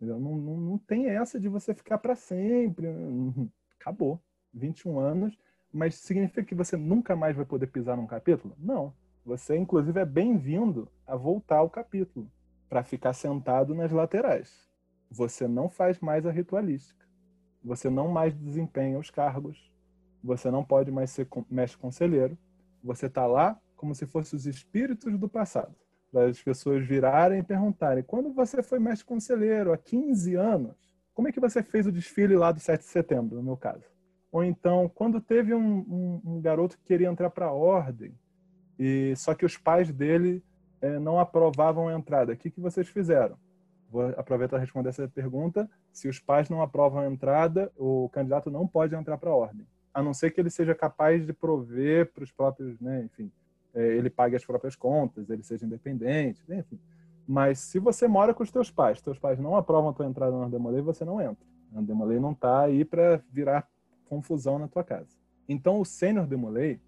Não, 0.00 0.18
não, 0.18 0.56
não 0.56 0.78
tem 0.78 1.08
essa 1.08 1.38
de 1.38 1.48
você 1.48 1.72
ficar 1.72 1.98
para 1.98 2.16
sempre. 2.16 2.88
Acabou. 3.80 4.20
21 4.52 4.98
anos. 4.98 5.38
Mas 5.72 5.94
significa 5.94 6.42
que 6.42 6.54
você 6.54 6.76
nunca 6.76 7.14
mais 7.14 7.36
vai 7.36 7.44
poder 7.44 7.68
pisar 7.68 7.96
num 7.96 8.06
capítulo? 8.06 8.56
Não. 8.58 8.92
Você, 9.24 9.56
inclusive, 9.56 10.00
é 10.00 10.04
bem-vindo 10.04 10.90
a 11.06 11.14
voltar 11.14 11.58
ao 11.58 11.70
capítulo 11.70 12.28
para 12.68 12.82
ficar 12.82 13.12
sentado 13.12 13.72
nas 13.72 13.92
laterais. 13.92 14.68
Você 15.08 15.46
não 15.46 15.68
faz 15.68 16.00
mais 16.00 16.26
a 16.26 16.32
ritualística. 16.32 17.06
Você 17.62 17.88
não 17.88 18.08
mais 18.08 18.34
desempenha 18.34 18.98
os 18.98 19.10
cargos 19.10 19.68
você 20.22 20.50
não 20.50 20.64
pode 20.64 20.90
mais 20.90 21.10
ser 21.10 21.28
mestre 21.50 21.78
conselheiro. 21.78 22.36
Você 22.82 23.06
está 23.06 23.26
lá 23.26 23.58
como 23.76 23.94
se 23.94 24.06
fossem 24.06 24.36
os 24.36 24.46
espíritos 24.46 25.18
do 25.18 25.28
passado. 25.28 25.74
Para 26.10 26.26
as 26.26 26.40
pessoas 26.40 26.86
virarem 26.86 27.40
e 27.40 27.42
perguntarem: 27.42 28.02
quando 28.02 28.32
você 28.32 28.62
foi 28.62 28.78
mestre 28.78 29.06
conselheiro, 29.06 29.72
há 29.72 29.78
15 29.78 30.34
anos, 30.34 30.76
como 31.14 31.28
é 31.28 31.32
que 31.32 31.40
você 31.40 31.62
fez 31.62 31.86
o 31.86 31.92
desfile 31.92 32.36
lá 32.36 32.50
do 32.50 32.60
7 32.60 32.80
de 32.80 32.86
setembro, 32.86 33.36
no 33.36 33.42
meu 33.42 33.56
caso? 33.56 33.84
Ou 34.30 34.44
então, 34.44 34.90
quando 34.94 35.20
teve 35.20 35.54
um, 35.54 35.78
um, 35.78 36.20
um 36.24 36.40
garoto 36.40 36.76
que 36.76 36.84
queria 36.84 37.08
entrar 37.08 37.30
para 37.30 37.46
a 37.46 37.52
ordem, 37.52 38.14
e 38.78 39.14
só 39.16 39.34
que 39.34 39.44
os 39.44 39.56
pais 39.56 39.92
dele 39.92 40.42
é, 40.80 40.98
não 40.98 41.18
aprovavam 41.18 41.88
a 41.88 41.94
entrada, 41.94 42.32
o 42.32 42.36
que, 42.36 42.50
que 42.50 42.60
vocês 42.60 42.88
fizeram? 42.88 43.36
Vou 43.90 44.06
aproveitar 44.16 44.56
para 44.56 44.60
responder 44.60 44.90
essa 44.90 45.08
pergunta. 45.08 45.68
Se 45.90 46.08
os 46.08 46.20
pais 46.20 46.50
não 46.50 46.60
aprovam 46.60 47.00
a 47.00 47.06
entrada, 47.10 47.72
o 47.74 48.08
candidato 48.10 48.50
não 48.50 48.66
pode 48.66 48.94
entrar 48.94 49.16
para 49.16 49.30
a 49.30 49.34
ordem 49.34 49.66
a 49.98 50.02
não 50.02 50.14
ser 50.14 50.30
que 50.30 50.40
ele 50.40 50.48
seja 50.48 50.76
capaz 50.76 51.26
de 51.26 51.32
prover 51.32 52.12
para 52.12 52.22
os 52.22 52.30
próprios, 52.30 52.78
né, 52.78 53.02
enfim, 53.02 53.32
é, 53.74 53.84
ele 53.96 54.08
pague 54.08 54.36
as 54.36 54.44
próprias 54.44 54.76
contas, 54.76 55.28
ele 55.28 55.42
seja 55.42 55.66
independente, 55.66 56.40
enfim. 56.48 56.78
Mas 57.26 57.58
se 57.58 57.80
você 57.80 58.06
mora 58.06 58.32
com 58.32 58.44
os 58.44 58.50
teus 58.52 58.70
pais, 58.70 59.02
teus 59.02 59.18
pais 59.18 59.40
não 59.40 59.56
aprovam 59.56 59.90
a 59.90 59.92
tua 59.92 60.06
entrada 60.06 60.38
na 60.38 60.46
Demolei, 60.46 60.80
você 60.80 61.04
não 61.04 61.20
entra. 61.20 61.44
A 61.74 61.80
Demolei 61.80 62.20
não 62.20 62.30
está 62.30 62.60
aí 62.60 62.84
para 62.84 63.20
virar 63.32 63.68
confusão 64.08 64.56
na 64.56 64.68
tua 64.68 64.84
casa. 64.84 65.18
Então 65.48 65.80
o 65.80 65.84
sênior 65.84 66.28
Demolei, 66.28 66.80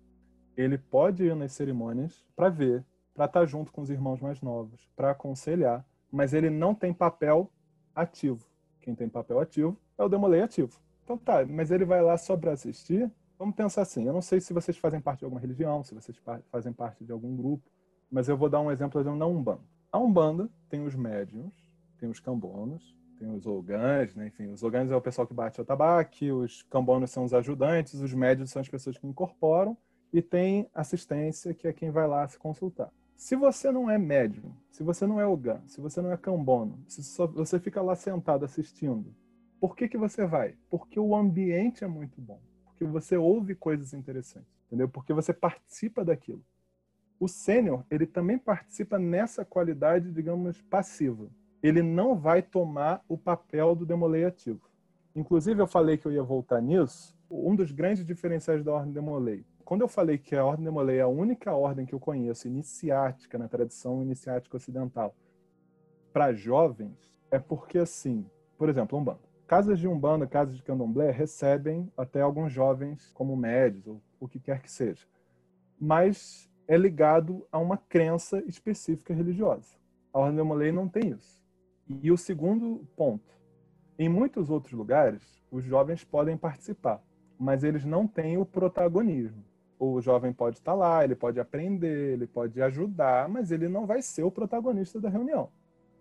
ele 0.57 0.79
pode 0.79 1.25
ir 1.25 1.35
nas 1.35 1.51
cerimônias 1.51 2.25
para 2.37 2.49
ver, 2.49 2.85
para 3.13 3.25
estar 3.25 3.41
tá 3.41 3.45
junto 3.45 3.73
com 3.73 3.83
os 3.83 3.91
irmãos 3.91 4.21
mais 4.21 4.41
novos, 4.41 4.89
para 4.95 5.11
aconselhar, 5.11 5.85
mas 6.13 6.33
ele 6.33 6.49
não 6.49 6.77
tem 6.77 6.95
papel 6.95 7.51
ativo. 7.93 8.47
Quem 8.81 8.95
tem 8.95 9.09
papel 9.09 9.41
ativo 9.41 9.77
é 9.99 10.05
o 10.05 10.09
Demolei 10.09 10.43
ativo. 10.43 10.79
Então 11.11 11.19
tá, 11.19 11.45
mas 11.45 11.73
ele 11.73 11.85
vai 11.85 12.01
lá 12.01 12.17
só 12.17 12.37
para 12.37 12.53
assistir? 12.53 13.11
Vamos 13.37 13.57
pensar 13.57 13.83
assim, 13.83 14.07
eu 14.07 14.13
não 14.13 14.23
sei 14.23 14.41
se 14.41 14.53
vocês 14.53 14.79
fazem 14.79 15.01
parte 15.01 15.19
de 15.19 15.25
alguma 15.25 15.41
religião, 15.41 15.83
se 15.83 15.93
vocês 15.93 16.17
fazem 16.53 16.73
parte 16.73 17.05
de 17.05 17.11
algum 17.11 17.37
grupo, 17.37 17.69
mas 18.09 18.29
eu 18.29 18.37
vou 18.37 18.49
dar 18.49 18.61
um 18.61 18.71
exemplo 18.71 19.03
da 19.03 19.27
Umbanda. 19.27 19.61
A 19.91 19.99
Umbanda 19.99 20.49
tem 20.69 20.87
os 20.87 20.95
médiums, 20.95 21.53
tem 21.99 22.09
os 22.09 22.21
cambonos, 22.21 22.97
tem 23.19 23.29
os 23.29 23.45
ogãs, 23.45 24.15
né? 24.15 24.29
enfim, 24.29 24.53
os 24.53 24.63
ogãs 24.63 24.89
é 24.89 24.95
o 24.95 25.01
pessoal 25.01 25.27
que 25.27 25.35
bate 25.35 25.61
o 25.61 25.65
tabaque, 25.65 26.31
os 26.31 26.63
cambonos 26.71 27.11
são 27.11 27.25
os 27.25 27.35
ajudantes, 27.35 27.95
os 27.95 28.15
médios 28.15 28.53
são 28.53 28.63
as 28.63 28.69
pessoas 28.69 28.97
que 28.97 29.05
incorporam, 29.05 29.77
e 30.13 30.23
tem 30.23 30.71
assistência, 30.73 31.53
que 31.53 31.67
é 31.67 31.73
quem 31.73 31.91
vai 31.91 32.07
lá 32.07 32.29
se 32.29 32.39
consultar. 32.39 32.93
Se 33.17 33.35
você 33.35 33.73
não 33.73 33.91
é 33.91 33.99
médium, 33.99 34.53
se 34.71 34.85
você 34.85 35.09
não 35.09 35.21
é 35.21 35.27
ogã, 35.27 35.61
se 35.67 35.81
você 35.81 36.01
não 36.01 36.13
é 36.13 36.17
cambono, 36.17 36.79
se 36.87 37.03
você 37.35 37.59
fica 37.59 37.83
lá 37.83 37.97
sentado 37.97 38.45
assistindo, 38.45 39.13
por 39.61 39.77
que, 39.77 39.89
que 39.89 39.99
você 39.99 40.27
vai? 40.27 40.55
Porque 40.71 40.99
o 40.99 41.15
ambiente 41.15 41.85
é 41.85 41.87
muito 41.87 42.21
bom. 42.21 42.41
Porque 42.65 42.85
você 42.85 43.17
ouve 43.17 43.55
coisas 43.55 43.93
interessantes, 43.93 44.49
entendeu? 44.67 44.89
Porque 44.89 45.13
você 45.13 45.35
participa 45.35 46.03
daquilo. 46.03 46.43
O 47.19 47.29
sênior, 47.29 47.85
ele 47.91 48.07
também 48.07 48.39
participa 48.39 48.99
nessa 48.99 49.45
qualidade, 49.45 50.11
digamos, 50.11 50.63
passiva. 50.63 51.29
Ele 51.63 51.83
não 51.83 52.17
vai 52.17 52.41
tomar 52.41 53.05
o 53.07 53.19
papel 53.19 53.75
do 53.75 53.85
demolei 53.85 54.25
ativo. 54.25 54.63
Inclusive, 55.15 55.61
eu 55.61 55.67
falei 55.67 55.99
que 55.99 56.07
eu 56.07 56.13
ia 56.13 56.23
voltar 56.23 56.63
nisso, 56.63 57.15
um 57.31 57.55
dos 57.55 57.71
grandes 57.71 58.05
diferenciais 58.05 58.65
da 58.65 58.73
Ordem 58.73 58.93
de 58.93 59.01
Molay. 59.01 59.45
Quando 59.65 59.83
eu 59.83 59.89
falei 59.89 60.17
que 60.17 60.35
a 60.35 60.45
Ordem 60.45 60.65
de 60.65 60.71
Molay 60.71 60.97
é 60.97 61.03
a 61.03 61.09
única 61.09 61.53
ordem 61.53 61.85
que 61.85 61.95
eu 61.95 62.01
conheço 62.01 62.49
iniciática 62.49 63.37
na 63.37 63.47
tradição 63.47 64.01
iniciática 64.03 64.57
ocidental 64.57 65.15
para 66.13 66.33
jovens, 66.33 67.13
é 67.31 67.39
porque 67.39 67.79
assim, 67.79 68.25
por 68.57 68.69
exemplo, 68.69 68.99
Umbanda. 68.99 69.30
Casas 69.51 69.81
de 69.81 69.89
Umbanda, 69.89 70.29
casas 70.29 70.55
de 70.55 70.63
Candomblé 70.63 71.11
recebem 71.11 71.91
até 71.97 72.21
alguns 72.21 72.53
jovens 72.53 73.11
como 73.13 73.37
médios 73.37 73.85
ou 73.85 74.01
o 74.21 74.29
que 74.29 74.39
quer 74.39 74.63
que 74.63 74.71
seja. 74.71 75.05
Mas 75.77 76.49
é 76.69 76.77
ligado 76.77 77.45
a 77.51 77.59
uma 77.59 77.77
crença 77.77 78.41
específica 78.47 79.13
religiosa. 79.13 79.75
A 80.13 80.21
Ordem 80.21 80.37
de 80.37 80.43
Molay 80.45 80.71
não 80.71 80.89
tem 80.89 81.09
isso. 81.11 81.45
E 82.01 82.13
o 82.13 82.17
segundo 82.17 82.87
ponto, 82.95 83.35
em 83.99 84.09
muitos 84.09 84.51
outros 84.51 84.73
lugares, 84.73 85.43
os 85.51 85.65
jovens 85.65 86.05
podem 86.05 86.37
participar, 86.37 87.03
mas 87.37 87.65
eles 87.65 87.85
não 87.85 88.07
têm 88.07 88.39
o 88.39 88.47
protagonismo. 88.47 89.45
O 89.81 90.01
jovem 90.01 90.33
pode 90.33 90.59
estar 90.59 90.75
lá, 90.75 91.03
ele 91.03 91.17
pode 91.17 91.41
aprender, 91.41 92.13
ele 92.13 92.29
pode 92.29 92.63
ajudar, 92.63 93.29
mas 93.29 93.51
ele 93.51 93.67
não 93.67 93.85
vai 93.85 94.01
ser 94.01 94.23
o 94.23 94.31
protagonista 94.31 95.01
da 95.01 95.09
reunião. 95.09 95.51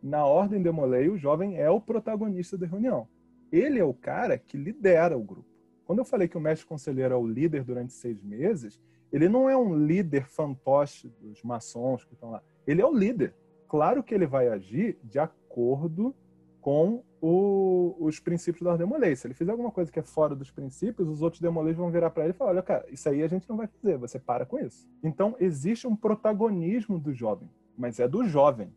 Na 0.04 0.24
Ordem 0.24 0.62
de 0.62 0.70
Molay, 0.70 1.10
o 1.10 1.18
jovem 1.18 1.58
é 1.58 1.68
o 1.68 1.82
protagonista 1.82 2.56
da 2.56 2.68
reunião. 2.68 3.08
Ele 3.52 3.80
é 3.80 3.84
o 3.84 3.94
cara 3.94 4.38
que 4.38 4.58
lidera 4.58 5.18
o 5.18 5.24
grupo. 5.24 5.48
Quando 5.86 6.00
eu 6.00 6.06
falei 6.06 6.28
que 6.28 6.38
o 6.38 6.42
mestre 6.42 6.68
conselheiro 6.68 7.14
é 7.14 7.18
o 7.18 7.26
líder 7.26 7.64
durante 7.64 7.94
seis 7.94 8.22
meses, 8.22 8.80
ele 9.12 9.28
não 9.28 9.50
é 9.50 9.58
um 9.58 9.76
líder 9.76 10.28
fantoche 10.28 11.12
dos 11.20 11.42
maçons 11.42 12.06
que 12.06 12.14
estão 12.14 12.32
lá. 12.32 12.44
Ele 12.68 12.82
é 12.82 12.86
o 12.86 12.94
líder. 12.94 13.36
Claro 13.68 14.04
que 14.04 14.14
ele 14.14 14.28
vai 14.28 14.48
agir 14.48 15.00
de 15.04 15.18
acordo 15.18 16.16
com 16.62 17.04
o, 17.22 17.96
os 18.00 18.20
princípios 18.20 18.64
da 18.64 18.72
ordem. 18.72 19.16
Se 19.16 19.28
ele 19.28 19.34
fizer 19.34 19.52
alguma 19.52 19.72
coisa 19.72 19.92
que 19.92 20.00
é 20.00 20.04
fora 20.04 20.36
dos 20.36 20.52
princípios, 20.52 21.08
os 21.08 21.22
outros 21.22 21.42
demolês 21.42 21.76
vão 21.76 21.90
virar 21.90 22.10
para 22.10 22.24
ele 22.24 22.34
e 22.34 22.36
falar: 22.36 22.52
olha, 22.52 22.62
cara, 22.62 22.86
isso 22.90 23.08
aí 23.10 23.24
a 23.24 23.28
gente 23.28 23.48
não 23.50 23.58
vai 23.58 23.68
fazer, 23.68 23.98
você 23.98 24.20
para 24.20 24.46
com 24.46 24.60
isso. 24.60 24.88
Então, 25.04 25.36
existe 25.40 25.88
um 25.88 25.96
protagonismo 25.96 27.00
do 27.00 27.14
jovem, 27.14 27.50
mas 27.78 28.00
é 28.00 28.08
do 28.08 28.26
jovem, 28.26 28.74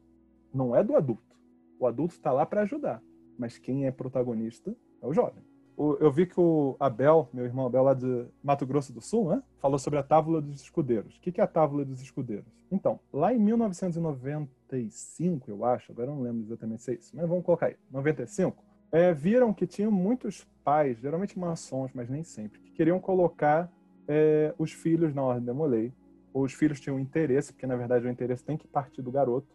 não 0.53 0.75
é 0.75 0.83
do 0.83 0.97
adulto. 0.97 1.37
O 1.79 1.87
adulto 1.87 2.15
está 2.15 2.33
lá 2.33 2.47
para 2.47 2.63
ajudar, 2.63 3.03
mas 3.39 3.59
quem 3.59 3.87
é 3.87 3.91
protagonista 3.91 4.75
é 5.01 5.07
o 5.07 5.13
jovem 5.13 5.43
eu 5.77 6.13
vi 6.13 6.25
que 6.27 6.39
o 6.39 6.77
Abel, 6.79 7.29
meu 7.33 7.45
irmão 7.45 7.67
Abel, 7.67 7.83
lá 7.83 7.93
de 7.95 8.27
Mato 8.43 8.67
Grosso 8.67 8.93
do 8.93 9.01
Sul, 9.01 9.31
né, 9.31 9.43
falou 9.59 9.79
sobre 9.79 9.99
a 9.99 10.03
Tábula 10.03 10.43
dos 10.43 10.61
Escudeiros. 10.61 11.17
O 11.17 11.21
que 11.21 11.41
é 11.41 11.45
a 11.45 11.47
Tábula 11.47 11.83
dos 11.85 12.03
Escudeiros? 12.03 12.53
Então, 12.71 13.01
lá 13.13 13.35
em 13.35 13.39
1995, 13.39 15.51
eu 15.51 15.65
acho, 15.65 15.93
agora 15.93 16.11
eu 16.11 16.15
não 16.15 16.23
lembro 16.23 16.43
exatamente 16.43 16.83
se 16.83 16.91
é 16.93 16.95
isso, 16.95 17.17
mas 17.17 17.29
vamos 17.29 17.45
colocar 17.45 17.67
aí, 17.67 17.77
95, 17.91 18.65
é, 18.91 19.13
viram 19.13 19.53
que 19.53 19.67
tinham 19.67 19.91
muitos 19.91 20.47
pais, 20.63 20.99
geralmente 20.99 21.39
maçons, 21.39 21.91
mas 21.95 22.09
nem 22.09 22.23
sempre, 22.23 22.61
que 22.61 22.71
queriam 22.73 22.99
colocar 23.01 23.71
é, 24.07 24.55
os 24.59 24.73
filhos 24.73 25.15
na 25.15 25.23
Ordem 25.23 25.45
da 25.45 25.55
Molei, 25.55 25.93
ou 26.33 26.45
os 26.45 26.55
filhos 26.55 26.81
tinham 26.81 26.99
interesse, 26.99 27.53
porque 27.53 27.67
na 27.67 27.77
verdade 27.77 28.07
o 28.07 28.11
interesse 28.11 28.43
tem 28.45 28.57
que 28.57 28.67
partir 28.67 29.03
do 29.03 29.11
garoto, 29.11 29.47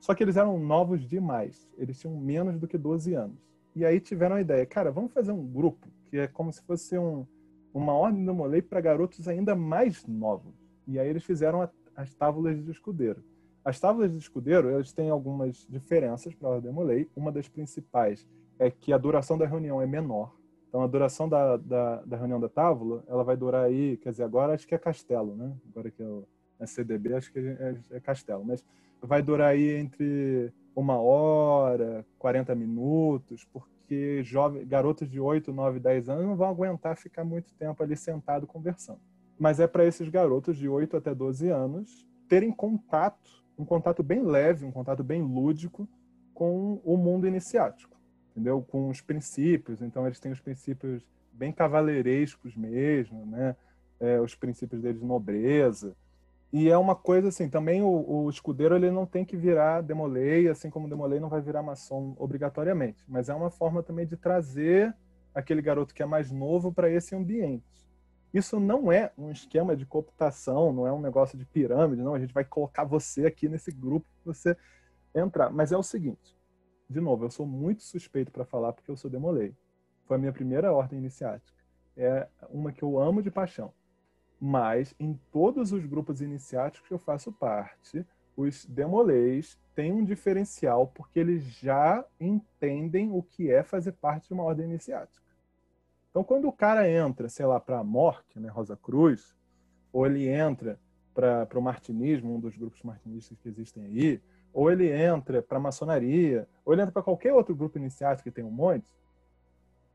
só 0.00 0.14
que 0.14 0.22
eles 0.22 0.36
eram 0.36 0.58
novos 0.58 1.06
demais, 1.06 1.68
eles 1.76 1.98
tinham 1.98 2.16
menos 2.16 2.58
do 2.58 2.66
que 2.68 2.78
12 2.78 3.14
anos. 3.14 3.36
E 3.74 3.84
aí 3.84 4.00
tiveram 4.00 4.36
a 4.36 4.40
ideia, 4.40 4.64
cara, 4.66 4.90
vamos 4.90 5.12
fazer 5.12 5.32
um 5.32 5.46
grupo 5.46 5.86
que 6.08 6.18
é 6.18 6.26
como 6.26 6.52
se 6.52 6.62
fosse 6.62 6.98
um, 6.98 7.26
uma 7.72 7.92
ordem 7.92 8.24
do 8.24 8.34
Molay 8.34 8.62
para 8.62 8.80
garotos 8.80 9.28
ainda 9.28 9.54
mais 9.54 10.06
novos. 10.06 10.54
E 10.86 10.98
aí 10.98 11.08
eles 11.08 11.24
fizeram 11.24 11.62
a, 11.62 11.70
as 11.94 12.14
tábulas 12.14 12.64
de 12.64 12.70
escudeiro. 12.70 13.22
As 13.64 13.78
tábulas 13.78 14.10
de 14.10 14.18
escudeiro, 14.18 14.70
elas 14.70 14.92
têm 14.92 15.10
algumas 15.10 15.66
diferenças 15.68 16.34
para 16.34 16.48
a 16.48 16.52
ordem 16.52 16.70
do 16.70 16.74
Molay. 16.74 17.08
Uma 17.14 17.30
das 17.30 17.48
principais 17.48 18.26
é 18.58 18.70
que 18.70 18.92
a 18.92 18.98
duração 18.98 19.36
da 19.36 19.46
reunião 19.46 19.80
é 19.82 19.86
menor. 19.86 20.34
Então, 20.68 20.82
a 20.82 20.86
duração 20.86 21.28
da, 21.28 21.56
da, 21.56 22.02
da 22.02 22.16
reunião 22.16 22.40
da 22.40 22.48
tábula, 22.48 23.02
ela 23.06 23.24
vai 23.24 23.36
durar 23.36 23.64
aí, 23.64 23.96
quer 23.98 24.10
dizer, 24.10 24.24
agora 24.24 24.54
acho 24.54 24.66
que 24.66 24.74
é 24.74 24.78
castelo, 24.78 25.34
né? 25.34 25.54
Agora 25.70 25.90
que 25.90 26.02
é, 26.02 26.06
o, 26.06 26.24
é 26.58 26.66
CDB, 26.66 27.14
acho 27.14 27.32
que 27.32 27.38
é, 27.38 27.76
é 27.92 28.00
castelo. 28.00 28.44
Mas 28.44 28.64
vai 29.02 29.22
durar 29.22 29.50
aí 29.50 29.76
entre 29.76 30.52
uma 30.74 30.96
hora, 30.98 32.06
40 32.18 32.54
minutos, 32.54 33.44
porque 33.52 34.22
jovens, 34.22 34.64
garotos 34.66 35.10
de 35.10 35.18
8, 35.20 35.52
9, 35.52 35.80
10 35.80 36.08
anos 36.08 36.26
não 36.26 36.36
vão 36.36 36.48
aguentar 36.48 36.96
ficar 36.96 37.24
muito 37.24 37.52
tempo 37.54 37.82
ali 37.82 37.96
sentado 37.96 38.46
conversando. 38.46 39.00
Mas 39.38 39.60
é 39.60 39.66
para 39.66 39.84
esses 39.84 40.08
garotos 40.08 40.56
de 40.56 40.68
8 40.68 40.96
até 40.96 41.14
12 41.14 41.48
anos 41.48 42.06
terem 42.28 42.52
contato, 42.52 43.42
um 43.58 43.64
contato 43.64 44.02
bem 44.02 44.22
leve, 44.22 44.64
um 44.64 44.70
contato 44.70 45.02
bem 45.02 45.22
lúdico 45.22 45.88
com 46.34 46.80
o 46.84 46.96
mundo 46.96 47.26
iniciático, 47.26 47.96
entendeu? 48.30 48.62
Com 48.62 48.88
os 48.88 49.00
princípios. 49.00 49.82
Então 49.82 50.06
eles 50.06 50.20
têm 50.20 50.30
os 50.30 50.40
princípios 50.40 51.04
bem 51.32 51.52
cavaleirescos 51.52 52.56
mesmo, 52.56 53.26
né? 53.26 53.56
É, 53.98 54.20
os 54.20 54.36
princípios 54.36 54.80
deles 54.80 55.00
de 55.00 55.06
nobreza, 55.06 55.96
e 56.52 56.70
é 56.70 56.78
uma 56.78 56.96
coisa 56.96 57.28
assim, 57.28 57.48
também 57.48 57.82
o, 57.82 57.88
o, 58.24 58.30
escudeiro 58.30 58.74
ele 58.74 58.90
não 58.90 59.04
tem 59.04 59.22
que 59.22 59.36
virar 59.36 59.82
demolei, 59.82 60.48
assim 60.48 60.70
como 60.70 60.88
demolei 60.88 61.20
não 61.20 61.28
vai 61.28 61.42
virar 61.42 61.62
maçom 61.62 62.14
obrigatoriamente, 62.18 63.04
mas 63.06 63.28
é 63.28 63.34
uma 63.34 63.50
forma 63.50 63.82
também 63.82 64.06
de 64.06 64.16
trazer 64.16 64.96
aquele 65.34 65.60
garoto 65.60 65.94
que 65.94 66.02
é 66.02 66.06
mais 66.06 66.30
novo 66.30 66.72
para 66.72 66.90
esse 66.90 67.14
ambiente. 67.14 67.86
Isso 68.32 68.58
não 68.58 68.90
é 68.90 69.12
um 69.16 69.30
esquema 69.30 69.76
de 69.76 69.84
cooptação, 69.84 70.72
não 70.72 70.86
é 70.86 70.92
um 70.92 71.00
negócio 71.00 71.36
de 71.36 71.44
pirâmide, 71.44 72.02
não, 72.02 72.14
a 72.14 72.18
gente 72.18 72.32
vai 72.32 72.44
colocar 72.44 72.84
você 72.84 73.26
aqui 73.26 73.46
nesse 73.46 73.70
grupo 73.70 74.06
para 74.24 74.32
você 74.32 74.56
entrar, 75.14 75.50
mas 75.50 75.70
é 75.70 75.76
o 75.76 75.82
seguinte, 75.82 76.34
de 76.88 77.00
novo, 77.00 77.26
eu 77.26 77.30
sou 77.30 77.46
muito 77.46 77.82
suspeito 77.82 78.32
para 78.32 78.46
falar 78.46 78.72
porque 78.72 78.90
eu 78.90 78.96
sou 78.96 79.10
demolei. 79.10 79.54
Foi 80.06 80.16
a 80.16 80.20
minha 80.20 80.32
primeira 80.32 80.72
ordem 80.72 80.98
iniciática. 80.98 81.58
É 81.94 82.26
uma 82.48 82.72
que 82.72 82.82
eu 82.82 82.98
amo 82.98 83.22
de 83.22 83.30
paixão 83.30 83.74
mas 84.40 84.94
em 84.98 85.18
todos 85.32 85.72
os 85.72 85.84
grupos 85.84 86.20
iniciáticos 86.20 86.86
que 86.86 86.94
eu 86.94 86.98
faço 86.98 87.32
parte, 87.32 88.06
os 88.36 88.64
demolês 88.66 89.58
têm 89.74 89.92
um 89.92 90.04
diferencial 90.04 90.86
porque 90.86 91.18
eles 91.18 91.42
já 91.42 92.04
entendem 92.20 93.10
o 93.10 93.22
que 93.22 93.50
é 93.50 93.62
fazer 93.62 93.92
parte 93.92 94.28
de 94.28 94.34
uma 94.34 94.44
ordem 94.44 94.66
iniciática. 94.66 95.26
Então, 96.10 96.22
quando 96.22 96.48
o 96.48 96.52
cara 96.52 96.88
entra, 96.88 97.28
sei 97.28 97.46
lá, 97.46 97.58
para 97.58 97.80
a 97.80 97.84
Morte, 97.84 98.38
né, 98.38 98.48
Rosa 98.48 98.76
Cruz, 98.76 99.34
ou 99.92 100.06
ele 100.06 100.28
entra 100.28 100.78
para 101.12 101.58
o 101.58 101.62
martinismo, 101.62 102.34
um 102.34 102.40
dos 102.40 102.56
grupos 102.56 102.82
martinistas 102.82 103.36
que 103.38 103.48
existem 103.48 103.84
aí, 103.84 104.22
ou 104.52 104.70
ele 104.70 104.90
entra 104.90 105.42
para 105.42 105.58
a 105.58 105.60
maçonaria, 105.60 106.48
ou 106.64 106.72
ele 106.72 106.82
entra 106.82 106.92
para 106.92 107.02
qualquer 107.02 107.32
outro 107.32 107.54
grupo 107.54 107.76
iniciático 107.76 108.28
que 108.28 108.34
tem 108.34 108.44
um 108.44 108.50
monte, 108.50 108.88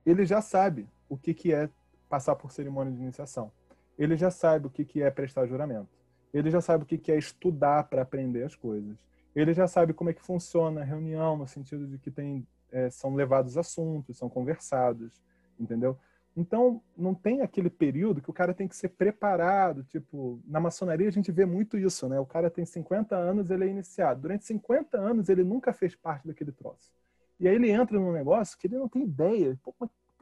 ele 0.06 0.26
já 0.26 0.42
sabe 0.42 0.88
o 1.08 1.18
que, 1.18 1.34
que 1.34 1.54
é 1.54 1.70
passar 2.10 2.36
por 2.36 2.52
cerimônia 2.52 2.94
de 2.94 3.02
iniciação 3.02 3.52
ele 3.98 4.16
já 4.18 4.32
sabe 4.32 4.68
o 4.68 4.70
que 4.70 5.02
é 5.02 5.10
prestar 5.12 5.46
juramento. 5.46 5.90
Ele 6.34 6.50
já 6.50 6.62
sabe 6.62 6.84
o 6.84 6.88
que 6.88 7.12
é 7.12 7.18
estudar 7.18 7.84
para 7.84 8.02
aprender 8.02 8.44
as 8.44 8.56
coisas. 8.56 8.98
Ele 9.36 9.54
já 9.54 9.68
sabe 9.68 9.94
como 9.94 10.10
é 10.10 10.14
que 10.14 10.22
funciona 10.22 10.82
a 10.82 10.84
reunião, 10.84 11.38
no 11.38 11.48
sentido 11.48 11.88
de 11.88 11.98
que 11.98 12.10
tem, 12.10 12.48
é, 12.72 12.90
são 12.90 13.16
levados 13.16 13.58
assuntos, 13.58 14.18
são 14.18 14.30
conversados, 14.30 15.22
entendeu? 15.60 15.98
Então, 16.36 16.82
não 16.98 17.14
tem 17.14 17.42
aquele 17.42 17.70
período 17.70 18.20
que 18.20 18.30
o 18.30 18.34
cara 18.34 18.54
tem 18.54 18.68
que 18.68 18.76
ser 18.76 18.90
preparado. 18.90 19.84
Tipo, 19.84 20.42
na 20.46 20.60
maçonaria 20.60 21.08
a 21.08 21.12
gente 21.12 21.32
vê 21.32 21.46
muito 21.46 21.78
isso, 21.78 22.10
né? 22.10 22.20
O 22.20 22.26
cara 22.26 22.50
tem 22.50 22.66
50 22.66 23.16
anos, 23.16 23.52
ele 23.52 23.66
é 23.66 23.68
iniciado. 23.68 24.22
Durante 24.22 24.46
50 24.46 24.98
anos, 24.98 25.30
ele 25.30 25.44
nunca 25.44 25.72
fez 25.72 25.96
parte 25.96 26.28
daquele 26.28 26.52
troço. 26.52 26.92
E 27.40 27.48
aí 27.48 27.56
ele 27.56 27.70
entra 27.70 28.00
num 28.00 28.12
negócio 28.12 28.58
que 28.58 28.66
ele 28.66 28.78
não 28.78 28.90
tem 28.90 29.04
ideia. 29.04 29.58
Pô, 29.64 29.76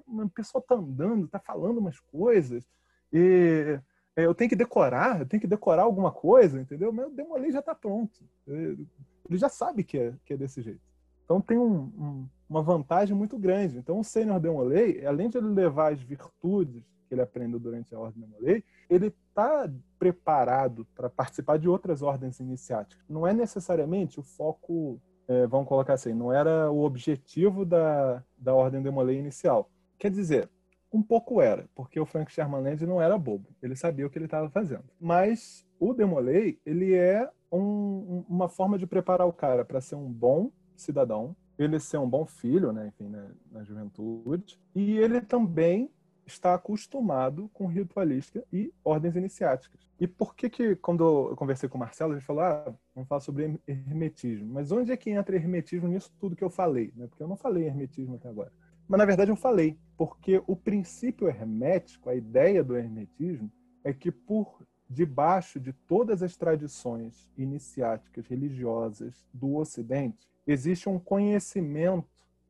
uma, 0.05 0.30
pessoa 0.30 0.61
tá 0.61 0.76
andando, 0.76 1.28
tá 1.28 1.39
falando 1.39 1.78
umas 1.78 1.99
coisas 1.99 2.67
e 3.12 3.80
é, 4.16 4.26
eu 4.26 4.36
tenho 4.36 4.49
que 4.49 4.55
decorar, 4.55 5.20
eu 5.22 5.26
tenho 5.26 5.41
que 5.41 5.47
decorar 5.47 5.84
alguma 5.84 6.12
coisa, 6.12 6.59
entendeu? 6.59 6.91
Meu 6.91 7.09
Demolei 7.09 7.51
já 7.51 7.59
está 7.59 7.74
pronto. 7.74 8.24
Ele 8.47 8.88
já 9.32 9.49
sabe 9.49 9.84
que 9.84 9.97
é, 9.97 10.14
que 10.26 10.34
é 10.34 10.38
desse 10.38 10.62
jeito. 10.62 10.82
Então 11.24 11.39
tem 11.39 11.57
um, 11.57 11.84
um, 11.97 12.30
uma 12.49 12.62
vantagem 12.62 13.16
muito 13.16 13.38
grande. 13.38 13.78
Então 13.78 13.99
o 13.99 14.03
Sênior 14.03 14.39
Demolei, 14.39 15.05
além 15.05 15.30
de 15.30 15.38
ele 15.38 15.47
levar 15.47 15.93
as 15.93 16.01
virtudes 16.01 16.84
que 17.07 17.16
ele 17.16 17.22
aprendeu 17.22 17.59
durante 17.59 17.95
a 17.95 17.99
Ordem 17.99 18.22
Demolei, 18.22 18.64
ele 18.89 19.07
está 19.07 19.70
preparado 19.97 20.86
para 20.93 21.09
participar 21.09 21.57
de 21.57 21.70
outras 21.70 22.01
ordens 22.01 22.39
iniciáticas. 22.39 23.05
Não 23.07 23.26
é 23.26 23.34
necessariamente 23.34 24.20
o 24.20 24.24
foco, 24.24 24.99
é, 25.28 25.47
vamos 25.47 25.68
colocar 25.68 25.93
assim, 25.93 26.14
não 26.14 26.34
era 26.34 26.70
o 26.70 26.84
objetivo 26.84 27.66
da, 27.66 28.24
da 28.38 28.53
Ordem 28.53 28.82
Demolei 28.82 29.18
inicial. 29.18 29.70
Quer 29.97 30.12
dizer, 30.12 30.49
um 30.92 31.02
pouco 31.02 31.42
era, 31.42 31.70
porque 31.74 32.00
o 32.00 32.06
Frank 32.06 32.32
Sherman 32.32 32.76
não 32.82 33.02
era 33.02 33.18
bobo, 33.18 33.50
ele 33.62 33.76
sabia 33.76 34.06
o 34.06 34.10
que 34.10 34.18
ele 34.18 34.26
estava 34.26 34.50
fazendo. 34.50 34.84
Mas 35.00 35.66
o 35.80 35.94
Demolay, 35.94 36.60
ele 36.66 36.94
é 36.94 37.30
um, 37.52 38.24
uma 38.28 38.50
forma 38.50 38.78
de 38.78 38.86
preparar 38.86 39.28
o 39.28 39.34
cara 39.34 39.64
para 39.64 39.82
ser 39.82 39.96
um 39.96 40.12
bom 40.12 40.52
cidadão, 40.76 41.36
ele 41.58 41.80
ser 41.80 41.98
um 41.98 42.10
bom 42.10 42.26
filho, 42.26 42.72
né, 42.72 42.88
enfim, 42.88 43.10
na, 43.10 43.28
na 43.52 43.64
juventude, 43.64 44.60
e 44.76 44.98
ele 44.98 45.22
também 45.22 45.89
está 46.26 46.54
acostumado 46.54 47.50
com 47.54 47.68
ritualística 47.68 48.44
e 48.52 48.74
ordens 48.84 49.16
iniciáticas. 49.16 49.89
E 50.00 50.08
por 50.08 50.36
que 50.36 50.50
que, 50.50 50.76
quando 50.76 51.30
eu 51.30 51.36
conversei 51.36 51.68
com 51.68 51.78
o 51.78 51.80
Marcelo, 51.80 52.14
ele 52.14 52.22
falou, 52.22 52.44
ah, 52.44 52.74
vamos 52.96 53.08
falar 53.08 53.22
sobre 53.22 53.60
hermetismo. 53.68 54.54
Mas 54.54 54.72
onde 54.72 54.92
é 54.92 54.98
que 54.98 55.10
entra 55.10 55.36
hermetismo 55.36 55.88
nisso 55.88 56.12
tudo 56.20 56.36
que 56.36 56.44
eu 56.44 56.50
falei? 56.50 56.92
Né? 56.96 57.08
Porque 57.08 57.22
eu 57.22 57.28
não 57.28 57.36
falei 57.36 57.66
hermetismo 57.66 58.16
até 58.16 58.30
agora. 58.30 58.52
Mas 58.92 58.98
na 58.98 59.06
verdade 59.06 59.32
eu 59.32 59.38
falei, 59.38 59.78
porque 59.96 60.44
o 60.46 60.54
princípio 60.54 61.30
hermético, 61.30 62.10
a 62.10 62.14
ideia 62.14 62.62
do 62.62 62.76
hermetismo, 62.76 63.50
é 63.86 63.94
que 63.94 64.12
por 64.12 64.68
debaixo 64.89 65.62
de 65.62 65.72
todas 65.72 66.22
as 66.22 66.36
tradições 66.36 67.32
iniciáticas 67.38 68.28
religiosas 68.28 69.26
do 69.34 69.56
Ocidente, 69.56 70.28
existe 70.46 70.89
um 70.89 71.00
conhecimento 71.00 72.06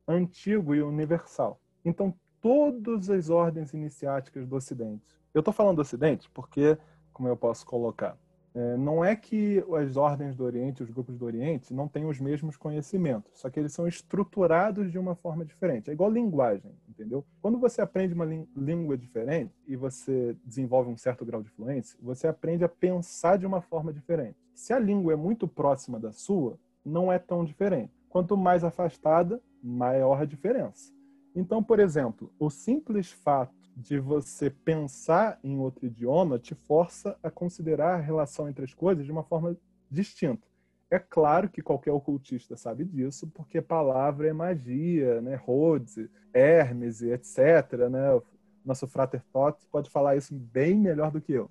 antigo 0.07 0.73
e 0.73 0.81
universal. 0.81 1.61
Então, 1.85 2.11
todas 2.41 3.11
as 3.11 3.29
ordens 3.29 3.71
iniciáticas 3.71 4.47
do 4.47 4.55
Ocidente. 4.55 5.05
Eu 5.35 5.41
estou 5.41 5.53
falando 5.53 5.75
do 5.75 5.83
Ocidente 5.83 6.27
porque, 6.33 6.75
como 7.13 7.29
eu 7.29 7.37
posso 7.37 7.63
colocar, 7.67 8.17
é, 8.53 8.75
não 8.75 9.03
é 9.03 9.15
que 9.15 9.63
as 9.77 9.95
ordens 9.95 10.35
do 10.35 10.43
Oriente, 10.43 10.83
os 10.83 10.89
grupos 10.89 11.17
do 11.17 11.25
Oriente, 11.25 11.73
não 11.73 11.87
têm 11.87 12.05
os 12.05 12.19
mesmos 12.19 12.57
conhecimentos, 12.57 13.31
só 13.35 13.49
que 13.49 13.59
eles 13.59 13.73
são 13.73 13.87
estruturados 13.87 14.91
de 14.91 14.99
uma 14.99 15.15
forma 15.15 15.45
diferente. 15.45 15.89
É 15.89 15.93
igual 15.93 16.11
linguagem, 16.11 16.71
entendeu? 16.89 17.25
Quando 17.41 17.57
você 17.57 17.81
aprende 17.81 18.13
uma 18.13 18.25
língua 18.55 18.97
diferente 18.97 19.53
e 19.65 19.75
você 19.75 20.35
desenvolve 20.43 20.89
um 20.89 20.97
certo 20.97 21.25
grau 21.25 21.41
de 21.41 21.49
fluência, 21.49 21.97
você 22.01 22.27
aprende 22.27 22.63
a 22.63 22.69
pensar 22.69 23.37
de 23.37 23.45
uma 23.45 23.61
forma 23.61 23.93
diferente. 23.93 24.37
Se 24.53 24.73
a 24.73 24.79
língua 24.79 25.13
é 25.13 25.15
muito 25.15 25.47
próxima 25.47 25.99
da 25.99 26.11
sua, 26.11 26.59
não 26.83 27.11
é 27.11 27.17
tão 27.17 27.45
diferente. 27.45 27.93
Quanto 28.09 28.35
mais 28.35 28.63
afastada, 28.63 29.41
maior 29.63 30.21
a 30.21 30.25
diferença. 30.25 30.91
Então, 31.33 31.63
por 31.63 31.79
exemplo, 31.79 32.31
o 32.37 32.49
simples 32.49 33.11
fato 33.11 33.60
de 33.75 33.99
você 33.99 34.49
pensar 34.49 35.39
em 35.43 35.57
outro 35.57 35.85
idioma 35.85 36.37
te 36.37 36.53
força 36.53 37.17
a 37.23 37.29
considerar 37.29 37.95
a 37.95 38.01
relação 38.01 38.49
entre 38.49 38.65
as 38.65 38.73
coisas 38.73 39.05
de 39.05 39.11
uma 39.11 39.23
forma 39.23 39.57
distinta. 39.89 40.47
É 40.89 40.99
claro 40.99 41.49
que 41.49 41.61
qualquer 41.61 41.91
ocultista 41.91 42.57
sabe 42.57 42.83
disso, 42.83 43.27
porque 43.33 43.61
palavra 43.61 44.27
é 44.27 44.33
magia, 44.33 45.21
né? 45.21 45.35
Rhodes, 45.35 46.09
Hermes, 46.33 47.01
etc. 47.01 47.89
Né? 47.89 48.21
Nosso 48.65 48.87
frater 48.87 49.23
Tot 49.31 49.65
pode 49.71 49.89
falar 49.89 50.17
isso 50.17 50.35
bem 50.35 50.77
melhor 50.77 51.09
do 51.09 51.21
que 51.21 51.31
eu. 51.31 51.49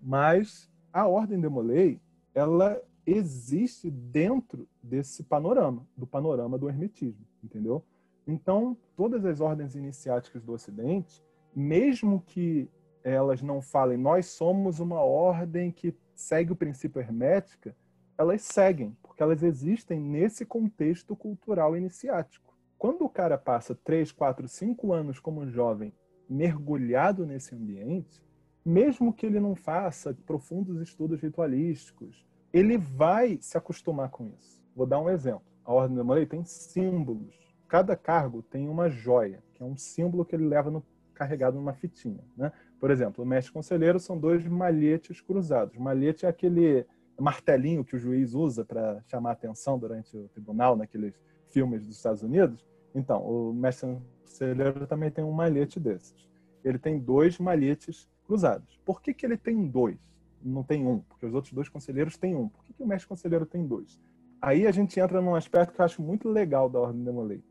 Mas 0.00 0.70
a 0.92 1.06
Ordem 1.08 1.40
de 1.40 1.48
Molay, 1.48 1.98
ela 2.34 2.78
existe 3.06 3.90
dentro 3.90 4.68
desse 4.82 5.22
panorama, 5.22 5.86
do 5.96 6.06
panorama 6.06 6.58
do 6.58 6.68
hermetismo, 6.68 7.26
entendeu? 7.42 7.82
Então, 8.26 8.76
todas 8.96 9.24
as 9.24 9.40
ordens 9.40 9.74
iniciáticas 9.74 10.44
do 10.44 10.52
Ocidente, 10.52 11.22
mesmo 11.54 12.20
que 12.20 12.68
elas 13.04 13.42
não 13.42 13.60
falem 13.60 13.98
nós 13.98 14.26
somos 14.26 14.78
uma 14.78 15.00
ordem 15.00 15.70
que 15.70 15.94
segue 16.14 16.52
o 16.52 16.56
princípio 16.56 17.00
hermética, 17.00 17.74
elas 18.16 18.42
seguem, 18.42 18.96
porque 19.02 19.22
elas 19.22 19.42
existem 19.42 20.00
nesse 20.00 20.44
contexto 20.44 21.16
cultural 21.16 21.76
iniciático. 21.76 22.56
Quando 22.78 23.04
o 23.04 23.08
cara 23.08 23.38
passa 23.38 23.74
3, 23.74 24.12
4, 24.12 24.48
5 24.48 24.92
anos 24.92 25.18
como 25.18 25.48
jovem 25.48 25.92
mergulhado 26.28 27.26
nesse 27.26 27.54
ambiente, 27.54 28.22
mesmo 28.64 29.12
que 29.12 29.26
ele 29.26 29.40
não 29.40 29.54
faça 29.54 30.16
profundos 30.26 30.80
estudos 30.80 31.20
ritualísticos, 31.20 32.24
ele 32.52 32.76
vai 32.78 33.38
se 33.40 33.56
acostumar 33.56 34.10
com 34.10 34.28
isso. 34.28 34.62
Vou 34.74 34.86
dar 34.86 35.00
um 35.00 35.08
exemplo. 35.08 35.42
A 35.64 35.72
Ordem 35.72 35.96
da 35.96 36.04
Molay 36.04 36.26
tem 36.26 36.44
símbolos. 36.44 37.34
Cada 37.68 37.96
cargo 37.96 38.42
tem 38.42 38.68
uma 38.68 38.90
joia, 38.90 39.42
que 39.54 39.62
é 39.62 39.66
um 39.66 39.76
símbolo 39.76 40.24
que 40.24 40.36
ele 40.36 40.46
leva 40.46 40.70
no 40.70 40.82
carregado 41.22 41.56
numa 41.56 41.72
fitinha. 41.72 42.24
Né? 42.36 42.50
Por 42.80 42.90
exemplo, 42.90 43.22
o 43.22 43.26
mestre 43.26 43.52
conselheiro 43.52 44.00
são 44.00 44.18
dois 44.18 44.44
malhetes 44.46 45.20
cruzados. 45.20 45.78
Malhete 45.78 46.26
é 46.26 46.28
aquele 46.28 46.84
martelinho 47.18 47.84
que 47.84 47.94
o 47.94 47.98
juiz 47.98 48.34
usa 48.34 48.64
para 48.64 49.00
chamar 49.06 49.32
atenção 49.32 49.78
durante 49.78 50.16
o 50.16 50.28
tribunal, 50.28 50.76
naqueles 50.76 51.14
filmes 51.48 51.86
dos 51.86 51.96
Estados 51.96 52.22
Unidos. 52.22 52.66
Então, 52.92 53.22
o 53.22 53.54
mestre 53.54 53.96
conselheiro 54.24 54.86
também 54.86 55.10
tem 55.10 55.22
um 55.22 55.30
malhete 55.30 55.78
desses. 55.78 56.28
Ele 56.64 56.78
tem 56.78 56.98
dois 56.98 57.38
malhetes 57.38 58.10
cruzados. 58.26 58.80
Por 58.84 59.00
que, 59.00 59.14
que 59.14 59.24
ele 59.24 59.36
tem 59.36 59.64
dois? 59.68 59.98
Não 60.42 60.64
tem 60.64 60.84
um, 60.86 60.98
porque 61.00 61.24
os 61.24 61.34
outros 61.34 61.52
dois 61.52 61.68
conselheiros 61.68 62.16
têm 62.16 62.34
um. 62.34 62.48
Por 62.48 62.64
que, 62.64 62.72
que 62.72 62.82
o 62.82 62.86
mestre 62.86 63.08
conselheiro 63.08 63.46
tem 63.46 63.64
dois? 63.64 64.00
Aí 64.40 64.66
a 64.66 64.72
gente 64.72 64.98
entra 64.98 65.20
num 65.20 65.36
aspecto 65.36 65.72
que 65.72 65.80
eu 65.80 65.84
acho 65.84 66.02
muito 66.02 66.28
legal 66.28 66.68
da 66.68 66.80
Ordem 66.80 67.04
de 67.04 67.12
Molay 67.12 67.44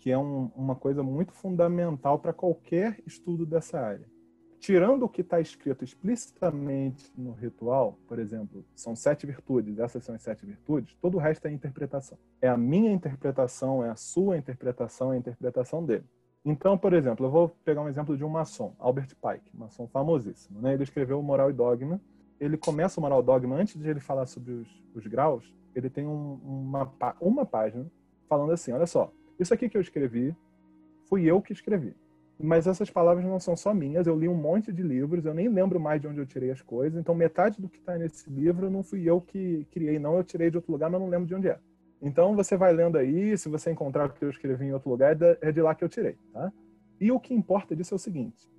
que 0.00 0.10
é 0.10 0.16
um, 0.16 0.50
uma 0.56 0.74
coisa 0.74 1.02
muito 1.02 1.30
fundamental 1.30 2.18
para 2.18 2.32
qualquer 2.32 2.98
estudo 3.06 3.44
dessa 3.44 3.78
área. 3.78 4.08
Tirando 4.58 5.04
o 5.04 5.08
que 5.08 5.20
está 5.20 5.40
escrito 5.40 5.84
explicitamente 5.84 7.12
no 7.16 7.32
ritual, 7.32 7.98
por 8.08 8.18
exemplo, 8.18 8.64
são 8.74 8.96
sete 8.96 9.26
virtudes, 9.26 9.78
essas 9.78 10.02
são 10.02 10.14
as 10.14 10.22
sete 10.22 10.44
virtudes, 10.44 10.94
todo 11.00 11.16
o 11.16 11.20
resto 11.20 11.46
é 11.46 11.52
interpretação. 11.52 12.18
É 12.40 12.48
a 12.48 12.56
minha 12.56 12.90
interpretação, 12.90 13.84
é 13.84 13.90
a 13.90 13.94
sua 13.94 14.38
interpretação, 14.38 15.12
é 15.12 15.16
a 15.16 15.18
interpretação 15.18 15.84
dele. 15.84 16.04
Então, 16.44 16.78
por 16.78 16.94
exemplo, 16.94 17.26
eu 17.26 17.30
vou 17.30 17.50
pegar 17.62 17.82
um 17.82 17.88
exemplo 17.88 18.16
de 18.16 18.24
um 18.24 18.28
maçom, 18.28 18.74
Albert 18.78 19.14
Pike, 19.16 19.54
maçom 19.54 19.86
famosíssimo. 19.86 20.60
Né? 20.62 20.72
Ele 20.72 20.82
escreveu 20.82 21.20
o 21.20 21.22
Moral 21.22 21.50
e 21.50 21.52
Dogma. 21.52 22.00
Ele 22.38 22.56
começa 22.56 22.98
o 22.98 23.02
Moral 23.02 23.20
e 23.20 23.24
Dogma, 23.24 23.56
antes 23.56 23.78
de 23.78 23.86
ele 23.86 24.00
falar 24.00 24.24
sobre 24.24 24.52
os, 24.52 24.82
os 24.94 25.06
graus, 25.06 25.54
ele 25.74 25.90
tem 25.90 26.06
um, 26.06 26.34
uma, 26.42 26.90
uma 27.20 27.44
página 27.44 27.86
falando 28.28 28.52
assim, 28.52 28.72
olha 28.72 28.86
só, 28.86 29.12
isso 29.40 29.54
aqui 29.54 29.68
que 29.68 29.76
eu 29.76 29.80
escrevi, 29.80 30.36
fui 31.08 31.24
eu 31.24 31.40
que 31.40 31.52
escrevi. 31.52 31.94
Mas 32.38 32.66
essas 32.66 32.88
palavras 32.90 33.24
não 33.24 33.40
são 33.40 33.56
só 33.56 33.74
minhas, 33.74 34.06
eu 34.06 34.16
li 34.16 34.28
um 34.28 34.34
monte 34.34 34.72
de 34.72 34.82
livros, 34.82 35.24
eu 35.24 35.34
nem 35.34 35.48
lembro 35.48 35.80
mais 35.80 36.00
de 36.00 36.06
onde 36.06 36.20
eu 36.20 36.26
tirei 36.26 36.50
as 36.50 36.62
coisas, 36.62 36.98
então 36.98 37.14
metade 37.14 37.60
do 37.60 37.68
que 37.68 37.78
está 37.78 37.98
nesse 37.98 38.30
livro 38.30 38.70
não 38.70 38.82
fui 38.82 39.08
eu 39.08 39.20
que 39.20 39.66
criei, 39.70 39.98
não, 39.98 40.16
eu 40.16 40.24
tirei 40.24 40.50
de 40.50 40.56
outro 40.56 40.72
lugar, 40.72 40.88
mas 40.90 41.00
não 41.00 41.08
lembro 41.08 41.26
de 41.26 41.34
onde 41.34 41.48
é. 41.48 41.58
Então 42.00 42.34
você 42.34 42.56
vai 42.56 42.72
lendo 42.72 42.96
aí, 42.96 43.36
se 43.36 43.48
você 43.48 43.70
encontrar 43.70 44.06
o 44.06 44.12
que 44.12 44.24
eu 44.24 44.30
escrevi 44.30 44.66
em 44.66 44.72
outro 44.72 44.88
lugar, 44.88 45.14
é, 45.20 45.38
é 45.42 45.52
de 45.52 45.60
lá 45.60 45.74
que 45.74 45.84
eu 45.84 45.88
tirei, 45.88 46.16
tá? 46.32 46.50
E 46.98 47.10
o 47.10 47.20
que 47.20 47.34
importa 47.34 47.76
disso 47.76 47.94
é 47.94 47.96
o 47.96 47.98
seguinte: 47.98 48.50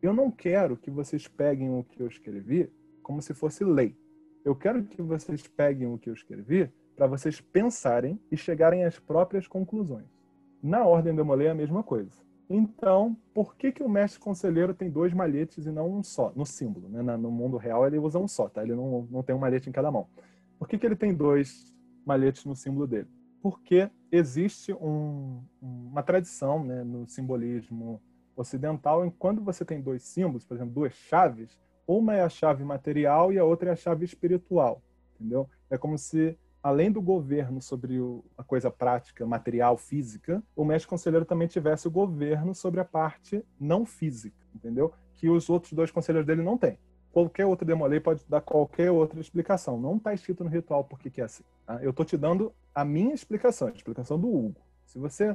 eu 0.00 0.12
não 0.12 0.30
quero 0.30 0.76
que 0.76 0.90
vocês 0.90 1.26
peguem 1.26 1.70
o 1.70 1.84
que 1.84 2.02
eu 2.02 2.06
escrevi 2.06 2.70
como 3.02 3.20
se 3.20 3.34
fosse 3.34 3.64
lei. 3.64 3.96
Eu 4.44 4.54
quero 4.54 4.82
que 4.84 5.02
vocês 5.02 5.46
peguem 5.46 5.92
o 5.92 5.98
que 5.98 6.08
eu 6.08 6.14
escrevi 6.14 6.70
para 6.96 7.06
vocês 7.06 7.40
pensarem 7.40 8.18
e 8.30 8.36
chegarem 8.36 8.84
às 8.84 8.98
próprias 8.98 9.46
conclusões. 9.46 10.17
Na 10.62 10.84
ordem 10.84 11.14
de 11.14 11.22
Molay 11.22 11.46
é 11.46 11.50
a 11.50 11.54
mesma 11.54 11.82
coisa. 11.82 12.10
Então, 12.50 13.16
por 13.34 13.56
que, 13.56 13.70
que 13.70 13.82
o 13.82 13.88
mestre 13.88 14.20
conselheiro 14.20 14.72
tem 14.72 14.90
dois 14.90 15.12
malhetes 15.12 15.66
e 15.66 15.70
não 15.70 15.98
um 15.98 16.02
só, 16.02 16.32
no 16.34 16.46
símbolo? 16.46 16.88
Né? 16.88 17.02
No 17.16 17.30
mundo 17.30 17.58
real 17.58 17.86
ele 17.86 17.98
usa 17.98 18.18
um 18.18 18.26
só, 18.26 18.48
tá? 18.48 18.62
ele 18.62 18.74
não, 18.74 19.06
não 19.10 19.22
tem 19.22 19.34
um 19.34 19.38
malhete 19.38 19.68
em 19.68 19.72
cada 19.72 19.90
mão. 19.90 20.08
Por 20.58 20.66
que, 20.66 20.78
que 20.78 20.86
ele 20.86 20.96
tem 20.96 21.14
dois 21.14 21.74
malhetes 22.06 22.44
no 22.46 22.56
símbolo 22.56 22.86
dele? 22.86 23.08
Porque 23.42 23.90
existe 24.10 24.72
um, 24.72 25.42
uma 25.60 26.02
tradição 26.02 26.64
né, 26.64 26.82
no 26.82 27.06
simbolismo 27.06 28.00
ocidental 28.34 29.04
em 29.04 29.10
quando 29.10 29.42
você 29.42 29.64
tem 29.64 29.80
dois 29.80 30.02
símbolos, 30.02 30.44
por 30.44 30.54
exemplo, 30.54 30.72
duas 30.72 30.94
chaves, 30.94 31.58
uma 31.86 32.14
é 32.14 32.22
a 32.22 32.28
chave 32.28 32.64
material 32.64 33.32
e 33.32 33.38
a 33.38 33.44
outra 33.44 33.70
é 33.70 33.72
a 33.72 33.76
chave 33.76 34.04
espiritual, 34.04 34.82
entendeu? 35.14 35.48
É 35.70 35.76
como 35.76 35.98
se 35.98 36.36
além 36.68 36.92
do 36.92 37.00
governo 37.00 37.62
sobre 37.62 37.98
o, 37.98 38.22
a 38.36 38.44
coisa 38.44 38.70
prática, 38.70 39.26
material, 39.26 39.78
física, 39.78 40.42
o 40.54 40.64
mestre 40.64 40.88
conselheiro 40.88 41.24
também 41.24 41.48
tivesse 41.48 41.88
o 41.88 41.90
governo 41.90 42.54
sobre 42.54 42.78
a 42.78 42.84
parte 42.84 43.42
não 43.58 43.86
física, 43.86 44.36
entendeu? 44.54 44.92
Que 45.14 45.30
os 45.30 45.48
outros 45.48 45.72
dois 45.72 45.90
conselheiros 45.90 46.26
dele 46.26 46.42
não 46.42 46.58
têm. 46.58 46.78
Qualquer 47.10 47.46
outro 47.46 47.66
demolei 47.66 48.00
pode 48.00 48.22
dar 48.28 48.42
qualquer 48.42 48.90
outra 48.90 49.18
explicação. 49.18 49.80
Não 49.80 49.96
está 49.96 50.12
escrito 50.12 50.44
no 50.44 50.50
ritual 50.50 50.84
porque 50.84 51.08
que 51.08 51.22
é 51.22 51.24
assim. 51.24 51.42
Tá? 51.66 51.82
Eu 51.82 51.90
estou 51.90 52.04
te 52.04 52.18
dando 52.18 52.52
a 52.74 52.84
minha 52.84 53.14
explicação, 53.14 53.68
a 53.68 53.72
explicação 53.72 54.20
do 54.20 54.28
Hugo. 54.28 54.60
Se 54.84 54.98
você 54.98 55.34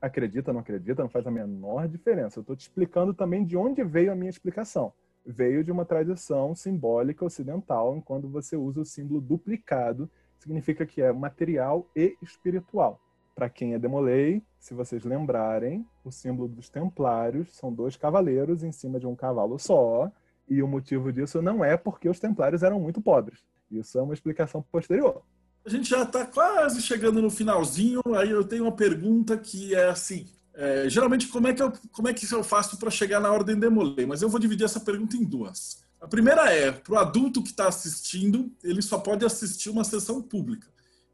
acredita, 0.00 0.52
não 0.52 0.60
acredita, 0.60 1.00
não 1.00 1.08
faz 1.08 1.24
a 1.26 1.30
menor 1.30 1.86
diferença. 1.86 2.40
Eu 2.40 2.42
estou 2.42 2.56
te 2.56 2.62
explicando 2.62 3.14
também 3.14 3.44
de 3.44 3.56
onde 3.56 3.84
veio 3.84 4.10
a 4.10 4.16
minha 4.16 4.30
explicação. 4.30 4.92
Veio 5.24 5.62
de 5.62 5.70
uma 5.70 5.84
tradição 5.84 6.56
simbólica 6.56 7.24
ocidental, 7.24 8.02
quando 8.04 8.28
você 8.28 8.56
usa 8.56 8.80
o 8.80 8.84
símbolo 8.84 9.20
duplicado 9.20 10.10
significa 10.42 10.84
que 10.84 11.00
é 11.00 11.12
material 11.12 11.86
e 11.94 12.16
espiritual. 12.20 13.00
Para 13.34 13.48
quem 13.48 13.74
é 13.74 13.78
Demolei, 13.78 14.42
se 14.58 14.74
vocês 14.74 15.04
lembrarem, 15.04 15.86
o 16.04 16.10
símbolo 16.10 16.48
dos 16.48 16.68
templários 16.68 17.54
são 17.56 17.72
dois 17.72 17.96
cavaleiros 17.96 18.62
em 18.62 18.72
cima 18.72 19.00
de 19.00 19.06
um 19.06 19.14
cavalo 19.14 19.58
só, 19.58 20.10
e 20.48 20.62
o 20.62 20.68
motivo 20.68 21.12
disso 21.12 21.40
não 21.40 21.64
é 21.64 21.76
porque 21.76 22.08
os 22.08 22.18
templários 22.18 22.62
eram 22.62 22.78
muito 22.78 23.00
pobres. 23.00 23.40
Isso 23.70 23.98
é 23.98 24.02
uma 24.02 24.12
explicação 24.12 24.62
posterior. 24.70 25.22
A 25.64 25.70
gente 25.70 25.88
já 25.88 26.02
está 26.02 26.26
quase 26.26 26.82
chegando 26.82 27.22
no 27.22 27.30
finalzinho, 27.30 28.02
aí 28.16 28.30
eu 28.30 28.44
tenho 28.44 28.64
uma 28.64 28.72
pergunta 28.72 29.36
que 29.38 29.74
é 29.74 29.88
assim, 29.88 30.26
é, 30.54 30.88
geralmente 30.88 31.28
como 31.28 31.46
é 31.46 31.54
que 31.54 31.62
eu, 31.62 31.72
como 31.92 32.08
é 32.08 32.12
que 32.12 32.30
eu 32.30 32.42
faço 32.42 32.76
para 32.78 32.90
chegar 32.90 33.20
na 33.20 33.32
ordem 33.32 33.58
Demolei? 33.58 34.04
Mas 34.04 34.20
eu 34.20 34.28
vou 34.28 34.40
dividir 34.40 34.64
essa 34.64 34.80
pergunta 34.80 35.16
em 35.16 35.24
duas. 35.24 35.82
A 36.02 36.08
primeira 36.08 36.52
é, 36.52 36.72
para 36.72 36.94
o 36.94 36.98
adulto 36.98 37.40
que 37.40 37.50
está 37.50 37.68
assistindo, 37.68 38.50
ele 38.64 38.82
só 38.82 38.98
pode 38.98 39.24
assistir 39.24 39.70
uma 39.70 39.84
sessão 39.84 40.20
pública. 40.20 40.66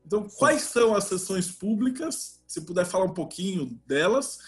Então, 0.07 0.26
quais 0.26 0.62
são 0.62 0.97
as 0.97 1.05
sessões 1.05 1.51
públicas? 1.51 2.41
Se 2.47 2.62
puder 2.62 2.86
falar 2.86 3.05
um 3.05 3.12
pouquinho 3.12 3.78
delas. 3.86 4.39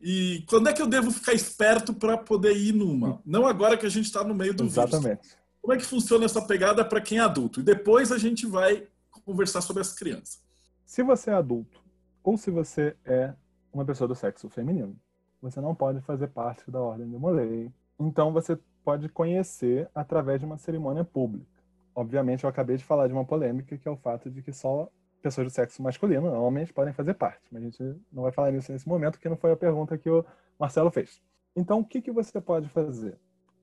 E 0.00 0.42
quando 0.48 0.70
é 0.70 0.72
que 0.72 0.80
eu 0.80 0.86
devo 0.86 1.10
ficar 1.10 1.34
esperto 1.34 1.92
para 1.92 2.16
poder 2.16 2.56
ir 2.56 2.72
numa? 2.72 3.20
Não 3.26 3.46
agora 3.46 3.76
que 3.76 3.84
a 3.84 3.90
gente 3.90 4.06
está 4.06 4.24
no 4.24 4.34
meio 4.34 4.54
do 4.54 4.64
Exatamente. 4.64 5.20
Vírus. 5.20 5.36
Como 5.60 5.74
é 5.74 5.76
que 5.76 5.84
funciona 5.84 6.24
essa 6.24 6.40
pegada 6.40 6.82
para 6.82 7.02
quem 7.02 7.18
é 7.18 7.20
adulto? 7.20 7.60
E 7.60 7.62
depois 7.62 8.10
a 8.10 8.16
gente 8.16 8.46
vai 8.46 8.88
conversar 9.26 9.60
sobre 9.60 9.82
as 9.82 9.92
crianças. 9.92 10.42
Se 10.86 11.02
você 11.02 11.28
é 11.28 11.34
adulto 11.34 11.78
ou 12.24 12.38
se 12.38 12.50
você 12.50 12.96
é 13.04 13.34
uma 13.70 13.84
pessoa 13.84 14.08
do 14.08 14.14
sexo 14.14 14.48
feminino, 14.48 14.96
você 15.42 15.60
não 15.60 15.74
pode 15.74 16.00
fazer 16.00 16.28
parte 16.28 16.70
da 16.70 16.80
Ordem 16.80 17.06
de 17.06 17.18
Molay. 17.18 17.70
Então 17.98 18.32
você 18.32 18.58
pode 18.90 19.08
conhecer 19.08 19.88
através 19.94 20.40
de 20.40 20.46
uma 20.46 20.58
cerimônia 20.58 21.04
pública. 21.04 21.46
Obviamente, 21.94 22.42
eu 22.42 22.50
acabei 22.50 22.76
de 22.76 22.82
falar 22.82 23.06
de 23.06 23.12
uma 23.12 23.24
polêmica, 23.24 23.78
que 23.78 23.86
é 23.86 23.90
o 23.90 23.96
fato 23.96 24.28
de 24.28 24.42
que 24.42 24.52
só 24.52 24.90
pessoas 25.22 25.46
do 25.46 25.50
sexo 25.52 25.80
masculino, 25.80 26.26
homens, 26.42 26.72
podem 26.72 26.92
fazer 26.92 27.14
parte. 27.14 27.42
Mas 27.52 27.62
a 27.62 27.64
gente 27.66 28.00
não 28.12 28.24
vai 28.24 28.32
falar 28.32 28.50
nisso 28.50 28.72
nesse 28.72 28.88
momento, 28.88 29.20
que 29.20 29.28
não 29.28 29.36
foi 29.36 29.52
a 29.52 29.56
pergunta 29.56 29.96
que 29.96 30.10
o 30.10 30.24
Marcelo 30.58 30.90
fez. 30.90 31.22
Então, 31.54 31.78
o 31.78 31.84
que, 31.84 32.02
que 32.02 32.10
você 32.10 32.40
pode 32.40 32.68
fazer? 32.68 33.16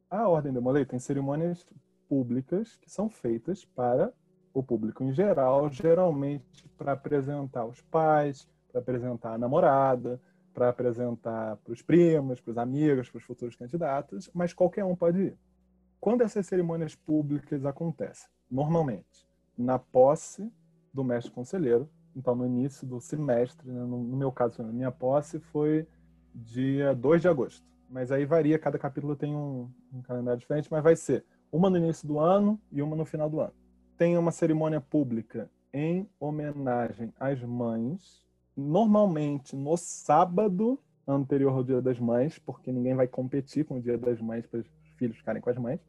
A 0.10 0.30
Ordem 0.30 0.54
de 0.54 0.62
Molay 0.62 0.86
tem 0.86 0.98
cerimônias 0.98 1.68
públicas 2.08 2.78
que 2.78 2.90
são 2.90 3.10
feitas 3.10 3.66
para 3.66 4.14
o 4.54 4.64
público 4.64 5.04
em 5.04 5.12
geral, 5.12 5.70
geralmente 5.70 6.70
para 6.78 6.94
apresentar 6.94 7.66
os 7.66 7.82
pais, 7.82 8.48
para 8.72 8.80
apresentar 8.80 9.34
a 9.34 9.38
namorada, 9.38 10.22
para 10.58 10.70
apresentar 10.70 11.56
para 11.58 11.72
os 11.72 11.84
primos, 11.84 12.42
para 12.42 12.50
os 12.50 12.58
amigos, 12.58 13.08
para 13.12 13.20
os 13.20 13.24
futuros 13.24 13.56
candidatos, 13.56 14.28
mas 14.34 14.54
qualquer 14.54 14.84
um 14.84 14.96
pode 14.96 15.20
ir. 15.20 15.38
Quando 16.00 16.24
essas 16.24 16.48
cerimônias 16.48 16.96
públicas 16.96 17.64
acontecem? 17.64 18.28
Normalmente, 18.50 19.30
na 19.56 19.78
posse 19.78 20.52
do 20.92 21.04
mestre 21.04 21.32
conselheiro, 21.32 21.88
então 22.16 22.34
no 22.34 22.44
início 22.44 22.88
do 22.88 23.00
semestre, 23.00 23.70
né? 23.70 23.84
no, 23.84 24.00
meu 24.00 24.32
caso, 24.32 24.64
a 24.64 24.66
minha 24.66 24.90
posse 24.90 25.40
foi 25.40 25.88
dia 26.34 26.96
2 26.96 27.22
de 27.22 27.28
agosto, 27.28 27.64
mas 27.88 28.12
aí 28.12 28.26
varia, 28.26 28.58
cada 28.58 28.80
capítulo 28.80 29.16
tem 29.16 29.36
um, 29.36 29.70
um 29.94 30.02
calendário 30.02 30.40
diferente, 30.40 30.70
mas 30.72 30.84
vai 30.84 30.96
ser 30.96 31.24
uma 31.52 31.70
no 31.70 31.78
início 31.78 32.08
do 32.08 32.20
ano 32.20 32.60
e 32.72 32.82
uma 32.82 32.96
no 32.96 33.06
final 33.06 33.30
do 33.30 33.42
ano. 33.42 33.54
Tem 33.96 34.18
uma 34.18 34.32
cerimônia 34.32 34.82
pública 34.82 35.52
em 35.72 36.10
homenagem 36.20 37.14
às 37.20 37.40
mães, 37.44 38.26
normalmente 38.58 39.56
no 39.56 39.78
sábado 39.78 40.80
anterior 41.08 41.54
ao 41.54 41.64
Dia 41.64 41.82
das 41.82 42.00
Mães, 42.00 42.40
porque 42.40 42.72
ninguém 42.72 42.96
vai 42.96 43.08
competir 43.08 43.64
com 43.64 43.76
o 43.76 43.82
Dia 43.82 43.98
das 43.98 44.20
Mães 44.20 44.46
para 44.48 44.60
os 44.60 44.68
filhos 44.98 45.18
ficarem 45.18 45.42
com 45.42 45.50
as 45.50 45.58
mães. 45.58 45.80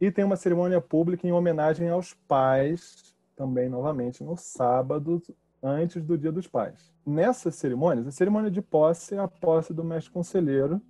E 0.00 0.12
tem 0.12 0.24
uma 0.24 0.36
cerimônia 0.36 0.80
pública 0.80 1.26
em 1.26 1.32
homenagem 1.32 1.88
aos 1.88 2.14
pais, 2.14 3.16
também 3.34 3.68
novamente 3.68 4.22
no 4.22 4.36
sábado 4.36 5.20
antes 5.62 6.04
do 6.04 6.16
Dia 6.16 6.30
dos 6.30 6.46
Pais. 6.46 6.92
Nessas 7.04 7.56
cerimônias, 7.56 8.06
a 8.06 8.12
cerimônia 8.12 8.50
de 8.50 8.62
posse 8.62 9.14
é 9.14 9.18
a 9.18 9.26
posse 9.26 9.74
do 9.74 9.82
mestre 9.82 10.12
conselheiro. 10.12 10.80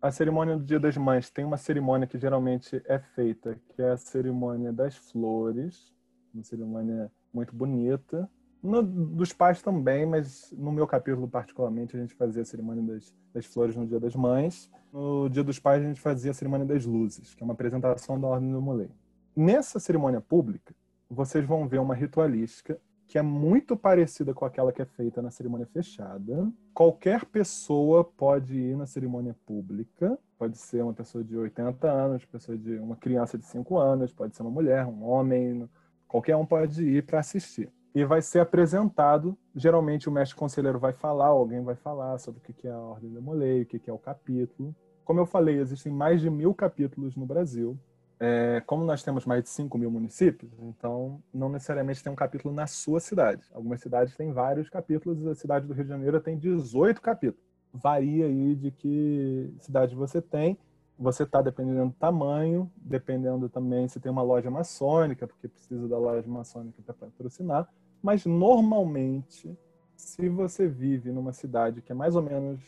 A 0.00 0.10
cerimônia 0.10 0.56
do 0.56 0.64
Dia 0.64 0.80
das 0.80 0.96
Mães 0.96 1.28
tem 1.28 1.44
uma 1.44 1.56
cerimônia 1.56 2.06
que 2.06 2.18
geralmente 2.18 2.80
é 2.86 2.98
feita, 2.98 3.60
que 3.70 3.82
é 3.82 3.90
a 3.90 3.96
cerimônia 3.96 4.72
das 4.72 4.96
flores, 4.96 5.92
uma 6.32 6.44
cerimônia 6.44 7.10
muito 7.34 7.54
bonita, 7.54 8.30
no, 8.62 8.82
dos 8.82 9.32
pais 9.32 9.62
também, 9.62 10.04
mas 10.04 10.52
no 10.56 10.72
meu 10.72 10.86
capítulo 10.86 11.28
particularmente 11.28 11.96
a 11.96 12.00
gente 12.00 12.14
fazia 12.14 12.42
a 12.42 12.44
cerimônia 12.44 12.82
das, 12.82 13.14
das, 13.32 13.46
flores 13.46 13.76
no 13.76 13.86
Dia 13.86 14.00
das 14.00 14.14
Mães. 14.14 14.70
No 14.92 15.28
Dia 15.28 15.44
dos 15.44 15.58
Pais 15.58 15.84
a 15.84 15.86
gente 15.86 16.00
fazia 16.00 16.30
a 16.30 16.34
cerimônia 16.34 16.66
das 16.66 16.84
luzes, 16.84 17.34
que 17.34 17.42
é 17.42 17.44
uma 17.44 17.52
apresentação 17.52 18.20
da 18.20 18.26
Ordem 18.26 18.50
do 18.50 18.60
Molay. 18.60 18.90
Nessa 19.36 19.78
cerimônia 19.78 20.20
pública, 20.20 20.74
vocês 21.08 21.44
vão 21.44 21.68
ver 21.68 21.78
uma 21.78 21.94
ritualística 21.94 22.80
que 23.06 23.16
é 23.16 23.22
muito 23.22 23.74
parecida 23.74 24.34
com 24.34 24.44
aquela 24.44 24.70
que 24.70 24.82
é 24.82 24.84
feita 24.84 25.22
na 25.22 25.30
cerimônia 25.30 25.66
fechada. 25.66 26.50
Qualquer 26.74 27.24
pessoa 27.24 28.04
pode 28.04 28.54
ir 28.54 28.76
na 28.76 28.86
cerimônia 28.86 29.34
pública, 29.46 30.18
pode 30.36 30.58
ser 30.58 30.82
uma 30.82 30.92
pessoa 30.92 31.24
de 31.24 31.34
80 31.34 31.90
anos, 31.90 32.24
pessoa 32.26 32.58
de 32.58 32.76
uma 32.78 32.96
criança 32.96 33.38
de 33.38 33.46
5 33.46 33.78
anos, 33.78 34.12
pode 34.12 34.36
ser 34.36 34.42
uma 34.42 34.50
mulher, 34.50 34.84
um 34.84 35.04
homem, 35.04 35.66
qualquer 36.06 36.36
um 36.36 36.44
pode 36.44 36.84
ir 36.84 37.04
para 37.04 37.20
assistir 37.20 37.72
e 37.94 38.04
vai 38.04 38.22
ser 38.22 38.40
apresentado. 38.40 39.36
Geralmente 39.54 40.08
o 40.08 40.12
mestre 40.12 40.36
conselheiro 40.36 40.78
vai 40.78 40.92
falar, 40.92 41.26
alguém 41.26 41.62
vai 41.62 41.74
falar 41.74 42.18
sobre 42.18 42.40
o 42.40 42.42
que 42.42 42.66
é 42.66 42.70
a 42.70 42.78
Ordem 42.78 43.12
da 43.12 43.20
Molei, 43.20 43.62
o 43.62 43.66
que 43.66 43.88
é 43.88 43.92
o 43.92 43.98
capítulo. 43.98 44.74
Como 45.04 45.20
eu 45.20 45.26
falei, 45.26 45.58
existem 45.58 45.92
mais 45.92 46.20
de 46.20 46.28
mil 46.28 46.54
capítulos 46.54 47.16
no 47.16 47.24
Brasil. 47.24 47.78
É, 48.20 48.60
como 48.66 48.84
nós 48.84 49.02
temos 49.02 49.24
mais 49.24 49.44
de 49.44 49.48
5 49.48 49.78
mil 49.78 49.90
municípios, 49.92 50.50
então 50.60 51.22
não 51.32 51.48
necessariamente 51.48 52.02
tem 52.02 52.12
um 52.12 52.16
capítulo 52.16 52.52
na 52.52 52.66
sua 52.66 52.98
cidade. 52.98 53.42
Algumas 53.52 53.80
cidades 53.80 54.16
têm 54.16 54.32
vários 54.32 54.68
capítulos, 54.68 55.24
a 55.24 55.36
cidade 55.36 55.68
do 55.68 55.72
Rio 55.72 55.84
de 55.84 55.90
Janeiro 55.90 56.20
tem 56.20 56.36
18 56.36 57.00
capítulos. 57.00 57.46
Varia 57.72 58.26
aí 58.26 58.56
de 58.56 58.72
que 58.72 59.54
cidade 59.60 59.94
você 59.94 60.20
tem 60.20 60.58
você 60.98 61.22
está 61.22 61.40
dependendo 61.40 61.86
do 61.86 61.92
tamanho, 61.92 62.70
dependendo 62.76 63.48
também 63.48 63.86
se 63.86 64.00
tem 64.00 64.10
uma 64.10 64.22
loja 64.22 64.50
maçônica, 64.50 65.26
porque 65.26 65.46
precisa 65.46 65.86
da 65.86 65.96
loja 65.96 66.26
maçônica 66.26 66.82
para 66.82 66.94
patrocinar. 66.94 67.68
Mas 68.02 68.26
normalmente, 68.26 69.56
se 69.94 70.28
você 70.28 70.66
vive 70.66 71.12
numa 71.12 71.32
cidade 71.32 71.80
que 71.82 71.92
é 71.92 71.94
mais 71.94 72.16
ou 72.16 72.22
menos 72.22 72.60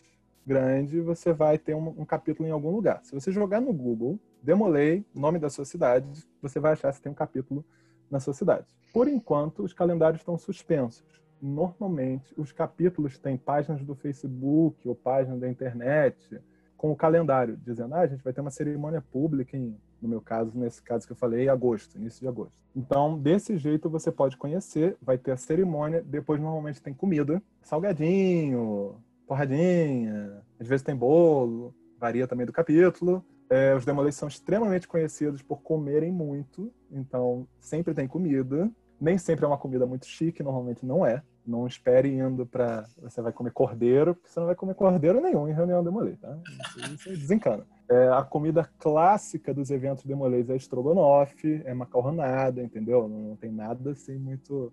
grande, 0.46 1.00
você 1.00 1.32
vai 1.32 1.58
ter 1.58 1.74
um, 1.74 1.88
um 1.88 2.04
capítulo 2.04 2.48
em 2.48 2.52
algum 2.52 2.70
lugar. 2.70 3.00
Se 3.04 3.12
você 3.12 3.32
jogar 3.32 3.60
no 3.60 3.72
Google, 3.72 4.18
Demolei, 4.42 5.04
nome 5.14 5.38
da 5.38 5.50
sua 5.50 5.64
cidade, 5.64 6.24
você 6.40 6.58
vai 6.58 6.72
achar 6.72 6.92
se 6.92 7.02
tem 7.02 7.12
um 7.12 7.14
capítulo 7.14 7.64
na 8.10 8.20
sua 8.20 8.32
cidade. 8.32 8.66
Por 8.92 9.06
enquanto, 9.06 9.62
os 9.62 9.72
calendários 9.72 10.20
estão 10.20 10.38
suspensos. 10.38 11.20
Normalmente, 11.42 12.32
os 12.36 12.52
capítulos 12.52 13.18
têm 13.18 13.36
páginas 13.36 13.84
do 13.84 13.94
Facebook 13.94 14.88
ou 14.88 14.94
páginas 14.94 15.40
da 15.40 15.48
internet 15.48 16.40
com 16.80 16.90
o 16.90 16.96
calendário, 16.96 17.58
dizendo, 17.58 17.94
ah, 17.94 18.00
a 18.00 18.06
gente 18.06 18.24
vai 18.24 18.32
ter 18.32 18.40
uma 18.40 18.50
cerimônia 18.50 19.02
pública 19.02 19.54
em, 19.54 19.76
no 20.00 20.08
meu 20.08 20.18
caso, 20.22 20.50
nesse 20.58 20.82
caso 20.82 21.06
que 21.06 21.12
eu 21.12 21.16
falei, 21.16 21.46
agosto, 21.46 21.98
início 21.98 22.20
de 22.22 22.26
agosto. 22.26 22.54
Então, 22.74 23.18
desse 23.18 23.58
jeito 23.58 23.90
você 23.90 24.10
pode 24.10 24.38
conhecer, 24.38 24.96
vai 25.02 25.18
ter 25.18 25.32
a 25.32 25.36
cerimônia, 25.36 26.02
depois 26.02 26.40
normalmente 26.40 26.80
tem 26.80 26.94
comida, 26.94 27.42
salgadinho, 27.60 28.96
porradinha, 29.26 30.42
às 30.58 30.66
vezes 30.66 30.82
tem 30.82 30.96
bolo, 30.96 31.74
varia 31.98 32.26
também 32.26 32.46
do 32.46 32.52
capítulo. 32.52 33.22
É, 33.50 33.74
os 33.74 33.84
demolês 33.84 34.14
são 34.14 34.26
extremamente 34.26 34.88
conhecidos 34.88 35.42
por 35.42 35.60
comerem 35.60 36.10
muito, 36.10 36.72
então 36.90 37.46
sempre 37.60 37.92
tem 37.92 38.08
comida. 38.08 38.70
Nem 38.98 39.18
sempre 39.18 39.44
é 39.44 39.48
uma 39.48 39.58
comida 39.58 39.84
muito 39.84 40.06
chique, 40.06 40.42
normalmente 40.42 40.86
não 40.86 41.04
é. 41.04 41.22
Não 41.46 41.66
espere 41.66 42.08
indo 42.08 42.44
para. 42.46 42.84
Você 43.02 43.20
vai 43.22 43.32
comer 43.32 43.50
cordeiro, 43.52 44.14
porque 44.14 44.28
você 44.28 44.38
não 44.38 44.46
vai 44.46 44.54
comer 44.54 44.74
cordeiro 44.74 45.20
nenhum 45.20 45.48
em 45.48 45.52
reunião 45.52 45.82
demolê, 45.82 46.16
tá? 46.16 46.36
Isso, 46.92 47.08
desencana. 47.10 47.66
É, 47.88 48.08
a 48.08 48.22
comida 48.22 48.68
clássica 48.78 49.52
dos 49.52 49.70
eventos 49.70 50.04
demolês 50.04 50.48
é 50.48 50.56
estrogonofe, 50.56 51.62
é 51.64 51.74
macarronada, 51.74 52.62
entendeu? 52.62 53.08
Não, 53.08 53.18
não 53.30 53.36
tem 53.36 53.50
nada 53.50 53.90
assim 53.90 54.16
muito 54.16 54.72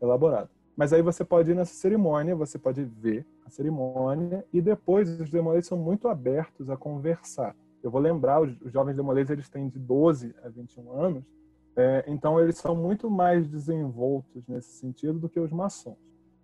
elaborado. 0.00 0.48
Mas 0.76 0.92
aí 0.92 1.02
você 1.02 1.24
pode 1.24 1.50
ir 1.50 1.54
nessa 1.54 1.74
cerimônia, 1.74 2.34
você 2.34 2.58
pode 2.58 2.84
ver 2.84 3.26
a 3.46 3.50
cerimônia 3.50 4.44
e 4.52 4.60
depois 4.60 5.08
os 5.20 5.30
demolês 5.30 5.66
são 5.66 5.78
muito 5.78 6.08
abertos 6.08 6.68
a 6.68 6.76
conversar. 6.76 7.54
Eu 7.82 7.90
vou 7.90 8.00
lembrar, 8.00 8.40
os, 8.40 8.60
os 8.62 8.72
jovens 8.72 8.96
demolês 8.96 9.30
eles 9.30 9.48
têm 9.48 9.68
de 9.68 9.78
12 9.78 10.34
a 10.42 10.48
21 10.48 10.90
anos, 10.92 11.24
é, 11.76 12.04
então, 12.06 12.40
eles 12.40 12.56
são 12.56 12.74
muito 12.76 13.10
mais 13.10 13.48
desenvoltos 13.48 14.46
nesse 14.46 14.72
sentido 14.74 15.18
do 15.18 15.28
que 15.28 15.40
os 15.40 15.50
maçons. 15.50 15.96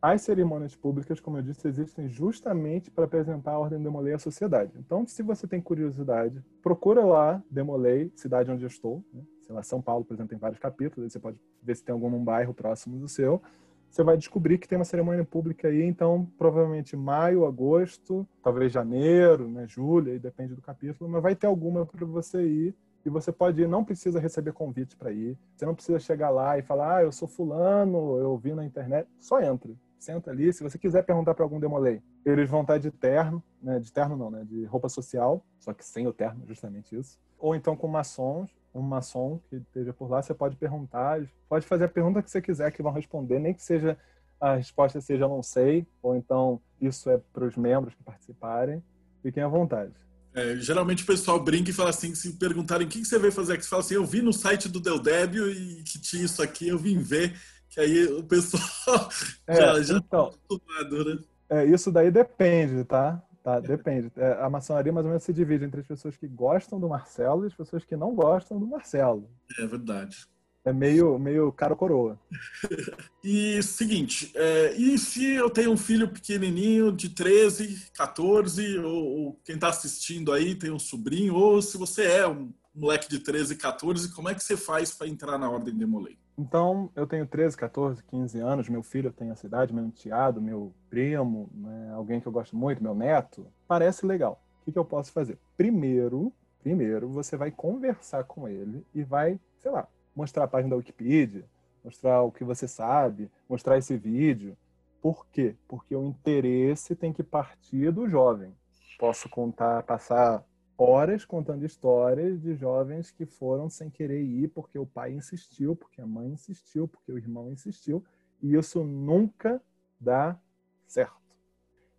As 0.02 0.22
cerimônias 0.22 0.74
públicas, 0.74 1.20
como 1.20 1.36
eu 1.36 1.42
disse, 1.42 1.68
existem 1.68 2.08
justamente 2.08 2.90
para 2.90 3.04
apresentar 3.04 3.52
a 3.52 3.58
ordem 3.58 3.82
Demolei 3.82 4.14
à 4.14 4.18
sociedade. 4.18 4.72
Então, 4.78 5.06
se 5.06 5.22
você 5.22 5.46
tem 5.46 5.60
curiosidade, 5.60 6.42
procura 6.62 7.04
lá 7.04 7.42
Demolei, 7.50 8.10
cidade 8.16 8.50
onde 8.50 8.64
eu 8.64 8.68
estou. 8.68 9.04
Né? 9.12 9.22
Sei 9.42 9.54
lá, 9.54 9.62
São 9.62 9.82
Paulo, 9.82 10.04
por 10.04 10.14
exemplo, 10.14 10.30
tem 10.30 10.38
vários 10.38 10.58
capítulos. 10.58 11.12
Você 11.12 11.20
pode 11.20 11.38
ver 11.62 11.76
se 11.76 11.84
tem 11.84 11.92
algum 11.92 12.24
bairro 12.24 12.54
próximo 12.54 12.98
do 12.98 13.08
seu. 13.08 13.42
Você 13.90 14.02
vai 14.02 14.16
descobrir 14.16 14.56
que 14.56 14.66
tem 14.66 14.78
uma 14.78 14.84
cerimônia 14.84 15.24
pública 15.24 15.68
aí, 15.68 15.82
então 15.82 16.26
provavelmente 16.38 16.96
maio, 16.96 17.44
agosto, 17.44 18.26
talvez 18.40 18.72
janeiro, 18.72 19.48
né, 19.48 19.66
julho, 19.66 20.12
aí 20.12 20.18
depende 20.18 20.54
do 20.54 20.62
capítulo, 20.62 21.10
mas 21.10 21.20
vai 21.20 21.34
ter 21.34 21.48
alguma 21.48 21.84
para 21.84 22.06
você 22.06 22.40
ir 22.46 22.74
e 23.04 23.10
você 23.10 23.32
pode 23.32 23.62
ir, 23.62 23.68
não 23.68 23.84
precisa 23.84 24.20
receber 24.20 24.52
convite 24.52 24.96
para 24.96 25.12
ir. 25.12 25.38
Você 25.56 25.64
não 25.64 25.74
precisa 25.74 25.98
chegar 25.98 26.30
lá 26.30 26.58
e 26.58 26.62
falar, 26.62 26.96
ah, 26.96 27.02
eu 27.02 27.12
sou 27.12 27.26
fulano, 27.26 28.18
eu 28.18 28.36
vi 28.36 28.54
na 28.54 28.64
internet. 28.64 29.08
Só 29.18 29.40
entre. 29.40 29.78
Senta 29.98 30.30
ali. 30.30 30.52
Se 30.52 30.62
você 30.62 30.78
quiser 30.78 31.02
perguntar 31.04 31.34
para 31.34 31.44
algum 31.44 31.60
demolei, 31.60 32.02
eles 32.24 32.48
vão 32.48 32.62
estar 32.62 32.78
de 32.78 32.90
terno, 32.90 33.42
né? 33.62 33.78
De 33.78 33.92
terno 33.92 34.16
não, 34.16 34.30
né? 34.30 34.44
De 34.44 34.64
roupa 34.64 34.88
social, 34.88 35.44
só 35.58 35.74
que 35.74 35.84
sem 35.84 36.06
o 36.06 36.12
terno, 36.12 36.46
justamente 36.46 36.96
isso. 36.96 37.18
Ou 37.38 37.54
então 37.54 37.76
com 37.76 37.86
maçons, 37.86 38.54
um 38.74 38.80
maçom 38.80 39.40
que 39.48 39.56
esteja 39.56 39.92
por 39.92 40.10
lá, 40.10 40.22
você 40.22 40.32
pode 40.32 40.56
perguntar, 40.56 41.20
pode 41.48 41.66
fazer 41.66 41.84
a 41.84 41.88
pergunta 41.88 42.22
que 42.22 42.30
você 42.30 42.40
quiser 42.40 42.70
que 42.70 42.82
vão 42.82 42.92
responder, 42.92 43.38
nem 43.38 43.52
que 43.52 43.62
seja 43.62 43.98
a 44.40 44.54
resposta 44.54 45.00
seja 45.02 45.28
não 45.28 45.42
sei, 45.42 45.86
ou 46.02 46.16
então 46.16 46.60
isso 46.80 47.10
é 47.10 47.18
para 47.18 47.44
os 47.44 47.56
membros 47.56 47.94
que 47.94 48.02
participarem. 48.02 48.82
Fiquem 49.22 49.42
à 49.42 49.48
vontade. 49.48 49.92
É, 50.32 50.56
geralmente 50.56 51.02
o 51.02 51.06
pessoal 51.06 51.42
brinca 51.42 51.70
e 51.70 51.74
fala 51.74 51.90
assim, 51.90 52.14
se 52.14 52.32
perguntarem 52.34 52.86
o 52.86 52.90
que 52.90 53.04
você 53.04 53.18
veio 53.18 53.32
fazer 53.32 53.54
aqui, 53.54 53.64
você 53.64 53.68
fala 53.68 53.82
assim, 53.82 53.94
eu 53.94 54.04
vi 54.04 54.22
no 54.22 54.32
site 54.32 54.68
do 54.68 54.78
Del 54.78 55.00
Débio 55.00 55.50
e 55.50 55.82
que 55.82 55.98
tinha 56.00 56.24
isso 56.24 56.40
aqui, 56.40 56.68
eu 56.68 56.78
vim 56.78 56.98
ver, 56.98 57.36
que 57.68 57.80
aí 57.80 58.06
o 58.06 58.22
pessoal 58.22 58.62
é, 59.46 59.56
já, 59.56 59.82
já 59.82 59.96
então, 59.96 60.30
tá 60.30 60.36
acostumado, 60.36 61.04
né? 61.04 61.18
É, 61.48 61.64
isso 61.66 61.90
daí 61.90 62.10
depende, 62.10 62.84
tá? 62.84 63.20
Tá, 63.42 63.58
depende. 63.58 64.12
É, 64.16 64.34
a 64.34 64.50
maçonaria 64.50 64.92
mais 64.92 65.04
ou 65.04 65.10
menos 65.10 65.24
se 65.24 65.32
divide 65.32 65.64
entre 65.64 65.80
as 65.80 65.86
pessoas 65.86 66.16
que 66.16 66.28
gostam 66.28 66.78
do 66.78 66.88
Marcelo 66.88 67.44
e 67.44 67.46
as 67.48 67.54
pessoas 67.54 67.84
que 67.84 67.96
não 67.96 68.14
gostam 68.14 68.60
do 68.60 68.66
Marcelo. 68.66 69.28
É 69.58 69.66
verdade. 69.66 70.26
É 70.64 70.72
meio, 70.72 71.18
meio 71.18 71.50
cara 71.52 71.74
coroa. 71.74 72.18
e 73.24 73.62
seguinte, 73.62 74.30
é, 74.34 74.74
e 74.74 74.98
se 74.98 75.24
eu 75.34 75.48
tenho 75.48 75.72
um 75.72 75.76
filho 75.76 76.08
pequenininho 76.08 76.92
de 76.92 77.08
13, 77.08 77.90
14, 77.94 78.78
ou, 78.78 79.04
ou 79.04 79.40
quem 79.44 79.54
está 79.54 79.68
assistindo 79.68 80.32
aí 80.32 80.54
tem 80.54 80.70
um 80.70 80.78
sobrinho, 80.78 81.34
ou 81.34 81.62
se 81.62 81.78
você 81.78 82.04
é 82.04 82.28
um 82.28 82.52
moleque 82.74 83.08
de 83.08 83.18
13, 83.18 83.56
14, 83.56 84.14
como 84.14 84.28
é 84.28 84.34
que 84.34 84.44
você 84.44 84.56
faz 84.56 84.92
para 84.92 85.08
entrar 85.08 85.38
na 85.38 85.50
Ordem 85.50 85.76
de 85.76 85.86
Molay? 85.86 86.18
Então, 86.38 86.90
eu 86.94 87.06
tenho 87.06 87.26
13, 87.26 87.56
14, 87.56 88.02
15 88.04 88.38
anos, 88.38 88.68
meu 88.68 88.82
filho 88.82 89.12
tem 89.12 89.30
essa 89.30 89.46
idade, 89.46 89.74
meu 89.74 89.84
enteado, 89.84 90.40
meu 90.40 90.72
primo, 90.88 91.50
né, 91.52 91.92
alguém 91.94 92.20
que 92.20 92.26
eu 92.26 92.32
gosto 92.32 92.56
muito, 92.56 92.82
meu 92.82 92.94
neto. 92.94 93.46
Parece 93.68 94.06
legal. 94.06 94.42
O 94.60 94.64
que, 94.64 94.72
que 94.72 94.78
eu 94.78 94.84
posso 94.84 95.12
fazer? 95.12 95.38
Primeiro, 95.56 96.32
primeiro, 96.62 97.08
você 97.08 97.36
vai 97.36 97.50
conversar 97.50 98.24
com 98.24 98.48
ele 98.48 98.86
e 98.94 99.02
vai, 99.02 99.38
sei 99.58 99.70
lá, 99.70 99.86
mostrar 100.14 100.44
a 100.44 100.48
página 100.48 100.70
da 100.70 100.76
Wikipedia, 100.76 101.44
mostrar 101.84 102.22
o 102.22 102.32
que 102.32 102.44
você 102.44 102.68
sabe, 102.68 103.30
mostrar 103.48 103.78
esse 103.78 103.96
vídeo. 103.96 104.56
Por 105.00 105.26
quê? 105.28 105.56
Porque 105.66 105.94
o 105.94 106.04
interesse 106.04 106.94
tem 106.94 107.12
que 107.12 107.22
partir 107.22 107.90
do 107.90 108.08
jovem. 108.08 108.54
Posso 108.98 109.28
contar, 109.28 109.82
passar 109.82 110.44
horas 110.76 111.24
contando 111.24 111.64
histórias 111.64 112.40
de 112.40 112.54
jovens 112.54 113.10
que 113.10 113.26
foram 113.26 113.68
sem 113.68 113.90
querer 113.90 114.22
ir 114.22 114.48
porque 114.48 114.78
o 114.78 114.86
pai 114.86 115.12
insistiu, 115.12 115.76
porque 115.76 116.00
a 116.00 116.06
mãe 116.06 116.28
insistiu, 116.28 116.88
porque 116.88 117.12
o 117.12 117.18
irmão 117.18 117.50
insistiu, 117.50 118.04
e 118.42 118.54
isso 118.54 118.82
nunca 118.82 119.62
dá 119.98 120.38
certo. 120.86 121.20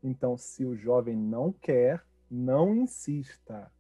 Então, 0.03 0.36
se 0.36 0.66
o 0.66 0.76
jovem 0.76 1.16
não 1.16 1.51
quer, 1.51 2.03
não 2.30 2.76
insista. 2.76 3.72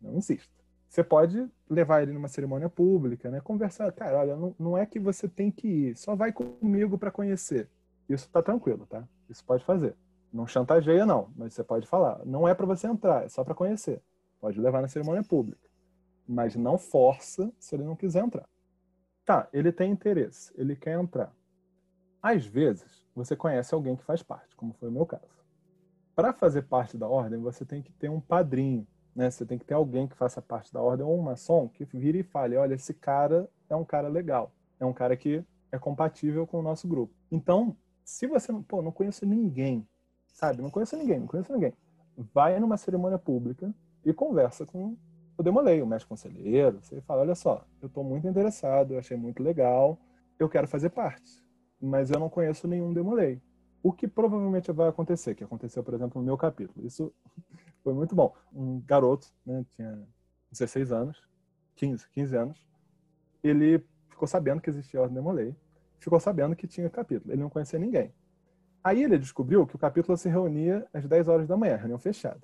Não 0.00 0.16
insista. 0.16 0.61
Você 0.92 1.02
pode 1.02 1.50
levar 1.70 2.02
ele 2.02 2.12
numa 2.12 2.28
cerimônia 2.28 2.68
pública, 2.68 3.30
né? 3.30 3.40
Conversar, 3.40 3.90
cara, 3.92 4.18
olha, 4.18 4.36
não, 4.36 4.54
não 4.58 4.76
é 4.76 4.84
que 4.84 5.00
você 5.00 5.26
tem 5.26 5.50
que 5.50 5.66
ir, 5.66 5.96
só 5.96 6.14
vai 6.14 6.34
comigo 6.34 6.98
para 6.98 7.10
conhecer. 7.10 7.66
Isso 8.06 8.28
tá 8.28 8.42
tranquilo, 8.42 8.84
tá? 8.84 9.08
Isso 9.26 9.42
pode 9.42 9.64
fazer. 9.64 9.96
Não 10.30 10.46
chantageia, 10.46 11.06
não, 11.06 11.32
mas 11.34 11.54
você 11.54 11.64
pode 11.64 11.86
falar. 11.86 12.20
Não 12.26 12.46
é 12.46 12.52
para 12.54 12.66
você 12.66 12.86
entrar, 12.86 13.24
é 13.24 13.28
só 13.30 13.42
para 13.42 13.54
conhecer. 13.54 14.02
Pode 14.38 14.60
levar 14.60 14.82
na 14.82 14.88
cerimônia 14.88 15.22
pública. 15.22 15.66
Mas 16.28 16.56
não 16.56 16.76
força 16.76 17.50
se 17.58 17.74
ele 17.74 17.84
não 17.84 17.96
quiser 17.96 18.22
entrar. 18.22 18.46
Tá, 19.24 19.48
ele 19.50 19.72
tem 19.72 19.90
interesse, 19.90 20.52
ele 20.58 20.76
quer 20.76 21.00
entrar. 21.00 21.34
Às 22.22 22.44
vezes, 22.44 23.08
você 23.14 23.34
conhece 23.34 23.74
alguém 23.74 23.96
que 23.96 24.04
faz 24.04 24.22
parte, 24.22 24.54
como 24.56 24.74
foi 24.74 24.90
o 24.90 24.92
meu 24.92 25.06
caso. 25.06 25.42
Para 26.14 26.34
fazer 26.34 26.64
parte 26.64 26.98
da 26.98 27.08
ordem, 27.08 27.40
você 27.40 27.64
tem 27.64 27.80
que 27.80 27.94
ter 27.94 28.10
um 28.10 28.20
padrinho, 28.20 28.86
né? 29.14 29.30
Você 29.30 29.44
tem 29.44 29.58
que 29.58 29.64
ter 29.64 29.74
alguém 29.74 30.06
que 30.06 30.16
faça 30.16 30.40
parte 30.40 30.72
da 30.72 30.80
ordem 30.80 31.06
ou 31.06 31.18
um 31.18 31.22
maçom 31.22 31.68
que 31.68 31.84
vire 31.84 32.20
e 32.20 32.22
fale: 32.22 32.56
olha, 32.56 32.74
esse 32.74 32.94
cara 32.94 33.48
é 33.68 33.76
um 33.76 33.84
cara 33.84 34.08
legal, 34.08 34.52
é 34.80 34.84
um 34.84 34.92
cara 34.92 35.16
que 35.16 35.44
é 35.70 35.78
compatível 35.78 36.46
com 36.46 36.58
o 36.58 36.62
nosso 36.62 36.86
grupo. 36.86 37.14
Então, 37.30 37.76
se 38.04 38.26
você 38.26 38.52
não, 38.52 38.62
pô, 38.62 38.82
não 38.82 38.92
ninguém, 39.22 39.86
sabe? 40.26 40.62
Não 40.62 40.70
conheço 40.70 40.96
ninguém, 40.96 41.20
não 41.20 41.26
conheço 41.26 41.52
ninguém. 41.52 41.72
Vai 42.16 42.58
numa 42.60 42.76
cerimônia 42.76 43.18
pública 43.18 43.72
e 44.04 44.12
conversa 44.12 44.66
com 44.66 44.96
o 45.36 45.42
Demolei, 45.42 45.80
o 45.80 45.86
mestre 45.86 46.08
conselheiro. 46.08 46.78
Você 46.82 47.00
fala: 47.02 47.22
olha 47.22 47.34
só, 47.34 47.64
eu 47.80 47.86
estou 47.86 48.04
muito 48.04 48.26
interessado, 48.26 48.92
eu 48.94 48.98
achei 48.98 49.16
muito 49.16 49.42
legal, 49.42 49.98
eu 50.38 50.48
quero 50.48 50.68
fazer 50.68 50.90
parte, 50.90 51.42
mas 51.80 52.10
eu 52.10 52.18
não 52.18 52.28
conheço 52.28 52.68
nenhum 52.68 52.92
Demolei. 52.92 53.40
O 53.82 53.92
que 53.92 54.06
provavelmente 54.06 54.70
vai 54.70 54.88
acontecer, 54.88 55.34
que 55.34 55.42
aconteceu, 55.44 55.82
por 55.82 55.94
exemplo, 55.94 56.20
no 56.20 56.26
meu 56.26 56.36
capítulo. 56.36 56.86
Isso 56.86 57.12
foi 57.82 57.92
muito 57.92 58.14
bom. 58.14 58.34
Um 58.52 58.80
garoto, 58.80 59.26
né, 59.44 59.64
tinha 59.70 60.06
16 60.50 60.92
anos, 60.92 61.22
15, 61.76 62.08
15 62.10 62.36
anos, 62.36 62.66
ele 63.42 63.84
ficou 64.08 64.28
sabendo 64.28 64.60
que 64.60 64.70
existia 64.70 65.00
a 65.00 65.02
Ordem 65.02 65.16
Demolei, 65.16 65.56
ficou 65.98 66.20
sabendo 66.20 66.54
que 66.54 66.66
tinha 66.66 66.88
capítulo. 66.88 67.32
Ele 67.32 67.42
não 67.42 67.50
conhecia 67.50 67.78
ninguém. 67.78 68.12
Aí 68.84 69.02
ele 69.02 69.18
descobriu 69.18 69.66
que 69.66 69.76
o 69.76 69.78
capítulo 69.78 70.16
se 70.16 70.28
reunia 70.28 70.86
às 70.92 71.06
10 71.06 71.28
horas 71.28 71.48
da 71.48 71.56
manhã, 71.56 71.76
reunião 71.76 71.98
fechada. 71.98 72.40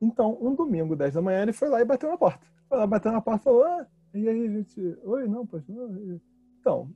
Então, 0.00 0.38
um 0.40 0.54
domingo, 0.54 0.94
10 0.94 1.14
da 1.14 1.22
manhã, 1.22 1.42
ele 1.42 1.52
foi 1.52 1.68
lá 1.68 1.80
e 1.80 1.84
bateu 1.84 2.08
na 2.08 2.16
porta. 2.16 2.46
Foi 2.68 2.78
lá, 2.78 2.86
bateu 2.86 3.10
na 3.10 3.20
porta 3.20 3.40
e 3.40 3.44
falou: 3.44 3.64
ah, 3.64 3.86
e 4.14 4.28
aí, 4.28 4.48
gente, 4.48 4.98
oi, 5.02 5.26
não, 5.26 5.46
pois 5.46 5.66
não. 5.66 6.20
Então, 6.60 6.90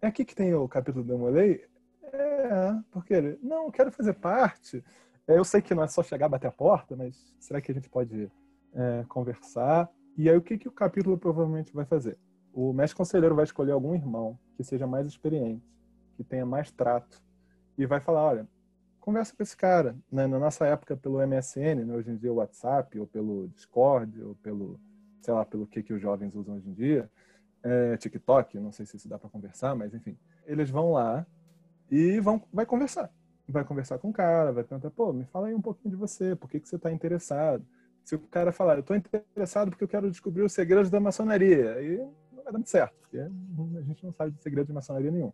é 0.00 0.06
aqui 0.06 0.24
que 0.24 0.34
tem 0.34 0.54
o 0.54 0.68
capítulo 0.68 1.04
do 1.04 1.12
Demolei? 1.12 1.64
É, 2.12 2.80
porque 2.90 3.14
ele, 3.14 3.38
não, 3.42 3.70
quero 3.70 3.90
fazer 3.90 4.14
parte. 4.14 4.82
É, 5.26 5.36
eu 5.38 5.44
sei 5.44 5.60
que 5.60 5.74
não 5.74 5.82
é 5.82 5.88
só 5.88 6.02
chegar, 6.02 6.28
bater 6.28 6.46
a 6.46 6.52
porta, 6.52 6.94
mas 6.94 7.34
será 7.40 7.60
que 7.60 7.70
a 7.70 7.74
gente 7.74 7.88
pode 7.88 8.30
é, 8.74 9.04
conversar? 9.08 9.90
E 10.16 10.30
aí 10.30 10.36
o 10.36 10.42
que, 10.42 10.56
que 10.56 10.68
o 10.68 10.72
capítulo 10.72 11.18
provavelmente 11.18 11.74
vai 11.74 11.84
fazer? 11.84 12.16
O 12.52 12.72
mestre 12.72 12.96
conselheiro 12.96 13.34
vai 13.34 13.44
escolher 13.44 13.72
algum 13.72 13.94
irmão 13.94 14.38
que 14.56 14.64
seja 14.64 14.86
mais 14.86 15.06
experiente, 15.06 15.62
que 16.16 16.24
tenha 16.24 16.46
mais 16.46 16.70
trato, 16.70 17.22
e 17.76 17.84
vai 17.84 18.00
falar, 18.00 18.24
olha, 18.24 18.48
conversa 19.00 19.36
com 19.36 19.42
esse 19.42 19.56
cara. 19.56 19.94
Né? 20.10 20.26
Na 20.26 20.38
nossa 20.38 20.66
época, 20.66 20.96
pelo 20.96 21.20
MSN, 21.20 21.84
né? 21.84 21.94
hoje 21.94 22.10
em 22.10 22.16
dia 22.16 22.32
o 22.32 22.36
WhatsApp, 22.36 22.98
ou 22.98 23.06
pelo 23.06 23.48
Discord, 23.48 24.22
ou 24.22 24.34
pelo, 24.36 24.80
sei 25.20 25.34
lá, 25.34 25.44
pelo 25.44 25.66
que, 25.66 25.82
que 25.82 25.92
os 25.92 26.00
jovens 26.00 26.34
usam 26.34 26.56
hoje 26.56 26.68
em 26.68 26.72
dia, 26.72 27.10
é, 27.62 27.96
TikTok, 27.96 28.58
não 28.58 28.72
sei 28.72 28.86
se 28.86 28.96
isso 28.96 29.08
dá 29.08 29.18
para 29.18 29.28
conversar, 29.28 29.74
mas 29.74 29.92
enfim. 29.92 30.16
Eles 30.46 30.70
vão 30.70 30.92
lá 30.92 31.26
e 31.90 32.20
vão, 32.20 32.42
vai 32.52 32.66
conversar 32.66 33.10
vai 33.48 33.64
conversar 33.64 33.98
com 33.98 34.10
o 34.10 34.12
cara, 34.12 34.52
vai 34.52 34.64
perguntar, 34.64 34.90
pô, 34.90 35.12
me 35.12 35.24
fala 35.24 35.48
aí 35.48 35.54
um 35.54 35.60
pouquinho 35.60 35.90
de 35.90 35.96
você, 35.96 36.34
por 36.34 36.50
que, 36.50 36.58
que 36.58 36.68
você 36.68 36.76
está 36.76 36.90
interessado? 36.90 37.64
Se 38.04 38.14
o 38.14 38.18
cara 38.18 38.52
falar, 38.52 38.74
eu 38.74 38.80
estou 38.80 38.96
interessado 38.96 39.70
porque 39.70 39.84
eu 39.84 39.88
quero 39.88 40.10
descobrir 40.10 40.42
os 40.42 40.52
segredos 40.52 40.90
da 40.90 41.00
maçonaria, 41.00 41.74
aí 41.74 41.98
não 41.98 42.42
vai 42.42 42.44
dar 42.44 42.52
muito 42.52 42.70
certo, 42.70 42.94
porque 43.00 43.18
a 43.18 43.82
gente 43.82 44.04
não 44.04 44.12
sabe 44.12 44.32
de 44.32 44.42
segredo 44.42 44.66
de 44.66 44.72
maçonaria 44.72 45.10
nenhum. 45.10 45.32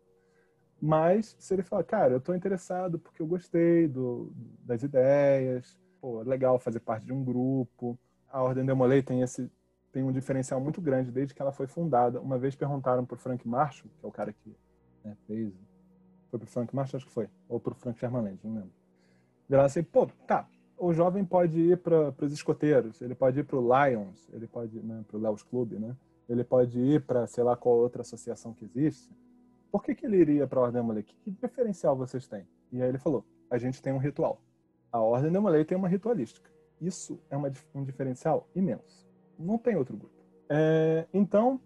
Mas 0.80 1.36
se 1.38 1.54
ele 1.54 1.62
falar, 1.62 1.84
cara, 1.84 2.14
eu 2.14 2.18
estou 2.18 2.34
interessado 2.34 2.98
porque 2.98 3.22
eu 3.22 3.26
gostei 3.26 3.86
do, 3.86 4.32
das 4.64 4.82
ideias, 4.82 5.78
pô, 6.00 6.22
legal 6.22 6.58
fazer 6.58 6.80
parte 6.80 7.06
de 7.06 7.12
um 7.12 7.22
grupo. 7.22 7.98
A 8.28 8.42
Ordem 8.42 8.64
Demolei 8.64 9.02
tem 9.02 9.22
esse 9.22 9.50
tem 9.92 10.02
um 10.02 10.10
diferencial 10.10 10.58
muito 10.58 10.80
grande 10.80 11.12
desde 11.12 11.34
que 11.34 11.42
ela 11.42 11.52
foi 11.52 11.66
fundada. 11.66 12.18
Uma 12.18 12.38
vez 12.38 12.56
perguntaram 12.56 13.04
para 13.04 13.14
o 13.14 13.18
Frank 13.18 13.46
Marshall, 13.46 13.90
que 13.98 14.04
é 14.04 14.08
o 14.08 14.10
cara 14.10 14.32
que 14.32 14.56
né, 15.04 15.14
fez 15.26 15.52
foi 16.32 16.38
pro 16.38 16.48
Frank 16.48 16.74
Marshall, 16.74 16.96
acho 16.96 17.06
que 17.06 17.12
foi. 17.12 17.28
Ou 17.46 17.60
pro 17.60 17.74
Frank 17.74 17.98
Sherman 17.98 18.38
não 18.42 18.54
lembro. 18.54 18.72
Viraram 19.46 19.66
assim, 19.66 19.82
pô, 19.82 20.06
tá, 20.26 20.48
o 20.78 20.94
jovem 20.94 21.24
pode 21.26 21.60
ir 21.60 21.76
para 21.76 22.14
os 22.22 22.32
escoteiros, 22.32 23.02
ele 23.02 23.14
pode 23.14 23.38
ir 23.40 23.44
para 23.44 23.58
o 23.58 23.60
Lions, 23.60 24.30
ele 24.32 24.46
pode 24.46 24.78
ir 24.78 24.82
né, 24.82 25.04
para 25.06 25.18
o 25.18 25.20
Leos 25.20 25.42
Clube, 25.42 25.78
né? 25.78 25.94
Ele 26.26 26.42
pode 26.42 26.80
ir 26.80 27.02
para 27.02 27.26
sei 27.26 27.44
lá 27.44 27.54
qual 27.54 27.76
outra 27.76 28.00
associação 28.00 28.54
que 28.54 28.64
existe. 28.64 29.10
Por 29.70 29.82
que, 29.82 29.94
que 29.94 30.06
ele 30.06 30.16
iria 30.16 30.46
para 30.46 30.58
a 30.58 30.62
Ordem 30.62 30.80
Demolei? 30.80 31.02
Que, 31.02 31.14
diferencial 31.30 31.94
vocês 31.94 32.26
têm? 32.26 32.46
E 32.72 32.80
aí 32.80 32.88
ele 32.88 32.98
falou: 32.98 33.26
a 33.50 33.58
gente 33.58 33.82
tem 33.82 33.92
um 33.92 33.98
ritual. 33.98 34.40
A 34.90 35.00
Ordem 35.00 35.30
Demolei 35.30 35.66
tem 35.66 35.76
uma 35.76 35.88
ritualística. 35.88 36.50
Isso 36.80 37.20
é 37.28 37.36
uma, 37.36 37.52
um 37.74 37.84
diferencial 37.84 38.48
imenso. 38.54 39.06
Não 39.38 39.58
tem 39.58 39.76
outro 39.76 39.96
grupo. 39.96 40.14
É, 40.48 41.06
então, 41.12 41.60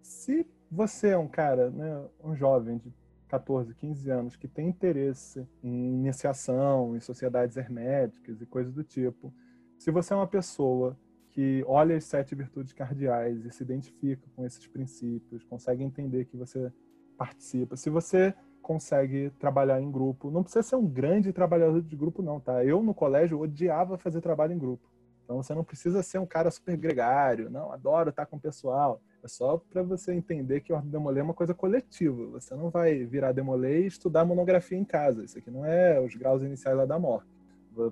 se 0.00 0.46
você 0.70 1.08
é 1.08 1.18
um 1.18 1.28
cara, 1.28 1.70
né, 1.70 2.04
um 2.22 2.36
jovem 2.36 2.78
de 2.78 2.92
14, 3.28 3.74
15 3.74 4.10
anos 4.10 4.36
que 4.36 4.46
tem 4.46 4.68
interesse 4.68 5.46
em 5.62 5.94
iniciação, 5.94 6.96
em 6.96 7.00
sociedades 7.00 7.56
herméticas 7.56 8.40
e 8.40 8.46
coisas 8.46 8.72
do 8.72 8.84
tipo, 8.84 9.32
se 9.78 9.90
você 9.90 10.12
é 10.12 10.16
uma 10.16 10.26
pessoa 10.26 10.96
que 11.30 11.64
olha 11.66 11.96
as 11.96 12.04
sete 12.04 12.34
virtudes 12.34 12.72
cardeais 12.72 13.44
e 13.44 13.50
se 13.50 13.62
identifica 13.62 14.22
com 14.36 14.46
esses 14.46 14.66
princípios, 14.66 15.42
consegue 15.42 15.82
entender 15.82 16.26
que 16.26 16.36
você 16.36 16.72
participa, 17.18 17.76
se 17.76 17.90
você 17.90 18.32
consegue 18.62 19.30
trabalhar 19.38 19.80
em 19.80 19.90
grupo, 19.90 20.30
não 20.30 20.42
precisa 20.42 20.62
ser 20.62 20.76
um 20.76 20.86
grande 20.86 21.32
trabalhador 21.32 21.82
de 21.82 21.96
grupo 21.96 22.22
não, 22.22 22.40
tá? 22.40 22.64
Eu 22.64 22.82
no 22.82 22.94
colégio 22.94 23.40
odiava 23.40 23.98
fazer 23.98 24.20
trabalho 24.20 24.54
em 24.54 24.58
grupo. 24.58 24.88
Então 25.24 25.42
você 25.42 25.54
não 25.54 25.64
precisa 25.64 26.02
ser 26.02 26.18
um 26.18 26.26
cara 26.26 26.50
super 26.50 26.76
gregário, 26.76 27.50
não, 27.50 27.72
adoro 27.72 28.10
estar 28.10 28.26
com 28.26 28.36
o 28.36 28.40
pessoal. 28.40 29.02
É 29.24 29.28
só 29.28 29.56
para 29.56 29.82
você 29.82 30.12
entender 30.12 30.60
que 30.60 30.70
ordem 30.70 30.90
demolê 30.90 31.20
é 31.20 31.22
uma 31.22 31.32
coisa 31.32 31.54
coletiva. 31.54 32.26
Você 32.26 32.54
não 32.54 32.68
vai 32.68 33.06
virar 33.06 33.32
demolê 33.32 33.82
e 33.82 33.86
estudar 33.86 34.22
monografia 34.22 34.76
em 34.76 34.84
casa. 34.84 35.24
Isso 35.24 35.38
aqui 35.38 35.50
não 35.50 35.64
é 35.64 35.98
os 35.98 36.14
graus 36.14 36.42
iniciais 36.42 36.76
lá 36.76 36.84
da 36.84 36.98
morte. 36.98 37.26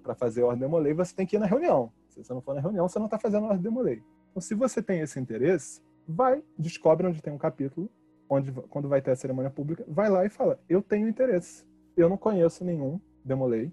Para 0.02 0.14
fazer 0.14 0.42
ordem 0.42 0.60
demolê, 0.60 0.92
você 0.92 1.14
tem 1.16 1.26
que 1.26 1.36
ir 1.36 1.38
na 1.38 1.46
reunião. 1.46 1.90
Se 2.10 2.22
você 2.22 2.34
não 2.34 2.42
for 2.42 2.54
na 2.54 2.60
reunião, 2.60 2.86
você 2.86 2.98
não 2.98 3.06
está 3.06 3.18
fazendo 3.18 3.46
ordem 3.46 3.62
demolê. 3.62 4.02
Então, 4.30 4.42
se 4.42 4.54
você 4.54 4.82
tem 4.82 5.00
esse 5.00 5.18
interesse, 5.18 5.80
vai, 6.06 6.44
descobre 6.58 7.06
onde 7.06 7.22
tem 7.22 7.32
um 7.32 7.38
capítulo, 7.38 7.90
onde 8.28 8.52
quando 8.52 8.86
vai 8.86 9.00
ter 9.00 9.12
a 9.12 9.16
cerimônia 9.16 9.50
pública, 9.50 9.86
vai 9.88 10.10
lá 10.10 10.26
e 10.26 10.28
fala: 10.28 10.60
eu 10.68 10.82
tenho 10.82 11.08
interesse. 11.08 11.64
Eu 11.96 12.10
não 12.10 12.18
conheço 12.18 12.62
nenhum 12.62 13.00
demolei, 13.24 13.72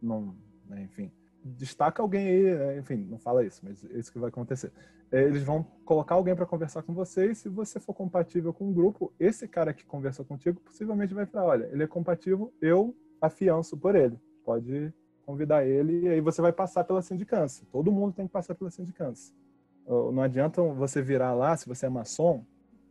não, 0.00 0.36
né, 0.68 0.82
enfim, 0.82 1.10
destaca 1.42 2.02
alguém 2.02 2.26
aí, 2.26 2.54
né, 2.54 2.78
enfim, 2.78 3.06
não 3.08 3.18
fala 3.18 3.44
isso, 3.44 3.60
mas 3.64 3.84
é 3.84 3.98
isso 3.98 4.12
que 4.12 4.18
vai 4.18 4.28
acontecer. 4.28 4.70
É, 5.12 5.22
eles 5.22 5.42
vão 5.42 5.64
colocar 5.84 6.14
alguém 6.14 6.36
para 6.36 6.46
conversar 6.46 6.82
com 6.82 6.94
você 6.94 7.32
e 7.32 7.34
se 7.34 7.48
você 7.48 7.80
for 7.80 7.92
compatível 7.94 8.52
com 8.52 8.70
o 8.70 8.72
grupo, 8.72 9.12
esse 9.18 9.48
cara 9.48 9.74
que 9.74 9.84
conversou 9.84 10.24
contigo 10.24 10.60
possivelmente 10.60 11.12
vai 11.12 11.26
falar, 11.26 11.46
olha, 11.46 11.68
ele 11.72 11.82
é 11.82 11.86
compatível, 11.86 12.52
eu 12.60 12.94
afianço 13.20 13.76
por 13.76 13.96
ele. 13.96 14.16
Pode 14.44 14.94
convidar 15.26 15.66
ele 15.66 16.00
e 16.04 16.08
aí 16.08 16.20
você 16.20 16.40
vai 16.40 16.52
passar 16.52 16.84
pela 16.84 17.02
sindicância. 17.02 17.66
Todo 17.72 17.90
mundo 17.90 18.14
tem 18.14 18.26
que 18.26 18.32
passar 18.32 18.54
pela 18.54 18.70
sindicância. 18.70 19.34
Não 19.86 20.22
adianta 20.22 20.62
você 20.62 21.02
virar 21.02 21.34
lá, 21.34 21.56
se 21.56 21.66
você 21.66 21.86
é 21.86 21.88
maçom, 21.88 22.44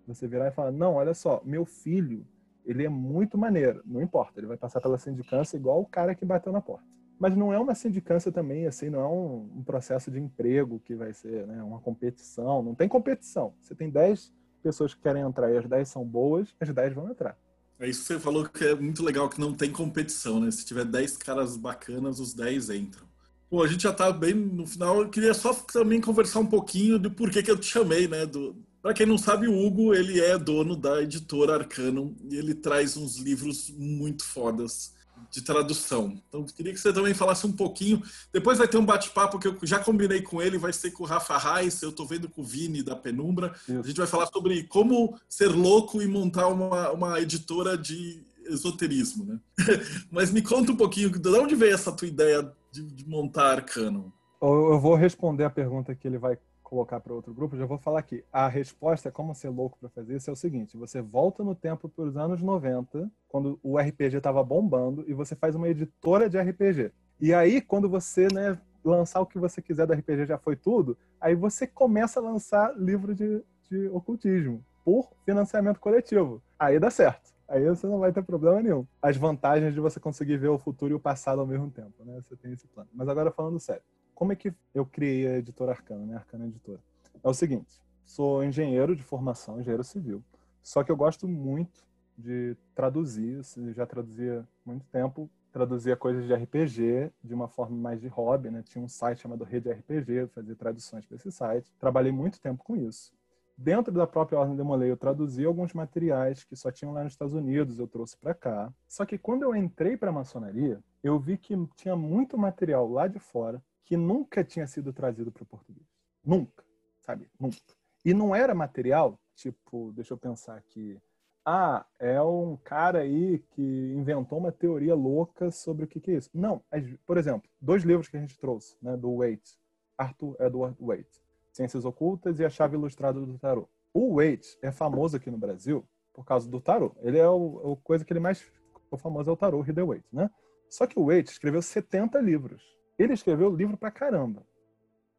Você 0.06 0.28
virar 0.28 0.48
e 0.48 0.52
falar: 0.52 0.72
não, 0.72 0.96
olha 0.96 1.14
só, 1.14 1.42
meu 1.46 1.66
filho, 1.66 2.26
ele 2.66 2.84
é 2.86 2.90
muito 2.90 3.38
maneiro. 3.38 3.82
Não 3.86 4.02
importa, 4.02 4.40
ele 4.40 4.48
vai 4.48 4.58
passar 4.58 4.82
pela 4.82 4.98
sindicância 4.98 5.56
igual 5.56 5.80
o 5.82 5.86
cara 5.86 6.14
que 6.14 6.26
bateu 6.26 6.52
na 6.52 6.60
porta. 6.60 6.86
Mas 7.20 7.36
não 7.36 7.52
é 7.52 7.60
uma 7.60 7.76
sindicância 7.76 8.32
também, 8.32 8.66
assim, 8.66 8.90
não 8.90 9.02
é 9.02 9.08
um, 9.08 9.60
um 9.60 9.64
processo 9.64 10.10
de 10.10 10.18
emprego 10.18 10.80
que 10.80 10.96
vai 10.96 11.14
ser 11.14 11.46
né, 11.46 11.62
uma 11.62 11.82
competição. 11.82 12.64
Não 12.64 12.74
tem 12.74 12.88
competição. 12.88 13.54
Você 13.62 13.76
tem 13.76 13.90
10 13.90 14.32
pessoas 14.64 14.94
que 14.94 15.02
querem 15.02 15.22
entrar 15.22 15.52
e 15.52 15.58
as 15.58 15.68
10 15.68 15.90
são 15.90 16.06
boas, 16.06 16.56
as 16.60 16.70
10 16.70 16.94
vão 16.94 17.10
entrar. 17.10 17.38
É 17.78 17.88
isso 17.90 18.02
que 18.02 18.08
você 18.08 18.20
falou 18.20 18.46
que 18.46 18.64
é 18.64 18.76
muito 18.76 19.04
legal, 19.04 19.30
que 19.30 19.40
não 19.40 19.54
tem 19.54 19.72
competição, 19.72 20.40
né? 20.40 20.50
Se 20.50 20.66
tiver 20.66 20.86
10 20.86 21.18
caras 21.18 21.58
bacanas, 21.58 22.20
os 22.20 22.34
10 22.34 22.70
entram. 22.70 23.08
Bom, 23.52 23.64
a 23.64 23.68
gente 23.68 23.84
já 23.84 23.92
tá 23.92 24.12
bem 24.12 24.34
no 24.34 24.66
final. 24.66 25.02
Eu 25.02 25.10
queria 25.10 25.34
só 25.34 25.54
também 25.54 26.00
conversar 26.00 26.40
um 26.40 26.46
pouquinho 26.46 27.00
do 27.00 27.12
porquê 27.12 27.44
que 27.44 27.52
eu 27.52 27.58
te 27.58 27.66
chamei, 27.66 28.08
né? 28.08 28.26
Do... 28.26 28.56
Para 28.82 28.94
quem 28.94 29.06
não 29.06 29.18
sabe, 29.18 29.48
o 29.48 29.66
Hugo, 29.66 29.94
ele 29.94 30.22
é 30.22 30.38
dono 30.38 30.76
da 30.76 31.02
editora 31.02 31.56
Arcanum 31.56 32.16
e 32.30 32.38
ele 32.38 32.54
traz 32.54 32.96
uns 32.96 33.18
livros 33.18 33.70
muito 33.78 34.24
fodas 34.24 34.94
de 35.30 35.42
tradução. 35.42 36.20
Então, 36.28 36.44
queria 36.44 36.74
que 36.74 36.80
você 36.80 36.92
também 36.92 37.14
falasse 37.14 37.46
um 37.46 37.52
pouquinho. 37.52 38.02
Depois 38.34 38.58
vai 38.58 38.68
ter 38.68 38.78
um 38.78 38.86
bate-papo 38.86 39.40
que 39.40 39.48
eu 39.48 39.58
já 39.64 39.80
combinei 39.80 40.22
com 40.22 40.42
ele, 40.42 40.58
vai 40.58 40.74
ser 40.74 40.92
com 40.92 41.04
o 41.04 41.06
Rafa 41.06 41.38
Reis, 41.38 41.82
eu 41.82 41.90
estou 41.90 42.06
vendo 42.06 42.28
com 42.28 42.42
o 42.42 42.46
Vini 42.46 42.82
da 42.82 42.96
Penumbra. 42.96 43.54
Isso. 43.68 43.80
A 43.80 43.88
gente 43.88 43.98
vai 43.98 44.08
falar 44.08 44.28
sobre 44.28 44.64
como 44.64 45.18
ser 45.28 45.48
louco 45.48 46.02
e 46.02 46.08
montar 46.08 46.48
uma, 46.48 46.92
uma 46.92 47.20
editora 47.20 47.78
de 47.78 48.24
esoterismo, 48.46 49.26
né? 49.26 49.40
Mas 50.12 50.32
me 50.32 50.42
conta 50.42 50.72
um 50.72 50.76
pouquinho, 50.76 51.10
de 51.10 51.30
onde 51.30 51.56
veio 51.56 51.74
essa 51.74 51.92
tua 51.92 52.08
ideia 52.08 52.52
de, 52.72 52.84
de 52.84 53.08
montar 53.08 53.52
Arcano? 53.52 54.12
Eu 54.42 54.80
vou 54.80 54.96
responder 54.96 55.44
a 55.44 55.50
pergunta 55.50 55.94
que 55.94 56.08
ele 56.08 56.18
vai 56.18 56.38
colocar 56.70 57.00
para 57.00 57.14
outro 57.14 57.34
grupo, 57.34 57.58
já 57.58 57.66
vou 57.66 57.80
falar 57.80 58.00
aqui. 58.00 58.24
A 58.32 58.48
resposta 58.48 59.10
é 59.10 59.12
como 59.12 59.34
ser 59.34 59.50
louco 59.50 59.78
para 59.80 59.90
fazer 59.90 60.16
isso 60.16 60.30
é 60.30 60.34
o 60.34 60.36
seguinte: 60.36 60.78
você 60.78 61.02
volta 61.02 61.44
no 61.44 61.56
tempo 61.56 61.90
para 61.90 62.06
os 62.06 62.16
anos 62.16 62.42
90, 62.42 63.10
quando 63.28 63.60
o 63.64 63.80
RPG 63.80 64.18
estava 64.18 64.44
bombando, 64.44 65.04
e 65.08 65.14
você 65.14 65.36
faz 65.36 65.56
uma 65.56 65.68
editora 65.68 66.30
de 66.30 66.40
RPG. 66.40 66.92
E 67.20 67.34
aí, 67.34 67.60
quando 67.60 67.90
você 67.90 68.28
né, 68.32 68.58
lançar 68.86 69.20
o 69.20 69.26
que 69.26 69.40
você 69.40 69.62
quiser 69.62 69.88
do 69.88 69.94
RPG 69.94 70.28
já 70.28 70.38
foi 70.38 70.56
tudo, 70.56 70.96
aí 71.20 71.34
você 71.34 71.66
começa 71.66 72.20
a 72.20 72.24
lançar 72.24 72.78
livro 72.78 73.16
de, 73.16 73.44
de 73.70 73.88
ocultismo 73.90 74.64
por 74.86 75.10
financiamento 75.26 75.80
coletivo. 75.80 76.42
Aí 76.58 76.80
dá 76.80 76.92
certo. 76.92 77.34
Aí 77.48 77.68
você 77.68 77.88
não 77.88 77.98
vai 77.98 78.14
ter 78.14 78.22
problema 78.22 78.62
nenhum. 78.62 78.86
As 79.02 79.18
vantagens 79.18 79.74
de 79.74 79.80
você 79.80 80.00
conseguir 80.00 80.38
ver 80.38 80.50
o 80.50 80.60
futuro 80.60 80.94
e 80.94 80.96
o 80.96 81.00
passado 81.00 81.42
ao 81.42 81.48
mesmo 81.48 81.72
tempo, 81.72 82.06
né? 82.06 82.22
Você 82.24 82.36
tem 82.36 82.54
esse 82.54 82.68
plano. 82.68 82.90
Mas 82.94 83.10
agora 83.10 83.32
falando 83.32 83.60
sério 83.60 83.82
como 84.20 84.34
é 84.34 84.36
que 84.36 84.54
eu 84.76 84.86
criei 84.86 85.28
a 85.28 85.38
editora 85.38 85.72
Arcana, 85.72 86.06
né? 86.06 86.16
Arcana 86.16 86.46
Editora. 86.46 86.82
É 87.24 87.30
o 87.30 87.34
seguinte, 87.34 87.82
sou 88.04 88.44
engenheiro 88.44 88.94
de 88.94 89.02
formação, 89.02 89.62
engenheiro 89.62 89.82
civil, 89.82 90.22
só 90.62 90.84
que 90.84 90.92
eu 90.92 90.98
gosto 90.98 91.26
muito 91.26 91.88
de 92.18 92.54
traduzir, 92.76 93.40
já 93.74 93.86
traduzia 93.86 94.46
muito 94.66 94.86
tempo, 94.88 95.30
traduzia 95.54 95.96
coisas 95.96 96.28
de 96.28 96.34
RPG 96.34 97.14
de 97.24 97.34
uma 97.34 97.48
forma 97.48 97.78
mais 97.78 98.02
de 98.02 98.10
hobby, 98.10 98.52
né? 98.52 98.62
Tinha 98.62 98.84
um 98.84 98.90
site 98.90 99.22
chamado 99.22 99.46
Rede 99.46 99.72
RPG, 99.72 100.28
fazia 100.36 100.54
traduções 100.54 101.06
para 101.06 101.16
esse 101.16 101.32
site. 101.32 101.72
Trabalhei 101.80 102.12
muito 102.12 102.42
tempo 102.42 102.62
com 102.62 102.76
isso. 102.76 103.14
Dentro 103.58 103.94
da 103.94 104.06
própria 104.06 104.38
Ordem 104.38 104.58
Demolei, 104.58 104.92
eu 104.92 104.98
traduzi 104.98 105.46
alguns 105.46 105.74
materiais 105.74 106.44
que 106.44 106.58
só 106.58 106.70
tinham 106.70 106.94
lá 106.94 107.06
nos 107.06 107.14
Estados 107.14 107.34
Unidos, 107.34 107.80
eu 107.80 107.88
trouxe 107.88 108.18
para 108.18 108.34
cá. 108.34 108.72
Só 108.86 109.06
que 109.06 109.18
quando 109.18 109.44
eu 109.44 109.56
entrei 109.56 109.96
para 109.96 110.10
a 110.10 110.14
maçonaria, 110.14 110.82
eu 111.02 111.18
vi 111.18 111.38
que 111.38 111.56
tinha 111.78 111.96
muito 111.96 112.38
material 112.38 112.90
lá 112.90 113.08
de 113.08 113.18
fora 113.18 113.64
que 113.86 113.98
nunca 113.98 114.44
tinha 114.44 114.68
sido 114.68 114.94
trazido 114.94 115.32
para 115.32 115.44
o 115.44 115.46
português. 115.46 115.88
Nunca, 116.24 116.64
sabe? 117.02 117.30
Nunca. 117.40 117.58
E 118.06 118.14
não 118.14 118.36
era 118.36 118.56
material, 118.56 119.20
tipo, 119.36 119.92
deixa 119.94 120.14
eu 120.14 120.18
pensar 120.18 120.56
aqui. 120.56 121.00
Ah, 121.46 121.86
é 121.98 122.22
um 122.22 122.56
cara 122.58 123.00
aí 123.00 123.40
que 123.52 123.94
inventou 123.96 124.38
uma 124.38 124.52
teoria 124.52 124.94
louca 124.94 125.50
sobre 125.52 125.86
o 125.86 125.88
que, 125.88 126.00
que 126.00 126.12
é 126.12 126.16
isso. 126.16 126.30
Não, 126.34 126.64
por 127.06 127.18
exemplo, 127.18 127.50
dois 127.60 127.84
livros 127.84 128.08
que 128.08 128.18
a 128.18 128.20
gente 128.20 128.38
trouxe, 128.38 128.78
né, 128.82 128.96
do 128.96 129.18
Waite, 129.18 129.58
Arthur 129.98 130.36
Edward 130.40 130.78
Waite, 130.80 131.22
Ciências 131.52 131.86
Ocultas 131.86 132.40
e 132.40 132.46
A 132.46 132.50
Chave 132.50 132.76
Ilustrada 132.76 133.20
do 133.20 133.38
Tarot. 133.38 133.70
O 133.94 134.16
Waite 134.16 134.58
é 134.62 134.72
famoso 134.72 135.18
aqui 135.18 135.32
no 135.32 135.38
Brasil 135.38 135.84
por 136.14 136.24
causa 136.24 136.50
do 136.50 136.62
tarot. 136.62 136.96
Ele 137.02 137.18
é 137.18 137.28
o, 137.28 137.74
a 137.74 137.84
coisa 137.84 138.06
que 138.06 138.14
ele 138.14 138.20
mais 138.20 138.40
ficou 138.40 139.00
famoso 139.00 139.30
é 139.30 139.34
o 139.34 139.38
tarot 139.38 139.66
Rider 139.66 139.86
Waite, 139.86 140.08
né? 140.12 140.30
Só 140.70 140.86
que 140.86 141.00
o 141.00 141.06
Waite 141.06 141.32
escreveu 141.32 141.62
70 141.62 142.20
livros. 142.20 142.64
Ele 143.00 143.14
escreveu 143.14 143.56
livro 143.56 143.78
pra 143.78 143.90
caramba. 143.90 144.46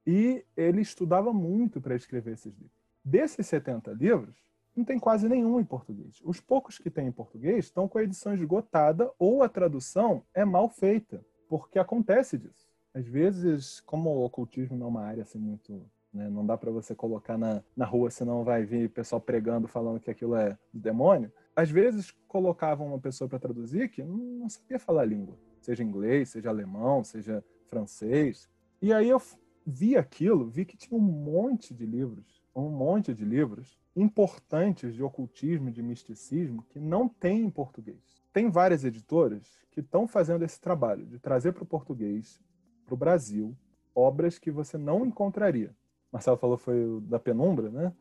E 0.07 0.45
ele 0.57 0.83
estudava 0.83 1.33
muito 1.33 1.81
para 1.81 1.97
escrever 1.97 2.35
esses 2.35 2.55
livros. 2.55 2.79
Desses 3.03 3.47
70 3.47 3.93
livros, 3.93 4.37
não 4.77 4.85
tem 4.85 4.99
quase 4.99 5.29
nenhum 5.29 5.59
em 5.59 5.65
português. 5.65 6.21
Os 6.23 6.41
poucos 6.41 6.79
que 6.79 6.91
tem 6.91 7.07
em 7.07 7.13
português 7.13 7.65
estão 7.65 7.89
com 7.89 7.99
a 7.99 8.03
edição 8.03 8.35
esgotada 8.35 9.11
ou 9.19 9.43
a 9.43 9.49
tradução 9.49 10.23
é 10.35 10.45
mal 10.45 10.69
feita, 10.69 11.25
porque 11.49 11.79
acontece 11.79 12.39
disso. 12.39 12.69
Às 12.93 13.07
vezes, 13.07 13.81
como 13.81 14.11
o 14.11 14.25
ocultismo 14.25 14.77
não 14.77 14.87
é 14.87 14.91
uma 14.91 15.05
área 15.05 15.23
assim 15.23 15.39
muito 15.39 15.83
né, 16.13 16.29
não 16.29 16.45
dá 16.45 16.57
para 16.57 16.71
você 16.71 16.95
colocar 16.95 17.39
na, 17.39 17.63
na 17.77 17.85
rua, 17.85 18.11
senão 18.11 18.43
vai 18.43 18.65
vir 18.65 18.91
pessoal 18.91 19.21
pregando 19.21 19.69
falando 19.69 20.01
que 20.01 20.11
aquilo 20.11 20.35
é 20.35 20.59
do 20.73 20.81
demônio. 20.81 21.33
Às 21.55 21.71
vezes 21.71 22.11
colocavam 22.27 22.89
uma 22.89 22.99
pessoa 22.99 23.29
para 23.29 23.39
traduzir 23.39 23.89
que 23.91 24.03
não, 24.03 24.17
não 24.17 24.49
sabia 24.49 24.79
falar 24.79 25.05
língua, 25.05 25.39
seja 25.61 25.85
inglês, 25.85 26.31
seja 26.31 26.49
alemão, 26.49 27.05
seja 27.05 27.45
francês. 27.71 28.51
E 28.83 28.93
aí 28.93 29.09
eu 29.09 29.23
vi 29.65 29.97
aquilo, 29.97 30.51
vi 30.51 30.65
que 30.65 30.77
tinha 30.77 30.99
um 30.99 31.03
monte 31.03 31.73
de 31.73 31.87
livros, 31.87 32.43
um 32.55 32.69
monte 32.69 33.15
de 33.15 33.25
livros 33.25 33.79
importantes 33.95 34.95
de 34.95 35.03
ocultismo, 35.03 35.71
de 35.71 35.83
misticismo, 35.83 36.65
que 36.69 36.81
não 36.81 37.09
tem 37.09 37.41
em 37.41 37.51
português. 37.51 38.21
Tem 38.33 38.51
várias 38.51 38.85
editoras 38.85 39.47
que 39.71 39.81
estão 39.81 40.07
fazendo 40.07 40.45
esse 40.45 40.61
trabalho 40.61 41.07
de 41.07 41.19
trazer 41.19 41.53
para 41.53 41.63
o 41.63 41.67
português, 41.67 42.41
para 42.85 42.95
o 42.95 42.97
Brasil, 42.97 43.57
obras 43.95 44.39
que 44.39 44.51
você 44.51 44.77
não 44.77 45.07
encontraria. 45.07 45.75
Marcelo 46.13 46.37
falou 46.37 46.57
foi 46.57 47.01
da 47.03 47.19
Penumbra, 47.19 47.71
né? 47.71 47.93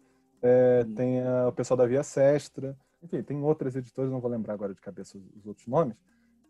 É, 0.41 0.84
tem 0.96 1.22
a, 1.22 1.48
o 1.48 1.52
pessoal 1.52 1.78
da 1.78 1.86
Via 1.86 2.02
Sestra, 2.02 2.78
enfim, 3.04 3.22
tem 3.22 3.41
outras 3.44 3.76
editoras, 3.76 4.12
não 4.12 4.22
vou 4.22 4.32
lembrar 4.32 4.54
agora 4.54 4.74
de 4.74 4.82
cabeça 4.82 5.18
os, 5.18 5.24
os 5.36 5.46
outros 5.46 5.68
nomes, 5.68 5.98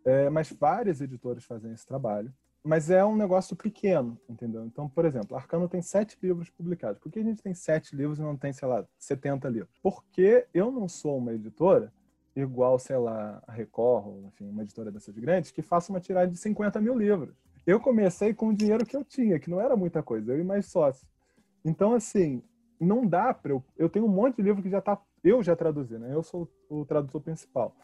é, 0.05 0.29
mas 0.29 0.51
várias 0.51 1.01
editoras 1.01 1.43
fazem 1.43 1.71
esse 1.71 1.85
trabalho 1.85 2.33
mas 2.63 2.89
é 2.89 3.03
um 3.05 3.15
negócio 3.15 3.55
pequeno, 3.55 4.19
entendeu? 4.27 4.65
Então, 4.65 4.89
por 4.89 5.05
exemplo, 5.05 5.35
Arcano 5.35 5.69
tem 5.69 5.81
sete 5.81 6.17
livros 6.21 6.49
publicados. 6.49 6.99
Por 6.99 7.11
que 7.11 7.19
a 7.19 7.23
gente 7.23 7.41
tem 7.41 7.53
sete 7.53 7.95
livros 7.95 8.19
e 8.19 8.21
não 8.21 8.35
tem, 8.35 8.51
sei 8.51 8.67
lá, 8.67 8.85
70 8.97 9.47
livros? 9.47 9.71
Porque 9.81 10.45
eu 10.53 10.69
não 10.71 10.87
sou 10.87 11.17
uma 11.17 11.33
editora 11.33 11.91
igual, 12.35 12.77
sei 12.77 12.97
lá, 12.97 13.41
a 13.47 13.51
Record, 13.51 14.25
enfim, 14.25 14.49
uma 14.49 14.63
editora 14.63 14.91
dessas 14.91 15.17
grandes, 15.17 15.51
que 15.51 15.61
faça 15.61 15.91
uma 15.91 15.99
tiragem 15.99 16.31
de 16.31 16.39
50 16.39 16.79
mil 16.81 16.97
livros. 16.97 17.35
Eu 17.65 17.79
comecei 17.79 18.33
com 18.33 18.49
o 18.49 18.53
dinheiro 18.53 18.85
que 18.85 18.95
eu 18.95 19.03
tinha, 19.03 19.39
que 19.39 19.49
não 19.49 19.59
era 19.59 19.75
muita 19.75 20.03
coisa, 20.03 20.33
eu 20.33 20.39
e 20.39 20.43
mais 20.43 20.65
sócio. 20.65 21.07
Então, 21.63 21.93
assim, 21.93 22.41
não 22.79 23.05
dá 23.05 23.33
para 23.33 23.51
eu... 23.51 23.63
Eu 23.77 23.89
tenho 23.89 24.05
um 24.05 24.09
monte 24.09 24.37
de 24.37 24.41
livro 24.41 24.61
que 24.61 24.69
já 24.69 24.81
tá... 24.81 24.99
Eu 25.23 25.43
já 25.43 25.55
traduzi, 25.55 25.97
né? 25.97 26.13
Eu 26.13 26.23
sou 26.23 26.49
o 26.69 26.85
tradutor 26.85 27.21
principal 27.21 27.75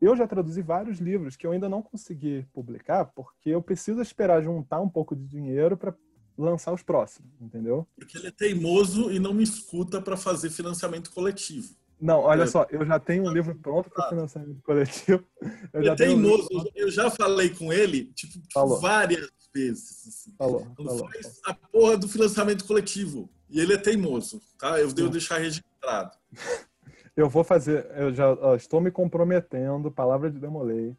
eu 0.00 0.16
já 0.16 0.26
traduzi 0.26 0.62
vários 0.62 0.98
livros 0.98 1.36
que 1.36 1.46
eu 1.46 1.52
ainda 1.52 1.68
não 1.68 1.82
consegui 1.82 2.46
publicar 2.52 3.06
porque 3.06 3.50
eu 3.50 3.62
preciso 3.62 4.00
esperar 4.00 4.42
juntar 4.42 4.80
um 4.80 4.88
pouco 4.88 5.14
de 5.16 5.26
dinheiro 5.26 5.76
para 5.76 5.94
lançar 6.36 6.72
os 6.72 6.82
próximos, 6.82 7.30
entendeu? 7.40 7.86
Porque 7.96 8.18
ele 8.18 8.28
é 8.28 8.30
teimoso 8.30 9.10
e 9.10 9.18
não 9.18 9.32
me 9.32 9.42
escuta 9.42 10.00
para 10.00 10.16
fazer 10.16 10.50
financiamento 10.50 11.10
coletivo. 11.10 11.74
Não, 11.98 12.20
olha 12.20 12.42
é. 12.42 12.46
só, 12.46 12.66
eu 12.68 12.84
já 12.84 12.98
tenho 12.98 13.24
um 13.24 13.32
livro 13.32 13.54
pronto 13.54 13.88
para 13.88 14.10
financiamento 14.10 14.62
coletivo. 14.62 15.24
Eu 15.72 15.80
ele 15.80 15.90
é 15.90 15.94
teimoso, 15.94 16.48
um 16.52 16.64
eu 16.74 16.90
já 16.90 17.10
falei 17.10 17.50
com 17.50 17.72
ele, 17.72 18.12
tipo, 18.14 18.38
várias 18.80 19.30
vezes. 19.54 20.06
Assim. 20.06 20.34
Falou, 20.36 20.66
falou, 20.76 21.08
faz 21.10 21.40
a 21.44 21.54
porra 21.54 21.96
do 21.96 22.08
financiamento 22.08 22.64
coletivo. 22.64 23.30
E 23.48 23.60
ele 23.60 23.74
é 23.74 23.78
teimoso, 23.78 24.40
tá? 24.58 24.78
Eu 24.78 24.92
devo 24.92 25.08
deixar 25.08 25.38
registrado. 25.38 26.16
Eu 27.16 27.30
vou 27.30 27.42
fazer, 27.42 27.90
eu 27.96 28.12
já 28.12 28.30
ó, 28.30 28.54
estou 28.54 28.78
me 28.78 28.90
comprometendo, 28.90 29.90
palavra 29.90 30.30
de 30.30 30.38
Demolei. 30.38 30.94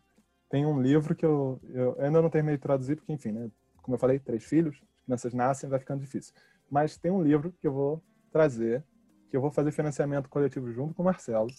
Tem 0.49 0.65
um 0.65 0.81
livro 0.81 1.15
que 1.15 1.23
eu, 1.23 1.61
eu 1.69 1.95
ainda 1.99 2.21
não 2.23 2.29
terminei 2.29 2.57
de 2.57 2.63
traduzir, 2.63 2.95
porque, 2.95 3.13
enfim, 3.13 3.31
né, 3.31 3.51
como 3.83 3.93
eu 3.93 3.99
falei, 3.99 4.17
três 4.17 4.43
filhos, 4.43 4.81
crianças 5.05 5.31
nascem, 5.31 5.69
vai 5.69 5.77
ficando 5.77 6.01
difícil. 6.01 6.33
Mas 6.71 6.97
tem 6.97 7.11
um 7.11 7.21
livro 7.21 7.53
que 7.61 7.67
eu 7.67 7.71
vou 7.71 8.03
trazer, 8.31 8.83
que 9.29 9.37
eu 9.37 9.41
vou 9.41 9.51
fazer 9.51 9.71
financiamento 9.71 10.27
coletivo 10.27 10.71
junto 10.71 10.95
com 10.95 11.03
o 11.03 11.05
Marcelo, 11.05 11.49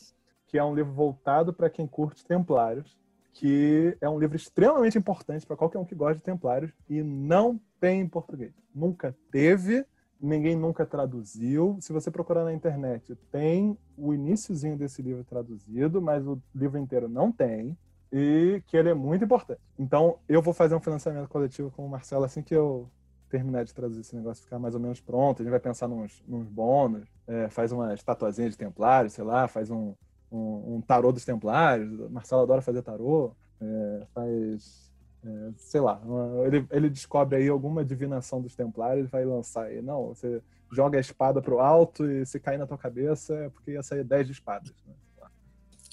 que 0.49 0.59
é 0.59 0.65
um 0.65 0.75
livro 0.75 0.93
voltado 0.93 1.53
para 1.53 1.71
quem 1.71 1.87
curte 1.87 2.27
Templários, 2.27 2.99
que 3.33 3.97
é 4.01 4.09
um 4.09 4.19
livro 4.19 4.37
extremamente 4.37 4.99
importante 4.99 5.47
para 5.47 5.57
qualquer 5.57 5.79
um 5.79 5.85
que 5.85 5.95
gosta 5.95 6.17
de 6.17 6.23
Templários 6.23 6.73
e 6.89 7.01
não 7.01 7.61
tem 7.79 8.01
em 8.01 8.09
português. 8.09 8.53
Nunca 8.75 9.17
teve 9.31 9.87
ninguém 10.21 10.57
nunca 10.57 10.85
traduziu. 10.87 11.77
Se 11.81 11.93
você 11.93 12.11
procurar 12.11 12.45
na 12.45 12.53
internet, 12.53 13.15
tem 13.31 13.77
o 13.97 14.13
iníciozinho 14.13 14.77
desse 14.77 15.03
livro 15.03 15.25
traduzido, 15.25 16.01
mas 16.01 16.27
o 16.27 16.41
livro 16.55 16.79
inteiro 16.79 17.09
não 17.09 17.31
tem. 17.31 17.77
E 18.11 18.63
que 18.67 18.77
ele 18.77 18.89
é 18.89 18.95
muito 18.95 19.25
importante. 19.25 19.61
Então, 19.79 20.19
eu 20.29 20.41
vou 20.41 20.55
fazer 20.55 20.75
um 20.75 20.81
financiamento 20.81 21.29
coletivo 21.29 21.71
com 21.71 21.85
o 21.85 21.89
Marcelo 21.91 22.25
assim 22.25 22.43
que 22.43 22.55
eu 22.55 22.89
terminar 23.29 23.65
de 23.65 23.75
traduzir 23.75 24.01
esse 24.01 24.17
negócio 24.17 24.43
ficar 24.43 24.59
mais 24.59 24.75
ou 24.75 24.81
menos 24.81 25.01
pronto, 25.01 25.43
a 25.43 25.45
gente 25.45 25.51
vai 25.51 25.61
pensar 25.61 25.87
nos, 25.87 26.23
nos 26.27 26.49
bônus, 26.49 27.07
é, 27.27 27.49
faz 27.51 27.71
uma 27.73 27.93
estatuazinha 27.93 28.49
de 28.49 28.57
templários, 28.57 29.13
sei 29.13 29.25
lá, 29.25 29.47
faz 29.47 29.71
um, 29.71 29.95
um, 30.33 30.77
um 30.77 30.81
tarô 30.81 31.13
dos 31.13 31.25
templários. 31.25 32.11
Marcelo 32.11 32.43
adora 32.43 32.63
fazer 32.63 32.83
tarô, 32.83 33.33
é, 33.61 34.07
faz. 34.15 34.88
É, 35.25 35.51
sei 35.57 35.81
lá, 35.81 36.01
ele, 36.47 36.67
ele 36.71 36.89
descobre 36.89 37.37
aí 37.37 37.49
alguma 37.49 37.85
divinação 37.85 38.41
dos 38.41 38.55
templários 38.55 39.07
e 39.07 39.11
vai 39.11 39.25
lançar 39.25 39.65
aí. 39.65 39.83
Não, 39.83 40.09
você 40.09 40.41
joga 40.71 40.99
a 40.99 41.01
espada 41.01 41.43
pro 41.43 41.61
alto 41.61 42.09
e 42.09 42.25
se 42.25 42.39
cair 42.39 42.59
na 42.59 42.67
tua 42.67 42.79
cabeça 42.79 43.35
é 43.35 43.49
porque 43.49 43.73
ia 43.73 43.83
sair 43.83 44.05
10 44.05 44.27
de 44.27 44.33
espadas. 44.33 44.73
Né? 44.87 44.95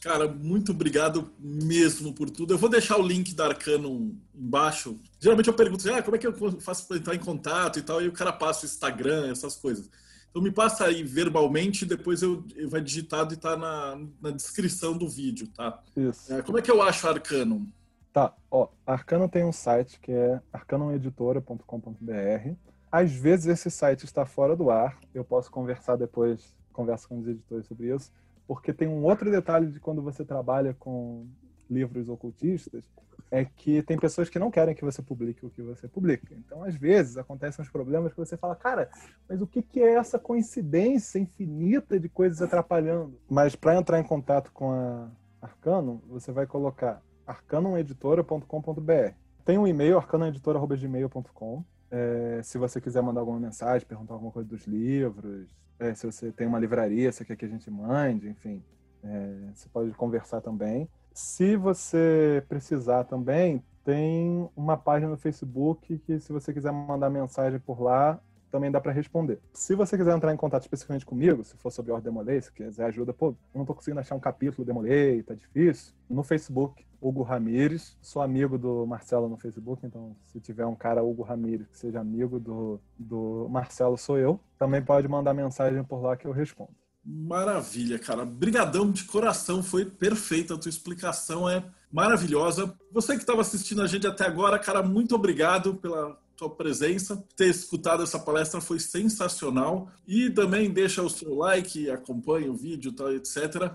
Cara, 0.06 0.28
muito 0.28 0.72
obrigado 0.72 1.32
mesmo 1.40 2.14
por 2.14 2.30
tudo. 2.30 2.54
Eu 2.54 2.60
vou 2.60 2.70
deixar 2.70 2.96
o 2.96 3.02
link 3.02 3.34
da 3.34 3.48
Arcano 3.48 4.16
embaixo. 4.36 5.00
Geralmente 5.20 5.48
eu 5.48 5.54
pergunto, 5.56 5.92
ah, 5.92 6.04
como 6.04 6.16
é 6.16 6.20
que 6.20 6.28
eu 6.28 6.62
faço 6.62 6.88
para 6.88 6.98
entrar 6.98 7.16
em 7.16 7.20
contato 7.20 7.80
e 7.80 7.82
tal, 7.82 8.00
e 8.00 8.08
o 8.08 8.12
cara 8.12 8.32
passa 8.32 8.64
o 8.64 8.70
Instagram, 8.70 9.32
essas 9.32 9.56
coisas. 9.56 9.90
Então 10.30 10.44
me 10.44 10.52
passa 10.52 10.86
aí 10.86 11.02
verbalmente, 11.02 11.88
depois 11.88 12.22
eu, 12.22 12.46
eu 12.56 12.70
vai 12.70 12.82
digitado 12.82 13.34
e 13.34 13.38
tá 13.38 13.58
na, 13.58 14.00
na 14.22 14.30
descrição 14.30 14.96
do 14.96 15.10
vídeo, 15.10 15.48
tá? 15.48 15.82
Isso. 15.98 16.32
É, 16.32 16.44
como 16.44 16.60
é 16.60 16.62
que 16.62 16.70
eu 16.70 16.84
acho 16.84 17.08
Arcano? 17.08 17.68
Tá, 18.16 18.34
ó, 18.50 18.70
Arcano 18.88 19.28
tem 19.28 19.44
um 19.44 19.52
site 19.52 20.00
que 20.00 20.14
é 20.14 20.42
arcanoeditora.com.br. 20.54 22.56
Às 22.90 23.12
vezes 23.12 23.48
esse 23.48 23.70
site 23.70 24.06
está 24.06 24.26
fora 24.26 24.56
do 24.56 24.72
ar, 24.72 24.98
eu 25.14 25.26
posso 25.26 25.52
conversar 25.52 25.98
depois, 25.98 26.56
converso 26.72 27.10
com 27.10 27.20
os 27.20 27.28
editores 27.28 27.66
sobre 27.66 27.94
isso 27.94 28.10
porque 28.48 28.74
tem 28.74 28.88
um 28.88 29.04
outro 29.04 29.32
detalhe 29.32 29.68
de 29.68 29.80
quando 29.80 30.02
você 30.02 30.24
trabalha 30.24 30.74
com 30.74 31.28
livros 31.70 32.10
ocultistas, 32.10 32.84
é 33.32 33.44
que 33.44 33.82
tem 33.82 33.98
pessoas 33.98 34.30
que 34.30 34.38
não 34.38 34.52
querem 34.52 34.76
que 34.76 34.86
você 34.86 35.02
publique 35.02 35.46
o 35.46 35.50
que 35.50 35.62
você 35.62 35.88
publica. 35.88 36.34
Então, 36.36 36.64
às 36.64 36.76
vezes, 36.76 37.18
acontecem 37.18 37.64
uns 37.64 37.72
problemas 37.72 38.14
que 38.14 38.20
você 38.20 38.38
fala, 38.38 38.56
cara, 38.56 38.90
mas 39.28 39.42
o 39.42 39.48
que, 39.48 39.64
que 39.64 39.82
é 39.82 39.96
essa 39.96 40.20
coincidência 40.20 41.18
infinita 41.18 42.00
de 42.00 42.08
coisas 42.08 42.42
atrapalhando? 42.42 43.20
Mas 43.28 43.56
para 43.56 43.76
entrar 43.76 44.00
em 44.00 44.04
contato 44.04 44.52
com 44.54 44.72
a 44.72 45.10
Arcano, 45.42 46.04
você 46.08 46.32
vai 46.32 46.46
colocar 46.46 47.02
arcanoneditora.com.br. 47.26 49.14
Tem 49.44 49.58
um 49.58 49.68
e-mail, 49.68 49.98
arcanoeditora.gmail.com. 49.98 51.64
É, 51.92 52.42
se 52.44 52.58
você 52.58 52.82
quiser 52.82 53.02
mandar 53.02 53.22
alguma 53.22 53.40
mensagem, 53.40 53.88
perguntar 53.88 54.16
alguma 54.16 54.32
coisa 54.32 54.50
dos 54.50 54.66
livros, 54.66 55.48
é, 55.80 55.94
se 55.94 56.06
você 56.06 56.32
tem 56.32 56.48
uma 56.48 56.60
livraria, 56.60 57.12
você 57.12 57.24
quer 57.24 57.36
que 57.36 57.46
a 57.46 57.50
gente 57.50 57.70
mande, 57.70 58.28
enfim, 58.28 58.64
é, 59.04 59.52
você 59.54 59.70
pode 59.70 59.92
conversar 59.92 60.42
também. 60.42 60.90
Se 61.14 61.56
você 61.56 62.44
precisar 62.50 63.04
também, 63.06 63.64
tem 63.84 64.50
uma 64.56 64.76
página 64.76 65.12
no 65.12 65.18
Facebook 65.18 66.00
que, 66.00 66.20
se 66.20 66.34
você 66.34 66.52
quiser 66.52 66.72
mandar 66.72 67.10
mensagem 67.10 67.60
por 67.60 67.80
lá, 67.82 68.20
também 68.56 68.72
dá 68.72 68.80
para 68.80 68.94
responder. 68.94 69.38
Se 69.54 69.76
você 69.76 69.98
quiser 69.98 70.16
entrar 70.16 70.34
em 70.34 70.38
contato 70.38 70.62
especificamente 70.62 71.06
comigo, 71.06 71.44
se 71.44 71.58
for 71.58 71.70
sobre 71.70 71.92
Ordem 71.92 72.06
Demolei, 72.06 72.42
se 72.42 72.50
quiser 72.54 72.86
ajuda, 72.86 73.12
pô, 73.12 73.36
eu 73.54 73.58
não 73.58 73.66
tô 73.66 73.74
conseguindo 73.74 74.00
achar 74.00 74.16
um 74.16 74.20
capítulo 74.20 74.66
Demolei, 74.66 75.22
tá 75.24 75.34
difícil. 75.34 75.94
No 76.10 76.24
Facebook, 76.24 76.86
Hugo 77.02 77.22
Ramires, 77.22 77.98
sou 78.02 78.22
amigo 78.22 78.58
do 78.58 78.88
Marcelo 78.88 79.28
no 79.28 79.36
Facebook, 79.36 79.86
então 79.86 80.16
se 80.24 80.40
tiver 80.40 80.66
um 80.66 80.74
cara 80.74 81.04
Hugo 81.04 81.22
Ramires 81.22 81.68
que 81.68 81.78
seja 81.78 82.00
amigo 82.00 82.40
do, 82.40 82.80
do 82.98 83.46
Marcelo, 83.50 83.98
sou 83.98 84.18
eu. 84.18 84.40
Também 84.58 84.82
pode 84.82 85.06
mandar 85.10 85.34
mensagem 85.34 85.84
por 85.84 86.02
lá 86.02 86.16
que 86.16 86.26
eu 86.26 86.32
respondo. 86.32 86.72
Maravilha, 87.04 88.00
cara. 88.00 88.26
Brigadão 88.26 88.90
de 88.90 89.04
coração, 89.04 89.62
foi 89.62 89.84
perfeita 89.84 90.54
a 90.54 90.58
tua 90.58 90.70
explicação, 90.70 91.50
é 91.50 91.62
maravilhosa. 91.92 92.74
Você 92.90 93.16
que 93.16 93.22
estava 93.22 93.42
assistindo 93.42 93.82
a 93.82 93.88
gente 93.88 94.08
até 94.08 94.26
agora, 94.26 94.58
cara, 94.58 94.82
muito 94.82 95.14
obrigado 95.14 95.76
pela 95.76 96.18
tua 96.36 96.50
presença, 96.50 97.24
ter 97.36 97.48
escutado 97.48 98.04
essa 98.04 98.20
palestra 98.20 98.62
foi 98.62 98.80
sensacional. 98.80 99.90
E 100.08 100.30
também 100.30 100.70
deixa 100.70 101.02
o 101.02 101.10
seu 101.10 101.36
like, 101.36 101.90
acompanha 101.90 102.52
o 102.52 102.56
vídeo, 102.56 102.92
tal, 102.92 103.14
etc. 103.14 103.72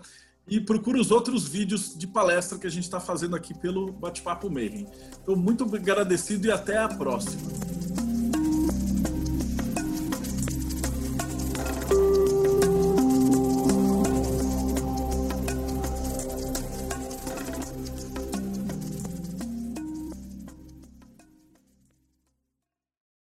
E 0.49 0.61
procura 0.61 1.01
os 1.01 1.11
outros 1.11 1.47
vídeos 1.47 1.97
de 1.97 2.07
palestra 2.07 2.59
que 2.59 2.67
a 2.67 2.71
gente 2.71 2.85
está 2.85 3.01
fazendo 3.01 3.37
aqui 3.37 3.55
pelo 3.55 3.93
Bate-Papo 3.93 4.51
Mayhem. 4.51 4.87
Estou 5.13 5.37
muito 5.37 5.65
agradecido 5.65 6.47
e 6.47 6.51
até 6.51 6.79
a 6.79 6.89
próxima. 6.89 7.70